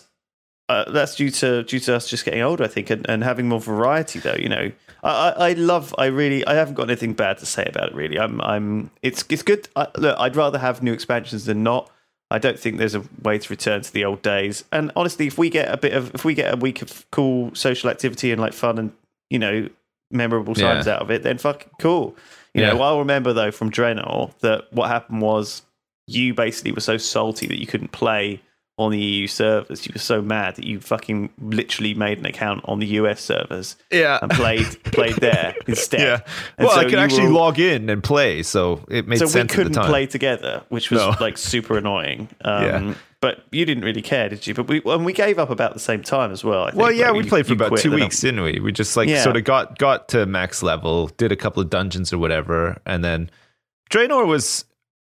uh, 0.70 0.90
that's 0.90 1.16
due 1.16 1.30
to 1.30 1.64
due 1.64 1.80
to 1.80 1.96
us 1.96 2.08
just 2.08 2.24
getting 2.24 2.42
older, 2.42 2.62
I 2.62 2.68
think, 2.68 2.90
and, 2.90 3.04
and 3.08 3.24
having 3.24 3.48
more 3.48 3.60
variety. 3.60 4.20
Though, 4.20 4.36
you 4.36 4.48
know, 4.48 4.70
I, 5.02 5.30
I, 5.36 5.52
love. 5.54 5.92
I 5.98 6.06
really. 6.06 6.46
I 6.46 6.54
haven't 6.54 6.74
got 6.74 6.88
anything 6.88 7.14
bad 7.14 7.38
to 7.38 7.46
say 7.46 7.64
about 7.64 7.88
it. 7.90 7.94
Really, 7.94 8.18
I'm. 8.18 8.40
I'm. 8.40 8.90
It's 9.02 9.24
it's 9.28 9.42
good. 9.42 9.68
I, 9.74 9.88
look, 9.98 10.16
I'd 10.18 10.36
rather 10.36 10.58
have 10.58 10.82
new 10.82 10.92
expansions 10.92 11.44
than 11.46 11.64
not. 11.64 11.90
I 12.30 12.38
don't 12.38 12.56
think 12.56 12.78
there's 12.78 12.94
a 12.94 13.02
way 13.22 13.38
to 13.38 13.48
return 13.50 13.82
to 13.82 13.92
the 13.92 14.04
old 14.04 14.22
days. 14.22 14.62
And 14.70 14.92
honestly, 14.94 15.26
if 15.26 15.36
we 15.36 15.50
get 15.50 15.72
a 15.72 15.76
bit 15.76 15.92
of, 15.92 16.14
if 16.14 16.24
we 16.24 16.34
get 16.34 16.54
a 16.54 16.56
week 16.56 16.82
of 16.82 17.04
cool 17.10 17.52
social 17.54 17.90
activity 17.90 18.30
and 18.30 18.40
like 18.40 18.52
fun 18.52 18.78
and 18.78 18.92
you 19.28 19.40
know 19.40 19.68
memorable 20.12 20.54
Yeah. 20.56 20.74
times 20.74 20.86
out 20.86 21.02
of 21.02 21.10
it, 21.10 21.24
then 21.24 21.38
fucking 21.38 21.72
cool. 21.80 22.14
You 22.54 22.62
know, 22.62 22.80
I'll 22.82 22.98
remember 22.98 23.32
though 23.32 23.50
from 23.50 23.70
Draenor 23.70 24.36
that 24.40 24.72
what 24.72 24.88
happened 24.88 25.22
was 25.22 25.62
you 26.06 26.34
basically 26.34 26.72
were 26.72 26.80
so 26.80 26.96
salty 26.96 27.46
that 27.46 27.60
you 27.60 27.66
couldn't 27.66 27.92
play 27.92 28.40
on 28.80 28.90
the 28.92 28.98
EU 28.98 29.26
servers. 29.26 29.86
You 29.86 29.92
were 29.94 30.00
so 30.00 30.22
mad 30.22 30.56
that 30.56 30.64
you 30.64 30.80
fucking 30.80 31.30
literally 31.40 31.92
made 31.94 32.18
an 32.18 32.26
account 32.26 32.62
on 32.64 32.78
the 32.78 32.86
US 32.86 33.20
servers 33.20 33.76
yeah. 33.90 34.18
and 34.22 34.30
played 34.30 34.64
played 34.84 35.16
there 35.16 35.54
instead. 35.66 36.00
Yeah. 36.00 36.20
And 36.58 36.66
Well, 36.66 36.74
so 36.76 36.80
I 36.80 36.84
could 36.84 36.98
actually 36.98 37.28
log 37.28 37.58
in 37.58 37.90
and 37.90 38.02
play, 38.02 38.42
so 38.42 38.84
it 38.88 39.06
made 39.06 39.18
so 39.18 39.26
we 39.26 39.30
sense 39.32 39.50
at 39.52 39.54
couldn't 39.56 39.72
the 39.72 39.80
time. 39.80 39.88
play 39.88 40.06
together, 40.06 40.62
which 40.70 40.90
was 40.90 41.00
No. 41.00 41.14
like 41.20 41.36
super 41.38 41.76
annoying. 41.78 42.28
Um, 42.44 42.64
Yeah. 42.64 42.94
but 43.20 43.44
you 43.52 43.64
didn't 43.66 43.84
really 43.84 44.00
care, 44.02 44.28
did 44.30 44.46
you? 44.46 44.54
But 44.54 44.66
we 44.68 44.80
and 44.86 45.04
we 45.04 45.12
gave 45.12 45.38
up 45.38 45.50
about 45.50 45.74
the 45.74 45.80
same 45.80 46.02
time 46.02 46.32
as 46.32 46.42
well. 46.42 46.62
I 46.64 46.70
think. 46.70 46.82
Well, 46.82 46.90
yeah, 46.92 47.10
we 47.12 47.22
you- 47.24 47.28
played 47.28 47.46
for 47.46 47.52
about 47.52 47.76
two 47.76 47.92
weeks, 47.92 48.20
didn't 48.20 48.42
we? 48.42 48.60
We 48.60 48.72
just 48.72 48.96
like 48.96 49.08
Yeah. 49.10 49.22
sort 49.22 49.36
of 49.36 49.44
got 49.44 49.78
got 49.78 50.08
to 50.10 50.24
max 50.26 50.62
level, 50.62 51.08
did 51.18 51.30
a 51.32 51.36
couple 51.36 51.62
of 51.62 51.68
dungeons 51.68 52.12
or 52.14 52.18
whatever, 52.18 52.80
and 52.86 53.04
then 53.04 53.30
Draenor 53.90 54.26
was 54.26 54.64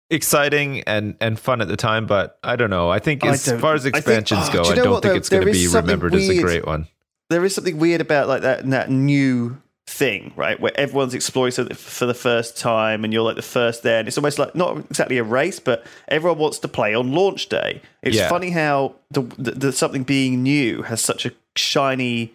exciting 0.09 0.81
and 0.81 1.15
and 1.19 1.39
fun 1.39 1.61
at 1.61 1.67
the 1.67 1.77
time, 1.77 2.05
but 2.05 2.37
I 2.43 2.55
don't 2.55 2.69
know. 2.69 2.89
I 2.89 2.99
think 2.99 3.25
as 3.25 3.45
don't- 3.45 3.59
far 3.59 3.73
as 3.75 3.81
I 3.85 3.91
think- 3.91 3.97
expansions 3.97 4.49
oh, 4.49 4.53
go, 4.53 4.63
do 4.63 4.69
you 4.69 4.73
I 4.73 4.75
don't 4.75 4.91
what, 4.91 5.03
think 5.03 5.13
though? 5.13 5.17
it's 5.17 5.29
going 5.29 5.45
to 5.45 5.51
be 5.51 5.67
remembered 5.67 6.13
as 6.15 6.29
a 6.29 6.41
great 6.41 6.65
one. 6.65 6.87
there 7.29 7.43
is 7.45 7.55
something 7.55 7.77
weird 7.79 8.01
about 8.01 8.27
like 8.27 8.41
that 8.41 8.69
that 8.69 8.89
new 8.91 9.57
thing, 9.85 10.31
right? 10.37 10.59
Where 10.59 10.71
everyone's 10.79 11.13
exploring 11.13 11.51
something 11.51 11.75
for 11.75 12.05
the 12.05 12.13
first 12.13 12.57
time, 12.57 13.03
and 13.03 13.11
you're 13.11 13.23
like 13.23 13.35
the 13.35 13.41
first 13.41 13.83
there, 13.83 13.99
and 13.99 14.07
it's 14.07 14.17
almost 14.17 14.39
like 14.39 14.55
not 14.55 14.77
exactly 14.77 15.17
a 15.17 15.23
race, 15.23 15.59
but 15.59 15.85
everyone 16.07 16.37
wants 16.39 16.59
to 16.59 16.67
play 16.67 16.93
on 16.95 17.11
launch 17.11 17.49
day. 17.49 17.81
It's 18.01 18.15
Yeah. 18.15 18.29
funny 18.29 18.49
how 18.51 18.95
the, 19.11 19.21
the, 19.37 19.51
the 19.51 19.71
something 19.71 20.03
being 20.03 20.41
new 20.43 20.83
has 20.83 21.01
such 21.01 21.25
a 21.25 21.31
shiny 21.55 22.33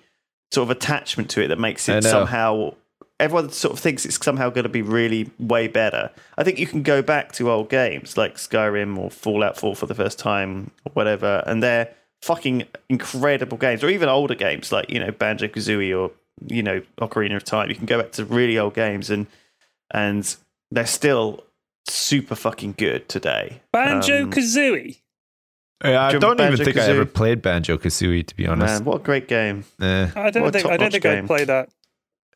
sort 0.53 0.67
of 0.67 0.71
attachment 0.77 1.31
to 1.31 1.43
it 1.43 1.49
that 1.49 1.59
makes 1.59 1.89
it 1.89 2.03
somehow. 2.05 2.75
Everyone 3.21 3.51
sort 3.51 3.73
of 3.75 3.81
thinks 3.81 4.05
it's 4.07 4.23
somehow 4.25 4.49
going 4.51 4.63
to 4.63 4.69
be 4.69 4.83
really 4.83 5.31
way 5.41 5.67
better. 5.67 6.11
I 6.37 6.45
think 6.45 6.59
you 6.59 6.67
can 6.67 6.83
go 6.83 7.03
back 7.03 7.33
to 7.33 7.51
old 7.51 7.69
games 7.69 8.17
like 8.17 8.37
Skyrim 8.37 8.97
or 8.97 9.11
Fallout 9.11 9.59
4 9.59 9.75
for 9.75 9.87
the 9.87 9.95
first 9.95 10.19
time 10.21 10.71
or 10.85 10.93
whatever, 10.93 11.43
and 11.47 11.61
they're 11.63 11.93
fucking 12.23 12.65
incredible 12.89 13.59
games, 13.59 13.83
or 13.83 13.89
even 13.91 14.09
older 14.09 14.35
games 14.37 14.71
like 14.71 14.89
you 14.91 15.01
know 15.01 15.11
Banjo 15.11 15.49
Kazooie 15.49 15.99
or 15.99 16.13
you 16.47 16.63
know 16.63 16.81
Ocarina 17.01 17.37
of 17.37 17.45
Time. 17.45 17.69
You 17.71 17.75
can 17.75 17.87
go 17.87 18.01
back 18.01 18.13
to 18.13 18.25
really 18.25 18.57
old 18.59 18.75
games 18.75 19.11
and 19.11 19.27
and 19.91 20.37
they're 20.71 20.87
still 20.87 21.45
super 21.89 22.35
fucking 22.37 22.75
good 22.79 23.09
today. 23.09 23.63
Banjo 23.73 24.23
Um, 24.25 24.31
Kazooie. 24.31 24.99
Yeah, 25.85 26.07
I 26.07 26.11
Do 26.11 26.17
you 26.17 26.21
don't 26.21 26.35
even 26.41 26.53
remember 26.53 26.65
think 26.65 26.77
I 26.77 26.87
ever 26.87 27.05
played 27.05 27.41
Banjo 27.43 27.79
Kazooie 27.79 28.27
to 28.27 28.37
be 28.37 28.47
honest. 28.47 28.75
man, 28.75 28.85
what 28.85 28.97
a 29.01 29.03
great 29.05 29.27
game! 29.29 29.65
Eh. 29.81 30.09
I 30.15 30.31
don't 30.31 30.53
think 30.53 30.67
I 30.67 30.77
don't 30.77 30.91
think 30.91 31.03
game. 31.03 31.25
I'd 31.25 31.27
play 31.27 31.45
that 31.45 31.69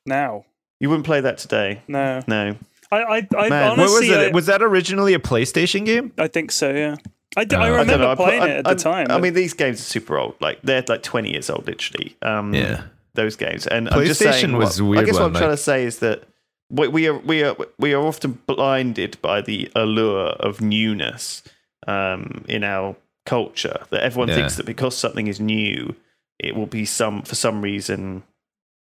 now. 0.06 0.44
You 0.82 0.88
wouldn't 0.90 1.06
play 1.06 1.20
that 1.20 1.38
today, 1.38 1.80
No, 1.88 2.20
no. 2.26 2.56
I 2.90 2.96
I, 2.98 3.28
I 3.38 3.48
Man, 3.48 3.70
honestly 3.70 3.84
what 3.84 4.00
was 4.00 4.08
it? 4.10 4.32
I, 4.32 4.34
was 4.34 4.46
that 4.46 4.62
originally 4.62 5.14
a 5.14 5.18
PlayStation 5.18 5.86
game? 5.86 6.12
I 6.18 6.26
think 6.28 6.50
so. 6.52 6.70
Yeah, 6.70 6.96
I, 7.36 7.44
d- 7.44 7.56
Uh, 7.56 7.60
I 7.60 7.62
I 7.62 7.66
I 7.66 7.68
remember 7.70 7.98
know. 7.98 8.10
I 8.10 8.14
playing 8.16 8.42
I'm- 8.42 8.50
it 8.50 8.56
at 8.58 8.64
the 8.64 8.70
I'm- 8.70 8.76
time. 8.78 9.06
I 9.10 9.14
but- 9.14 9.22
mean, 9.22 9.34
these 9.34 9.54
games 9.54 9.80
are 9.80 9.84
super 9.84 10.18
old. 10.18 10.34
Like 10.40 10.60
they're 10.62 10.84
like 10.88 11.02
twenty 11.02 11.30
years 11.30 11.48
old, 11.48 11.66
literally. 11.66 12.16
Um, 12.20 12.52
Yeah. 12.52 12.82
those 13.14 13.36
games. 13.36 13.66
And 13.66 13.88
I'm 13.88 14.04
just 14.04 14.20
PlayStation 14.20 14.32
saying, 14.40 14.56
was 14.56 14.82
what- 14.82 14.88
weird 14.90 15.02
I 15.04 15.06
guess 15.06 15.14
what 15.14 15.22
I'm 15.26 15.32
trying 15.34 15.50
to 15.50 15.56
say 15.56 15.84
is 15.84 16.00
that 16.00 16.24
we, 16.68 16.88
we 16.88 17.06
are 17.08 17.18
we 17.18 17.42
are 17.44 17.56
we 17.78 17.94
are 17.94 18.02
often 18.02 18.38
blinded 18.46 19.16
by 19.22 19.40
the 19.40 19.70
allure 19.76 20.30
of 20.48 20.60
newness 20.60 21.42
um, 21.86 22.44
in 22.48 22.64
our 22.64 22.96
culture. 23.24 23.78
That 23.90 24.02
everyone 24.02 24.28
Yeah. 24.28 24.34
thinks 24.36 24.56
that 24.56 24.66
because 24.66 24.96
something 24.96 25.28
is 25.28 25.38
new, 25.40 25.94
it 26.38 26.54
will 26.56 26.66
be 26.66 26.84
some 26.84 27.22
for 27.22 27.36
some 27.36 27.62
reason 27.62 28.22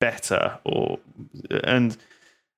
better, 0.01 0.59
or 0.65 0.99
and 1.65 1.97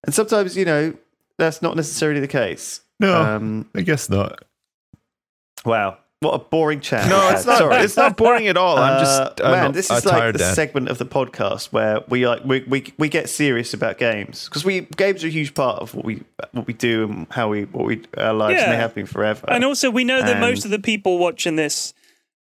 and 0.05 0.15
sometimes 0.15 0.57
you 0.57 0.65
know 0.65 0.95
that's 1.39 1.63
not 1.63 1.77
necessarily 1.77 2.21
the 2.21 2.29
case. 2.29 2.81
No, 2.99 3.15
Um, 3.23 3.69
I 3.75 3.81
guess 3.83 4.11
not. 4.11 4.45
wow, 5.65 5.99
what 6.21 6.33
a 6.35 6.39
boring 6.39 6.81
chat. 6.81 7.09
No, 7.09 7.31
it's 7.31 7.47
not. 7.47 7.59
Sorry. 7.59 7.77
It's 7.77 7.97
not 7.97 8.17
boring 8.17 8.47
at 8.49 8.57
all. 8.59 8.77
I'm 8.79 9.01
just 9.01 9.21
Uh, 9.21 9.33
I'm 9.45 9.51
man, 9.53 9.71
a- 9.71 9.73
this 9.73 9.91
a 9.91 9.95
is 9.95 10.05
like 10.07 10.33
the 10.35 10.39
dad. 10.39 10.55
segment 10.55 10.89
of 10.89 10.99
the 10.99 11.07
podcast 11.07 11.73
where 11.73 12.01
we 12.09 12.27
like 12.27 12.45
we 12.45 12.61
we, 12.69 12.93
we 12.99 13.09
get 13.09 13.29
serious 13.31 13.73
about 13.73 13.97
games 13.99 14.45
because 14.45 14.65
we 14.65 14.83
games 14.97 15.25
are 15.25 15.29
a 15.29 15.31
huge 15.31 15.55
part 15.55 15.81
of 15.81 15.95
what 15.95 16.05
we 16.05 16.23
what 16.53 16.67
we 16.67 16.75
do 16.75 17.05
and 17.05 17.27
how 17.31 17.49
we 17.49 17.65
what 17.65 17.87
we 17.87 18.03
our 18.19 18.35
lives 18.35 18.61
and 18.61 18.73
they 18.73 18.77
have 18.77 18.95
been 18.95 19.07
forever. 19.07 19.47
and 19.49 19.65
also 19.65 19.91
we 19.91 20.05
know 20.05 20.21
that 20.21 20.33
and- 20.33 20.41
most 20.41 20.65
of 20.67 20.71
the 20.71 20.79
people 20.79 21.19
watching 21.19 21.57
this 21.57 21.95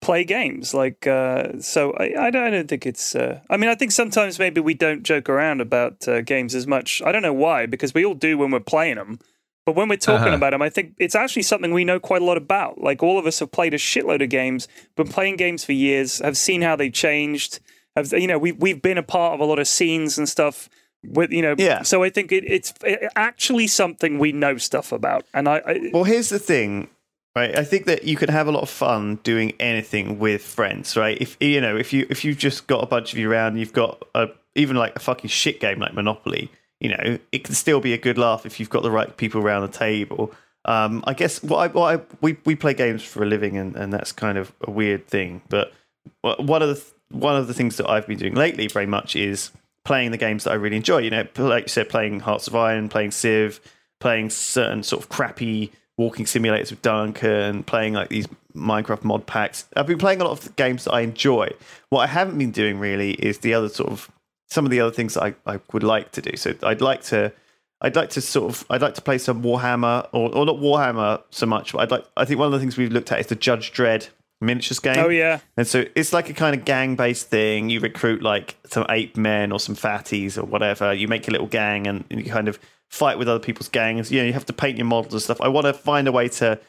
play 0.05 0.23
games. 0.23 0.73
Like, 0.73 1.07
uh, 1.07 1.59
so 1.59 1.93
I, 2.03 2.05
I 2.25 2.29
don't 2.31 2.43
I 2.47 2.49
don't 2.55 2.67
think 2.67 2.85
it's. 2.85 3.15
Uh, 3.15 3.39
I 3.49 3.57
mean, 3.57 3.69
I 3.69 3.75
think 3.75 3.91
sometimes 3.91 4.39
maybe 4.39 4.61
we 4.61 4.73
don't 4.73 5.03
joke 5.03 5.27
around 5.29 5.61
about 5.61 6.07
uh, 6.07 6.21
games 6.21 6.53
as 6.55 6.65
much. 6.67 7.01
I 7.05 7.11
don't 7.11 7.21
know 7.23 7.33
why, 7.45 7.65
because 7.65 7.93
we 7.93 8.05
all 8.05 8.13
do 8.15 8.37
when 8.37 8.51
we're 8.51 8.59
playing 8.75 8.95
them. 8.95 9.19
But 9.65 9.75
when 9.75 9.89
we're 9.89 9.97
talking 10.11 10.27
Uh-huh. 10.27 10.35
about 10.41 10.51
them, 10.51 10.61
I 10.61 10.69
think 10.69 10.93
it's 10.99 11.15
actually 11.15 11.41
something 11.41 11.73
we 11.73 11.85
know 11.85 11.99
quite 11.99 12.21
a 12.21 12.25
lot 12.25 12.37
about. 12.37 12.73
Like 12.87 13.01
all 13.01 13.17
of 13.17 13.25
us 13.25 13.39
have 13.39 13.51
played 13.51 13.73
a 13.73 13.77
shitload 13.79 14.21
of 14.23 14.29
games, 14.29 14.67
been 14.95 15.07
playing 15.07 15.37
games 15.37 15.65
for 15.65 15.73
years, 15.73 16.19
have 16.19 16.37
seen 16.37 16.61
how 16.61 16.75
they 16.75 16.91
changed. 16.91 17.59
Have 17.95 18.13
you 18.13 18.27
know 18.27 18.37
we've 18.37 18.57
we've 18.65 18.81
been 18.81 18.99
a 18.99 19.03
part 19.17 19.33
of 19.33 19.39
a 19.39 19.45
lot 19.45 19.57
of 19.59 19.67
scenes 19.67 20.17
and 20.19 20.29
stuff. 20.29 20.69
With 21.17 21.31
you 21.31 21.41
know, 21.41 21.55
Yeah. 21.57 21.83
So 21.83 22.03
I 22.03 22.09
think 22.09 22.31
it, 22.31 22.43
it's 22.47 22.73
actually 23.15 23.67
something 23.67 24.19
we 24.19 24.31
know 24.31 24.57
stuff 24.57 24.91
about, 24.91 25.23
and 25.33 25.47
I, 25.47 25.57
I 25.65 25.73
Well, 25.93 26.03
here's 26.03 26.29
the 26.29 26.39
thing, 26.39 26.89
right? 27.35 27.57
I 27.57 27.63
think 27.63 27.85
that 27.85 28.03
you 28.03 28.15
can 28.15 28.29
have 28.29 28.47
a 28.47 28.51
lot 28.51 28.63
of 28.63 28.69
fun 28.69 29.15
doing 29.23 29.53
anything 29.59 30.19
with 30.19 30.41
friends, 30.41 30.95
right? 30.95 31.17
If 31.19 31.37
you 31.39 31.61
know, 31.61 31.75
if 31.77 31.93
you 31.93 32.07
if 32.09 32.23
you've 32.23 32.37
just 32.37 32.67
got 32.67 32.83
a 32.83 32.87
bunch 32.87 33.13
of 33.13 33.19
you 33.19 33.29
around, 33.29 33.57
you've 33.57 33.73
got 33.73 34.03
a 34.15 34.29
even 34.55 34.75
like 34.75 34.95
a 34.95 34.99
fucking 34.99 35.29
shit 35.29 35.59
game 35.59 35.79
like 35.79 35.93
Monopoly, 35.93 36.49
you 36.79 36.89
know, 36.89 37.19
it 37.31 37.43
can 37.43 37.55
still 37.55 37.79
be 37.79 37.93
a 37.93 37.97
good 37.97 38.17
laugh 38.17 38.45
if 38.45 38.59
you've 38.59 38.69
got 38.69 38.83
the 38.83 38.91
right 38.91 39.15
people 39.17 39.41
around 39.41 39.63
the 39.63 39.77
table. 39.77 40.31
Um, 40.65 41.03
I 41.05 41.13
guess 41.13 41.43
what 41.43 41.57
I, 41.57 41.67
what 41.67 41.95
I 41.95 42.01
we 42.21 42.37
we 42.45 42.55
play 42.55 42.73
games 42.73 43.03
for 43.03 43.23
a 43.23 43.25
living, 43.25 43.57
and, 43.57 43.75
and 43.75 43.93
that's 43.93 44.11
kind 44.11 44.37
of 44.37 44.51
a 44.61 44.71
weird 44.71 45.07
thing. 45.07 45.41
But 45.49 45.73
one 46.21 46.61
of 46.61 46.69
the 46.69 46.83
one 47.09 47.35
of 47.35 47.47
the 47.47 47.53
things 47.53 47.77
that 47.77 47.89
I've 47.89 48.07
been 48.07 48.17
doing 48.17 48.33
lately 48.33 48.67
very 48.67 48.87
much 48.87 49.15
is 49.15 49.51
playing 49.83 50.11
the 50.11 50.17
games 50.17 50.43
that 50.45 50.51
I 50.51 50.55
really 50.55 50.77
enjoy. 50.77 50.99
You 50.99 51.11
know, 51.11 51.27
like 51.37 51.65
you 51.65 51.69
said, 51.69 51.89
playing 51.89 52.21
Hearts 52.21 52.47
of 52.47 52.55
Iron, 52.55 52.89
playing 52.89 53.11
Civ, 53.11 53.59
playing 53.99 54.31
certain 54.31 54.81
sort 54.81 55.03
of 55.03 55.09
crappy 55.09 55.71
walking 55.97 56.25
simulators 56.25 56.71
with 56.71 56.81
Duncan, 56.81 57.63
playing 57.63 57.93
like 57.93 58.09
these 58.09 58.27
Minecraft 58.55 59.03
mod 59.03 59.25
packs. 59.25 59.65
I've 59.75 59.87
been 59.87 59.97
playing 59.97 60.21
a 60.21 60.23
lot 60.23 60.31
of 60.31 60.55
games 60.55 60.85
that 60.85 60.93
I 60.93 61.01
enjoy. 61.01 61.49
What 61.89 62.01
I 62.01 62.07
haven't 62.07 62.37
been 62.37 62.51
doing 62.51 62.79
really 62.79 63.11
is 63.11 63.39
the 63.39 63.53
other 63.53 63.69
sort 63.69 63.91
of 63.91 64.09
some 64.47 64.65
of 64.65 64.71
the 64.71 64.79
other 64.79 64.91
things 64.91 65.15
that 65.15 65.23
I, 65.23 65.35
I 65.45 65.59
would 65.73 65.83
like 65.83 66.11
to 66.13 66.21
do. 66.21 66.37
So 66.37 66.53
I'd 66.63 66.81
like 66.81 67.03
to 67.05 67.33
I'd 67.81 67.95
like 67.95 68.09
to 68.11 68.21
sort 68.21 68.51
of 68.51 68.65
I'd 68.69 68.81
like 68.81 68.95
to 68.95 69.01
play 69.01 69.17
some 69.17 69.43
Warhammer 69.43 70.07
or, 70.13 70.33
or 70.35 70.45
not 70.45 70.57
Warhammer 70.57 71.21
so 71.31 71.45
much, 71.45 71.73
but 71.73 71.79
I'd 71.79 71.91
like 71.91 72.05
I 72.15 72.25
think 72.25 72.39
one 72.39 72.47
of 72.47 72.53
the 72.53 72.59
things 72.59 72.77
we've 72.77 72.91
looked 72.91 73.11
at 73.11 73.19
is 73.19 73.27
the 73.27 73.35
Judge 73.35 73.73
Dredd 73.73 74.09
miniatures 74.41 74.79
game. 74.79 74.97
oh 74.97 75.09
yeah, 75.09 75.39
And 75.57 75.67
so 75.67 75.85
it's 75.95 76.13
like 76.13 76.29
a 76.29 76.33
kind 76.33 76.57
of 76.57 76.65
gang 76.65 76.95
based 76.95 77.29
thing. 77.29 77.69
You 77.69 77.79
recruit 77.79 78.21
like 78.21 78.55
some 78.65 78.85
ape 78.89 79.17
men 79.17 79.51
or 79.51 79.59
some 79.59 79.75
fatties 79.75 80.37
or 80.37 80.45
whatever. 80.45 80.93
You 80.93 81.07
make 81.07 81.27
a 81.27 81.31
little 81.31 81.47
gang 81.47 81.87
and, 81.87 82.03
and 82.09 82.23
you 82.23 82.31
kind 82.31 82.47
of 82.47 82.59
fight 82.89 83.17
with 83.17 83.27
other 83.27 83.39
people's 83.43 83.69
gangs. 83.69 84.11
You 84.11 84.19
know, 84.21 84.25
you 84.27 84.33
have 84.33 84.45
to 84.45 84.53
paint 84.53 84.77
your 84.77 84.85
models 84.87 85.13
and 85.13 85.21
stuff. 85.21 85.41
I 85.41 85.47
want 85.47 85.65
to 85.65 85.73
find 85.73 86.07
a 86.07 86.11
way 86.11 86.29
to 86.29 86.59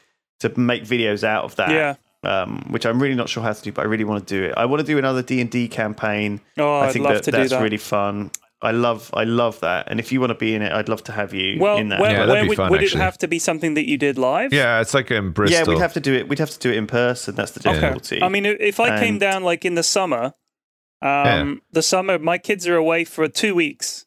to 0.40 0.58
make 0.58 0.84
videos 0.84 1.24
out 1.24 1.44
of 1.44 1.56
that. 1.56 1.70
Yeah. 1.70 1.94
Um, 2.24 2.66
which 2.70 2.84
I'm 2.86 3.00
really 3.00 3.14
not 3.14 3.28
sure 3.28 3.42
how 3.42 3.52
to 3.52 3.62
do, 3.62 3.70
but 3.72 3.82
I 3.82 3.88
really 3.88 4.02
want 4.04 4.26
to 4.26 4.34
do 4.34 4.42
it. 4.44 4.54
I 4.56 4.64
want 4.64 4.80
to 4.80 4.86
do 4.86 4.98
another 4.98 5.22
D 5.22 5.40
and 5.40 5.50
D 5.50 5.68
campaign. 5.68 6.40
Oh, 6.58 6.78
I 6.80 6.86
I'd 6.86 6.92
think 6.92 7.04
love 7.04 7.14
that 7.14 7.24
to 7.24 7.30
do 7.30 7.36
that's 7.36 7.50
that. 7.50 7.62
really 7.62 7.76
fun. 7.76 8.30
I 8.62 8.72
love 8.72 9.10
I 9.14 9.24
love 9.24 9.60
that. 9.60 9.88
And 9.90 10.00
if 10.00 10.10
you 10.10 10.18
want 10.18 10.30
to 10.30 10.34
be 10.34 10.54
in 10.54 10.62
it, 10.62 10.72
I'd 10.72 10.88
love 10.88 11.04
to 11.04 11.12
have 11.12 11.32
you 11.34 11.58
Well, 11.60 11.76
in 11.76 11.90
that. 11.90 12.00
where, 12.00 12.10
Yeah, 12.10 12.18
where 12.26 12.26
that'd 12.42 12.56
fun, 12.56 12.70
would 12.70 12.82
it 12.82 12.92
have 12.94 13.16
to 13.18 13.28
be 13.28 13.38
something 13.38 13.74
that 13.74 13.86
you 13.86 13.96
did 13.98 14.16
live? 14.18 14.52
Yeah, 14.52 14.80
it's 14.80 14.94
like 14.94 15.10
in 15.10 15.30
Bristol. 15.30 15.58
yeah, 15.58 15.64
we'd 15.68 15.80
have 15.80 15.92
to 15.92 16.00
do 16.00 16.14
it. 16.14 16.26
We'd 16.28 16.38
have 16.40 16.50
to 16.50 16.58
do 16.58 16.70
it 16.70 16.76
in 16.78 16.86
person. 16.86 17.34
That's 17.36 17.52
the 17.52 17.60
difficulty. 17.60 18.22
I 18.22 18.28
mean, 18.28 18.46
if 18.46 18.80
I 18.80 18.98
came 18.98 19.18
down 19.18 19.44
like 19.44 19.64
in 19.64 19.74
the 19.74 19.82
summer, 19.84 20.32
um, 21.02 21.60
the 21.70 21.82
summer, 21.82 22.18
my 22.18 22.38
kids 22.38 22.66
are 22.66 22.76
away 22.76 23.04
for 23.04 23.28
two 23.28 23.54
weeks, 23.54 24.05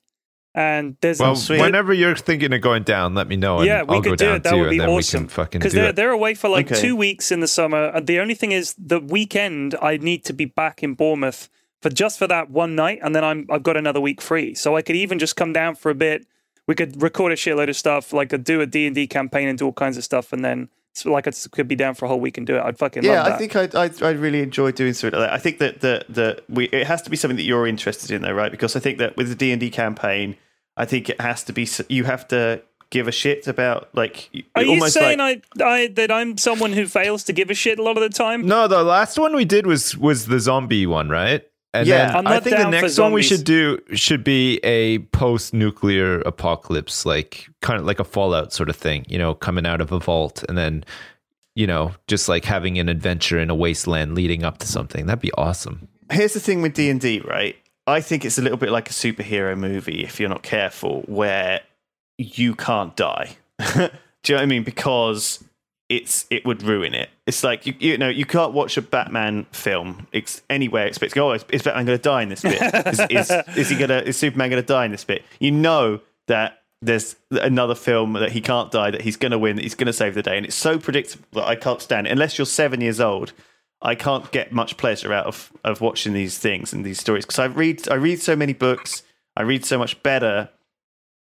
and 0.59 0.97
there's 0.99 1.19
Well, 1.19 1.37
sweet. 1.37 1.61
whenever 1.61 1.93
you're 1.93 2.17
thinking 2.17 2.51
of 2.51 2.59
going 2.59 2.83
down, 2.83 3.15
let 3.15 3.29
me 3.29 3.37
know. 3.37 3.59
And 3.59 3.65
Yeah, 3.67 3.83
we 3.83 3.95
I'll 3.95 4.01
could 4.01 4.09
go 4.09 4.15
do 4.17 4.25
down 4.25 4.35
it. 4.35 4.43
That 4.43 4.57
would 4.57 4.69
be 4.69 4.81
awesome. 4.81 5.23
we 5.23 5.27
can 5.27 5.27
fucking 5.29 5.59
because 5.59 5.73
they're 5.73 5.93
they're 5.93 6.11
away 6.11 6.33
for 6.33 6.49
like 6.49 6.69
Okay. 6.69 6.81
two 6.81 6.95
weeks 6.97 7.31
in 7.31 7.39
the 7.39 7.47
summer. 7.47 7.85
And 7.95 8.05
the 8.05 8.19
only 8.19 8.35
thing 8.35 8.51
is, 8.51 8.75
the 8.77 8.99
weekend 8.99 9.75
I 9.81 9.95
need 9.95 10.25
to 10.25 10.33
be 10.33 10.43
back 10.45 10.83
in 10.83 10.95
Bournemouth 10.95 11.47
for 11.81 11.89
just 11.89 12.19
for 12.19 12.27
that 12.27 12.49
one 12.49 12.75
night, 12.75 12.99
and 13.01 13.15
then 13.15 13.23
I'm 13.23 13.47
I've 13.49 13.63
got 13.63 13.77
another 13.77 14.01
week 14.01 14.19
free, 14.21 14.53
so 14.53 14.75
I 14.75 14.81
could 14.81 14.97
even 14.97 15.17
just 15.17 15.37
come 15.37 15.53
down 15.53 15.75
for 15.75 15.89
a 15.89 15.95
bit. 15.95 16.27
We 16.67 16.75
could 16.75 17.01
record 17.01 17.31
a 17.31 17.35
shitload 17.35 17.69
of 17.69 17.77
stuff, 17.77 18.11
like 18.11 18.33
I'd 18.33 18.43
do 18.43 18.59
a 18.59 18.65
D 18.65 18.85
and 18.85 18.93
D 18.93 19.07
campaign 19.07 19.47
and 19.47 19.57
do 19.57 19.65
all 19.65 19.73
kinds 19.73 19.95
of 19.97 20.03
stuff, 20.03 20.33
and 20.33 20.43
then 20.43 20.67
so 20.93 21.09
like 21.11 21.25
I 21.25 21.31
could 21.51 21.69
be 21.69 21.75
down 21.77 21.95
for 21.95 22.03
a 22.05 22.07
whole 22.09 22.19
week 22.19 22.37
and 22.37 22.45
do 22.45 22.57
it. 22.57 22.61
I'd 22.61 22.77
fucking 22.77 23.03
yeah, 23.03 23.13
love 23.13 23.25
that. 23.27 23.33
I 23.35 23.37
think 23.37 23.55
I'd, 23.55 23.75
I'd, 23.75 24.03
I'd 24.03 24.19
really 24.19 24.41
enjoy 24.41 24.71
doing 24.73 24.93
something 24.93 25.17
like 25.17 25.29
that. 25.29 25.33
I 25.33 25.37
think 25.39 25.59
that 25.59 25.79
the 25.79 26.03
the 26.09 26.43
we 26.49 26.65
it 26.65 26.85
has 26.85 27.01
to 27.03 27.09
be 27.09 27.15
something 27.15 27.37
that 27.37 27.43
you're 27.43 27.65
interested 27.65 28.11
in, 28.11 28.21
though, 28.23 28.33
right? 28.33 28.51
Because 28.51 28.75
I 28.75 28.81
think 28.81 28.97
that 28.97 29.15
with 29.15 29.29
the 29.29 29.35
D 29.35 29.51
and 29.51 29.59
D 29.61 29.69
campaign, 29.69 30.35
I 30.79 30.85
think 30.85 31.09
it 31.09 31.21
has 31.21 31.43
to 31.43 31.53
be 31.53 31.67
you 31.89 32.05
have 32.05 32.27
to 32.29 32.61
give 32.89 33.07
a 33.07 33.11
shit 33.11 33.47
about 33.47 33.89
like 33.93 34.31
Are 34.55 34.63
you 34.63 34.89
saying 34.89 35.19
like, 35.19 35.45
I, 35.61 35.63
I 35.63 35.87
that 35.89 36.11
I'm 36.11 36.37
someone 36.37 36.73
who 36.73 36.87
fails 36.87 37.23
to 37.25 37.33
give 37.33 37.51
a 37.51 37.53
shit 37.53 37.77
a 37.77 37.83
lot 37.83 37.97
of 37.97 38.01
the 38.03 38.09
time? 38.09 38.47
No, 38.47 38.67
the 38.67 38.81
last 38.83 39.19
one 39.19 39.35
we 39.35 39.45
did 39.45 39.67
was 39.67 39.95
was 39.97 40.25
the 40.25 40.39
zombie 40.39 40.87
one, 40.87 41.09
right? 41.09 41.43
And 41.73 41.87
Yeah. 41.87 42.07
then 42.07 42.15
I'm 42.15 42.27
I 42.27 42.33
not 42.35 42.43
think 42.43 42.57
the 42.57 42.69
next 42.69 42.97
one 42.97 43.11
we 43.13 43.21
should 43.21 43.43
do 43.43 43.77
should 43.93 44.23
be 44.23 44.57
a 44.63 44.99
post-nuclear 45.43 46.21
apocalypse, 46.21 47.05
like 47.05 47.47
kind 47.61 47.79
of 47.79 47.85
like 47.85 47.99
a 47.99 48.03
Fallout 48.03 48.51
sort 48.53 48.69
of 48.69 48.75
thing. 48.75 49.05
You 49.07 49.17
know, 49.19 49.35
coming 49.35 49.65
out 49.67 49.81
of 49.81 49.91
a 49.91 49.99
vault 49.99 50.43
and 50.49 50.57
then 50.57 50.83
you 51.55 51.67
know 51.67 51.93
just 52.07 52.27
like 52.29 52.45
having 52.45 52.79
an 52.79 52.89
adventure 52.89 53.37
in 53.39 53.49
a 53.49 53.55
wasteland 53.55 54.15
leading 54.15 54.43
up 54.43 54.57
to 54.59 54.67
something. 54.67 55.05
That'd 55.05 55.21
be 55.21 55.31
awesome. 55.37 55.87
here's 56.11 56.33
the 56.33 56.39
thing 56.39 56.61
with 56.63 56.73
D 56.73 56.89
and 56.89 56.99
D, 56.99 57.19
right? 57.19 57.55
I 57.89 58.01
think 58.01 58.25
it's 58.25 58.37
a 58.37 58.41
little 58.41 58.57
bit 58.57 58.69
like 58.69 58.89
a 58.89 58.93
superhero 58.93 59.57
movie 59.57 60.03
if 60.03 60.19
you're 60.19 60.29
not 60.29 60.43
careful, 60.43 61.01
where 61.07 61.61
you 62.17 62.55
can't 62.55 62.95
die. 62.95 63.37
Do 63.59 63.73
you 63.73 63.79
know 64.29 64.35
what 64.35 64.41
I 64.41 64.45
mean? 64.45 64.63
Because 64.63 65.43
it's 65.89 66.27
it 66.29 66.45
would 66.45 66.61
ruin 66.61 66.93
it. 66.93 67.09
It's 67.25 67.43
like 67.43 67.65
you 67.65 67.73
you 67.79 67.97
know 67.97 68.09
you 68.09 68.25
can't 68.25 68.53
watch 68.53 68.77
a 68.77 68.81
Batman 68.81 69.45
film 69.51 70.07
ex- 70.13 70.41
anywhere 70.49 70.85
expecting 70.85 71.21
oh 71.21 71.31
is, 71.31 71.43
is 71.49 71.63
Batman 71.63 71.85
going 71.85 71.97
to 71.97 72.01
die 72.01 72.21
in 72.21 72.29
this 72.29 72.41
bit? 72.41 72.61
is, 72.87 72.99
is, 73.09 73.31
is 73.57 73.69
he 73.69 73.75
going 73.75 73.89
to 73.89 74.07
is 74.07 74.17
Superman 74.17 74.51
going 74.51 74.61
to 74.61 74.67
die 74.67 74.85
in 74.85 74.91
this 74.91 75.03
bit? 75.03 75.23
You 75.39 75.51
know 75.51 75.99
that 76.27 76.59
there's 76.81 77.15
another 77.31 77.75
film 77.75 78.13
that 78.13 78.31
he 78.31 78.39
can't 78.39 78.71
die 78.71 78.91
that 78.91 79.01
he's 79.01 79.17
going 79.17 79.31
to 79.31 79.39
win 79.39 79.55
that 79.55 79.63
he's 79.63 79.75
going 79.75 79.87
to 79.87 79.93
save 79.93 80.13
the 80.13 80.21
day 80.21 80.37
and 80.37 80.45
it's 80.45 80.55
so 80.55 80.77
predictable 80.77 81.25
that 81.33 81.45
I 81.45 81.55
can't 81.55 81.81
stand 81.81 82.07
it 82.07 82.11
unless 82.11 82.37
you're 82.37 82.45
seven 82.45 82.81
years 82.81 82.99
old. 82.99 83.33
I 83.81 83.95
can't 83.95 84.29
get 84.31 84.51
much 84.51 84.77
pleasure 84.77 85.13
out 85.13 85.25
of 85.25 85.51
of 85.63 85.81
watching 85.81 86.13
these 86.13 86.37
things 86.37 86.73
and 86.73 86.85
these 86.85 86.99
stories 86.99 87.25
because 87.25 87.39
I 87.39 87.45
read 87.45 87.89
I 87.89 87.95
read 87.95 88.21
so 88.21 88.35
many 88.35 88.53
books. 88.53 89.03
I 89.35 89.43
read 89.43 89.65
so 89.65 89.77
much 89.77 90.01
better 90.03 90.49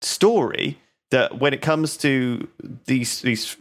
story 0.02 0.78
that 1.10 1.38
when 1.38 1.52
it 1.52 1.60
comes 1.62 1.96
to 1.98 2.48
these 2.86 3.20
these 3.22 3.56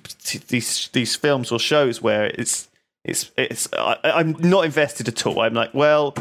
these 0.48 0.90
these 0.94 1.16
films 1.16 1.52
or 1.52 1.60
shows 1.60 2.02
where 2.02 2.26
it's 2.26 2.70
it's 3.04 3.32
it's 3.38 3.68
I, 3.74 3.98
I'm 4.04 4.32
not 4.40 4.66
invested 4.66 5.08
at 5.08 5.26
all. 5.26 5.40
I'm 5.40 5.54
like, 5.54 5.74
well, 5.74 6.16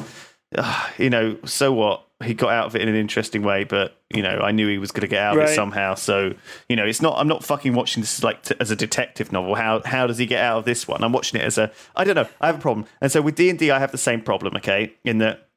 uh, 0.57 0.89
you 0.99 1.11
know, 1.11 1.39
so 1.45 1.73
what? 1.73 2.05
He 2.25 2.35
got 2.35 2.51
out 2.51 2.67
of 2.67 2.75
it 2.75 2.83
in 2.83 2.89
an 2.89 2.97
interesting 2.97 3.43
way, 3.43 3.63
but 3.63 3.97
you 4.13 4.23
know, 4.23 4.41
I 4.41 4.51
knew 4.51 4.67
he 4.69 4.79
was 4.79 4.91
going 4.91 5.03
to 5.03 5.07
get 5.09 5.23
out 5.23 5.37
of 5.37 5.43
it 5.45 5.55
somehow. 5.55 5.95
So 5.95 6.35
you 6.69 6.75
know, 6.75 6.85
it's 6.85 7.01
not. 7.01 7.17
I'm 7.17 7.29
not 7.29 7.45
fucking 7.45 7.75
watching 7.75 8.01
this 8.01 8.25
like 8.25 8.43
t- 8.43 8.57
as 8.59 8.73
a 8.73 8.77
detective 8.77 9.31
novel. 9.31 9.55
How 9.55 9.83
how 9.85 10.07
does 10.09 10.19
he 10.19 10.27
get 10.27 10.43
out 10.43 10.59
of 10.59 10.65
this 10.65 10.89
one? 10.89 11.05
I'm 11.05 11.13
watching 11.13 11.41
it 11.41 11.45
as 11.45 11.59
a. 11.59 11.71
I 11.95 12.03
don't 12.03 12.17
know. 12.17 12.27
I 12.41 12.49
have 12.49 12.57
a 12.57 12.61
problem, 12.61 12.87
and 13.01 13.13
so 13.13 13.23
with 13.23 13.37
D 13.37 13.49
and 13.51 13.59
D, 13.59 13.71
I 13.71 13.79
have 13.79 13.93
the 13.93 13.99
same 13.99 14.21
problem. 14.21 14.57
Okay, 14.57 14.95
in 15.05 15.19
that 15.19 15.49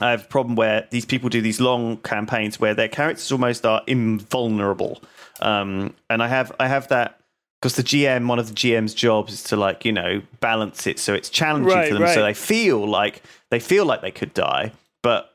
I 0.00 0.12
have 0.12 0.22
a 0.24 0.28
problem 0.28 0.56
where 0.56 0.86
these 0.90 1.04
people 1.04 1.28
do 1.28 1.42
these 1.42 1.60
long 1.60 1.98
campaigns 1.98 2.58
where 2.58 2.72
their 2.72 2.88
characters 2.88 3.30
almost 3.30 3.66
are 3.66 3.82
invulnerable, 3.86 5.02
um, 5.40 5.94
and 6.08 6.22
I 6.22 6.28
have 6.28 6.52
I 6.58 6.68
have 6.68 6.88
that 6.88 7.20
because 7.60 7.74
the 7.76 7.82
GM, 7.82 8.28
one 8.28 8.38
of 8.38 8.48
the 8.48 8.54
GM's 8.54 8.94
jobs 8.94 9.32
is 9.32 9.42
to 9.44 9.56
like 9.56 9.84
you 9.84 9.92
know 9.92 10.22
balance 10.40 10.86
it 10.86 10.98
so 10.98 11.12
it's 11.14 11.28
challenging 11.28 11.76
Right, 11.76 11.88
for 11.88 11.94
them, 11.94 12.02
so 12.14 12.22
they 12.22 12.34
feel 12.34 12.86
like 12.88 13.22
they 13.50 13.60
feel 13.60 13.84
like 13.84 14.00
they 14.00 14.10
could 14.10 14.32
die, 14.34 14.72
but 15.02 15.27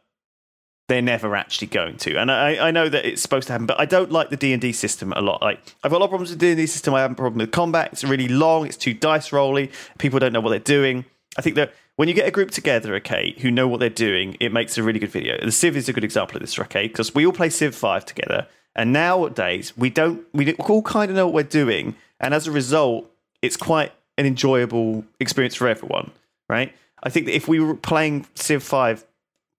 they're 0.89 1.01
never 1.01 1.35
actually 1.35 1.67
going 1.67 1.97
to. 1.97 2.19
And 2.19 2.31
I, 2.31 2.67
I 2.67 2.71
know 2.71 2.89
that 2.89 3.05
it's 3.05 3.21
supposed 3.21 3.47
to 3.47 3.53
happen, 3.53 3.65
but 3.65 3.79
I 3.79 3.85
don't 3.85 4.11
like 4.11 4.29
the 4.29 4.37
D 4.37 4.53
and 4.53 4.61
D 4.61 4.73
system 4.73 5.13
a 5.13 5.21
lot. 5.21 5.41
Like 5.41 5.59
I've 5.83 5.91
got 5.91 5.97
a 5.97 5.99
lot 5.99 6.05
of 6.05 6.11
problems 6.11 6.29
with 6.29 6.39
the 6.39 6.45
D 6.47 6.51
and 6.51 6.57
D 6.57 6.67
system. 6.67 6.93
I 6.93 7.01
have 7.01 7.11
a 7.11 7.15
problem 7.15 7.39
with 7.39 7.51
combat. 7.51 7.89
It's 7.93 8.03
really 8.03 8.27
long. 8.27 8.65
It's 8.65 8.77
too 8.77 8.93
dice 8.93 9.31
rolly. 9.31 9.71
People 9.97 10.19
don't 10.19 10.33
know 10.33 10.41
what 10.41 10.49
they're 10.49 10.59
doing. 10.59 11.05
I 11.37 11.41
think 11.41 11.55
that 11.55 11.73
when 11.95 12.07
you 12.07 12.13
get 12.13 12.27
a 12.27 12.31
group 12.31 12.51
together, 12.51 12.95
okay, 12.95 13.35
who 13.39 13.51
know 13.51 13.67
what 13.67 13.79
they're 13.79 13.89
doing, 13.89 14.35
it 14.39 14.51
makes 14.51 14.77
a 14.77 14.83
really 14.83 14.99
good 14.99 15.11
video. 15.11 15.37
The 15.43 15.51
Civ 15.51 15.77
is 15.77 15.87
a 15.87 15.93
good 15.93 16.03
example 16.03 16.37
of 16.37 16.41
this, 16.41 16.57
okay, 16.59 16.87
because 16.87 17.13
we 17.13 17.25
all 17.25 17.31
play 17.31 17.49
Civ 17.49 17.75
Five 17.75 18.05
together, 18.05 18.47
and 18.75 18.91
nowadays 18.91 19.77
we 19.77 19.89
don't. 19.89 20.25
We 20.33 20.53
all 20.55 20.81
kind 20.81 21.09
of 21.09 21.15
know 21.15 21.25
what 21.27 21.33
we're 21.33 21.43
doing, 21.43 21.95
and 22.19 22.33
as 22.33 22.47
a 22.47 22.51
result, 22.51 23.09
it's 23.41 23.57
quite 23.57 23.91
an 24.17 24.25
enjoyable 24.25 25.05
experience 25.19 25.55
for 25.55 25.67
everyone, 25.67 26.11
right? 26.49 26.73
I 27.03 27.09
think 27.09 27.25
that 27.25 27.35
if 27.35 27.47
we 27.47 27.59
were 27.59 27.75
playing 27.75 28.25
Civ 28.35 28.63
Five 28.63 29.05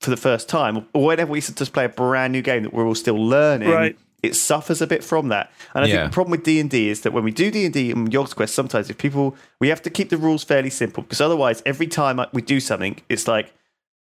for 0.00 0.10
the 0.10 0.16
first 0.16 0.48
time, 0.48 0.86
or 0.92 1.06
whenever 1.06 1.30
we 1.32 1.40
just 1.40 1.72
play 1.72 1.84
a 1.84 1.88
brand 1.88 2.32
new 2.32 2.42
game 2.42 2.62
that 2.64 2.72
we're 2.74 2.86
all 2.86 2.94
still 2.94 3.16
learning, 3.16 3.70
Right. 3.70 3.96
it 4.22 4.34
suffers 4.36 4.82
a 4.82 4.86
bit 4.86 5.02
from 5.02 5.28
that. 5.28 5.50
And 5.74 5.84
I 5.84 5.88
Yeah. 5.88 5.94
think 5.96 6.10
the 6.10 6.14
problem 6.14 6.30
with 6.32 6.42
D 6.44 6.60
and 6.60 6.68
D 6.68 6.88
is 6.90 7.00
that 7.02 7.12
when 7.12 7.24
we 7.24 7.30
do 7.30 7.50
D 7.50 7.64
and 7.64 7.72
D 7.72 7.90
and 7.90 8.10
Yogs 8.10 8.34
Quest, 8.34 8.54
sometimes 8.54 8.90
if 8.90 8.98
people 8.98 9.36
we 9.60 9.68
have 9.68 9.80
to 9.82 9.90
keep 9.90 10.10
the 10.10 10.16
rules 10.18 10.44
fairly 10.44 10.70
simple 10.70 11.02
because 11.02 11.20
otherwise, 11.20 11.62
every 11.64 11.86
time 11.86 12.20
we 12.32 12.42
do 12.42 12.60
something, 12.60 12.96
it's 13.08 13.26
like, 13.26 13.52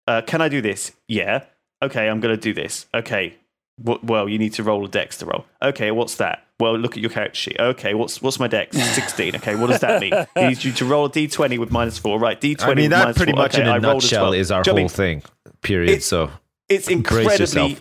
uh, 0.07 0.21
"Can 0.21 0.41
I 0.41 0.49
do 0.49 0.61
this? 0.61 0.91
Yeah. 1.07 1.43
Okay, 1.81 2.07
I'm 2.09 2.19
going 2.19 2.33
to 2.35 2.41
do 2.41 2.53
this. 2.53 2.85
Okay. 2.93 3.35
W- 3.83 3.99
well, 4.03 4.29
you 4.29 4.37
need 4.37 4.53
to 4.53 4.63
roll 4.63 4.85
a 4.85 4.87
dex 4.87 5.17
to 5.17 5.25
roll. 5.25 5.45
Okay, 5.61 5.89
what's 5.91 6.15
that? 6.15 6.43
Well, 6.59 6.77
look 6.77 6.91
at 6.95 6.99
your 7.01 7.09
character 7.09 7.35
sheet. 7.35 7.57
Okay, 7.59 7.93
what's 7.95 8.21
what's 8.21 8.39
my 8.39 8.47
dex? 8.47 8.77
Sixteen. 8.95 9.35
Okay, 9.37 9.55
what 9.55 9.67
does 9.67 9.79
that 9.79 9.99
mean? 9.99 10.13
He 10.35 10.47
needs 10.47 10.63
you 10.63 10.71
to 10.73 10.85
roll 10.85 11.05
a 11.05 11.09
d20 11.09 11.57
with 11.57 11.71
minus 11.71 11.97
four. 11.97 12.19
Right, 12.19 12.39
d20. 12.39 12.63
I 12.71 12.73
mean, 12.75 12.89
that 12.91 13.15
pretty 13.15 13.31
four. 13.31 13.41
much 13.41 13.55
Okay, 13.55 13.63
in 13.63 13.67
a 13.67 13.71
I 13.71 13.73
rolled 13.79 13.83
a 13.85 13.93
nutshell 13.95 14.19
12. 14.27 14.35
is 14.35 14.51
our 14.51 14.61
Do 14.63 14.69
you 14.71 14.75
know 14.77 14.83
what 14.83 14.93
I 14.93 14.95
whole 15.03 15.05
mean? 15.07 15.19
thing. 15.21 15.23
Period. 15.63 15.89
It's- 15.89 16.05
so 16.05 16.31
it's 16.69 16.87
incredibly 16.87 17.77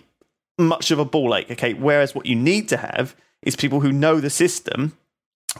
much 0.58 0.90
of 0.90 0.98
a 0.98 1.04
ball 1.04 1.34
ache. 1.34 1.50
Okay, 1.50 1.74
whereas 1.74 2.14
what 2.14 2.26
you 2.26 2.34
need 2.36 2.68
to 2.70 2.76
have 2.76 3.14
is 3.42 3.56
people 3.56 3.80
who 3.80 3.92
know 3.92 4.20
the 4.20 4.30
system 4.30 4.96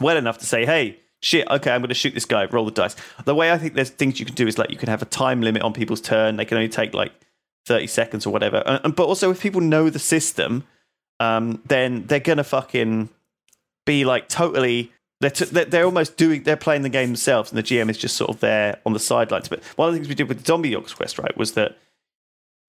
well 0.01 0.17
enough 0.17 0.37
to 0.39 0.45
say, 0.45 0.65
"Hey, 0.65 0.97
shit, 1.21 1.47
okay, 1.49 1.71
I'm 1.71 1.81
going 1.81 1.89
to 1.89 1.95
shoot 1.95 2.13
this 2.13 2.25
guy. 2.25 2.45
Roll 2.45 2.65
the 2.65 2.71
dice." 2.71 2.95
The 3.25 3.35
way 3.35 3.51
I 3.51 3.57
think 3.57 3.73
there's 3.73 3.89
things 3.89 4.19
you 4.19 4.25
can 4.25 4.35
do 4.35 4.47
is 4.47 4.57
like 4.57 4.69
you 4.71 4.77
can 4.77 4.89
have 4.89 5.01
a 5.01 5.05
time 5.05 5.41
limit 5.41 5.61
on 5.61 5.73
people's 5.73 6.01
turn. 6.01 6.35
They 6.37 6.45
can 6.45 6.57
only 6.57 6.69
take 6.69 6.93
like 6.93 7.11
thirty 7.65 7.87
seconds 7.87 8.25
or 8.25 8.31
whatever. 8.31 8.63
And, 8.65 8.79
and- 8.83 8.95
but 8.95 9.05
also, 9.05 9.31
if 9.31 9.41
people 9.41 9.61
know 9.61 9.89
the 9.89 9.99
system, 9.99 10.63
um, 11.19 11.61
then 11.67 12.05
they're 12.07 12.19
gonna 12.19 12.43
fucking 12.43 13.09
be 13.85 14.05
like 14.05 14.27
totally. 14.29 14.91
They're, 15.21 15.29
t- 15.31 15.45
they're 15.45 15.85
almost 15.85 16.17
doing. 16.17 16.43
They're 16.43 16.57
playing 16.57 16.81
the 16.81 16.89
game 16.89 17.07
themselves, 17.09 17.49
and 17.49 17.57
the 17.57 17.63
GM 17.63 17.89
is 17.89 17.97
just 17.97 18.17
sort 18.17 18.29
of 18.29 18.41
there 18.41 18.79
on 18.85 18.91
the 18.91 18.99
sidelines. 18.99 19.47
But 19.47 19.63
one 19.77 19.87
of 19.87 19.93
the 19.93 19.97
things 19.99 20.09
we 20.09 20.15
did 20.15 20.27
with 20.27 20.39
the 20.39 20.45
Zombie 20.45 20.71
Yogs 20.71 20.93
Quest, 20.93 21.17
right, 21.17 21.35
was 21.37 21.53
that 21.53 21.77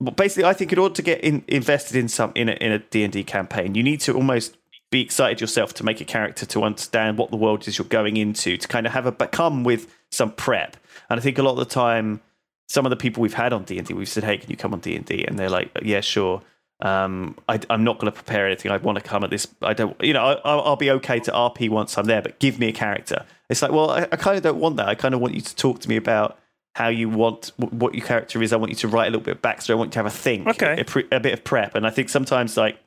well, 0.01 0.13
basically, 0.13 0.45
I 0.45 0.53
think 0.53 0.73
in 0.73 0.79
order 0.79 0.95
to 0.95 1.03
get 1.03 1.21
in, 1.23 1.45
invested 1.49 1.97
in 1.97 2.09
some 2.09 2.33
in 2.35 2.49
a 2.49 2.53
in 2.53 2.73
a 2.73 2.79
D 2.79 3.05
and 3.05 3.13
D 3.13 3.25
campaign, 3.25 3.75
you 3.75 3.83
need 3.83 4.01
to 4.03 4.15
almost 4.15 4.57
be 4.91 5.01
excited 5.01 5.41
yourself 5.41 5.75
to 5.75 5.85
make 5.85 6.01
a 6.01 6.05
character 6.05 6.47
to 6.47 6.63
understand 6.63 7.19
what 7.19 7.31
the 7.31 7.37
world 7.37 7.67
is 7.67 7.79
you're 7.79 7.87
going 7.87 8.17
into, 8.17 8.57
to 8.57 8.69
kind 8.69 8.87
of 8.87 8.93
have 8.93 9.07
a 9.07 9.13
but 9.13 9.33
come 9.33 9.65
with 9.65 9.93
some 10.11 10.31
prep. 10.33 10.77
And 11.11 11.19
I 11.19 11.23
think 11.23 11.39
a 11.39 11.43
lot 11.43 11.53
of 11.53 11.59
the 11.59 11.65
time, 11.65 12.21
some 12.69 12.87
of 12.87 12.91
the 12.91 12.97
people 12.97 13.21
we've 13.21 13.35
had 13.35 13.53
on 13.53 13.65
D 13.65 13.79
and 13.79 13.87
D, 13.87 13.95
we've 13.95 14.09
said, 14.09 14.25
"Hey, 14.25 14.39
can 14.39 14.51
you 14.51 14.57
come 14.57 14.73
on 14.73 14.81
D 14.81 14.97
and 14.97 15.05
D?" 15.05 15.25
And 15.25 15.39
they're 15.39 15.51
like, 15.51 15.71
"Yeah, 15.83 16.01
sure." 16.01 16.43
Um, 16.81 17.37
I, 17.49 17.61
I'm 17.71 17.85
not 17.85 17.99
going 17.99 18.13
to 18.13 18.15
prepare 18.15 18.47
anything. 18.47 18.71
I 18.71 18.77
want 18.79 18.99
to 18.99 19.05
come 19.05 19.25
at 19.25 19.31
this. 19.31 19.47
I 19.63 19.75
don't, 19.75 19.97
you 20.03 20.13
know, 20.13 20.25
I, 20.25 20.33
I'll, 20.45 20.61
I'll 20.61 20.77
be 20.77 20.91
okay 20.91 21.21
to 21.21 21.31
RP 21.31 21.71
once 21.71 21.97
I'm 21.97 22.05
there, 22.07 22.21
but 22.21 22.39
give 22.41 22.59
me 22.59 22.69
a 22.69 22.73
character. 22.73 23.25
It's 23.49 23.63
like, 23.63 23.71
well, 23.71 23.91
I, 23.91 24.03
I 24.03 24.17
kind 24.17 24.37
of 24.37 24.43
don't 24.43 24.59
want 24.59 24.77
that. 24.77 24.89
I 24.89 24.95
kind 24.95 25.15
of 25.15 25.21
want 25.21 25.35
you 25.35 25.41
to 25.41 25.57
talk 25.57 25.81
to 25.81 25.89
me 25.89 25.97
about 25.97 26.39
how 26.75 26.89
you 26.89 27.09
want 27.09 27.53
what 27.57 27.95
your 27.95 28.05
character 28.05 28.43
is. 28.43 28.53
I 28.53 28.57
want 28.57 28.71
you 28.71 28.77
to 28.77 28.89
write 28.89 29.07
a 29.07 29.11
little 29.11 29.21
bit 29.25 29.37
of 29.37 29.43
backstory. 29.43 29.71
I 29.71 29.75
want 29.75 29.89
you 29.89 29.93
to 29.93 29.99
have 30.01 30.07
a 30.07 30.11
think, 30.11 30.47
Okay. 30.49 30.81
a, 30.81 30.85
pre- 30.85 31.07
a 31.13 31.21
bit 31.21 31.33
of 31.33 31.45
prep. 31.45 31.75
And 31.77 31.87
I 31.87 31.91
think 31.91 32.09
sometimes, 32.09 32.57
like, 32.57 32.79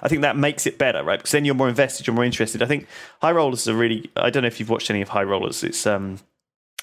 I 0.00 0.08
think 0.08 0.22
that 0.22 0.36
makes 0.36 0.66
it 0.66 0.78
better, 0.78 1.02
right? 1.02 1.18
Because 1.18 1.32
then 1.32 1.44
you're 1.44 1.54
more 1.56 1.68
invested, 1.68 2.06
you're 2.06 2.14
more 2.14 2.24
interested. 2.24 2.62
I 2.62 2.66
think 2.66 2.86
High 3.20 3.32
Rollers 3.32 3.66
are 3.68 3.74
really. 3.74 4.10
I 4.16 4.30
don't 4.30 4.42
know 4.42 4.46
if 4.46 4.60
you've 4.60 4.70
watched 4.70 4.90
any 4.90 5.02
of 5.02 5.08
High 5.08 5.24
Rollers. 5.24 5.64
It's 5.64 5.86
um 5.86 6.18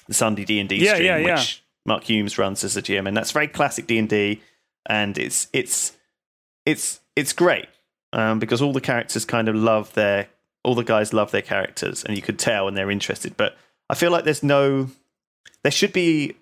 the 0.06 0.14
Sunday 0.14 0.44
D 0.44 0.60
and 0.60 0.68
D 0.68 0.84
stream, 0.86 1.02
yeah, 1.04 1.16
yeah. 1.16 1.34
which 1.36 1.62
Mark 1.86 2.04
Hulmes 2.04 2.36
runs 2.36 2.62
as 2.62 2.76
a 2.76 2.82
GM, 2.82 3.08
and 3.08 3.16
that's 3.16 3.30
very 3.32 3.48
classic 3.48 3.86
D 3.86 3.98
and 3.98 4.08
D, 4.08 4.42
and 4.86 5.16
it's 5.16 5.48
it's 5.54 5.96
it's 6.66 7.00
it's 7.16 7.32
great 7.32 7.68
um, 8.12 8.38
because 8.38 8.60
all 8.60 8.72
the 8.74 8.80
characters 8.82 9.24
kind 9.24 9.48
of 9.48 9.54
love 9.54 9.92
their 9.94 10.28
all 10.62 10.74
the 10.74 10.84
guys 10.84 11.12
love 11.14 11.30
their 11.30 11.42
characters, 11.42 12.04
and 12.04 12.16
you 12.16 12.22
could 12.22 12.38
tell 12.38 12.66
when 12.66 12.74
they're 12.74 12.90
interested. 12.90 13.34
But 13.36 13.56
I 13.88 13.94
feel 13.94 14.10
like 14.10 14.24
there's 14.24 14.42
no 14.42 14.90
there 15.62 15.72
should 15.72 15.92
be 15.94 16.36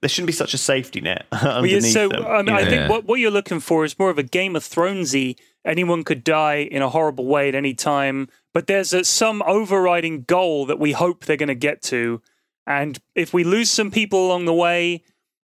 there 0.00 0.08
shouldn't 0.08 0.26
be 0.28 0.32
such 0.32 0.54
a 0.54 0.58
safety 0.58 1.00
net 1.00 1.26
Well, 1.32 1.42
yeah, 1.66 1.76
underneath 1.76 1.92
so 1.92 2.08
them. 2.08 2.26
I, 2.26 2.38
mean, 2.38 2.46
you 2.48 2.54
I 2.54 2.60
think 2.64 2.72
Yeah. 2.72 2.88
what, 2.88 3.04
what 3.04 3.20
you're 3.20 3.30
looking 3.30 3.60
for 3.60 3.84
is 3.84 3.98
more 3.98 4.10
of 4.10 4.18
a 4.18 4.22
Game 4.22 4.56
of 4.56 4.62
Thronesy. 4.62 5.36
Anyone 5.64 6.04
could 6.04 6.24
die 6.24 6.56
in 6.70 6.80
a 6.82 6.88
horrible 6.88 7.26
way 7.26 7.48
at 7.48 7.54
any 7.54 7.74
time, 7.74 8.28
but 8.54 8.66
there's 8.66 8.92
a, 8.94 9.04
some 9.04 9.42
overriding 9.42 10.22
goal 10.22 10.64
that 10.66 10.78
we 10.78 10.92
hope 10.92 11.24
they're 11.26 11.36
going 11.36 11.48
to 11.48 11.54
get 11.54 11.82
to. 11.82 12.22
And 12.66 12.98
if 13.14 13.34
we 13.34 13.44
lose 13.44 13.70
some 13.70 13.90
people 13.90 14.26
along 14.26 14.46
the 14.46 14.54
way, 14.54 15.02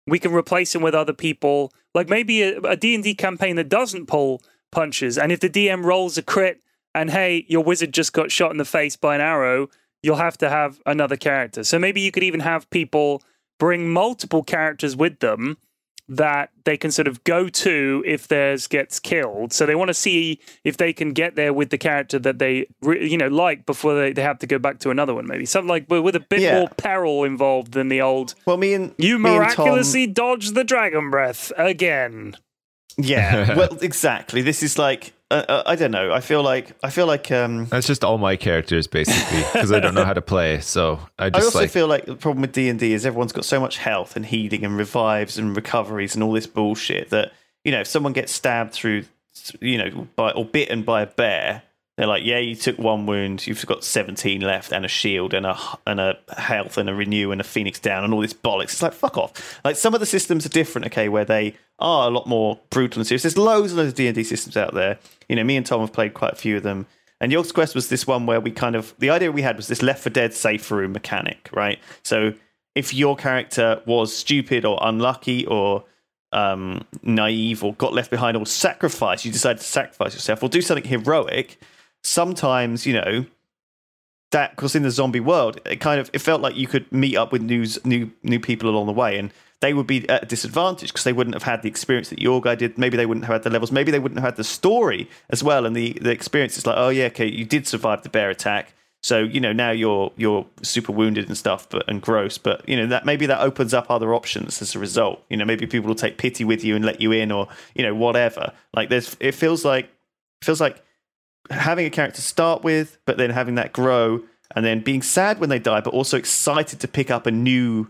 we 0.06 0.18
can 0.20 0.32
replace 0.32 0.72
them 0.72 0.82
with 0.82 0.94
other 0.94 1.12
people. 1.12 1.72
Like 1.94 2.08
maybe 2.08 2.42
a, 2.42 2.58
a 2.60 2.76
D&D 2.76 3.14
campaign 3.16 3.56
that 3.56 3.68
doesn't 3.68 4.06
pull 4.06 4.42
punches. 4.70 5.18
And 5.18 5.32
if 5.32 5.40
the 5.40 5.50
DM 5.50 5.84
rolls 5.84 6.16
a 6.18 6.22
crit 6.22 6.60
and 6.94 7.10
hey, 7.10 7.44
your 7.48 7.64
wizard 7.64 7.92
just 7.92 8.12
got 8.12 8.30
shot 8.30 8.52
in 8.52 8.58
the 8.58 8.64
face 8.64 8.94
by 8.96 9.16
an 9.16 9.20
arrow, 9.20 9.68
you'll 10.02 10.16
have 10.16 10.38
to 10.38 10.48
have 10.48 10.78
another 10.86 11.16
character. 11.16 11.64
So 11.64 11.78
maybe 11.80 12.00
you 12.00 12.12
could 12.12 12.22
even 12.22 12.40
have 12.40 12.70
people 12.70 13.22
bring 13.58 13.88
multiple 13.90 14.42
characters 14.42 14.94
with 14.96 15.20
them 15.20 15.58
that 16.08 16.50
they 16.64 16.76
can 16.76 16.92
sort 16.92 17.08
of 17.08 17.24
go 17.24 17.48
to 17.48 18.00
if 18.06 18.28
theirs 18.28 18.68
gets 18.68 19.00
killed. 19.00 19.52
So 19.52 19.66
they 19.66 19.74
want 19.74 19.88
to 19.88 19.94
see 19.94 20.38
if 20.62 20.76
they 20.76 20.92
can 20.92 21.12
get 21.12 21.34
there 21.34 21.52
with 21.52 21.70
the 21.70 21.78
character 21.78 22.16
that 22.20 22.38
they 22.38 22.68
re- 22.80 23.08
you 23.08 23.18
know 23.18 23.26
like 23.26 23.66
before 23.66 23.96
they, 23.96 24.12
they 24.12 24.22
have 24.22 24.38
to 24.38 24.46
go 24.46 24.56
back 24.60 24.78
to 24.80 24.90
another 24.90 25.14
one. 25.14 25.26
Maybe 25.26 25.46
something 25.46 25.68
like 25.68 25.88
but 25.88 26.02
with 26.02 26.14
a 26.14 26.20
bit 26.20 26.40
Yeah. 26.42 26.60
more 26.60 26.68
peril 26.68 27.24
involved 27.24 27.72
than 27.72 27.88
the 27.88 28.02
old. 28.02 28.36
well, 28.46 28.56
me 28.56 28.74
and 28.74 28.94
You 28.98 29.18
me 29.18 29.30
and 29.36 29.50
Tom- 29.50 29.64
miraculously 29.66 30.06
dodged 30.06 30.54
the 30.54 30.62
dragon 30.62 31.10
breath 31.10 31.50
again. 31.56 32.36
Yeah, 32.96 33.54
well, 33.56 33.76
exactly. 33.82 34.42
This 34.42 34.62
is 34.62 34.78
like 34.78 35.12
uh, 35.30 35.44
uh, 35.48 35.62
I 35.66 35.74
don't 35.74 35.90
know. 35.90 36.12
I 36.12 36.20
feel 36.20 36.42
like 36.42 36.76
I 36.84 36.90
feel 36.90 37.06
like 37.06 37.32
um, 37.32 37.66
that's 37.66 37.86
just 37.86 38.04
all 38.04 38.16
my 38.16 38.36
characters 38.36 38.86
basically 38.86 39.42
because 39.52 39.72
I 39.72 39.80
don't 39.80 39.94
know 39.94 40.04
how 40.04 40.12
to 40.12 40.22
play. 40.22 40.60
So 40.60 41.00
I 41.18 41.30
just 41.30 41.42
I 41.42 41.44
also 41.46 41.58
like 41.60 41.70
feel 41.70 41.88
like 41.88 42.06
the 42.06 42.14
problem 42.14 42.42
with 42.42 42.52
D 42.52 42.68
and 42.68 42.78
D 42.78 42.92
is 42.92 43.04
everyone's 43.04 43.32
got 43.32 43.44
so 43.44 43.58
much 43.58 43.78
health 43.78 44.14
and 44.14 44.24
healing 44.24 44.64
and 44.64 44.76
revives 44.76 45.36
and 45.36 45.56
recoveries 45.56 46.14
and 46.14 46.22
all 46.22 46.32
this 46.32 46.46
bullshit 46.46 47.10
that 47.10 47.32
you 47.64 47.72
know 47.72 47.80
if 47.80 47.88
someone 47.88 48.12
gets 48.12 48.32
stabbed 48.32 48.72
through, 48.72 49.04
you 49.60 49.78
know, 49.78 50.06
by 50.14 50.30
or 50.30 50.44
bitten 50.44 50.82
by 50.84 51.02
a 51.02 51.06
bear, 51.06 51.62
they're 51.96 52.06
like, 52.06 52.24
yeah, 52.24 52.38
you 52.38 52.54
took 52.54 52.78
one 52.78 53.06
wound, 53.06 53.46
you've 53.46 53.64
got 53.66 53.82
seventeen 53.82 54.42
left 54.42 54.72
and 54.72 54.84
a 54.84 54.88
shield 54.88 55.32
and 55.32 55.46
a 55.46 55.58
and 55.86 55.98
a 55.98 56.18
health 56.36 56.76
and 56.76 56.90
a 56.90 56.94
renew 56.94 57.30
and 57.30 57.40
a 57.40 57.44
phoenix 57.44 57.78
down 57.80 58.04
and 58.04 58.12
all 58.12 58.20
this 58.20 58.34
bollocks. 58.34 58.64
It's 58.64 58.82
like 58.82 58.92
fuck 58.92 59.16
off. 59.16 59.60
Like 59.64 59.76
some 59.76 59.94
of 59.94 60.00
the 60.00 60.06
systems 60.06 60.44
are 60.44 60.50
different, 60.50 60.86
okay, 60.88 61.08
where 61.08 61.24
they 61.24 61.54
are 61.78 62.08
a 62.08 62.10
lot 62.10 62.26
more 62.26 62.60
brutal 62.70 63.00
and 63.00 63.06
serious. 63.06 63.22
There's 63.22 63.38
loads 63.38 63.72
and 63.72 63.78
loads 63.78 63.88
of 63.90 63.94
D 63.94 64.06
and 64.06 64.14
D 64.14 64.24
systems 64.24 64.56
out 64.56 64.74
there. 64.74 64.98
You 65.28 65.36
know, 65.36 65.44
me 65.44 65.56
and 65.56 65.64
Tom 65.64 65.80
have 65.80 65.92
played 65.92 66.14
quite 66.14 66.32
a 66.32 66.36
few 66.36 66.56
of 66.56 66.62
them. 66.62 66.86
And 67.18 67.32
Yogs 67.32 67.54
Quest 67.54 67.74
was 67.74 67.88
this 67.88 68.06
one 68.06 68.26
where 68.26 68.42
we 68.42 68.50
kind 68.50 68.76
of 68.76 68.94
the 68.98 69.08
idea 69.08 69.32
we 69.32 69.40
had 69.40 69.56
was 69.56 69.68
this 69.68 69.82
Left 69.82 70.02
for 70.02 70.10
Dead 70.10 70.34
safe 70.34 70.70
room 70.70 70.92
mechanic, 70.92 71.48
right? 71.52 71.78
So 72.02 72.34
if 72.74 72.92
your 72.92 73.16
character 73.16 73.80
was 73.86 74.14
stupid 74.14 74.66
or 74.66 74.78
unlucky 74.82 75.46
or 75.46 75.84
um, 76.32 76.84
naive 77.02 77.64
or 77.64 77.72
got 77.72 77.94
left 77.94 78.10
behind 78.10 78.36
or 78.36 78.44
sacrificed, 78.44 79.24
you 79.24 79.32
decided 79.32 79.60
to 79.60 79.64
sacrifice 79.64 80.12
yourself 80.12 80.42
or 80.42 80.50
do 80.50 80.60
something 80.60 80.84
heroic. 80.84 81.58
Sometimes, 82.06 82.86
you 82.86 82.94
know, 82.94 83.26
that 84.30 84.50
because 84.54 84.76
in 84.76 84.84
the 84.84 84.92
zombie 84.92 85.18
world, 85.18 85.60
it 85.66 85.80
kind 85.80 86.00
of 86.00 86.08
it 86.12 86.20
felt 86.20 86.40
like 86.40 86.54
you 86.54 86.68
could 86.68 86.90
meet 86.92 87.16
up 87.16 87.32
with 87.32 87.42
new 87.42 87.66
new 87.84 88.12
new 88.22 88.38
people 88.38 88.70
along 88.70 88.86
the 88.86 88.92
way, 88.92 89.18
and 89.18 89.32
they 89.60 89.74
would 89.74 89.88
be 89.88 90.08
at 90.08 90.22
a 90.22 90.26
disadvantage 90.26 90.92
because 90.92 91.02
they 91.02 91.12
wouldn't 91.12 91.34
have 91.34 91.42
had 91.42 91.62
the 91.62 91.68
experience 91.68 92.10
that 92.10 92.20
your 92.20 92.40
guy 92.40 92.54
did. 92.54 92.78
Maybe 92.78 92.96
they 92.96 93.06
wouldn't 93.06 93.24
have 93.26 93.32
had 93.32 93.42
the 93.42 93.50
levels. 93.50 93.72
Maybe 93.72 93.90
they 93.90 93.98
wouldn't 93.98 94.20
have 94.20 94.28
had 94.28 94.36
the 94.36 94.44
story 94.44 95.10
as 95.30 95.42
well. 95.42 95.66
And 95.66 95.74
the 95.74 95.94
the 96.00 96.10
experience 96.12 96.56
is 96.56 96.64
like, 96.64 96.76
oh 96.78 96.90
yeah, 96.90 97.06
okay, 97.06 97.26
you 97.26 97.44
did 97.44 97.66
survive 97.66 98.02
the 98.02 98.08
bear 98.08 98.30
attack. 98.30 98.72
So 99.02 99.18
you 99.18 99.40
know 99.40 99.52
now 99.52 99.72
you're 99.72 100.12
you're 100.16 100.46
super 100.62 100.92
wounded 100.92 101.26
and 101.26 101.36
stuff, 101.36 101.68
but 101.68 101.88
and 101.88 102.00
gross. 102.00 102.38
But 102.38 102.68
you 102.68 102.76
know 102.76 102.86
that 102.86 103.04
maybe 103.04 103.26
that 103.26 103.40
opens 103.40 103.74
up 103.74 103.86
other 103.90 104.14
options 104.14 104.62
as 104.62 104.76
a 104.76 104.78
result. 104.78 105.24
You 105.28 105.36
know 105.36 105.44
maybe 105.44 105.66
people 105.66 105.88
will 105.88 105.96
take 105.96 106.18
pity 106.18 106.44
with 106.44 106.62
you 106.62 106.76
and 106.76 106.84
let 106.84 107.00
you 107.00 107.10
in, 107.10 107.32
or 107.32 107.48
you 107.74 107.82
know 107.82 107.94
whatever. 107.94 108.52
Like 108.74 108.90
there's 108.90 109.16
it 109.18 109.32
feels 109.32 109.64
like 109.64 109.90
feels 110.42 110.60
like 110.60 110.82
having 111.50 111.86
a 111.86 111.90
character 111.90 112.20
start 112.20 112.62
with, 112.64 112.98
but 113.06 113.16
then 113.18 113.30
having 113.30 113.54
that 113.56 113.72
grow, 113.72 114.22
and 114.54 114.64
then 114.64 114.80
being 114.80 115.02
sad 115.02 115.38
when 115.40 115.48
they 115.48 115.58
die, 115.58 115.80
but 115.80 115.92
also 115.92 116.16
excited 116.16 116.80
to 116.80 116.88
pick 116.88 117.10
up 117.10 117.26
a 117.26 117.30
new 117.30 117.88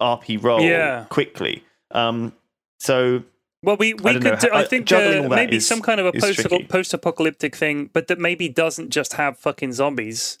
RP 0.00 0.42
role 0.42 0.60
Yeah. 0.60 1.06
quickly. 1.08 1.64
Um, 1.92 2.32
so 2.78 3.22
Well, 3.62 3.76
we, 3.76 3.94
we 3.94 4.12
don't 4.12 4.22
could. 4.22 4.38
do, 4.38 4.48
I 4.52 4.64
think 4.64 4.90
uh, 4.92 5.26
maybe 5.28 5.56
is- 5.56 5.66
some 5.66 5.80
kind 5.80 5.98
of 6.00 6.06
a 6.06 6.12
post 6.12 6.46
post 6.68 6.94
apocalyptic 6.94 7.56
thing, 7.56 7.90
but 7.92 8.06
that 8.08 8.18
maybe 8.18 8.48
doesn't 8.48 8.90
just 8.90 9.14
have 9.14 9.38
fucking 9.38 9.72
zombies. 9.72 10.38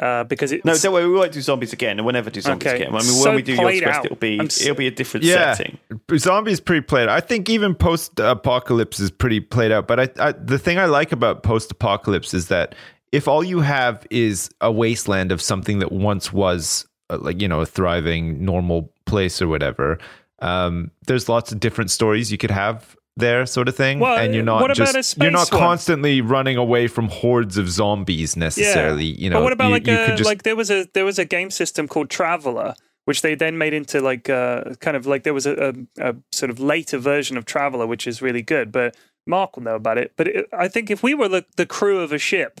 Uh, 0.00 0.22
because 0.24 0.52
it's 0.52 0.64
no, 0.64 0.76
don't 0.76 0.92
worry, 0.92 1.08
we 1.08 1.14
won't 1.16 1.32
do 1.32 1.40
zombies 1.40 1.72
again, 1.72 1.98
and 1.98 2.06
we'll 2.06 2.12
never 2.12 2.30
do 2.30 2.40
zombies 2.40 2.68
Okay. 2.68 2.76
again. 2.82 2.88
I 2.90 2.98
mean, 2.98 3.02
So 3.02 3.26
when 3.30 3.34
we 3.34 3.42
do 3.42 3.52
your 3.54 3.62
played 3.62 3.82
quest, 3.82 3.98
out. 3.98 4.04
it'll 4.04 4.16
be 4.16 4.38
I'm 4.38 4.46
s- 4.46 4.60
it'll 4.62 4.76
be 4.76 4.86
a 4.86 4.92
different 4.92 5.24
Yeah. 5.26 5.54
setting. 5.54 5.76
Zombies 6.16 6.60
pretty 6.60 6.82
played. 6.82 7.08
out. 7.08 7.16
I 7.16 7.20
think 7.20 7.50
even 7.50 7.74
post 7.74 8.20
apocalypse 8.20 9.00
is 9.00 9.10
pretty 9.10 9.40
played 9.40 9.72
out. 9.72 9.88
But 9.88 9.98
I, 9.98 10.08
I, 10.28 10.32
the 10.32 10.58
thing 10.58 10.78
I 10.78 10.84
like 10.84 11.10
about 11.10 11.42
post 11.42 11.72
apocalypse 11.72 12.32
is 12.32 12.46
that 12.46 12.76
if 13.10 13.26
all 13.26 13.42
you 13.42 13.58
have 13.60 14.06
is 14.10 14.50
a 14.60 14.70
wasteland 14.70 15.32
of 15.32 15.42
something 15.42 15.80
that 15.80 15.90
once 15.90 16.32
was 16.32 16.86
uh, 17.10 17.18
like 17.20 17.40
you 17.42 17.48
know 17.48 17.60
a 17.62 17.66
thriving 17.66 18.44
normal 18.44 18.92
place 19.06 19.42
or 19.42 19.48
whatever, 19.48 19.98
um, 20.40 20.90
there's 21.08 21.28
lots 21.28 21.50
of 21.50 21.58
different 21.58 21.90
stories 21.90 22.30
you 22.30 22.38
could 22.38 22.50
have 22.52 22.96
there, 23.18 23.46
sort 23.46 23.68
of 23.68 23.76
thing. 23.76 23.98
Well, 23.98 24.16
and 24.16 24.34
you're 24.34 24.44
not 24.44 24.74
just 24.74 25.18
you're 25.18 25.30
not 25.30 25.52
one? 25.52 25.60
constantly 25.60 26.20
running 26.20 26.56
away 26.56 26.88
from 26.88 27.08
hordes 27.08 27.58
of 27.58 27.68
zombies 27.68 28.36
necessarily. 28.36 29.04
You 29.04 29.30
know, 29.30 29.36
but 29.36 29.44
what 29.44 29.52
about 29.52 29.66
you, 29.66 29.72
like 29.72 29.86
you 29.86 29.94
a, 29.94 30.16
just 30.16 30.24
like 30.24 30.42
there 30.42 30.56
was 30.56 30.70
a 30.70 30.86
there 30.94 31.04
was 31.04 31.18
a 31.18 31.24
game 31.24 31.50
system 31.50 31.86
called 31.86 32.10
Traveller, 32.10 32.74
which 33.04 33.22
they 33.22 33.34
then 33.34 33.58
made 33.58 33.74
into 33.74 34.00
like 34.00 34.30
uh 34.30 34.74
kind 34.80 34.96
of 34.96 35.06
like 35.06 35.22
there 35.24 35.34
was 35.34 35.46
a, 35.46 35.74
a, 35.98 36.10
a 36.10 36.16
sort 36.32 36.50
of 36.50 36.58
later 36.58 36.98
version 36.98 37.36
of 37.36 37.44
Traveller, 37.44 37.86
which 37.86 38.06
is 38.06 38.22
really 38.22 38.42
good. 38.42 38.72
But 38.72 38.96
Mark 39.26 39.56
will 39.56 39.64
know 39.64 39.76
about 39.76 39.98
it. 39.98 40.12
But 40.16 40.28
it, 40.28 40.48
I 40.52 40.68
think 40.68 40.90
if 40.90 41.02
we 41.02 41.14
were 41.14 41.28
the, 41.28 41.44
the 41.56 41.66
crew 41.66 42.00
of 42.00 42.12
a 42.12 42.18
ship, 42.18 42.60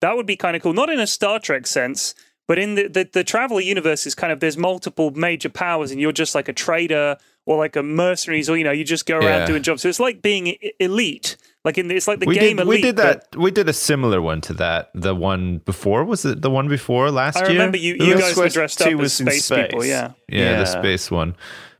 that 0.00 0.16
would 0.16 0.26
be 0.26 0.36
kind 0.36 0.56
of 0.56 0.62
cool. 0.62 0.74
Not 0.74 0.90
in 0.90 0.98
a 0.98 1.06
Star 1.06 1.38
Trek 1.38 1.66
sense, 1.66 2.14
but 2.48 2.58
in 2.58 2.74
the, 2.74 2.88
the 2.88 3.08
the 3.10 3.24
Traveller 3.24 3.60
universe 3.60 4.06
is 4.06 4.14
kind 4.14 4.32
of 4.32 4.40
there's 4.40 4.58
multiple 4.58 5.12
major 5.12 5.48
powers, 5.48 5.90
and 5.90 6.00
you're 6.00 6.12
just 6.12 6.34
like 6.34 6.48
a 6.48 6.52
trader 6.52 7.16
or 7.46 7.56
like 7.58 7.76
a 7.76 7.82
mercenaries, 7.82 8.48
or 8.50 8.56
you 8.56 8.64
know 8.64 8.72
you 8.72 8.84
just 8.84 9.06
go 9.06 9.16
around 9.18 9.40
Yeah. 9.40 9.46
doing 9.46 9.62
jobs. 9.62 9.82
So 9.82 9.88
it's 9.88 10.00
like 10.00 10.22
being 10.22 10.56
elite. 10.78 11.36
Like 11.64 11.78
in 11.78 11.86
the, 11.86 11.94
it's 11.94 12.08
like 12.08 12.18
the 12.18 12.26
we 12.26 12.34
game 12.34 12.56
did 12.56 12.66
elite. 12.66 12.78
we 12.78 12.82
did 12.82 12.96
but- 12.96 13.30
that 13.30 13.38
we 13.38 13.50
did 13.52 13.68
a 13.68 13.72
similar 13.72 14.20
one 14.20 14.40
to 14.42 14.52
that 14.54 14.90
the 14.94 15.14
one 15.14 15.58
before 15.58 16.04
was 16.04 16.24
it 16.24 16.42
the 16.42 16.50
one 16.50 16.66
before 16.68 17.10
last 17.12 17.36
year? 17.36 17.44
I 17.44 17.48
year 17.50 17.58
remember 17.60 17.78
you, 17.78 17.94
you 17.94 18.18
guys 18.18 18.34
were 18.36 18.42
Quest 18.42 18.54
dressed 18.54 18.78
2 18.78 18.84
up 18.84 18.90
as 18.90 18.96
was 18.98 19.20
in 19.20 19.26
space, 19.26 19.48
people. 19.50 19.80
space. 19.82 19.90
Yeah. 19.90 20.12
yeah, 20.28 20.58
the 20.58 20.66
space 20.66 21.08
one 21.10 21.36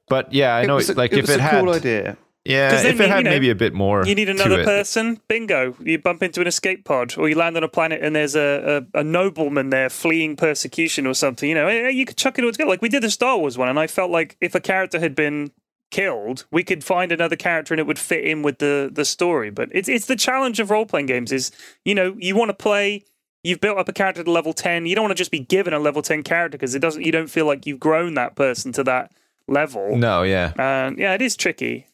but 0.09 0.32
yeah 0.32 0.55
i 0.55 0.64
know 0.66 0.76
was 0.76 0.89
a- 0.90 0.94
like 0.94 1.12
it 1.12 1.18
if 1.18 1.22
was 1.22 1.30
it 1.30 1.40
a 1.40 1.43
had 1.43 1.64
cool 1.64 1.72
idea. 1.74 2.16
Yeah 2.44 2.73
if 2.74 2.85
it 2.85 3.05
you- 3.05 3.06
had 3.09 3.19
you 3.19 3.24
know, 3.24 3.31
maybe 3.31 3.51
a 3.51 3.55
bit 3.55 3.73
more 3.74 4.05
You 4.06 4.14
need 4.14 4.28
another 4.28 4.64
person. 4.64 5.20
Bingo! 5.28 5.77
You 5.81 5.98
bump 5.98 6.23
into 6.23 6.40
an 6.40 6.47
escape 6.47 6.85
pod, 6.85 7.16
or 7.16 7.28
you 7.28 7.36
land 7.36 7.56
on 7.56 7.62
a 7.62 7.69
planet 7.69 8.02
and 8.02 8.16
there's 8.16 8.35
a, 8.35 8.85
a, 8.94 9.01
a 9.01 9.05
nobleman 9.05 9.70
there 9.70 9.89
fleeing 9.90 10.36
persecution 10.36 11.06
or 11.06 11.14
something. 11.14 11.48
You 11.48 11.55
know, 11.55 11.69
eh, 11.69 11.89
you 11.90 12.05
could 12.05 12.16
chuck 12.16 12.39
it 12.39 12.44
all 12.44 12.51
together. 12.52 12.69
Like 12.70 12.82
we 12.82 12.89
did 12.89 13.02
the 13.02 13.10
Star 13.10 13.39
Wars 13.39 13.56
one, 13.56 13.69
and 13.69 13.78
I 13.78 13.86
felt 13.86 14.10
like 14.10 14.36
if 14.40 14.55
a 14.55 14.60
character 14.60 14.98
had 14.98 15.14
been 15.14 15.52
killed, 15.90 16.47
we 16.51 16.64
could 16.64 16.82
find 16.82 17.12
another 17.12 17.36
character 17.36 17.74
and 17.74 17.78
it 17.78 17.86
would 17.86 17.98
fit 17.98 18.24
in 18.24 18.43
with 18.43 18.59
the 18.59 18.90
the 18.93 19.05
story. 19.05 19.51
But 19.51 19.69
it's 19.73 19.89
it's 19.89 20.06
the 20.06 20.16
challenge 20.16 20.59
of 20.59 20.70
role 20.70 20.86
playing 20.86 21.06
games. 21.06 21.31
Is 21.32 21.52
you 21.85 21.94
know 21.94 22.16
you 22.19 22.35
want 22.35 22.48
to 22.48 22.55
play. 22.55 23.05
You've 23.44 23.60
built 23.60 23.77
up 23.78 23.89
a 23.89 23.93
character 23.93 24.23
to 24.24 24.31
level 24.31 24.52
ten. 24.52 24.86
You 24.86 24.94
don't 24.94 25.02
want 25.05 25.10
to 25.16 25.20
just 25.20 25.31
be 25.32 25.40
given 25.40 25.73
a 25.74 25.78
level 25.78 26.01
ten 26.02 26.23
character 26.23 26.56
because 26.59 26.74
it 26.74 26.78
doesn't. 26.81 27.05
You 27.05 27.12
don't 27.12 27.28
feel 27.31 27.44
like 27.47 27.66
you've 27.66 27.81
grown 27.81 28.14
that 28.14 28.35
person 28.36 28.73
to 28.73 28.85
that 28.85 29.12
level. 29.48 29.97
no 29.97 30.23
yeah 30.23 30.52
And 30.56 30.97
yeah, 30.98 31.14
it 31.14 31.23
is 31.23 31.36
tricky. 31.36 31.86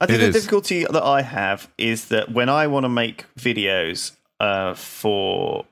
I 0.00 0.06
think 0.06 0.18
It 0.18 0.22
the 0.22 0.28
is. 0.28 0.34
difficulty 0.34 0.84
that 0.84 1.02
I 1.02 1.22
have 1.22 1.68
is 1.78 2.06
that 2.06 2.30
when 2.32 2.48
I 2.48 2.66
want 2.66 2.84
to 2.84 2.88
make 2.88 3.24
videos 3.38 4.12
uh, 4.40 4.74
for 4.74 5.64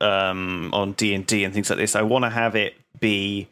um, 0.00 0.70
on 0.72 0.92
D 0.92 1.14
and 1.14 1.26
D 1.26 1.44
and 1.44 1.52
things 1.54 1.70
like 1.70 1.78
this, 1.78 1.94
I 1.96 2.02
want 2.02 2.24
to 2.24 2.30
have 2.30 2.56
it 2.56 2.74
be 2.98 3.48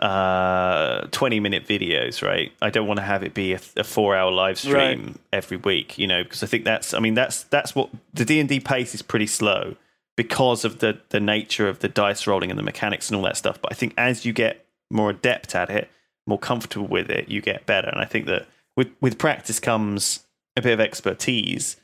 uh 0.00 1.06
20 1.12 1.38
minute 1.38 1.66
videos 1.68 2.20
right? 2.20 2.50
I 2.60 2.70
don't 2.70 2.88
want 2.88 2.98
to 2.98 3.04
have 3.04 3.22
it 3.22 3.32
be 3.32 3.52
a, 3.52 3.60
a 3.76 3.84
four 3.84 4.16
hour 4.16 4.30
live 4.32 4.58
stream 4.58 5.20
every 5.32 5.56
week 5.56 5.96
you 5.98 6.08
know 6.08 6.24
because 6.24 6.42
i 6.42 6.46
think 6.46 6.64
that's 6.64 6.94
i 6.94 6.98
mean 6.98 7.14
that's 7.14 7.44
that's 7.44 7.76
what 7.76 7.90
the 8.12 8.24
d&d 8.24 8.58
pace 8.58 8.92
is 8.92 9.02
pretty 9.02 9.28
slow 9.28 9.76
because 10.16 10.64
of 10.64 10.80
the 10.80 10.98
the 11.10 11.20
nature 11.20 11.68
of 11.68 11.78
the 11.78 11.88
dice 11.88 12.26
rolling 12.26 12.50
and 12.50 12.58
the 12.58 12.62
mechanics 12.64 13.08
and 13.08 13.16
all 13.16 13.22
that 13.22 13.36
stuff. 13.36 13.62
But 13.62 13.70
i 13.70 13.76
think 13.76 13.94
as 13.96 14.24
you 14.24 14.32
get 14.32 14.66
more 14.90 15.10
adept 15.10 15.54
at 15.54 15.70
it 15.70 15.88
more 16.26 16.40
comfortable 16.40 16.88
with 16.88 17.08
it 17.08 17.28
you 17.28 17.40
get 17.40 17.64
better. 17.64 17.88
And 17.88 18.00
i 18.00 18.04
think 18.04 18.26
that 18.26 18.48
with 18.76 18.88
with 19.00 19.18
practice 19.18 19.60
comes 19.60 20.20
a 20.56 20.62
bit 20.62 20.72
of 20.72 20.80
expertise 20.80 21.76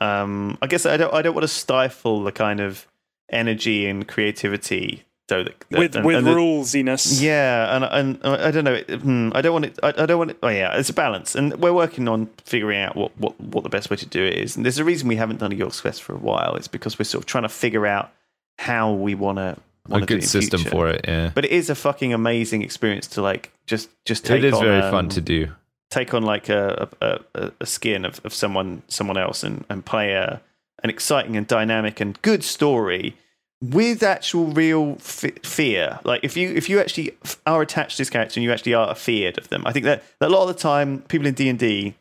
um 0.00 0.56
i 0.62 0.66
guess 0.66 0.86
i 0.86 0.96
don't 0.96 1.12
i 1.14 1.22
don't 1.22 1.34
want 1.34 1.42
to 1.42 1.48
stifle 1.48 2.22
the 2.22 2.32
kind 2.32 2.60
of 2.60 2.86
energy 3.30 3.86
and 3.86 4.06
creativity 4.08 5.04
though 5.28 5.44
that, 5.44 5.54
that- 5.70 5.78
with 5.78 5.96
and- 5.96 6.04
with 6.06 6.16
and 6.16 6.26
the- 6.26 6.30
rulesyness. 6.34 7.20
yeah, 7.20 7.76
and 7.76 7.84
and 7.84 8.18
I 8.24 8.50
don't 8.50 8.64
know. 8.64 8.78
hmm, 8.80 9.30
I 9.34 9.42
don't 9.42 9.52
want 9.52 9.66
it. 9.66 9.78
I, 9.82 9.88
I 9.88 10.06
don't 10.06 10.16
want 10.16 10.30
it. 10.30 10.38
Oh 10.42 10.48
yeah, 10.48 10.74
it's 10.78 10.88
a 10.88 10.94
balance, 10.94 11.34
and 11.34 11.54
we're 11.60 11.74
working 11.74 12.08
on 12.08 12.30
figuring 12.44 12.80
out 12.80 12.96
what, 12.96 13.12
what, 13.18 13.38
what 13.38 13.62
the 13.62 13.68
best 13.68 13.90
way 13.90 13.96
to 13.98 14.06
do 14.06 14.24
it 14.24 14.38
is. 14.38 14.56
And 14.56 14.64
there's 14.64 14.78
a 14.78 14.84
reason 14.84 15.06
we 15.06 15.16
haven't 15.16 15.40
done 15.40 15.52
a 15.52 15.54
Yogs 15.54 15.82
Quest 15.82 16.02
for 16.02 16.14
a 16.14 16.18
while. 16.18 16.54
It's 16.56 16.66
because 16.68 16.98
we're 16.98 17.04
sort 17.04 17.20
of 17.22 17.26
trying 17.26 17.42
to 17.42 17.50
figure 17.50 17.86
out 17.86 18.10
how 18.58 18.92
we 18.94 19.14
want 19.14 19.36
to 19.36 19.58
a 19.90 20.00
good 20.00 20.24
system 20.24 20.62
for 20.64 20.88
it 20.88 21.04
yeah 21.08 21.30
But 21.34 21.44
it 21.46 21.50
is 21.50 21.68
a 21.70 21.74
fucking 21.74 22.12
amazing 22.14 22.62
experience 22.62 23.06
to 23.08 23.22
like 23.22 23.52
just 23.66 23.90
just 24.06 24.24
take. 24.24 24.38
it 24.38 24.44
is 24.46 24.54
on, 24.54 24.62
very 24.64 24.80
um, 24.80 24.90
fun 24.90 25.08
to 25.10 25.20
do 25.20 25.48
take 25.90 26.14
on 26.14 26.22
like 26.22 26.48
a 26.48 26.88
a, 27.00 27.50
a, 27.60 27.66
skin 27.66 28.04
of, 28.04 28.20
of 28.24 28.34
someone 28.34 28.82
someone 28.88 29.16
else 29.16 29.42
and 29.42 29.64
and 29.68 29.84
play 29.84 30.12
a 30.12 30.40
an 30.82 30.90
exciting 30.90 31.36
and 31.36 31.46
dynamic 31.46 32.00
and 32.00 32.20
good 32.22 32.44
story 32.44 33.16
with 33.60 34.02
actual 34.02 34.46
real 34.46 34.92
f- 34.98 35.42
fear. 35.42 35.98
Like 36.04 36.22
if 36.22 36.36
you 36.36 36.50
if 36.50 36.68
you 36.68 36.78
actually 36.78 37.16
are 37.46 37.62
attached 37.62 37.96
to 37.96 38.02
this 38.02 38.10
character 38.10 38.38
and 38.38 38.44
you 38.44 38.52
actually 38.52 38.74
are 38.74 38.90
afeared 38.90 39.38
of 39.38 39.48
them 39.48 39.66
i 39.66 39.72
think 39.72 39.84
that, 39.84 40.04
that 40.20 40.28
a 40.28 40.32
lot 40.32 40.48
of 40.48 40.48
the 40.48 40.60
time 40.60 41.02
people 41.08 41.26
in 41.26 41.34
d&d 41.34 41.94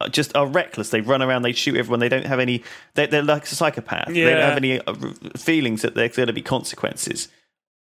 are 0.00 0.08
just 0.08 0.36
are 0.36 0.46
reckless. 0.46 0.90
They 0.90 1.00
run 1.00 1.22
around 1.22 1.42
they 1.42 1.52
shoot 1.52 1.76
everyone 1.76 2.00
they 2.00 2.08
don't 2.08 2.26
have 2.26 2.40
any 2.40 2.62
they're, 2.94 3.06
they're 3.06 3.22
like 3.22 3.44
a 3.44 3.46
psychopath. 3.46 4.08
They 4.08 4.24
don't 4.24 4.42
have 4.42 4.56
any 4.56 4.80
uh, 4.80 4.94
feelings 5.36 5.82
that 5.82 5.94
there's 5.94 6.16
going 6.16 6.26
to 6.26 6.32
be 6.32 6.42
consequences 6.42 7.28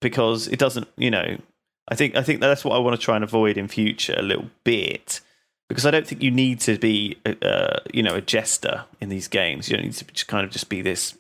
because 0.01 0.47
it 0.47 0.59
doesn't 0.59 0.87
you 0.97 1.09
know 1.09 1.37
I 1.87 1.95
think 1.95 2.15
I 2.15 2.23
think 2.23 2.39
that's 2.39 2.63
what 2.65 2.75
I 2.75 2.79
want 2.79 2.95
to 2.99 3.03
try 3.03 3.15
and 3.15 3.23
avoid 3.23 3.57
in 3.57 3.67
future 3.67 4.15
a 4.17 4.21
little 4.21 4.49
bit 4.63 5.19
because 5.69 5.85
I 5.85 5.91
don't 5.91 6.05
think 6.07 6.21
you 6.23 6.31
need 6.31 6.59
to 6.61 6.77
be 6.77 7.17
uh, 7.25 7.79
you 7.93 8.01
know 8.03 8.15
a 8.15 8.21
jester 8.21 8.85
in 9.01 9.09
these 9.09 9.27
games. 9.27 9.69
You 9.69 9.75
don't 9.77 9.85
need 9.85 9.93
to 9.95 10.05
just 10.05 10.27
kind 10.27 10.45
of 10.45 10.51
just 10.51 10.69
be 10.69 10.81
this 10.81 11.17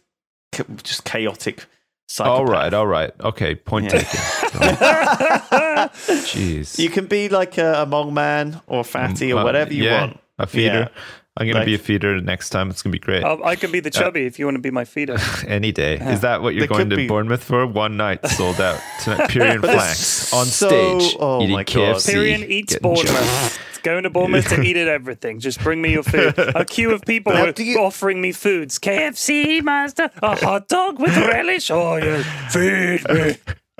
just 0.83 1.03
chaotic. 1.03 1.65
Psychopath. 2.09 2.39
all 2.39 2.45
right 2.45 2.73
all 2.73 2.85
right 2.85 3.11
okay 3.21 3.55
point 3.55 3.85
Yeah. 3.85 4.01
taken 4.01 4.19
jeez 6.27 6.77
You 6.77 6.89
can 6.89 7.05
be 7.07 7.29
like 7.29 7.57
a, 7.57 7.81
a 7.81 7.85
mong 7.85 8.13
man 8.13 8.61
or 8.67 8.83
fatty 8.83 9.31
or 9.33 9.39
Uh, 9.39 9.43
whatever 9.43 9.73
you 9.73 9.83
yeah, 9.85 9.99
want. 10.01 10.19
a 10.37 10.45
feeder 10.47 10.89
Yeah. 10.93 11.01
I'm 11.35 11.47
gonna 11.47 11.59
Like- 11.59 11.65
be 11.65 11.73
a 11.73 11.79
feeder 11.79 12.21
next 12.21 12.51
time 12.51 12.69
it's 12.69 12.83
gonna 12.83 12.91
be 12.91 12.99
great 12.99 13.23
I'll- 13.23 13.43
I 13.43 13.55
can 13.55 13.71
be 13.71 13.79
the 13.79 13.89
uh, 13.89 13.99
chubby 13.99 14.25
if 14.27 14.37
you 14.37 14.45
want 14.45 14.55
to 14.55 14.61
be 14.61 14.69
my 14.69 14.85
feeder. 14.85 15.17
Any 15.47 15.71
day. 15.71 15.95
Is 15.97 16.21
that 16.21 16.41
what 16.43 16.53
you're 16.53 16.67
There 16.67 16.77
going 16.77 16.89
to 16.91 16.95
be- 16.95 17.07
Bournemouth 17.07 17.43
for? 17.43 17.65
One 17.65 17.97
night 17.97 18.25
sold 18.27 18.61
out 18.61 18.79
tonight. 19.03 19.29
Pyrion 19.31 19.61
But 19.61 19.71
flanks 19.75 20.31
on 20.33 20.45
so- 20.45 20.99
stage. 20.99 21.15
oh 21.19 21.41
eating 21.41 21.55
my 21.55 21.63
God. 21.63 21.73
KFC. 21.95 22.13
Tyrion 22.13 22.47
eats 22.47 22.73
getting 22.73 22.83
Bournemouth. 22.93 23.59
Going 23.81 24.03
to 24.03 24.09
Bournemouth 24.11 24.47
to 24.49 24.61
eat 24.67 24.77
at 24.77 24.87
everything. 24.87 25.39
Just 25.39 25.59
bring 25.61 25.81
me 25.81 25.91
your 25.93 26.03
food. 26.03 26.35
A 26.37 26.63
queue 26.65 26.91
of 26.93 27.01
people 27.01 27.33
Now, 27.33 27.45
were 27.47 27.53
you- 27.57 27.79
offering 27.79 28.21
me 28.21 28.31
foods. 28.31 28.77
KFC, 28.79 29.61
master. 29.63 30.09
A 30.21 30.35
hot 30.35 30.67
dog 30.69 30.99
with 30.99 31.17
relish. 31.17 31.69
Oh, 31.71 31.95
yeah. 31.97 32.21
Feed 32.49 33.09
me. 33.09 33.35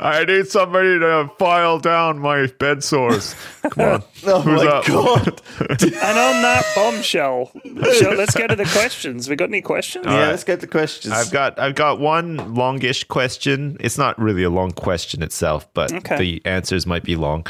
I 0.05 0.25
need 0.25 0.47
somebody 0.47 0.99
to 0.99 1.31
file 1.39 1.79
down 1.79 2.19
my 2.19 2.47
bed 2.59 2.83
sores. 2.83 3.35
Come 3.61 3.85
on. 3.85 4.03
Oh 4.25 4.39
Who's 4.41 4.63
my 4.63 4.69
up? 4.69 4.85
god! 4.85 5.41
And 5.59 5.83
on 5.83 6.41
that 6.43 6.65
bombshell, 6.75 7.51
shall- 7.93 8.15
let's 8.15 8.33
get 8.35 8.47
to 8.47 8.55
the 8.55 8.63
questions. 8.65 9.29
We 9.29 9.35
got 9.35 9.49
any 9.49 9.61
questions? 9.61 10.05
yeah, 10.05 10.13
right. 10.19 10.27
let's 10.29 10.43
get 10.45 10.61
the 10.61 10.67
questions. 10.67 11.13
I've 11.13 11.29
got 11.31 11.59
I've 11.59 11.75
got 11.75 11.99
one 11.99 12.53
longish 12.53 13.03
question. 13.05 13.75
It's 13.81 13.97
not 13.97 14.17
really 14.19 14.43
a 14.43 14.49
long 14.49 14.71
question 14.71 15.21
itself, 15.23 15.67
but 15.73 15.91
Okay. 15.93 16.17
the 16.17 16.41
answers 16.45 16.85
might 16.85 17.03
be 17.03 17.15
long, 17.17 17.45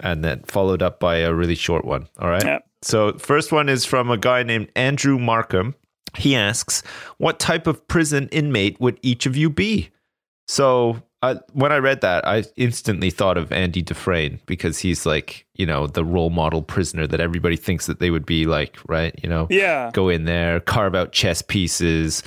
and 0.00 0.24
then 0.24 0.42
followed 0.46 0.82
up 0.82 0.98
by 0.98 1.18
a 1.18 1.32
really 1.32 1.54
short 1.54 1.84
one. 1.84 2.08
All 2.18 2.28
right. 2.28 2.44
Yep. 2.44 2.66
So 2.82 3.12
first 3.18 3.52
one 3.52 3.68
is 3.68 3.84
from 3.84 4.10
a 4.10 4.16
guy 4.16 4.42
named 4.42 4.68
Andrew 4.74 5.18
Markham. 5.18 5.74
He 6.16 6.34
asks, 6.34 6.82
"What 7.18 7.38
type 7.38 7.66
of 7.68 7.86
prison 7.86 8.28
inmate 8.32 8.80
would 8.80 8.98
each 9.02 9.26
of 9.26 9.36
you 9.36 9.48
be?" 9.50 9.90
So 10.48 11.02
I, 11.22 11.36
when 11.54 11.72
I 11.72 11.78
read 11.78 12.02
that, 12.02 12.26
I 12.26 12.44
instantly 12.56 13.10
thought 13.10 13.38
of 13.38 13.50
Andy 13.50 13.82
Dufresne 13.82 14.38
because 14.46 14.78
he's 14.78 15.06
like, 15.06 15.46
you 15.54 15.64
know, 15.66 15.86
the 15.86 16.04
role 16.04 16.30
model 16.30 16.62
prisoner 16.62 17.06
that 17.06 17.20
everybody 17.20 17.56
thinks 17.56 17.86
that 17.86 18.00
they 18.00 18.10
would 18.10 18.26
be 18.26 18.44
like, 18.44 18.76
right? 18.86 19.18
You 19.22 19.28
know, 19.30 19.46
Yeah. 19.50 19.90
go 19.94 20.08
in 20.10 20.24
there, 20.26 20.60
carve 20.60 20.94
out 20.94 21.12
chess 21.12 21.40
pieces, 21.42 22.22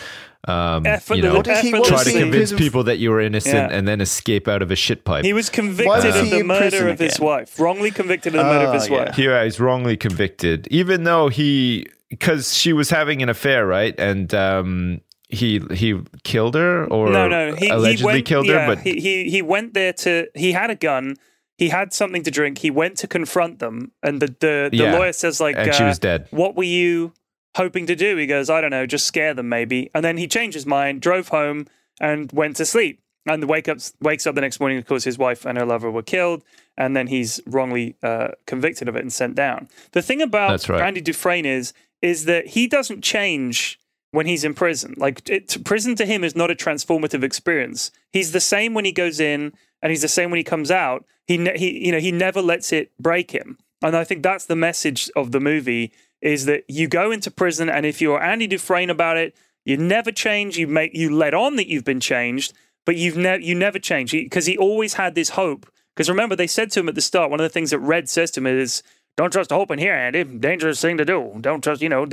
um, 0.48 0.86
Effort- 0.88 1.16
you 1.18 1.22
know, 1.22 1.36
What 1.36 1.46
he- 1.48 1.72
what 1.72 1.86
try 1.86 2.04
to 2.04 2.10
he 2.10 2.20
convince 2.20 2.52
people 2.52 2.84
that 2.86 2.98
you 2.98 3.12
were 3.12 3.22
innocent 3.22 3.70
Yeah. 3.72 3.78
and 3.78 3.88
then 3.88 4.02
escape 4.02 4.48
out 4.48 4.62
of 4.64 4.72
a 4.72 4.76
shit 4.76 5.06
pipe. 5.06 5.24
He 5.24 5.34
was 5.34 5.50
convicted 5.50 5.86
was 5.88 6.06
of 6.06 6.30
the 6.32 6.44
murder 6.44 6.88
of 6.90 6.98
his 6.98 7.16
again? 7.18 7.28
wife. 7.28 7.60
Wrongly 7.60 7.92
convicted 7.92 8.34
of 8.36 8.40
the 8.40 8.52
murder 8.52 8.68
of 8.70 8.74
his 8.74 8.90
yeah. 8.90 8.98
wife. 9.06 9.16
Here, 9.16 9.44
he's 9.44 9.60
wrongly 9.60 9.98
convicted, 9.98 10.68
even 10.72 11.04
though 11.04 11.28
he, 11.30 11.86
because 12.10 12.58
she 12.58 12.74
was 12.74 12.90
having 12.90 13.22
an 13.22 13.30
affair, 13.30 13.68
right? 13.68 13.94
And 14.00 14.34
um, 14.34 15.02
he 15.30 15.62
he 15.72 16.02
killed 16.24 16.56
her, 16.56 16.86
or 16.86 17.10
no, 17.12 17.28
no. 17.28 17.56
He, 17.56 17.70
allegedly 17.70 17.96
he 17.96 18.04
went, 18.18 18.26
killed 18.26 18.48
yeah, 18.48 18.66
her, 18.66 18.76
but 18.76 18.84
he, 18.84 19.00
he 19.00 19.30
he 19.30 19.42
went 19.42 19.74
there 19.74 19.94
to. 19.94 20.28
He 20.36 20.52
had 20.52 20.70
a 20.70 20.76
gun. 20.76 21.16
He 21.58 21.70
had 21.70 21.94
something 21.94 22.24
to 22.24 22.32
drink. 22.32 22.60
He 22.60 22.72
went 22.72 22.98
to 22.98 23.08
confront 23.08 23.60
them, 23.60 23.92
and 24.02 24.22
the 24.22 24.28
the, 24.28 24.70
the 24.72 24.78
Yeah. 24.78 24.98
lawyer 24.98 25.14
says 25.14 25.40
like, 25.40 25.56
and 25.58 25.74
she 25.74 25.84
uh, 25.84 25.88
was 25.88 26.00
dead. 26.00 26.28
"What 26.32 26.56
were 26.56 26.64
you 26.64 27.14
hoping 27.56 27.86
to 27.88 27.96
do?" 27.96 28.16
He 28.18 28.26
goes, 28.26 28.50
"I 28.50 28.60
don't 28.60 28.72
know, 28.72 28.86
just 28.86 29.06
scare 29.06 29.34
them 29.34 29.50
maybe." 29.50 29.90
And 29.94 30.04
then 30.04 30.18
he 30.18 30.28
changed 30.28 30.56
his 30.56 30.66
mind, 30.66 31.02
drove 31.02 31.30
home, 31.30 31.68
and 32.02 32.32
went 32.32 32.56
to 32.58 32.66
sleep. 32.66 33.02
And 33.26 33.44
the 33.44 33.48
wake 33.48 33.68
up 33.68 33.78
wakes 34.02 34.26
up 34.26 34.34
the 34.36 34.42
next 34.42 34.60
morning. 34.60 34.78
Of 34.78 34.86
course, 34.88 35.04
his 35.04 35.18
wife 35.18 35.46
and 35.46 35.58
her 35.58 35.66
lover 35.66 35.92
were 35.92 36.02
killed, 36.02 36.44
and 36.78 36.96
then 36.96 37.08
he's 37.08 37.40
wrongly 37.46 37.96
uh, 38.02 38.30
convicted 38.48 38.88
of 38.88 38.96
it 38.96 39.02
and 39.02 39.14
sent 39.14 39.36
down. 39.36 39.68
The 39.92 40.02
thing 40.02 40.22
about 40.22 40.68
right. 40.70 40.82
Andy 40.82 41.02
Dufresne 41.02 41.46
is 41.46 41.74
is 42.02 42.26
that 42.26 42.48
he 42.48 42.66
doesn't 42.68 43.04
change 43.04 43.79
when 44.12 44.26
he's 44.26 44.44
in 44.44 44.54
prison. 44.54 44.96
Like 44.98 45.28
it, 45.30 45.64
prison 45.64 45.96
to 45.96 46.06
him 46.06 46.24
is 46.24 46.36
not 46.36 46.52
a 46.52 46.56
transformative 46.56 47.24
experience. 47.24 47.92
He's 48.12 48.32
the 48.32 48.40
same 48.40 48.74
when 48.74 48.86
he 48.86 48.92
goes 48.92 49.20
in, 49.20 49.54
and 49.82 49.92
he's 49.92 50.02
the 50.02 50.08
same 50.08 50.30
when 50.32 50.38
he 50.38 50.44
comes 50.44 50.72
out. 50.72 51.06
He 51.28 51.38
ne- 51.38 51.58
he 51.58 51.86
you 51.86 51.92
know 51.92 52.00
he 52.00 52.12
never 52.12 52.42
lets 52.42 52.72
it 52.72 52.92
break 53.00 53.32
him. 53.32 53.58
And 53.82 53.96
I 53.96 54.04
think 54.04 54.24
that's 54.24 54.46
the 54.46 54.56
message 54.56 55.10
of 55.16 55.32
the 55.32 55.40
movie 55.40 55.92
is 56.22 56.46
that 56.46 56.66
you 56.68 56.88
go 56.88 57.12
into 57.12 57.32
prison, 57.32 57.70
and 57.70 57.86
if 57.86 58.02
you're 58.02 58.22
Andy 58.22 58.48
Dufresne 58.48 58.90
about 58.90 59.18
it, 59.18 59.36
you 59.64 59.78
never 59.78 60.12
change. 60.12 60.58
You 60.58 60.68
make 60.68 60.94
you 60.94 61.16
let 61.16 61.34
on 61.34 61.56
that 61.56 61.68
you've 61.68 61.86
been 61.86 62.00
changed, 62.00 62.54
but 62.86 62.96
you've 62.96 63.18
never 63.18 63.42
you 63.42 63.56
never 63.56 63.80
change 63.80 64.12
because 64.12 64.46
he 64.46 64.58
always 64.58 64.96
had 64.96 65.16
this 65.16 65.30
hope. 65.30 65.70
Because 65.96 66.10
remember, 66.10 66.36
they 66.36 66.48
said 66.48 66.72
to 66.72 66.80
him 66.80 66.88
at 66.88 66.96
the 66.96 67.02
start, 67.02 67.30
one 67.30 67.42
of 67.42 67.44
the 67.44 67.50
things 67.50 67.72
that 67.72 67.80
Red 67.80 68.08
says 68.08 68.32
to 68.32 68.40
him 68.40 68.48
is, 68.48 68.84
"Don't 69.20 69.32
trust 69.34 69.52
hope 69.52 69.70
in 69.72 69.80
here, 69.80 69.94
Andy. 69.94 70.24
Dangerous 70.24 70.80
thing 70.82 70.98
to 70.98 71.04
do. 71.06 71.36
Don't 71.42 71.62
trust, 71.62 71.82
you 71.82 71.90
know." 71.90 72.04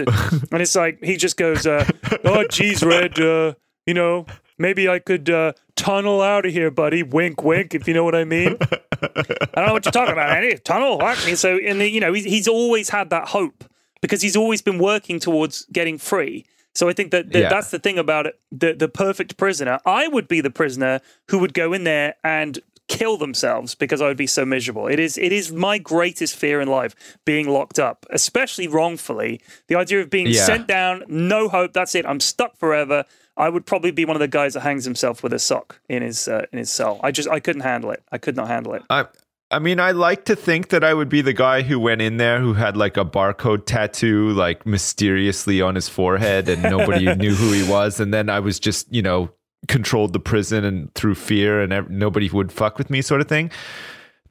and 0.52 0.60
it's 0.64 0.74
like 0.74 0.98
he 1.02 1.16
just 1.16 1.36
goes, 1.36 1.66
uh, 1.66 1.88
"Oh, 2.24 2.44
geez, 2.48 2.82
Red. 2.82 3.18
Uh, 3.20 3.54
you 3.86 3.94
know, 3.94 4.26
maybe 4.58 4.88
I 4.88 4.98
could 4.98 5.30
uh, 5.30 5.52
tunnel 5.76 6.20
out 6.20 6.44
of 6.46 6.52
here, 6.52 6.70
buddy. 6.72 7.02
Wink, 7.04 7.44
wink. 7.44 7.74
If 7.74 7.86
you 7.86 7.94
know 7.94 8.02
what 8.04 8.16
I 8.16 8.24
mean." 8.24 8.56
I 8.60 9.60
don't 9.60 9.66
know 9.68 9.72
what 9.74 9.84
you're 9.84 9.92
talking 9.92 10.12
about, 10.12 10.30
Andy. 10.30 10.56
Tunnel, 10.58 10.98
what? 10.98 11.16
And 11.28 11.38
so, 11.38 11.56
and 11.58 11.80
the, 11.80 11.88
you 11.88 12.00
know, 12.00 12.12
he's, 12.12 12.24
he's 12.24 12.48
always 12.48 12.88
had 12.88 13.10
that 13.10 13.28
hope 13.28 13.64
because 14.02 14.20
he's 14.22 14.36
always 14.36 14.62
been 14.62 14.78
working 14.78 15.20
towards 15.20 15.66
getting 15.66 15.98
free. 15.98 16.44
So 16.74 16.88
I 16.88 16.92
think 16.92 17.10
that, 17.12 17.30
that 17.32 17.38
Yeah. 17.42 17.48
that's 17.48 17.70
the 17.70 17.78
thing 17.78 17.98
about 17.98 18.26
it. 18.26 18.38
The 18.52 18.72
the 18.74 18.88
perfect 18.88 19.36
prisoner. 19.36 19.78
I 19.86 20.08
would 20.08 20.28
be 20.28 20.40
the 20.40 20.50
prisoner 20.50 21.00
who 21.28 21.38
would 21.38 21.54
go 21.54 21.72
in 21.72 21.84
there 21.84 22.14
and 22.24 22.58
kill 22.88 23.16
themselves 23.16 23.74
because 23.74 24.00
I 24.00 24.06
would 24.06 24.16
be 24.16 24.26
so 24.26 24.44
miserable. 24.44 24.86
It 24.86 25.00
is 25.00 25.18
it 25.18 25.32
is 25.32 25.52
my 25.52 25.78
greatest 25.78 26.36
fear 26.36 26.60
in 26.60 26.68
life 26.68 26.94
being 27.24 27.48
locked 27.48 27.78
up, 27.78 28.06
especially 28.10 28.68
wrongfully. 28.68 29.40
The 29.68 29.74
idea 29.76 30.00
of 30.00 30.10
being 30.10 30.28
Yeah. 30.28 30.44
sent 30.44 30.66
down, 30.68 31.02
no 31.08 31.48
hope. 31.48 31.72
That's 31.72 31.94
it. 31.94 32.06
I'm 32.06 32.20
stuck 32.20 32.56
forever. 32.56 33.04
I 33.36 33.48
would 33.48 33.66
probably 33.66 33.90
be 33.90 34.04
one 34.04 34.16
of 34.16 34.20
the 34.20 34.28
guys 34.28 34.54
that 34.54 34.60
hangs 34.60 34.84
himself 34.84 35.22
with 35.22 35.32
a 35.32 35.38
sock 35.38 35.80
in 35.88 36.02
his 36.02 36.28
uh, 36.28 36.46
in 36.52 36.58
his 36.58 36.70
cell. 36.70 37.00
I 37.02 37.10
just 37.10 37.28
I 37.28 37.40
couldn't 37.40 37.62
handle 37.62 37.90
it. 37.90 38.02
I 38.12 38.18
could 38.18 38.36
not 38.36 38.48
handle 38.48 38.72
it. 38.74 38.82
I 38.88 39.06
I 39.48 39.60
mean, 39.60 39.78
I 39.78 39.92
like 39.92 40.24
to 40.24 40.34
think 40.34 40.70
that 40.70 40.82
I 40.82 40.92
would 40.92 41.08
be 41.08 41.20
the 41.22 41.32
guy 41.32 41.62
who 41.62 41.78
went 41.78 42.02
in 42.02 42.16
there 42.16 42.40
who 42.40 42.54
had 42.54 42.76
like 42.76 42.96
a 42.96 43.04
barcode 43.04 43.64
tattoo, 43.66 44.30
like 44.30 44.66
mysteriously 44.66 45.60
on 45.60 45.74
his 45.76 45.88
forehead, 45.88 46.48
and 46.48 46.62
nobody 46.62 47.14
knew 47.16 47.34
who 47.34 47.52
he 47.52 47.62
was. 47.68 48.00
And 48.00 48.12
then 48.12 48.28
I 48.28 48.40
was 48.40 48.58
just, 48.58 48.92
you 48.92 49.02
know, 49.02 49.30
controlled 49.68 50.12
the 50.12 50.20
prison 50.20 50.64
and 50.64 50.94
through 50.94 51.14
fear, 51.14 51.60
and 51.60 51.72
ev- 51.72 51.90
nobody 51.90 52.28
would 52.30 52.52
fuck 52.52 52.78
with 52.78 52.90
me, 52.90 53.02
sort 53.02 53.20
of 53.20 53.28
thing. 53.28 53.50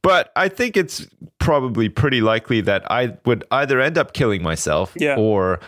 But 0.02 0.32
I 0.36 0.50
think 0.50 0.78
it's 0.78 1.08
probably 1.40 1.90
pretty 1.90 2.22
likely 2.22 2.62
that 2.62 2.90
I 2.92 3.18
would 3.26 3.44
either 3.52 3.80
end 3.82 3.98
up 3.98 4.14
killing 4.14 4.44
myself, 4.44 4.94
Yeah. 4.98 5.16
or 5.18 5.60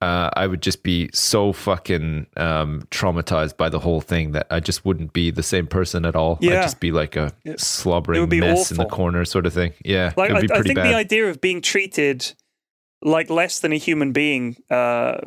uh, 0.00 0.30
I 0.34 0.46
would 0.46 0.62
just 0.62 0.82
be 0.82 1.10
so 1.12 1.52
fucking 1.52 2.26
um, 2.36 2.82
traumatized 2.90 3.56
by 3.58 3.68
the 3.68 3.78
whole 3.80 4.00
thing 4.00 4.32
that 4.32 4.46
I 4.50 4.58
just 4.60 4.84
wouldn't 4.86 5.12
be 5.12 5.30
the 5.30 5.42
same 5.42 5.66
person 5.66 6.04
at 6.06 6.14
all. 6.16 6.38
Yeah. 6.40 6.60
I'd 6.60 6.62
just 6.62 6.80
be 6.80 6.90
like 6.92 7.16
a 7.16 7.32
slobbering 7.58 8.16
It 8.16 8.20
would 8.20 8.30
be 8.30 8.40
mess 8.40 8.70
in 8.70 8.78
the 8.78 8.86
corner, 8.86 9.24
sort 9.26 9.44
of 9.44 9.52
thing. 9.52 9.72
Yeah, 9.84 10.12
Like 10.16 10.30
I, 10.30 10.40
be 10.40 10.50
I 10.50 10.54
pretty 10.54 10.68
think 10.68 10.76
bad. 10.76 10.86
the 10.90 10.94
idea 10.94 11.28
of 11.28 11.40
being 11.42 11.60
treated 11.60 12.32
like 13.02 13.28
less 13.28 13.60
than 13.60 13.72
a 13.72 13.76
human 13.76 14.12
being, 14.12 14.56
uh, 14.70 15.18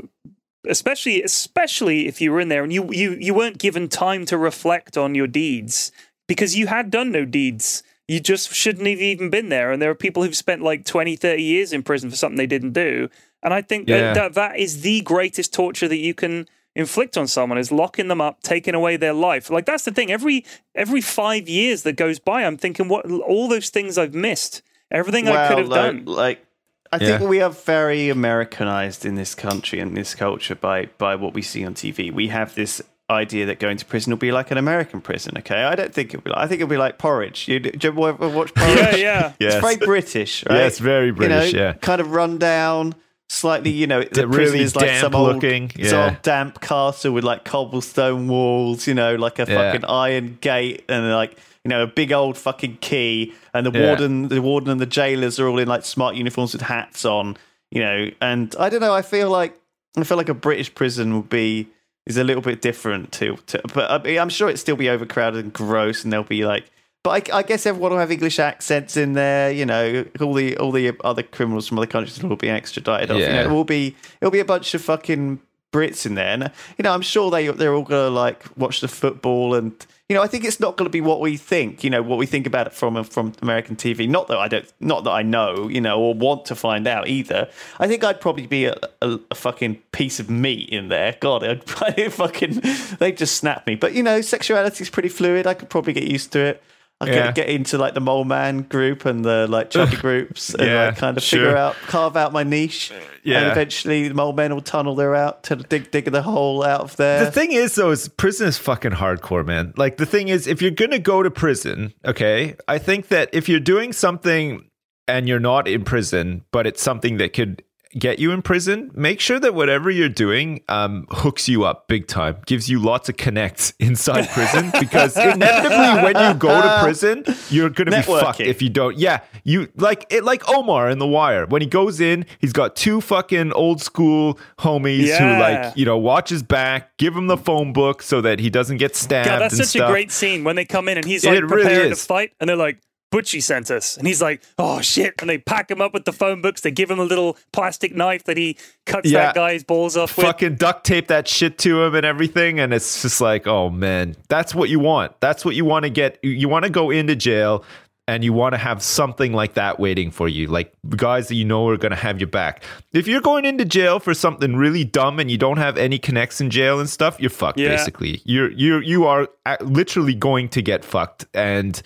especially 0.68 1.22
especially 1.24 2.08
if 2.08 2.22
you 2.22 2.32
were 2.32 2.40
in 2.40 2.50
there 2.50 2.64
and 2.64 2.72
you 2.74 2.92
you 2.92 3.12
you 3.20 3.34
weren't 3.34 3.58
given 3.58 3.88
time 3.90 4.26
to 4.26 4.38
reflect 4.38 4.98
on 4.98 5.16
your 5.16 5.28
deeds 5.28 5.92
because 6.28 6.56
you 6.56 6.68
had 6.68 6.90
done 6.92 7.12
no 7.12 7.26
deeds. 7.26 7.84
You 8.08 8.20
just 8.20 8.54
shouldn't 8.54 8.88
have 8.88 9.00
even 9.00 9.30
been 9.30 9.50
there. 9.50 9.72
And 9.72 9.82
there 9.82 9.90
are 9.90 9.96
people 9.96 10.24
who've 10.24 10.36
spent 10.36 10.62
like 10.62 10.84
20, 10.86 11.16
30 11.16 11.42
years 11.42 11.72
in 11.72 11.84
prison 11.84 12.10
for 12.10 12.18
something 12.18 12.38
they 12.38 12.46
didn't 12.48 12.74
do. 12.74 13.10
And 13.42 13.54
I 13.54 13.62
think 13.62 13.88
Yeah. 13.88 14.14
that, 14.14 14.14
that 14.14 14.34
that 14.34 14.60
is 14.60 14.82
the 14.82 15.02
greatest 15.02 15.54
torture 15.54 15.88
that 15.88 15.98
you 15.98 16.14
can 16.14 16.48
inflict 16.76 17.18
on 17.18 17.28
someone 17.28 17.58
is 17.58 17.72
locking 17.72 18.08
them 18.10 18.20
up, 18.20 18.42
taking 18.42 18.74
away 18.76 18.98
their 18.98 19.14
life. 19.14 19.50
Like 19.50 19.66
that's 19.66 19.86
the 19.86 19.92
thing. 19.92 20.12
Every 20.12 20.46
every 20.76 21.02
five 21.02 21.48
years 21.48 21.84
that 21.84 21.96
goes 21.96 22.20
by, 22.20 22.44
I'm 22.44 22.58
thinking 22.58 22.88
what 22.90 23.10
all 23.10 23.48
those 23.48 23.70
things 23.70 23.98
I've 23.98 24.14
missed. 24.16 24.62
Everything 24.92 25.28
I 25.28 25.48
could 25.48 25.58
have 25.60 25.68
like, 25.70 25.82
done. 25.82 26.06
Like, 26.06 26.46
I 26.94 26.98
Yeah. 27.04 27.18
think 27.18 27.30
we 27.30 27.42
are 27.42 27.50
very 27.50 28.10
Americanized 28.10 29.06
in 29.06 29.16
this 29.16 29.36
country 29.36 29.80
and 29.80 29.96
this 29.98 30.16
culture 30.16 30.56
by 30.56 30.88
by 30.98 31.16
what 31.16 31.34
we 31.34 31.42
see 31.42 31.66
on 31.66 31.74
TV. 31.74 32.12
We 32.12 32.28
have 32.28 32.54
this 32.56 32.82
idea 33.10 33.46
that 33.46 33.60
going 33.60 33.78
to 33.78 33.86
prison 33.86 34.12
will 34.12 34.18
be 34.18 34.32
like 34.32 34.50
an 34.52 34.58
American 34.58 35.02
prison. 35.02 35.34
Okay, 35.40 35.64
I 35.64 35.76
don't 35.76 35.94
think 35.94 36.14
it'll 36.14 36.24
be. 36.24 36.30
Like, 36.30 36.40
I 36.40 36.48
think 36.48 36.62
it'll 36.62 36.70
be 36.70 36.78
like 36.78 36.98
porridge. 36.98 37.48
You, 37.48 37.60
do 37.60 37.72
you 37.82 38.08
ever 38.08 38.30
watch 38.30 38.54
porridge? 38.54 38.78
Yeah, 38.78 38.96
yeah. 38.96 39.32
Yes. 39.40 39.54
It's 39.56 39.62
very 39.62 39.76
British, 39.86 40.44
right? 40.48 40.56
Yeah, 40.58 40.66
it's 40.68 40.80
very 40.80 41.12
British, 41.12 41.52
You 41.54 41.60
know, 41.60 41.66
yeah. 41.66 41.74
kind 41.74 42.00
of 42.02 42.12
run 42.12 42.38
down, 42.38 42.96
slightly. 43.30 43.72
You 43.72 43.88
know, 43.88 44.04
the 44.04 44.28
really 44.28 44.36
prison 44.52 44.60
is 44.62 44.76
like 44.76 44.96
some 45.02 45.14
old, 45.16 45.36
looking, 45.36 45.72
it's 45.76 45.92
yeah. 45.92 46.06
old 46.06 46.22
damp 46.22 46.62
castle 46.62 47.12
with 47.14 47.24
like 47.26 47.44
cobblestone 47.44 48.28
walls. 48.28 48.88
You 48.88 48.94
know, 48.94 49.16
like 49.16 49.38
a 49.40 49.46
Yeah. 49.48 49.72
fucking 49.72 49.86
iron 49.86 50.38
gate 50.42 50.86
and 50.90 51.12
like 51.12 51.38
you 51.64 51.70
know 51.70 51.84
a 51.84 51.88
big 51.88 52.12
old 52.12 52.38
fucking 52.38 52.78
key. 52.82 53.34
And 53.54 53.66
the 53.66 53.72
Yeah. 53.78 53.88
warden, 53.88 54.28
the 54.28 54.42
warden 54.42 54.70
and 54.70 54.80
the 54.82 54.86
jailers 54.86 55.40
are 55.40 55.48
all 55.48 55.60
in 55.60 55.68
like 55.68 55.86
smart 55.86 56.16
uniforms 56.16 56.54
with 56.54 56.64
hats 56.64 57.06
on. 57.06 57.38
You 57.72 57.82
know, 57.82 58.12
and 58.22 58.56
I 58.60 58.70
don't 58.70 58.82
know. 58.82 58.94
I 58.94 59.02
feel 59.02 59.30
like 59.30 59.56
I 59.98 60.04
feel 60.04 60.18
like 60.18 60.30
a 60.30 60.34
British 60.34 60.74
prison 60.76 61.16
would 61.16 61.30
be 61.30 61.68
is 62.06 62.18
a 62.18 62.24
little 62.24 62.42
bit 62.42 62.62
different 62.62 63.12
to, 63.14 63.38
to 63.48 63.62
but 63.74 64.06
I 64.08 64.18
I'm 64.20 64.30
sure 64.30 64.48
it'd 64.50 64.60
still 64.60 64.76
be 64.76 64.90
overcrowded 64.90 65.44
and 65.44 65.54
gross, 65.54 66.04
and 66.04 66.12
they'll 66.14 66.24
be 66.24 66.46
like. 66.46 66.66
But 67.04 67.30
I, 67.34 67.40
I 67.40 67.44
guess 67.44 67.66
everyone 67.66 67.92
will 67.92 67.98
have 68.00 68.12
English 68.12 68.40
accents 68.40 68.96
in 68.96 69.12
there. 69.14 69.52
You 69.52 69.66
know, 69.66 70.06
all 70.22 70.34
the 70.34 70.56
all 70.58 70.72
the 70.72 70.94
other 71.04 71.22
criminals 71.24 71.68
from 71.68 71.78
other 71.80 71.88
countries 71.88 72.22
will 72.24 72.36
be 72.38 72.50
extradited. 72.50 73.12
Off. 73.12 73.18
You 73.20 73.26
know, 73.28 73.34
Yeah. 73.34 73.44
it 73.46 73.50
will 73.50 73.66
be 73.66 73.96
it'll 74.22 74.32
be 74.32 74.40
a 74.40 74.46
bunch 74.46 74.74
of 74.74 74.82
fucking 74.82 75.40
Brits 75.74 76.06
in 76.06 76.16
there, 76.16 76.34
and 76.34 76.52
you 76.78 76.84
know, 76.84 76.94
I'm 76.94 77.02
sure 77.02 77.30
they 77.30 77.48
they're 77.48 77.74
all 77.74 77.84
gonna 77.84 78.10
like 78.10 78.46
watch 78.56 78.80
the 78.80 78.88
football, 78.88 79.56
and 79.56 79.74
you 80.08 80.16
know, 80.16 80.22
I 80.22 80.28
think 80.28 80.46
it's 80.46 80.60
not 80.60 80.78
gonna 80.78 80.90
be 80.90 81.02
what 81.02 81.20
we 81.20 81.36
think. 81.36 81.84
You 81.84 81.90
know, 81.90 82.02
what 82.02 82.18
we 82.18 82.26
think 82.26 82.48
about 82.48 82.68
it 82.68 82.74
from 82.74 83.04
from 83.04 83.34
American 83.42 83.76
TV. 83.76 84.08
Not 84.08 84.28
that 84.28 84.38
I 84.38 84.48
don't, 84.48 84.72
not 84.80 85.04
that 85.04 85.10
I 85.12 85.24
know, 85.24 85.68
you 85.68 85.82
know, 85.82 86.00
or 86.00 86.14
want 86.14 86.46
to 86.46 86.56
find 86.56 86.88
out 86.88 87.08
either. 87.08 87.50
I 87.80 87.88
think 87.88 88.04
I'd 88.04 88.22
probably 88.22 88.48
be 88.48 88.66
a, 88.66 88.76
a, 89.02 89.20
a 89.32 89.36
fucking 89.36 89.82
piece 89.92 90.20
of 90.20 90.30
meat 90.30 90.70
in 90.70 90.90
there. 90.90 91.18
God, 91.20 91.44
I'd, 91.44 91.64
I'd 91.82 92.14
fucking 92.24 92.62
they 93.00 93.10
would 93.10 93.18
just 93.18 93.36
snap 93.36 93.66
me. 93.68 93.76
But 93.76 93.94
you 93.94 94.04
know, 94.04 94.22
sexuality 94.22 94.84
is 94.84 94.90
pretty 94.90 95.10
fluid. 95.10 95.48
I 95.48 95.56
could 95.56 95.70
probably 95.70 95.94
get 95.94 96.04
used 96.04 96.32
to 96.34 96.40
it. 96.40 96.64
I 97.10 97.14
Yeah. 97.14 97.26
get, 97.28 97.36
get 97.36 97.50
into 97.50 97.78
like 97.78 97.94
the 97.94 98.00
mole 98.00 98.24
man 98.26 98.62
group 98.64 99.06
and 99.06 99.24
the 99.24 99.48
like 99.48 99.70
chubby 99.70 99.96
groups 100.08 100.54
and 100.54 100.68
Yeah, 100.68 100.86
like 100.88 100.98
kind 100.98 101.18
of 101.18 101.24
sure. 101.24 101.40
figure 101.46 101.58
out, 101.58 101.76
carve 101.88 102.16
out 102.18 102.34
my 102.34 102.44
niche. 102.44 102.92
Uh, 102.92 103.00
yeah. 103.24 103.40
And 103.40 103.52
eventually 103.52 104.08
the 104.08 104.14
mole 104.14 104.34
men 104.34 104.54
will 104.54 104.62
tunnel 104.62 104.96
their 104.96 105.16
out 105.16 105.44
to 105.44 105.56
dig, 105.56 105.92
dig 105.92 106.06
the 106.06 106.22
hole 106.22 106.64
out 106.64 106.82
of 106.82 106.96
there. 106.98 107.26
The 107.26 107.32
thing 107.32 107.52
is, 107.52 107.76
though, 107.76 107.92
is 107.92 108.08
prison 108.10 108.48
is 108.48 108.58
fucking 108.58 108.92
hardcore, 108.92 109.46
man. 109.46 109.74
Like 109.78 109.98
the 109.98 110.06
thing 110.06 110.28
is, 110.28 110.48
if 110.48 110.62
you're 110.62 110.72
gonna 110.72 111.00
go 111.00 111.24
to 111.24 111.32
prison, 111.32 111.94
okay, 112.06 112.56
I 112.68 112.78
think 112.78 113.08
that 113.10 113.30
if 113.34 113.48
you're 113.48 113.60
doing 113.60 113.94
something 113.94 114.70
and 115.08 115.28
you're 115.28 115.40
not 115.40 115.68
in 115.68 115.84
prison, 115.84 116.44
but 116.52 116.66
it's 116.68 116.82
something 116.82 117.18
that 117.18 117.34
could 117.34 117.62
get 117.98 118.20
you 118.20 118.32
in 118.32 118.42
prison, 118.42 118.92
make 118.94 119.20
sure 119.20 119.40
that 119.40 119.54
whatever 119.54 119.90
you're 119.90 120.10
doing 120.10 120.62
um, 120.70 121.06
hooks 121.12 121.48
you 121.48 121.64
up 121.64 121.88
big 121.88 122.08
time, 122.08 122.38
gives 122.46 122.70
you 122.70 122.80
lots 122.80 123.10
of 123.10 123.18
connects 123.18 123.74
inside 123.80 124.28
prison. 124.30 124.72
Because 124.80 125.16
inevitably, 125.58 126.04
when 126.04 126.16
you 126.28 126.34
go 126.40 126.62
to 126.62 126.80
prison, 126.84 127.24
you're 127.50 127.70
gonna 127.70 127.92
be 127.92 128.02
fucked 128.02 128.40
if 128.42 128.62
you 128.62 128.70
don't. 128.70 128.98
Yeah, 128.98 129.22
you 129.44 129.70
like 129.76 130.06
it, 130.10 130.24
like 130.24 130.48
Omar 130.50 130.90
in 130.90 131.00
The 131.00 131.08
Wire. 131.08 131.46
When 131.46 131.62
he 131.62 131.68
goes 131.68 132.00
in, 132.00 132.26
he's 132.40 132.54
got 132.54 132.76
two 132.76 133.02
fucking 133.02 133.54
old 133.54 133.82
school 133.82 134.40
homies 134.60 135.08
Yeah. 135.08 135.36
who 135.36 135.42
like 135.42 135.78
you 135.78 135.86
know 135.86 135.98
watch 135.98 136.30
his 136.30 136.44
back, 136.44 136.98
give 136.98 137.16
him 137.16 137.28
the 137.28 137.38
phone 137.38 137.74
book 137.74 138.02
so 138.02 138.22
that 138.22 138.40
he 138.40 138.50
doesn't 138.50 138.78
get 138.78 138.96
stabbed. 138.96 139.28
God, 139.30 139.40
that's 139.40 139.58
such 139.58 139.68
stuff. 139.68 139.90
a 139.90 139.92
great 139.92 140.12
scene 140.12 140.44
when 140.44 140.56
they 140.56 140.66
come 140.66 140.88
in 140.90 140.98
and 140.98 141.06
he's 141.06 141.24
It 141.24 141.30
like 141.30 141.42
really 141.44 141.64
preparing 141.64 141.92
is. 141.92 142.00
to 142.02 142.06
fight, 142.08 142.32
and 142.40 142.50
they're 142.50 142.56
like, 142.56 142.80
Butchie 143.14 143.44
sent 143.44 143.70
us. 143.70 143.96
And 143.98 144.08
he's 144.08 144.22
like, 144.22 144.42
oh 144.58 144.82
shit. 144.82 145.14
And 145.20 145.30
they 145.30 145.38
pack 145.38 145.70
him 145.70 145.82
up 145.82 145.94
with 145.94 146.06
the 146.06 146.12
phone 146.12 146.42
books. 146.42 146.62
They 146.62 146.72
give 146.72 146.90
him 146.90 147.00
a 147.00 147.04
little 147.04 147.38
plastic 147.52 147.96
knife 147.96 148.24
that 148.24 148.38
he 148.38 148.58
cuts 148.88 149.10
Yeah. 149.12 149.26
that 149.28 149.36
guy's 149.36 149.64
balls 149.64 149.96
off 149.96 150.18
with. 150.18 150.26
fucking 150.26 150.56
duct 150.56 150.84
tape 150.86 151.08
that 151.08 151.28
shit 151.28 151.58
to 151.60 151.84
him 151.84 151.94
and 151.96 152.06
everything 152.06 152.60
and 152.60 152.74
it's 152.74 153.02
just 153.04 153.22
like 153.22 153.48
oh 153.48 153.70
man 153.70 154.16
that's 154.28 154.54
what 154.54 154.68
you 154.70 154.80
want 154.80 155.18
that's 155.22 155.46
what 155.46 155.56
you 155.56 155.64
want 155.64 155.84
to 155.84 155.90
get 155.90 156.18
you- 156.24 156.32
you 156.32 156.50
want 156.50 156.66
to 156.66 156.70
go 156.72 156.90
into 156.90 157.16
jail 157.16 157.64
and 158.06 158.22
you 158.26 158.34
want 158.34 158.54
to 158.54 158.58
have 158.58 158.84
something 158.84 159.32
like 159.32 159.54
that 159.54 159.80
waiting 159.80 160.12
for 160.12 160.28
you 160.28 160.48
like 160.48 160.74
guys 160.98 161.30
that 161.30 161.36
you 161.36 161.46
know 161.46 161.66
are 161.70 161.78
going 161.78 161.92
to 161.92 161.96
have 161.96 162.20
your 162.20 162.28
back 162.28 162.62
if 162.92 163.08
you're 163.08 163.22
going 163.22 163.46
into 163.46 163.64
jail 163.64 164.00
for 164.00 164.14
something 164.14 164.58
really 164.58 164.84
dumb 164.84 165.20
and 165.20 165.32
you 165.32 165.38
don't 165.38 165.58
have 165.58 165.78
any 165.78 165.98
connects 165.98 166.42
in 166.42 166.50
jail 166.50 166.82
and 166.82 166.90
stuff 166.90 167.16
you're 167.22 167.30
fucked 167.30 167.58
Yeah. 167.58 167.70
basically 167.70 168.22
you're 168.26 168.52
you're 168.52 168.82
you 168.82 169.06
are 169.06 169.30
literally 169.62 170.16
going 170.16 170.50
to 170.50 170.62
get 170.62 170.84
fucked 170.84 171.26
and 171.34 171.82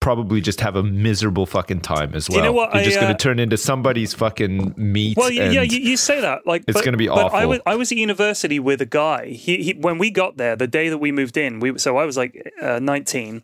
probably 0.00 0.40
just 0.40 0.60
have 0.60 0.76
a 0.76 0.82
miserable 0.82 1.44
fucking 1.44 1.80
time 1.80 2.14
as 2.14 2.28
well 2.28 2.38
you 2.38 2.44
know 2.44 2.52
what? 2.52 2.72
you're 2.72 2.82
I, 2.82 2.84
just 2.84 3.00
going 3.00 3.10
uh, 3.10 3.16
to 3.16 3.22
turn 3.22 3.38
into 3.38 3.56
somebody's 3.56 4.14
fucking 4.14 4.74
meat 4.76 5.16
Well, 5.16 5.30
yeah, 5.30 5.62
you, 5.62 5.78
you 5.78 5.96
say 5.96 6.20
that 6.20 6.46
like 6.46 6.64
it's 6.68 6.80
gonna 6.82 6.96
be 6.96 7.08
but 7.08 7.32
I 7.32 7.44
awful. 7.44 7.48
was 7.48 7.60
I 7.66 7.74
was 7.74 7.92
at 7.92 7.98
university 7.98 8.58
with 8.60 8.80
a 8.80 8.86
guy. 8.86 9.26
He, 9.26 9.62
he 9.62 9.72
when 9.74 9.98
we 9.98 10.10
got 10.10 10.36
there, 10.36 10.56
the 10.56 10.66
day 10.66 10.88
that 10.88 10.98
we 10.98 11.12
moved 11.12 11.36
in, 11.36 11.60
we 11.60 11.78
so 11.78 11.96
I 11.96 12.04
was 12.04 12.16
like 12.16 12.52
uh, 12.60 12.78
nineteen, 12.78 13.42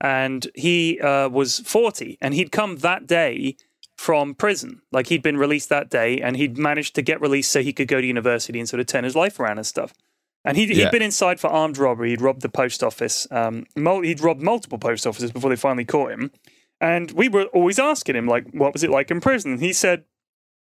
and 0.00 0.46
he 0.54 1.00
uh, 1.00 1.28
was 1.28 1.60
forty, 1.60 2.18
and 2.20 2.34
he'd 2.34 2.52
come 2.52 2.76
that 2.76 3.06
day 3.06 3.56
from 3.96 4.34
prison. 4.34 4.82
Like 4.92 5.08
he'd 5.08 5.22
been 5.22 5.36
released 5.36 5.68
that 5.68 5.90
day, 5.90 6.20
and 6.20 6.36
he'd 6.36 6.56
managed 6.56 6.94
to 6.94 7.02
get 7.02 7.20
released 7.20 7.52
so 7.52 7.62
he 7.62 7.72
could 7.72 7.88
go 7.88 8.00
to 8.00 8.06
university 8.06 8.58
and 8.58 8.68
sort 8.68 8.80
of 8.80 8.86
turn 8.86 9.04
his 9.04 9.16
life 9.16 9.38
around 9.38 9.58
and 9.58 9.66
stuff. 9.66 9.92
And 10.44 10.56
he'd, 10.56 10.70
Yeah. 10.70 10.84
he'd 10.84 10.90
been 10.92 11.02
inside 11.02 11.38
for 11.38 11.48
armed 11.48 11.76
robbery. 11.78 12.10
He'd 12.10 12.20
robbed 12.22 12.40
the 12.42 12.48
post 12.48 12.82
office. 12.82 13.26
Um, 13.30 13.66
mul- 13.76 14.02
he'd 14.02 14.20
robbed 14.20 14.42
multiple 14.42 14.78
post 14.78 15.06
offices 15.06 15.32
before 15.32 15.50
they 15.50 15.56
finally 15.56 15.84
caught 15.84 16.12
him. 16.12 16.30
And 16.80 17.10
we 17.12 17.28
were 17.28 17.44
always 17.46 17.78
asking 17.78 18.16
him, 18.16 18.26
like, 18.26 18.48
what 18.52 18.72
was 18.72 18.82
it 18.82 18.90
like 18.90 19.10
in 19.10 19.20
prison? 19.20 19.58
He 19.58 19.72
said, 19.74 20.04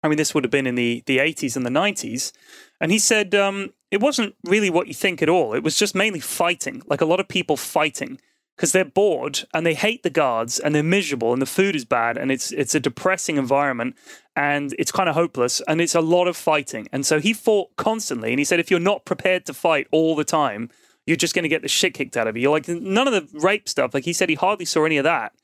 I 0.02 0.08
mean, 0.08 0.16
this 0.16 0.34
would 0.34 0.44
have 0.44 0.50
been 0.50 0.66
in 0.66 0.76
the, 0.76 1.02
the 1.04 1.18
80s 1.18 1.56
and 1.56 1.66
the 1.66 1.70
90s. 1.70 2.32
And 2.80 2.90
he 2.90 2.98
said, 2.98 3.34
um, 3.34 3.74
it 3.90 4.00
wasn't 4.00 4.34
really 4.44 4.70
what 4.70 4.86
you 4.88 4.94
think 4.94 5.20
at 5.20 5.28
all. 5.28 5.52
It 5.52 5.62
was 5.62 5.76
just 5.76 5.94
mainly 5.94 6.20
fighting, 6.20 6.80
like 6.86 7.02
a 7.02 7.04
lot 7.04 7.20
of 7.20 7.28
people 7.28 7.58
fighting 7.58 8.18
because 8.56 8.72
they're 8.72 8.84
bored 8.86 9.44
and 9.52 9.66
they 9.66 9.74
hate 9.74 10.02
the 10.02 10.10
guards 10.10 10.58
and 10.58 10.74
they're 10.74 10.82
miserable 10.82 11.34
and 11.34 11.40
the 11.42 11.46
food 11.46 11.74
is 11.76 11.84
bad 11.86 12.18
and 12.18 12.30
it's 12.30 12.52
it's 12.52 12.74
a 12.74 12.80
depressing 12.80 13.38
environment 13.38 13.96
and 14.40 14.74
it's 14.78 14.90
kind 14.90 15.06
of 15.06 15.14
hopeless 15.14 15.60
and 15.68 15.82
it's 15.82 15.94
a 15.94 16.00
lot 16.00 16.26
of 16.26 16.34
fighting. 16.34 16.88
And 16.92 17.04
so 17.04 17.20
he 17.20 17.34
fought 17.34 17.76
constantly. 17.76 18.30
And 18.30 18.38
he 18.38 18.44
said, 18.46 18.58
if 18.58 18.70
you're 18.70 18.80
not 18.80 19.04
prepared 19.04 19.44
to 19.46 19.52
fight 19.52 19.86
all 19.90 20.16
the 20.16 20.24
time, 20.24 20.70
you're 21.06 21.18
just 21.18 21.34
going 21.34 21.42
to 21.42 21.48
get 21.50 21.60
the 21.60 21.68
shit 21.68 21.92
kicked 21.92 22.16
out 22.16 22.26
of 22.26 22.38
you. 22.38 22.44
You're 22.44 22.52
like, 22.52 22.66
none 22.66 23.06
of 23.06 23.12
the 23.12 23.38
rape 23.38 23.68
stuff, 23.68 23.92
like 23.92 24.06
he 24.06 24.14
said, 24.14 24.30
he 24.30 24.36
hardly 24.36 24.64
saw 24.64 24.86
any 24.86 24.96
of 24.96 25.04
that 25.04 25.34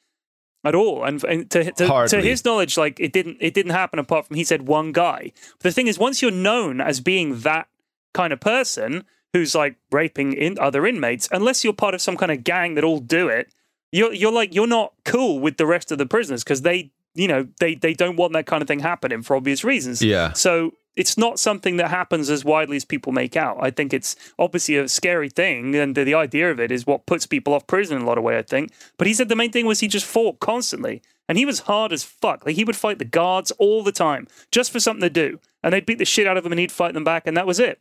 at 0.65 0.75
all. 0.75 1.05
And, 1.05 1.23
and 1.25 1.51
to, 1.51 1.71
to, 1.73 2.07
to 2.09 2.23
his 2.23 2.43
knowledge, 2.43 2.79
like 2.79 2.99
it 2.99 3.13
didn't 3.13 3.37
it 3.39 3.53
didn't 3.53 3.73
happen 3.73 3.99
apart 3.99 4.29
from 4.29 4.37
he 4.37 4.45
said 4.45 4.67
one 4.67 4.93
guy. 4.93 5.31
But 5.59 5.65
the 5.65 5.73
thing 5.73 5.89
is, 5.89 5.99
once 5.99 6.23
you're 6.23 6.31
known 6.31 6.81
as 6.81 7.01
being 7.01 7.41
that 7.41 7.69
kind 8.15 8.33
of 8.33 8.41
person 8.41 9.05
who's 9.35 9.55
like 9.55 9.77
raping 9.93 10.33
in 10.33 10.59
other 10.59 10.87
inmates, 10.87 11.29
unless 11.31 11.65
you're 11.65 11.75
part 11.75 11.93
of 11.93 12.01
some 12.01 12.17
kind 12.17 12.33
of 12.33 12.45
gang 12.45 12.77
that 12.77 12.85
all 12.85 13.01
do 13.01 13.29
it, 13.29 13.53
you're 13.93 14.15
you're 14.15 14.33
like 14.33 14.55
you're 14.55 14.67
not 14.67 14.95
cool 15.05 15.39
with 15.39 15.59
the 15.59 15.67
rest 15.67 15.93
of 15.93 15.99
the 15.99 16.07
prisoners 16.07 16.43
because 16.43 16.63
they 16.63 16.93
you 17.17 17.29
know 17.29 17.47
they 17.61 17.75
they 17.75 17.95
don't 17.95 18.17
want 18.17 18.33
that 18.35 18.47
kind 18.47 18.63
of 18.63 18.69
thing 18.69 18.81
happening 18.81 19.23
for 19.23 19.37
obvious 19.37 19.65
reasons. 19.65 20.03
Yeah. 20.03 20.33
So 20.33 20.73
it's 20.97 21.19
not 21.19 21.39
something 21.39 21.77
that 21.77 21.89
happens 21.89 22.31
as 22.31 22.45
widely 22.45 22.77
as 22.77 22.85
people 22.85 23.13
make 23.13 23.37
out. 23.37 23.59
I 23.61 23.71
think 23.71 23.93
it's 23.93 24.17
obviously 24.39 24.77
a 24.77 24.89
scary 24.89 25.29
thing, 25.29 25.75
and 25.75 25.95
the, 25.95 26.05
the 26.05 26.15
idea 26.15 26.51
of 26.51 26.59
it 26.59 26.73
is 26.73 26.87
what 26.87 27.07
puts 27.07 27.27
people 27.27 27.53
off 27.53 27.67
prison 27.67 27.99
in 27.99 28.03
a 28.03 28.07
lot 28.07 28.19
of 28.19 28.25
way. 28.25 28.39
I 28.39 28.43
think, 28.43 28.73
but 28.97 29.07
he 29.07 29.15
said 29.15 29.29
the 29.29 29.37
main 29.37 29.53
thing 29.53 29.67
was 29.67 29.81
he 29.81 29.89
just 29.89 30.07
fought 30.07 30.41
constantly, 30.41 31.03
and 31.29 31.37
he 31.37 31.45
was 31.45 31.61
hard 31.61 31.93
as 31.93 32.03
fuck. 32.03 32.47
Like 32.47 32.57
he 32.57 32.65
would 32.65 32.77
fight 32.77 32.99
the 32.99 33.05
guards 33.05 33.51
all 33.53 33.83
the 33.83 33.93
time 33.93 34.27
just 34.51 34.71
for 34.71 34.81
something 34.81 35.03
to 35.03 35.11
do, 35.11 35.39
and 35.63 35.73
they'd 35.73 35.87
beat 35.87 35.99
the 35.99 36.05
shit 36.05 36.27
out 36.27 36.37
of 36.37 36.47
him, 36.47 36.53
and 36.53 36.59
he'd 36.59 36.73
fight 36.73 36.95
them 36.95 37.05
back, 37.05 37.27
and 37.27 37.37
that 37.37 37.47
was 37.47 37.61
it. 37.61 37.81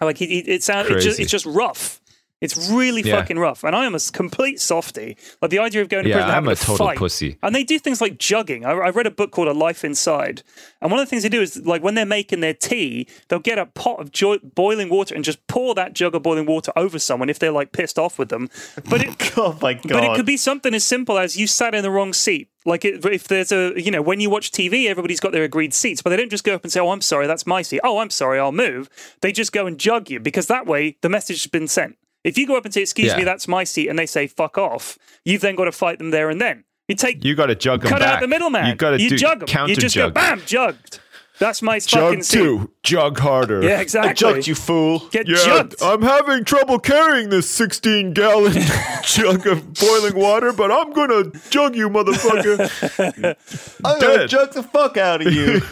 Like 0.00 0.18
he, 0.18 0.26
he 0.26 0.38
it 0.40 0.62
just, 0.62 1.20
it's 1.20 1.30
just 1.30 1.46
rough. 1.46 2.00
It's 2.42 2.68
really 2.70 3.00
Yeah. 3.02 3.16
fucking 3.20 3.38
rough, 3.38 3.62
and 3.64 3.74
I 3.74 3.86
am 3.86 3.94
a 3.94 4.00
complete 4.12 4.60
softy. 4.60 5.16
Like 5.40 5.50
the 5.50 5.60
idea 5.60 5.80
of 5.80 5.88
going 5.88 6.04
to 6.04 6.10
Yeah, 6.10 6.16
prison, 6.16 6.30
I'm 6.34 6.48
a 6.48 6.56
total 6.56 6.86
fight. 6.86 6.98
pussy. 6.98 7.38
And 7.42 7.54
they 7.54 7.62
do 7.64 7.78
things 7.78 8.00
like 8.00 8.18
jugging. 8.18 8.64
I, 8.66 8.72
I 8.72 8.90
read 8.90 9.06
a 9.06 9.10
book 9.10 9.30
called 9.30 9.48
A 9.48 9.52
Life 9.52 9.84
Inside. 9.84 10.42
And 10.82 10.90
one 10.90 11.00
of 11.00 11.06
the 11.06 11.10
things 11.10 11.22
they 11.22 11.28
do 11.28 11.40
is, 11.40 11.56
like, 11.64 11.82
when 11.82 11.94
they're 11.94 12.04
making 12.04 12.40
their 12.40 12.52
tea, 12.52 13.06
they'll 13.28 13.38
get 13.38 13.58
a 13.58 13.66
pot 13.66 14.00
of 14.00 14.10
jo- 14.10 14.40
boiling 14.42 14.88
water 14.88 15.14
and 15.14 15.24
just 15.24 15.46
pour 15.46 15.74
that 15.76 15.92
jug 15.94 16.14
of 16.16 16.22
boiling 16.24 16.44
water 16.46 16.72
over 16.76 16.98
someone 16.98 17.30
if 17.30 17.38
they're, 17.38 17.52
like, 17.52 17.70
pissed 17.72 17.98
off 17.98 18.18
with 18.18 18.28
them. 18.28 18.50
But 18.90 19.02
it, 19.02 19.32
oh 19.38 19.56
my 19.62 19.74
god! 19.74 19.82
but 19.88 20.04
it 20.04 20.16
could 20.16 20.26
be 20.26 20.36
something 20.36 20.74
as 20.74 20.82
simple 20.84 21.18
as 21.18 21.36
you 21.36 21.46
sat 21.46 21.74
in 21.74 21.82
the 21.84 21.90
wrong 21.90 22.12
seat. 22.12 22.48
Like 22.64 22.84
it, 22.84 23.04
if 23.06 23.26
there's 23.26 23.50
a, 23.50 23.72
you 23.76 23.90
know, 23.90 24.02
when 24.02 24.20
you 24.20 24.30
watch 24.30 24.52
TV, 24.52 24.86
everybody's 24.86 25.18
got 25.18 25.32
their 25.32 25.42
agreed 25.42 25.74
seats, 25.74 26.00
but 26.00 26.10
they 26.10 26.16
don't 26.16 26.30
just 26.30 26.44
go 26.44 26.54
up 26.54 26.62
and 26.62 26.70
say, 26.72 26.78
"Oh, 26.78 26.90
I'm 26.90 27.00
sorry, 27.00 27.26
that's 27.26 27.44
my 27.44 27.60
seat." 27.62 27.80
"Oh, 27.82 27.98
I'm 27.98 28.10
sorry, 28.10 28.38
I'll 28.38 28.52
move." 28.52 28.88
They 29.20 29.32
just 29.32 29.50
go 29.52 29.66
and 29.66 29.78
jug 29.78 30.10
you 30.10 30.20
because 30.20 30.46
that 30.46 30.64
way 30.66 30.96
the 31.00 31.08
message 31.08 31.42
has 31.42 31.50
been 31.50 31.66
sent. 31.66 31.96
If 32.24 32.38
you 32.38 32.46
go 32.46 32.56
up 32.56 32.64
and 32.64 32.72
say, 32.72 32.82
"Excuse 32.82 33.08
Yeah. 33.08 33.16
me, 33.18 33.24
that's 33.24 33.48
my 33.48 33.64
seat," 33.64 33.88
and 33.88 33.98
they 33.98 34.06
say, 34.06 34.26
"Fuck 34.26 34.56
off," 34.58 34.98
you've 35.24 35.40
then 35.42 35.54
got 35.56 35.64
to 35.64 35.72
fight 35.72 35.98
them 35.98 36.10
there 36.10 36.30
and 36.30 36.40
then. 36.40 36.64
You 36.88 36.94
take 36.96 37.24
You 37.24 37.34
got 37.34 37.46
to 37.46 37.54
jug 37.54 37.82
them 37.82 37.90
cut 37.90 38.00
back. 38.00 38.14
out 38.16 38.20
the 38.20 38.28
middleman. 38.28 38.66
You 38.66 38.74
got 38.74 38.90
to 38.90 39.00
you 39.00 39.10
do 39.10 39.16
jug 39.18 39.40
them. 39.40 39.46
counter 39.48 39.70
You 39.72 39.76
just 39.76 39.94
jug. 39.94 40.14
go 40.14 40.20
bam, 40.20 40.42
jugged. 40.44 40.98
That's 41.38 41.62
my 41.62 41.80
fucking 41.80 42.18
Jug 42.18 42.24
seat. 42.24 42.38
two, 42.38 42.70
jug 42.84 43.18
harder. 43.18 43.64
Yeah, 43.64 43.80
exactly. 43.80 44.10
I 44.10 44.12
jugged 44.12 44.46
you 44.46 44.54
fool. 44.54 45.00
Get 45.10 45.26
Yeah, 45.26 45.36
jugged. 45.44 45.74
I'm 45.82 46.02
having 46.02 46.44
trouble 46.44 46.78
carrying 46.78 47.30
this 47.30 47.50
16 47.50 48.12
gallon 48.12 48.52
jug 49.04 49.44
of 49.48 49.72
boiling 49.74 50.14
water, 50.14 50.52
but 50.52 50.70
I'm 50.70 50.92
gonna 50.92 51.32
jug 51.50 51.74
you, 51.74 51.88
motherfucker. 51.88 53.36
I'm 53.84 53.98
gonna 54.00 54.18
dead. 54.18 54.28
jug 54.28 54.52
the 54.52 54.62
fuck 54.62 54.96
out 54.96 55.26
of 55.26 55.32
you. 55.32 55.62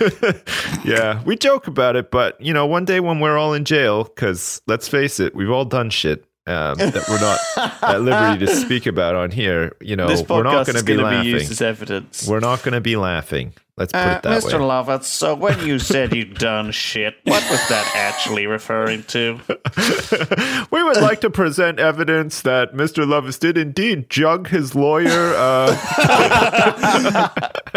yeah, 0.92 1.22
we 1.24 1.36
joke 1.36 1.66
about 1.66 1.94
it, 1.94 2.10
but 2.10 2.40
you 2.40 2.52
know, 2.54 2.66
one 2.66 2.84
day 2.84 2.98
when 3.00 3.20
we're 3.20 3.36
all 3.38 3.52
in 3.54 3.64
jail, 3.64 4.04
because 4.04 4.62
let's 4.66 4.88
face 4.88 5.20
it, 5.20 5.34
we've 5.34 5.50
all 5.50 5.64
done 5.66 5.90
shit 5.90 6.24
um, 6.50 6.76
that 6.78 7.04
we're 7.08 7.20
not 7.20 7.38
at 7.82 8.02
liberty 8.02 8.44
to 8.46 8.54
speak 8.54 8.86
about 8.86 9.14
on 9.14 9.30
here. 9.30 9.76
You 9.80 9.96
know, 9.96 10.06
we're 10.28 10.42
not 10.42 10.66
going 10.66 10.78
to 10.78 10.84
be 10.84 10.96
laughing. 10.96 11.22
be 11.22 11.28
used 11.28 11.50
as 11.50 11.62
evidence. 11.62 12.26
we're 12.28 12.40
not 12.40 12.62
going 12.62 12.74
to 12.74 12.80
be 12.80 12.96
laughing. 12.96 13.54
Let's 13.80 13.92
put 13.94 13.98
Uh, 13.98 14.10
it 14.18 14.22
that 14.24 14.42
Mr. 14.42 14.58
way. 14.60 14.66
Lovett, 14.66 15.04
so 15.04 15.34
when 15.34 15.58
you 15.66 15.78
said 15.92 16.14
you'd 16.14 16.34
done 16.38 16.70
shit, 16.70 17.16
what 17.24 17.42
was 17.50 17.66
that 17.70 17.90
actually 17.96 18.46
referring 18.46 19.04
to? 19.04 19.40
we 20.70 20.82
would 20.84 20.98
like 20.98 21.22
to 21.22 21.30
present 21.30 21.80
evidence 21.80 22.42
that 22.42 22.74
Mr. 22.74 23.06
Lovis 23.06 23.38
did 23.40 23.56
indeed 23.56 24.10
jug 24.10 24.48
his 24.48 24.74
lawyer. 24.74 25.32
Uh, 25.34 25.70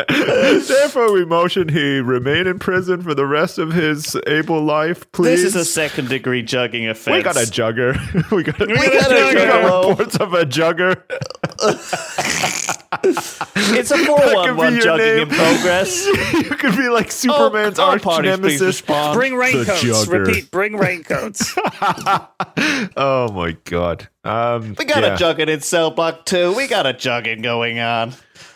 therefore, 0.68 1.14
we 1.14 1.24
motion 1.26 1.70
he 1.70 2.00
remain 2.02 2.48
in 2.48 2.60
prison 2.60 3.02
for 3.02 3.14
the 3.16 3.26
rest 3.26 3.58
of 3.58 3.72
his 3.72 4.18
able 4.28 4.62
life. 4.62 5.10
Please. 5.14 5.42
This 5.42 5.56
is 5.56 5.62
a 5.62 5.64
second 5.66 6.10
degree 6.10 6.44
jugging 6.44 6.90
offense. 6.90 7.16
we 7.16 7.24
got 7.24 7.38
a 7.38 7.50
jugger. 7.50 7.96
we 8.32 8.44
got, 8.44 8.60
we 8.60 8.68
got 8.76 9.10
a 9.12 9.26
we 9.28 9.34
got 9.36 9.88
reports 9.90 10.18
of 10.18 10.34
a 10.34 10.44
jugger. 10.46 11.02
It's 13.06 13.92
a 13.92 13.96
That 13.96 14.06
411 14.06 14.44
could 14.44 14.58
be 14.58 14.86
jugging 14.86 14.98
name. 14.98 15.20
in 15.20 15.30
progress. 15.30 15.93
you 16.34 16.56
could 16.56 16.76
be 16.76 16.90
like 16.90 17.12
Superman's 17.12 17.80
all 17.80 17.92
arch 17.92 18.02
parties, 18.02 18.32
please 18.38 18.60
nemesis. 18.60 18.62
respond. 18.62 19.18
Bring 19.18 19.36
raincoats. 19.36 20.08
Repeat. 20.08 20.52
Bring 20.52 20.76
raincoats. 20.78 21.56
Oh 22.96 23.32
my 23.34 23.54
god. 23.64 24.08
Um, 24.24 24.76
We 24.78 24.86
got 24.86 25.04
yeah. 25.04 25.16
a 25.16 25.18
jugging 25.18 25.48
in 25.50 25.62
cell 25.62 25.92
block 25.92 26.26
2. 26.26 26.54
We 26.56 26.68
got 26.68 26.86
a 26.86 26.94
jugging 26.94 27.42
going 27.42 27.80
on. 27.80 28.14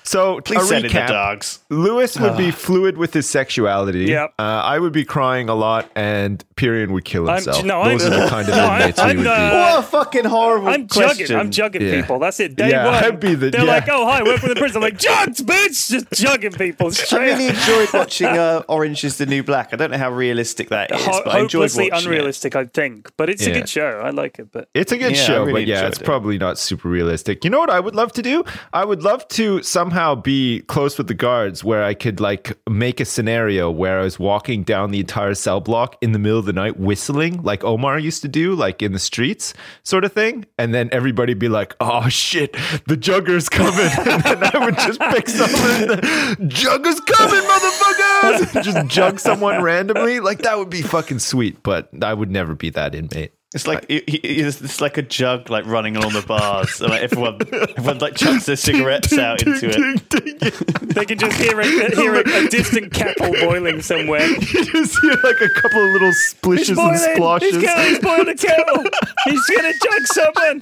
So 0.08 0.40
Please 0.40 0.62
a 0.64 0.66
send 0.66 0.86
in 0.86 0.92
the 0.94 0.98
recap. 1.00 1.08
dogs. 1.10 1.60
Lewis 1.70 2.18
would 2.18 2.38
be 2.38 2.50
fluid 2.50 2.98
with 2.98 3.14
his 3.14 3.30
sexuality. 3.30 4.06
Yep. 4.06 4.36
Uh, 4.40 4.42
I 4.42 4.80
would 4.80 4.94
be 4.94 5.04
crying 5.04 5.50
a 5.50 5.54
lot, 5.54 5.92
and 5.98 6.42
Pyrion 6.56 6.92
would 6.92 7.04
kill 7.04 7.28
I'm- 7.30 7.36
himself. 7.44 7.66
no, 7.66 7.84
Those 7.84 8.06
I'm- 8.06 8.14
are 8.14 8.24
the 8.24 8.30
kind 8.30 8.48
of 8.48 8.56
no, 8.56 8.64
I'm- 8.64 8.82
inmates 8.84 9.00
I'm, 9.00 9.18
would 9.18 9.28
uh, 9.28 9.50
be. 9.52 9.56
What 9.58 9.80
a 9.80 9.82
fucking 9.84 10.24
horrible 10.26 10.70
I'm 10.70 10.88
question. 10.88 11.28
jugging. 11.28 11.38
I'm 11.40 11.52
jugging 11.52 11.82
Yeah. 11.82 12.00
people. 12.02 12.20
That's 12.20 12.40
it. 12.40 12.56
Day 12.56 12.70
Yeah, 12.70 12.86
one. 12.86 13.04
I'd 13.04 13.20
be 13.20 13.36
the- 13.36 13.50
They're 13.50 13.66
yeah. 13.66 13.72
like, 13.72 13.90
oh 13.90 14.06
hi, 14.06 14.24
work 14.24 14.42
with 14.42 14.54
the 14.54 14.56
prince. 14.56 14.76
I'm 14.78 14.82
like, 14.82 14.98
jugs, 14.98 15.42
bitch, 15.42 15.90
just 15.92 16.06
jugging 16.12 16.58
people 16.58 16.90
I 17.12 17.18
really 17.26 17.48
enjoyed 17.48 17.90
watching 17.94 18.28
uh, 18.28 18.64
Orange 18.70 19.04
is 19.04 19.18
the 19.18 19.26
New 19.26 19.44
Black. 19.44 19.74
I 19.74 19.76
don't 19.76 19.92
know 19.92 19.98
how 19.98 20.12
realistic 20.12 20.70
that 20.70 20.90
is, 20.92 21.04
Ho- 21.06 21.22
but 21.26 21.36
I 21.36 21.40
enjoyed 21.40 21.70
watching 21.76 21.92
unrealistic, 21.92 22.56
I 22.56 22.64
think, 22.64 23.12
but 23.18 23.30
it's 23.30 23.46
a 23.46 23.52
good 23.52 23.68
show. 23.68 24.00
I 24.06 24.12
like 24.12 24.40
it. 24.40 24.54
But 24.54 24.70
It's 24.74 24.94
a 24.94 24.98
good 24.98 25.18
Yeah, 25.18 25.22
show, 25.22 25.40
really 25.44 25.64
but 25.64 25.68
yeah, 25.68 25.86
it's 25.88 26.00
it. 26.00 26.06
probably 26.06 26.38
not 26.38 26.58
super 26.58 26.88
realistic. 26.88 27.44
You 27.44 27.50
know 27.50 27.60
what 27.60 27.70
I 27.70 27.82
would 27.82 27.94
love 27.96 28.14
to 28.14 28.22
do? 28.22 28.46
I 28.72 28.86
would 28.86 29.04
love 29.04 29.28
to 29.40 29.62
somehow 29.64 29.97
be 30.16 30.62
close 30.62 30.98
with 30.98 31.08
the 31.08 31.14
guards 31.14 31.64
where 31.64 31.84
I 31.84 31.94
could 31.94 32.20
like 32.20 32.58
make 32.70 33.00
a 33.00 33.06
scenario 33.06 33.72
where 33.72 34.00
I 34.00 34.04
was 34.04 34.20
walking 34.20 34.64
down 34.64 34.92
the 34.92 35.00
entire 35.00 35.34
cell 35.34 35.60
block 35.60 35.98
in 36.02 36.12
the 36.12 36.20
middle 36.20 36.38
of 36.38 36.46
the 36.46 36.54
night 36.54 36.80
whistling 36.80 37.42
like 37.42 37.64
Omar 37.64 37.98
used 37.98 38.22
to 38.22 38.28
do, 38.28 38.54
like 38.54 38.82
in 38.82 38.92
the 38.92 39.00
streets, 39.00 39.54
sort 39.84 40.06
of 40.06 40.14
thing. 40.14 40.46
And 40.58 40.74
then 40.74 40.90
everybody 40.92 41.34
be 41.34 41.50
like, 41.50 41.76
oh 41.80 42.10
shit, 42.10 42.56
the 42.86 42.96
jugger's 42.96 43.50
coming. 43.50 43.90
and 43.98 44.24
then 44.24 44.44
I 44.44 44.66
would 44.66 44.76
just 44.76 45.00
pick 45.00 45.28
someone, 45.28 46.50
jugger's 46.50 47.00
coming, 47.02 47.42
motherfuckers! 47.42 48.64
Just 48.64 48.88
jug 48.88 49.20
someone 49.20 49.62
randomly. 49.62 50.20
Like 50.20 50.40
that 50.40 50.58
would 50.58 50.70
be 50.70 50.82
fucking 50.82 51.20
sweet, 51.20 51.62
but 51.64 51.90
I 52.02 52.14
would 52.14 52.32
never 52.32 52.56
be 52.56 52.70
that 52.72 52.96
inmate. 52.96 53.32
It's 53.58 53.68
like 53.68 53.86
it- 53.90 54.04
it- 54.08 54.24
it's, 54.24 54.62
it's 54.62 54.82
like 54.82 54.98
a 54.98 55.02
jug 55.02 55.50
like 55.50 55.66
running 55.66 55.98
along 55.98 56.14
the 56.14 56.22
bars. 56.22 56.80
and, 56.80 56.92
like 56.92 57.02
everyone, 57.02 57.40
everyone 57.76 57.98
like 57.98 58.16
chucks 58.16 58.46
their 58.46 58.56
cigarettes 58.56 59.18
out 59.18 59.42
into 59.42 59.70
it. 59.70 60.90
they 60.96 61.06
can 61.06 61.18
just 61.18 61.38
hear 61.42 61.60
a, 61.60 61.66
hear 61.66 62.16
a, 62.16 62.20
a 62.20 62.48
distant 62.50 62.94
kettle 62.94 63.32
boiling 63.42 63.82
somewhere. 63.82 64.28
you 64.54 64.66
just 64.66 65.00
hear 65.02 65.12
like 65.24 65.42
a 65.42 65.50
couple 65.50 65.84
of 65.84 65.92
little 65.94 66.08
He's 66.10 66.34
splishes 66.36 66.70
and 66.70 66.78
boiling. 66.78 66.98
splashes. 67.16 67.56
He's, 67.56 67.64
gonna, 67.64 67.84
he's 67.84 68.00
boiling 68.00 68.30
a 68.30 68.36
kettle. 68.36 68.84
He's 69.26 69.46
gonna 69.48 69.74
jug 69.84 70.06
someone. 70.06 70.62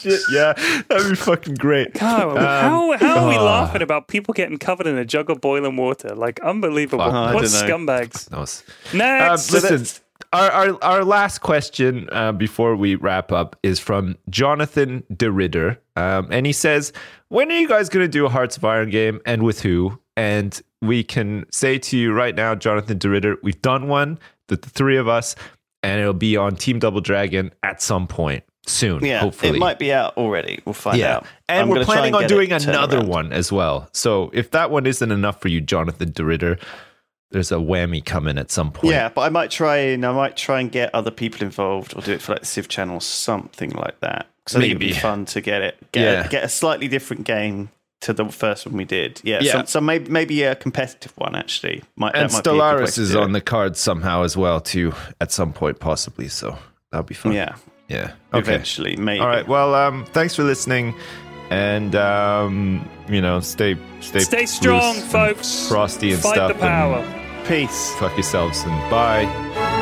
Shit, 0.00 0.20
yeah, 0.30 0.52
that'd 0.88 1.08
be 1.10 1.14
fucking 1.16 1.54
great. 1.54 1.94
God, 1.94 2.36
how 2.38 2.96
how 2.98 3.24
are 3.24 3.28
we 3.28 3.36
ah. 3.36 3.42
laughing 3.44 3.80
about 3.82 4.08
people 4.08 4.34
getting 4.34 4.58
covered 4.58 4.86
in 4.86 4.98
a 4.98 5.04
jug 5.04 5.30
of 5.30 5.40
boiling 5.40 5.76
water? 5.76 6.14
Like 6.14 6.40
unbelievable. 6.40 7.04
Fuck. 7.04 7.14
I 7.14 7.34
what 7.34 7.44
scumbags? 7.44 8.28
Those- 8.28 8.62
Next. 8.92 9.48
Um, 9.54 9.54
listen, 9.70 10.02
our, 10.32 10.50
our 10.50 10.84
our 10.84 11.04
last 11.04 11.38
question 11.38 12.08
uh, 12.12 12.32
before 12.32 12.76
we 12.76 12.94
wrap 12.94 13.32
up 13.32 13.56
is 13.62 13.78
from 13.80 14.16
Jonathan 14.30 15.04
DeRitter, 15.12 15.78
um, 15.96 16.28
and 16.30 16.46
he 16.46 16.52
says, 16.52 16.92
"When 17.28 17.50
are 17.50 17.56
you 17.58 17.68
guys 17.68 17.88
going 17.88 18.04
to 18.04 18.08
do 18.08 18.26
a 18.26 18.28
Hearts 18.28 18.56
of 18.56 18.64
Iron 18.64 18.90
game, 18.90 19.20
and 19.26 19.42
with 19.42 19.62
who?" 19.62 19.98
And 20.16 20.60
we 20.80 21.02
can 21.04 21.44
say 21.50 21.78
to 21.78 21.96
you 21.96 22.12
right 22.12 22.34
now, 22.34 22.54
Jonathan 22.54 22.98
DeRitter, 22.98 23.36
we've 23.42 23.60
done 23.60 23.86
one, 23.88 24.18
the, 24.48 24.56
the 24.56 24.70
three 24.70 24.96
of 24.96 25.08
us, 25.08 25.36
and 25.82 26.00
it'll 26.00 26.14
be 26.14 26.36
on 26.36 26.56
Team 26.56 26.78
Double 26.78 27.00
Dragon 27.02 27.52
at 27.62 27.82
some 27.82 28.06
point 28.06 28.42
soon. 28.66 29.04
Yeah, 29.04 29.20
hopefully, 29.20 29.56
it 29.56 29.60
might 29.60 29.78
be 29.78 29.92
out 29.92 30.16
already. 30.16 30.60
We'll 30.64 30.72
find 30.72 30.98
Yeah. 30.98 31.16
out. 31.16 31.26
And 31.48 31.60
I'm 31.62 31.68
we're 31.68 31.84
planning 31.84 32.14
and 32.14 32.24
on 32.24 32.28
doing 32.28 32.50
another 32.52 32.98
around. 32.98 33.08
one 33.08 33.32
as 33.32 33.52
well. 33.52 33.88
So 33.92 34.30
if 34.32 34.50
that 34.52 34.70
one 34.70 34.86
isn't 34.86 35.12
enough 35.12 35.40
for 35.40 35.48
you, 35.48 35.60
Jonathan 35.60 36.10
DeRitter, 36.12 36.60
there's 37.36 37.52
a 37.52 37.56
whammy 37.56 38.02
coming 38.02 38.38
at 38.38 38.50
some 38.50 38.72
point. 38.72 38.92
Yeah, 38.94 39.10
but 39.10 39.20
I 39.20 39.28
might 39.28 39.50
try 39.50 39.76
and 39.76 40.04
I 40.06 40.12
might 40.12 40.36
try 40.38 40.60
and 40.60 40.72
get 40.72 40.94
other 40.94 41.10
people 41.10 41.42
involved 41.42 41.94
or 41.94 42.00
do 42.00 42.12
it 42.12 42.22
for 42.22 42.32
like 42.32 42.40
the 42.40 42.46
Civ 42.46 42.68
channel, 42.68 42.96
or 42.96 43.00
something 43.02 43.70
like 43.70 44.00
that. 44.00 44.26
Because 44.42 44.56
I 44.56 44.60
think 44.60 44.70
it'd 44.70 44.80
be 44.80 44.92
fun 44.92 45.26
to 45.26 45.40
get 45.42 45.60
it, 45.60 45.76
get, 45.92 46.02
Yeah. 46.02 46.28
get 46.28 46.44
a 46.44 46.48
slightly 46.48 46.88
different 46.88 47.24
game 47.24 47.68
to 48.00 48.12
the 48.14 48.24
first 48.26 48.64
one 48.66 48.76
we 48.76 48.84
did. 48.84 49.20
Yeah, 49.22 49.40
Yeah. 49.42 49.52
So, 49.52 49.64
so 49.66 49.80
maybe 49.82 50.10
maybe 50.10 50.42
a 50.44 50.54
competitive 50.54 51.12
one 51.16 51.34
actually. 51.36 51.82
Might, 51.96 52.14
And 52.14 52.30
that 52.30 52.32
might 52.32 52.44
be 52.44 52.50
a 52.50 52.52
good 52.54 52.58
way 52.58 52.64
Stellaris 52.86 52.94
to 52.94 53.02
is 53.02 53.14
on 53.16 53.32
the 53.32 53.40
cards 53.42 53.78
somehow 53.80 54.22
as 54.22 54.34
well, 54.36 54.60
too, 54.60 54.94
at 55.20 55.30
some 55.32 55.52
point, 55.52 55.78
possibly. 55.78 56.28
So 56.28 56.56
that'd 56.90 57.06
be 57.06 57.14
fun. 57.14 57.32
Yeah, 57.32 57.56
Yeah. 57.88 58.12
Okay. 58.32 58.38
eventually, 58.38 58.96
maybe. 58.96 59.20
All 59.20 59.26
right. 59.28 59.46
Well, 59.46 59.74
um, 59.74 60.06
thanks 60.12 60.34
for 60.34 60.42
listening. 60.44 60.94
And, 61.50 61.94
um, 61.94 62.88
you 63.08 63.20
know, 63.20 63.38
stay, 63.40 63.76
stay, 64.00 64.18
Stay 64.20 64.40
loose 64.40 64.50
strong, 64.52 64.96
and 64.96 65.04
folks. 65.04 65.68
Frosty 65.68 66.12
and 66.12 66.20
Fight 66.22 66.34
stuff. 66.34 66.52
the 66.54 66.58
power. 66.58 66.98
And 66.98 67.25
Peace. 67.48 67.94
fuck 67.94 68.12
yourselves 68.16 68.64
and 68.64 68.90
bye. 68.90 69.75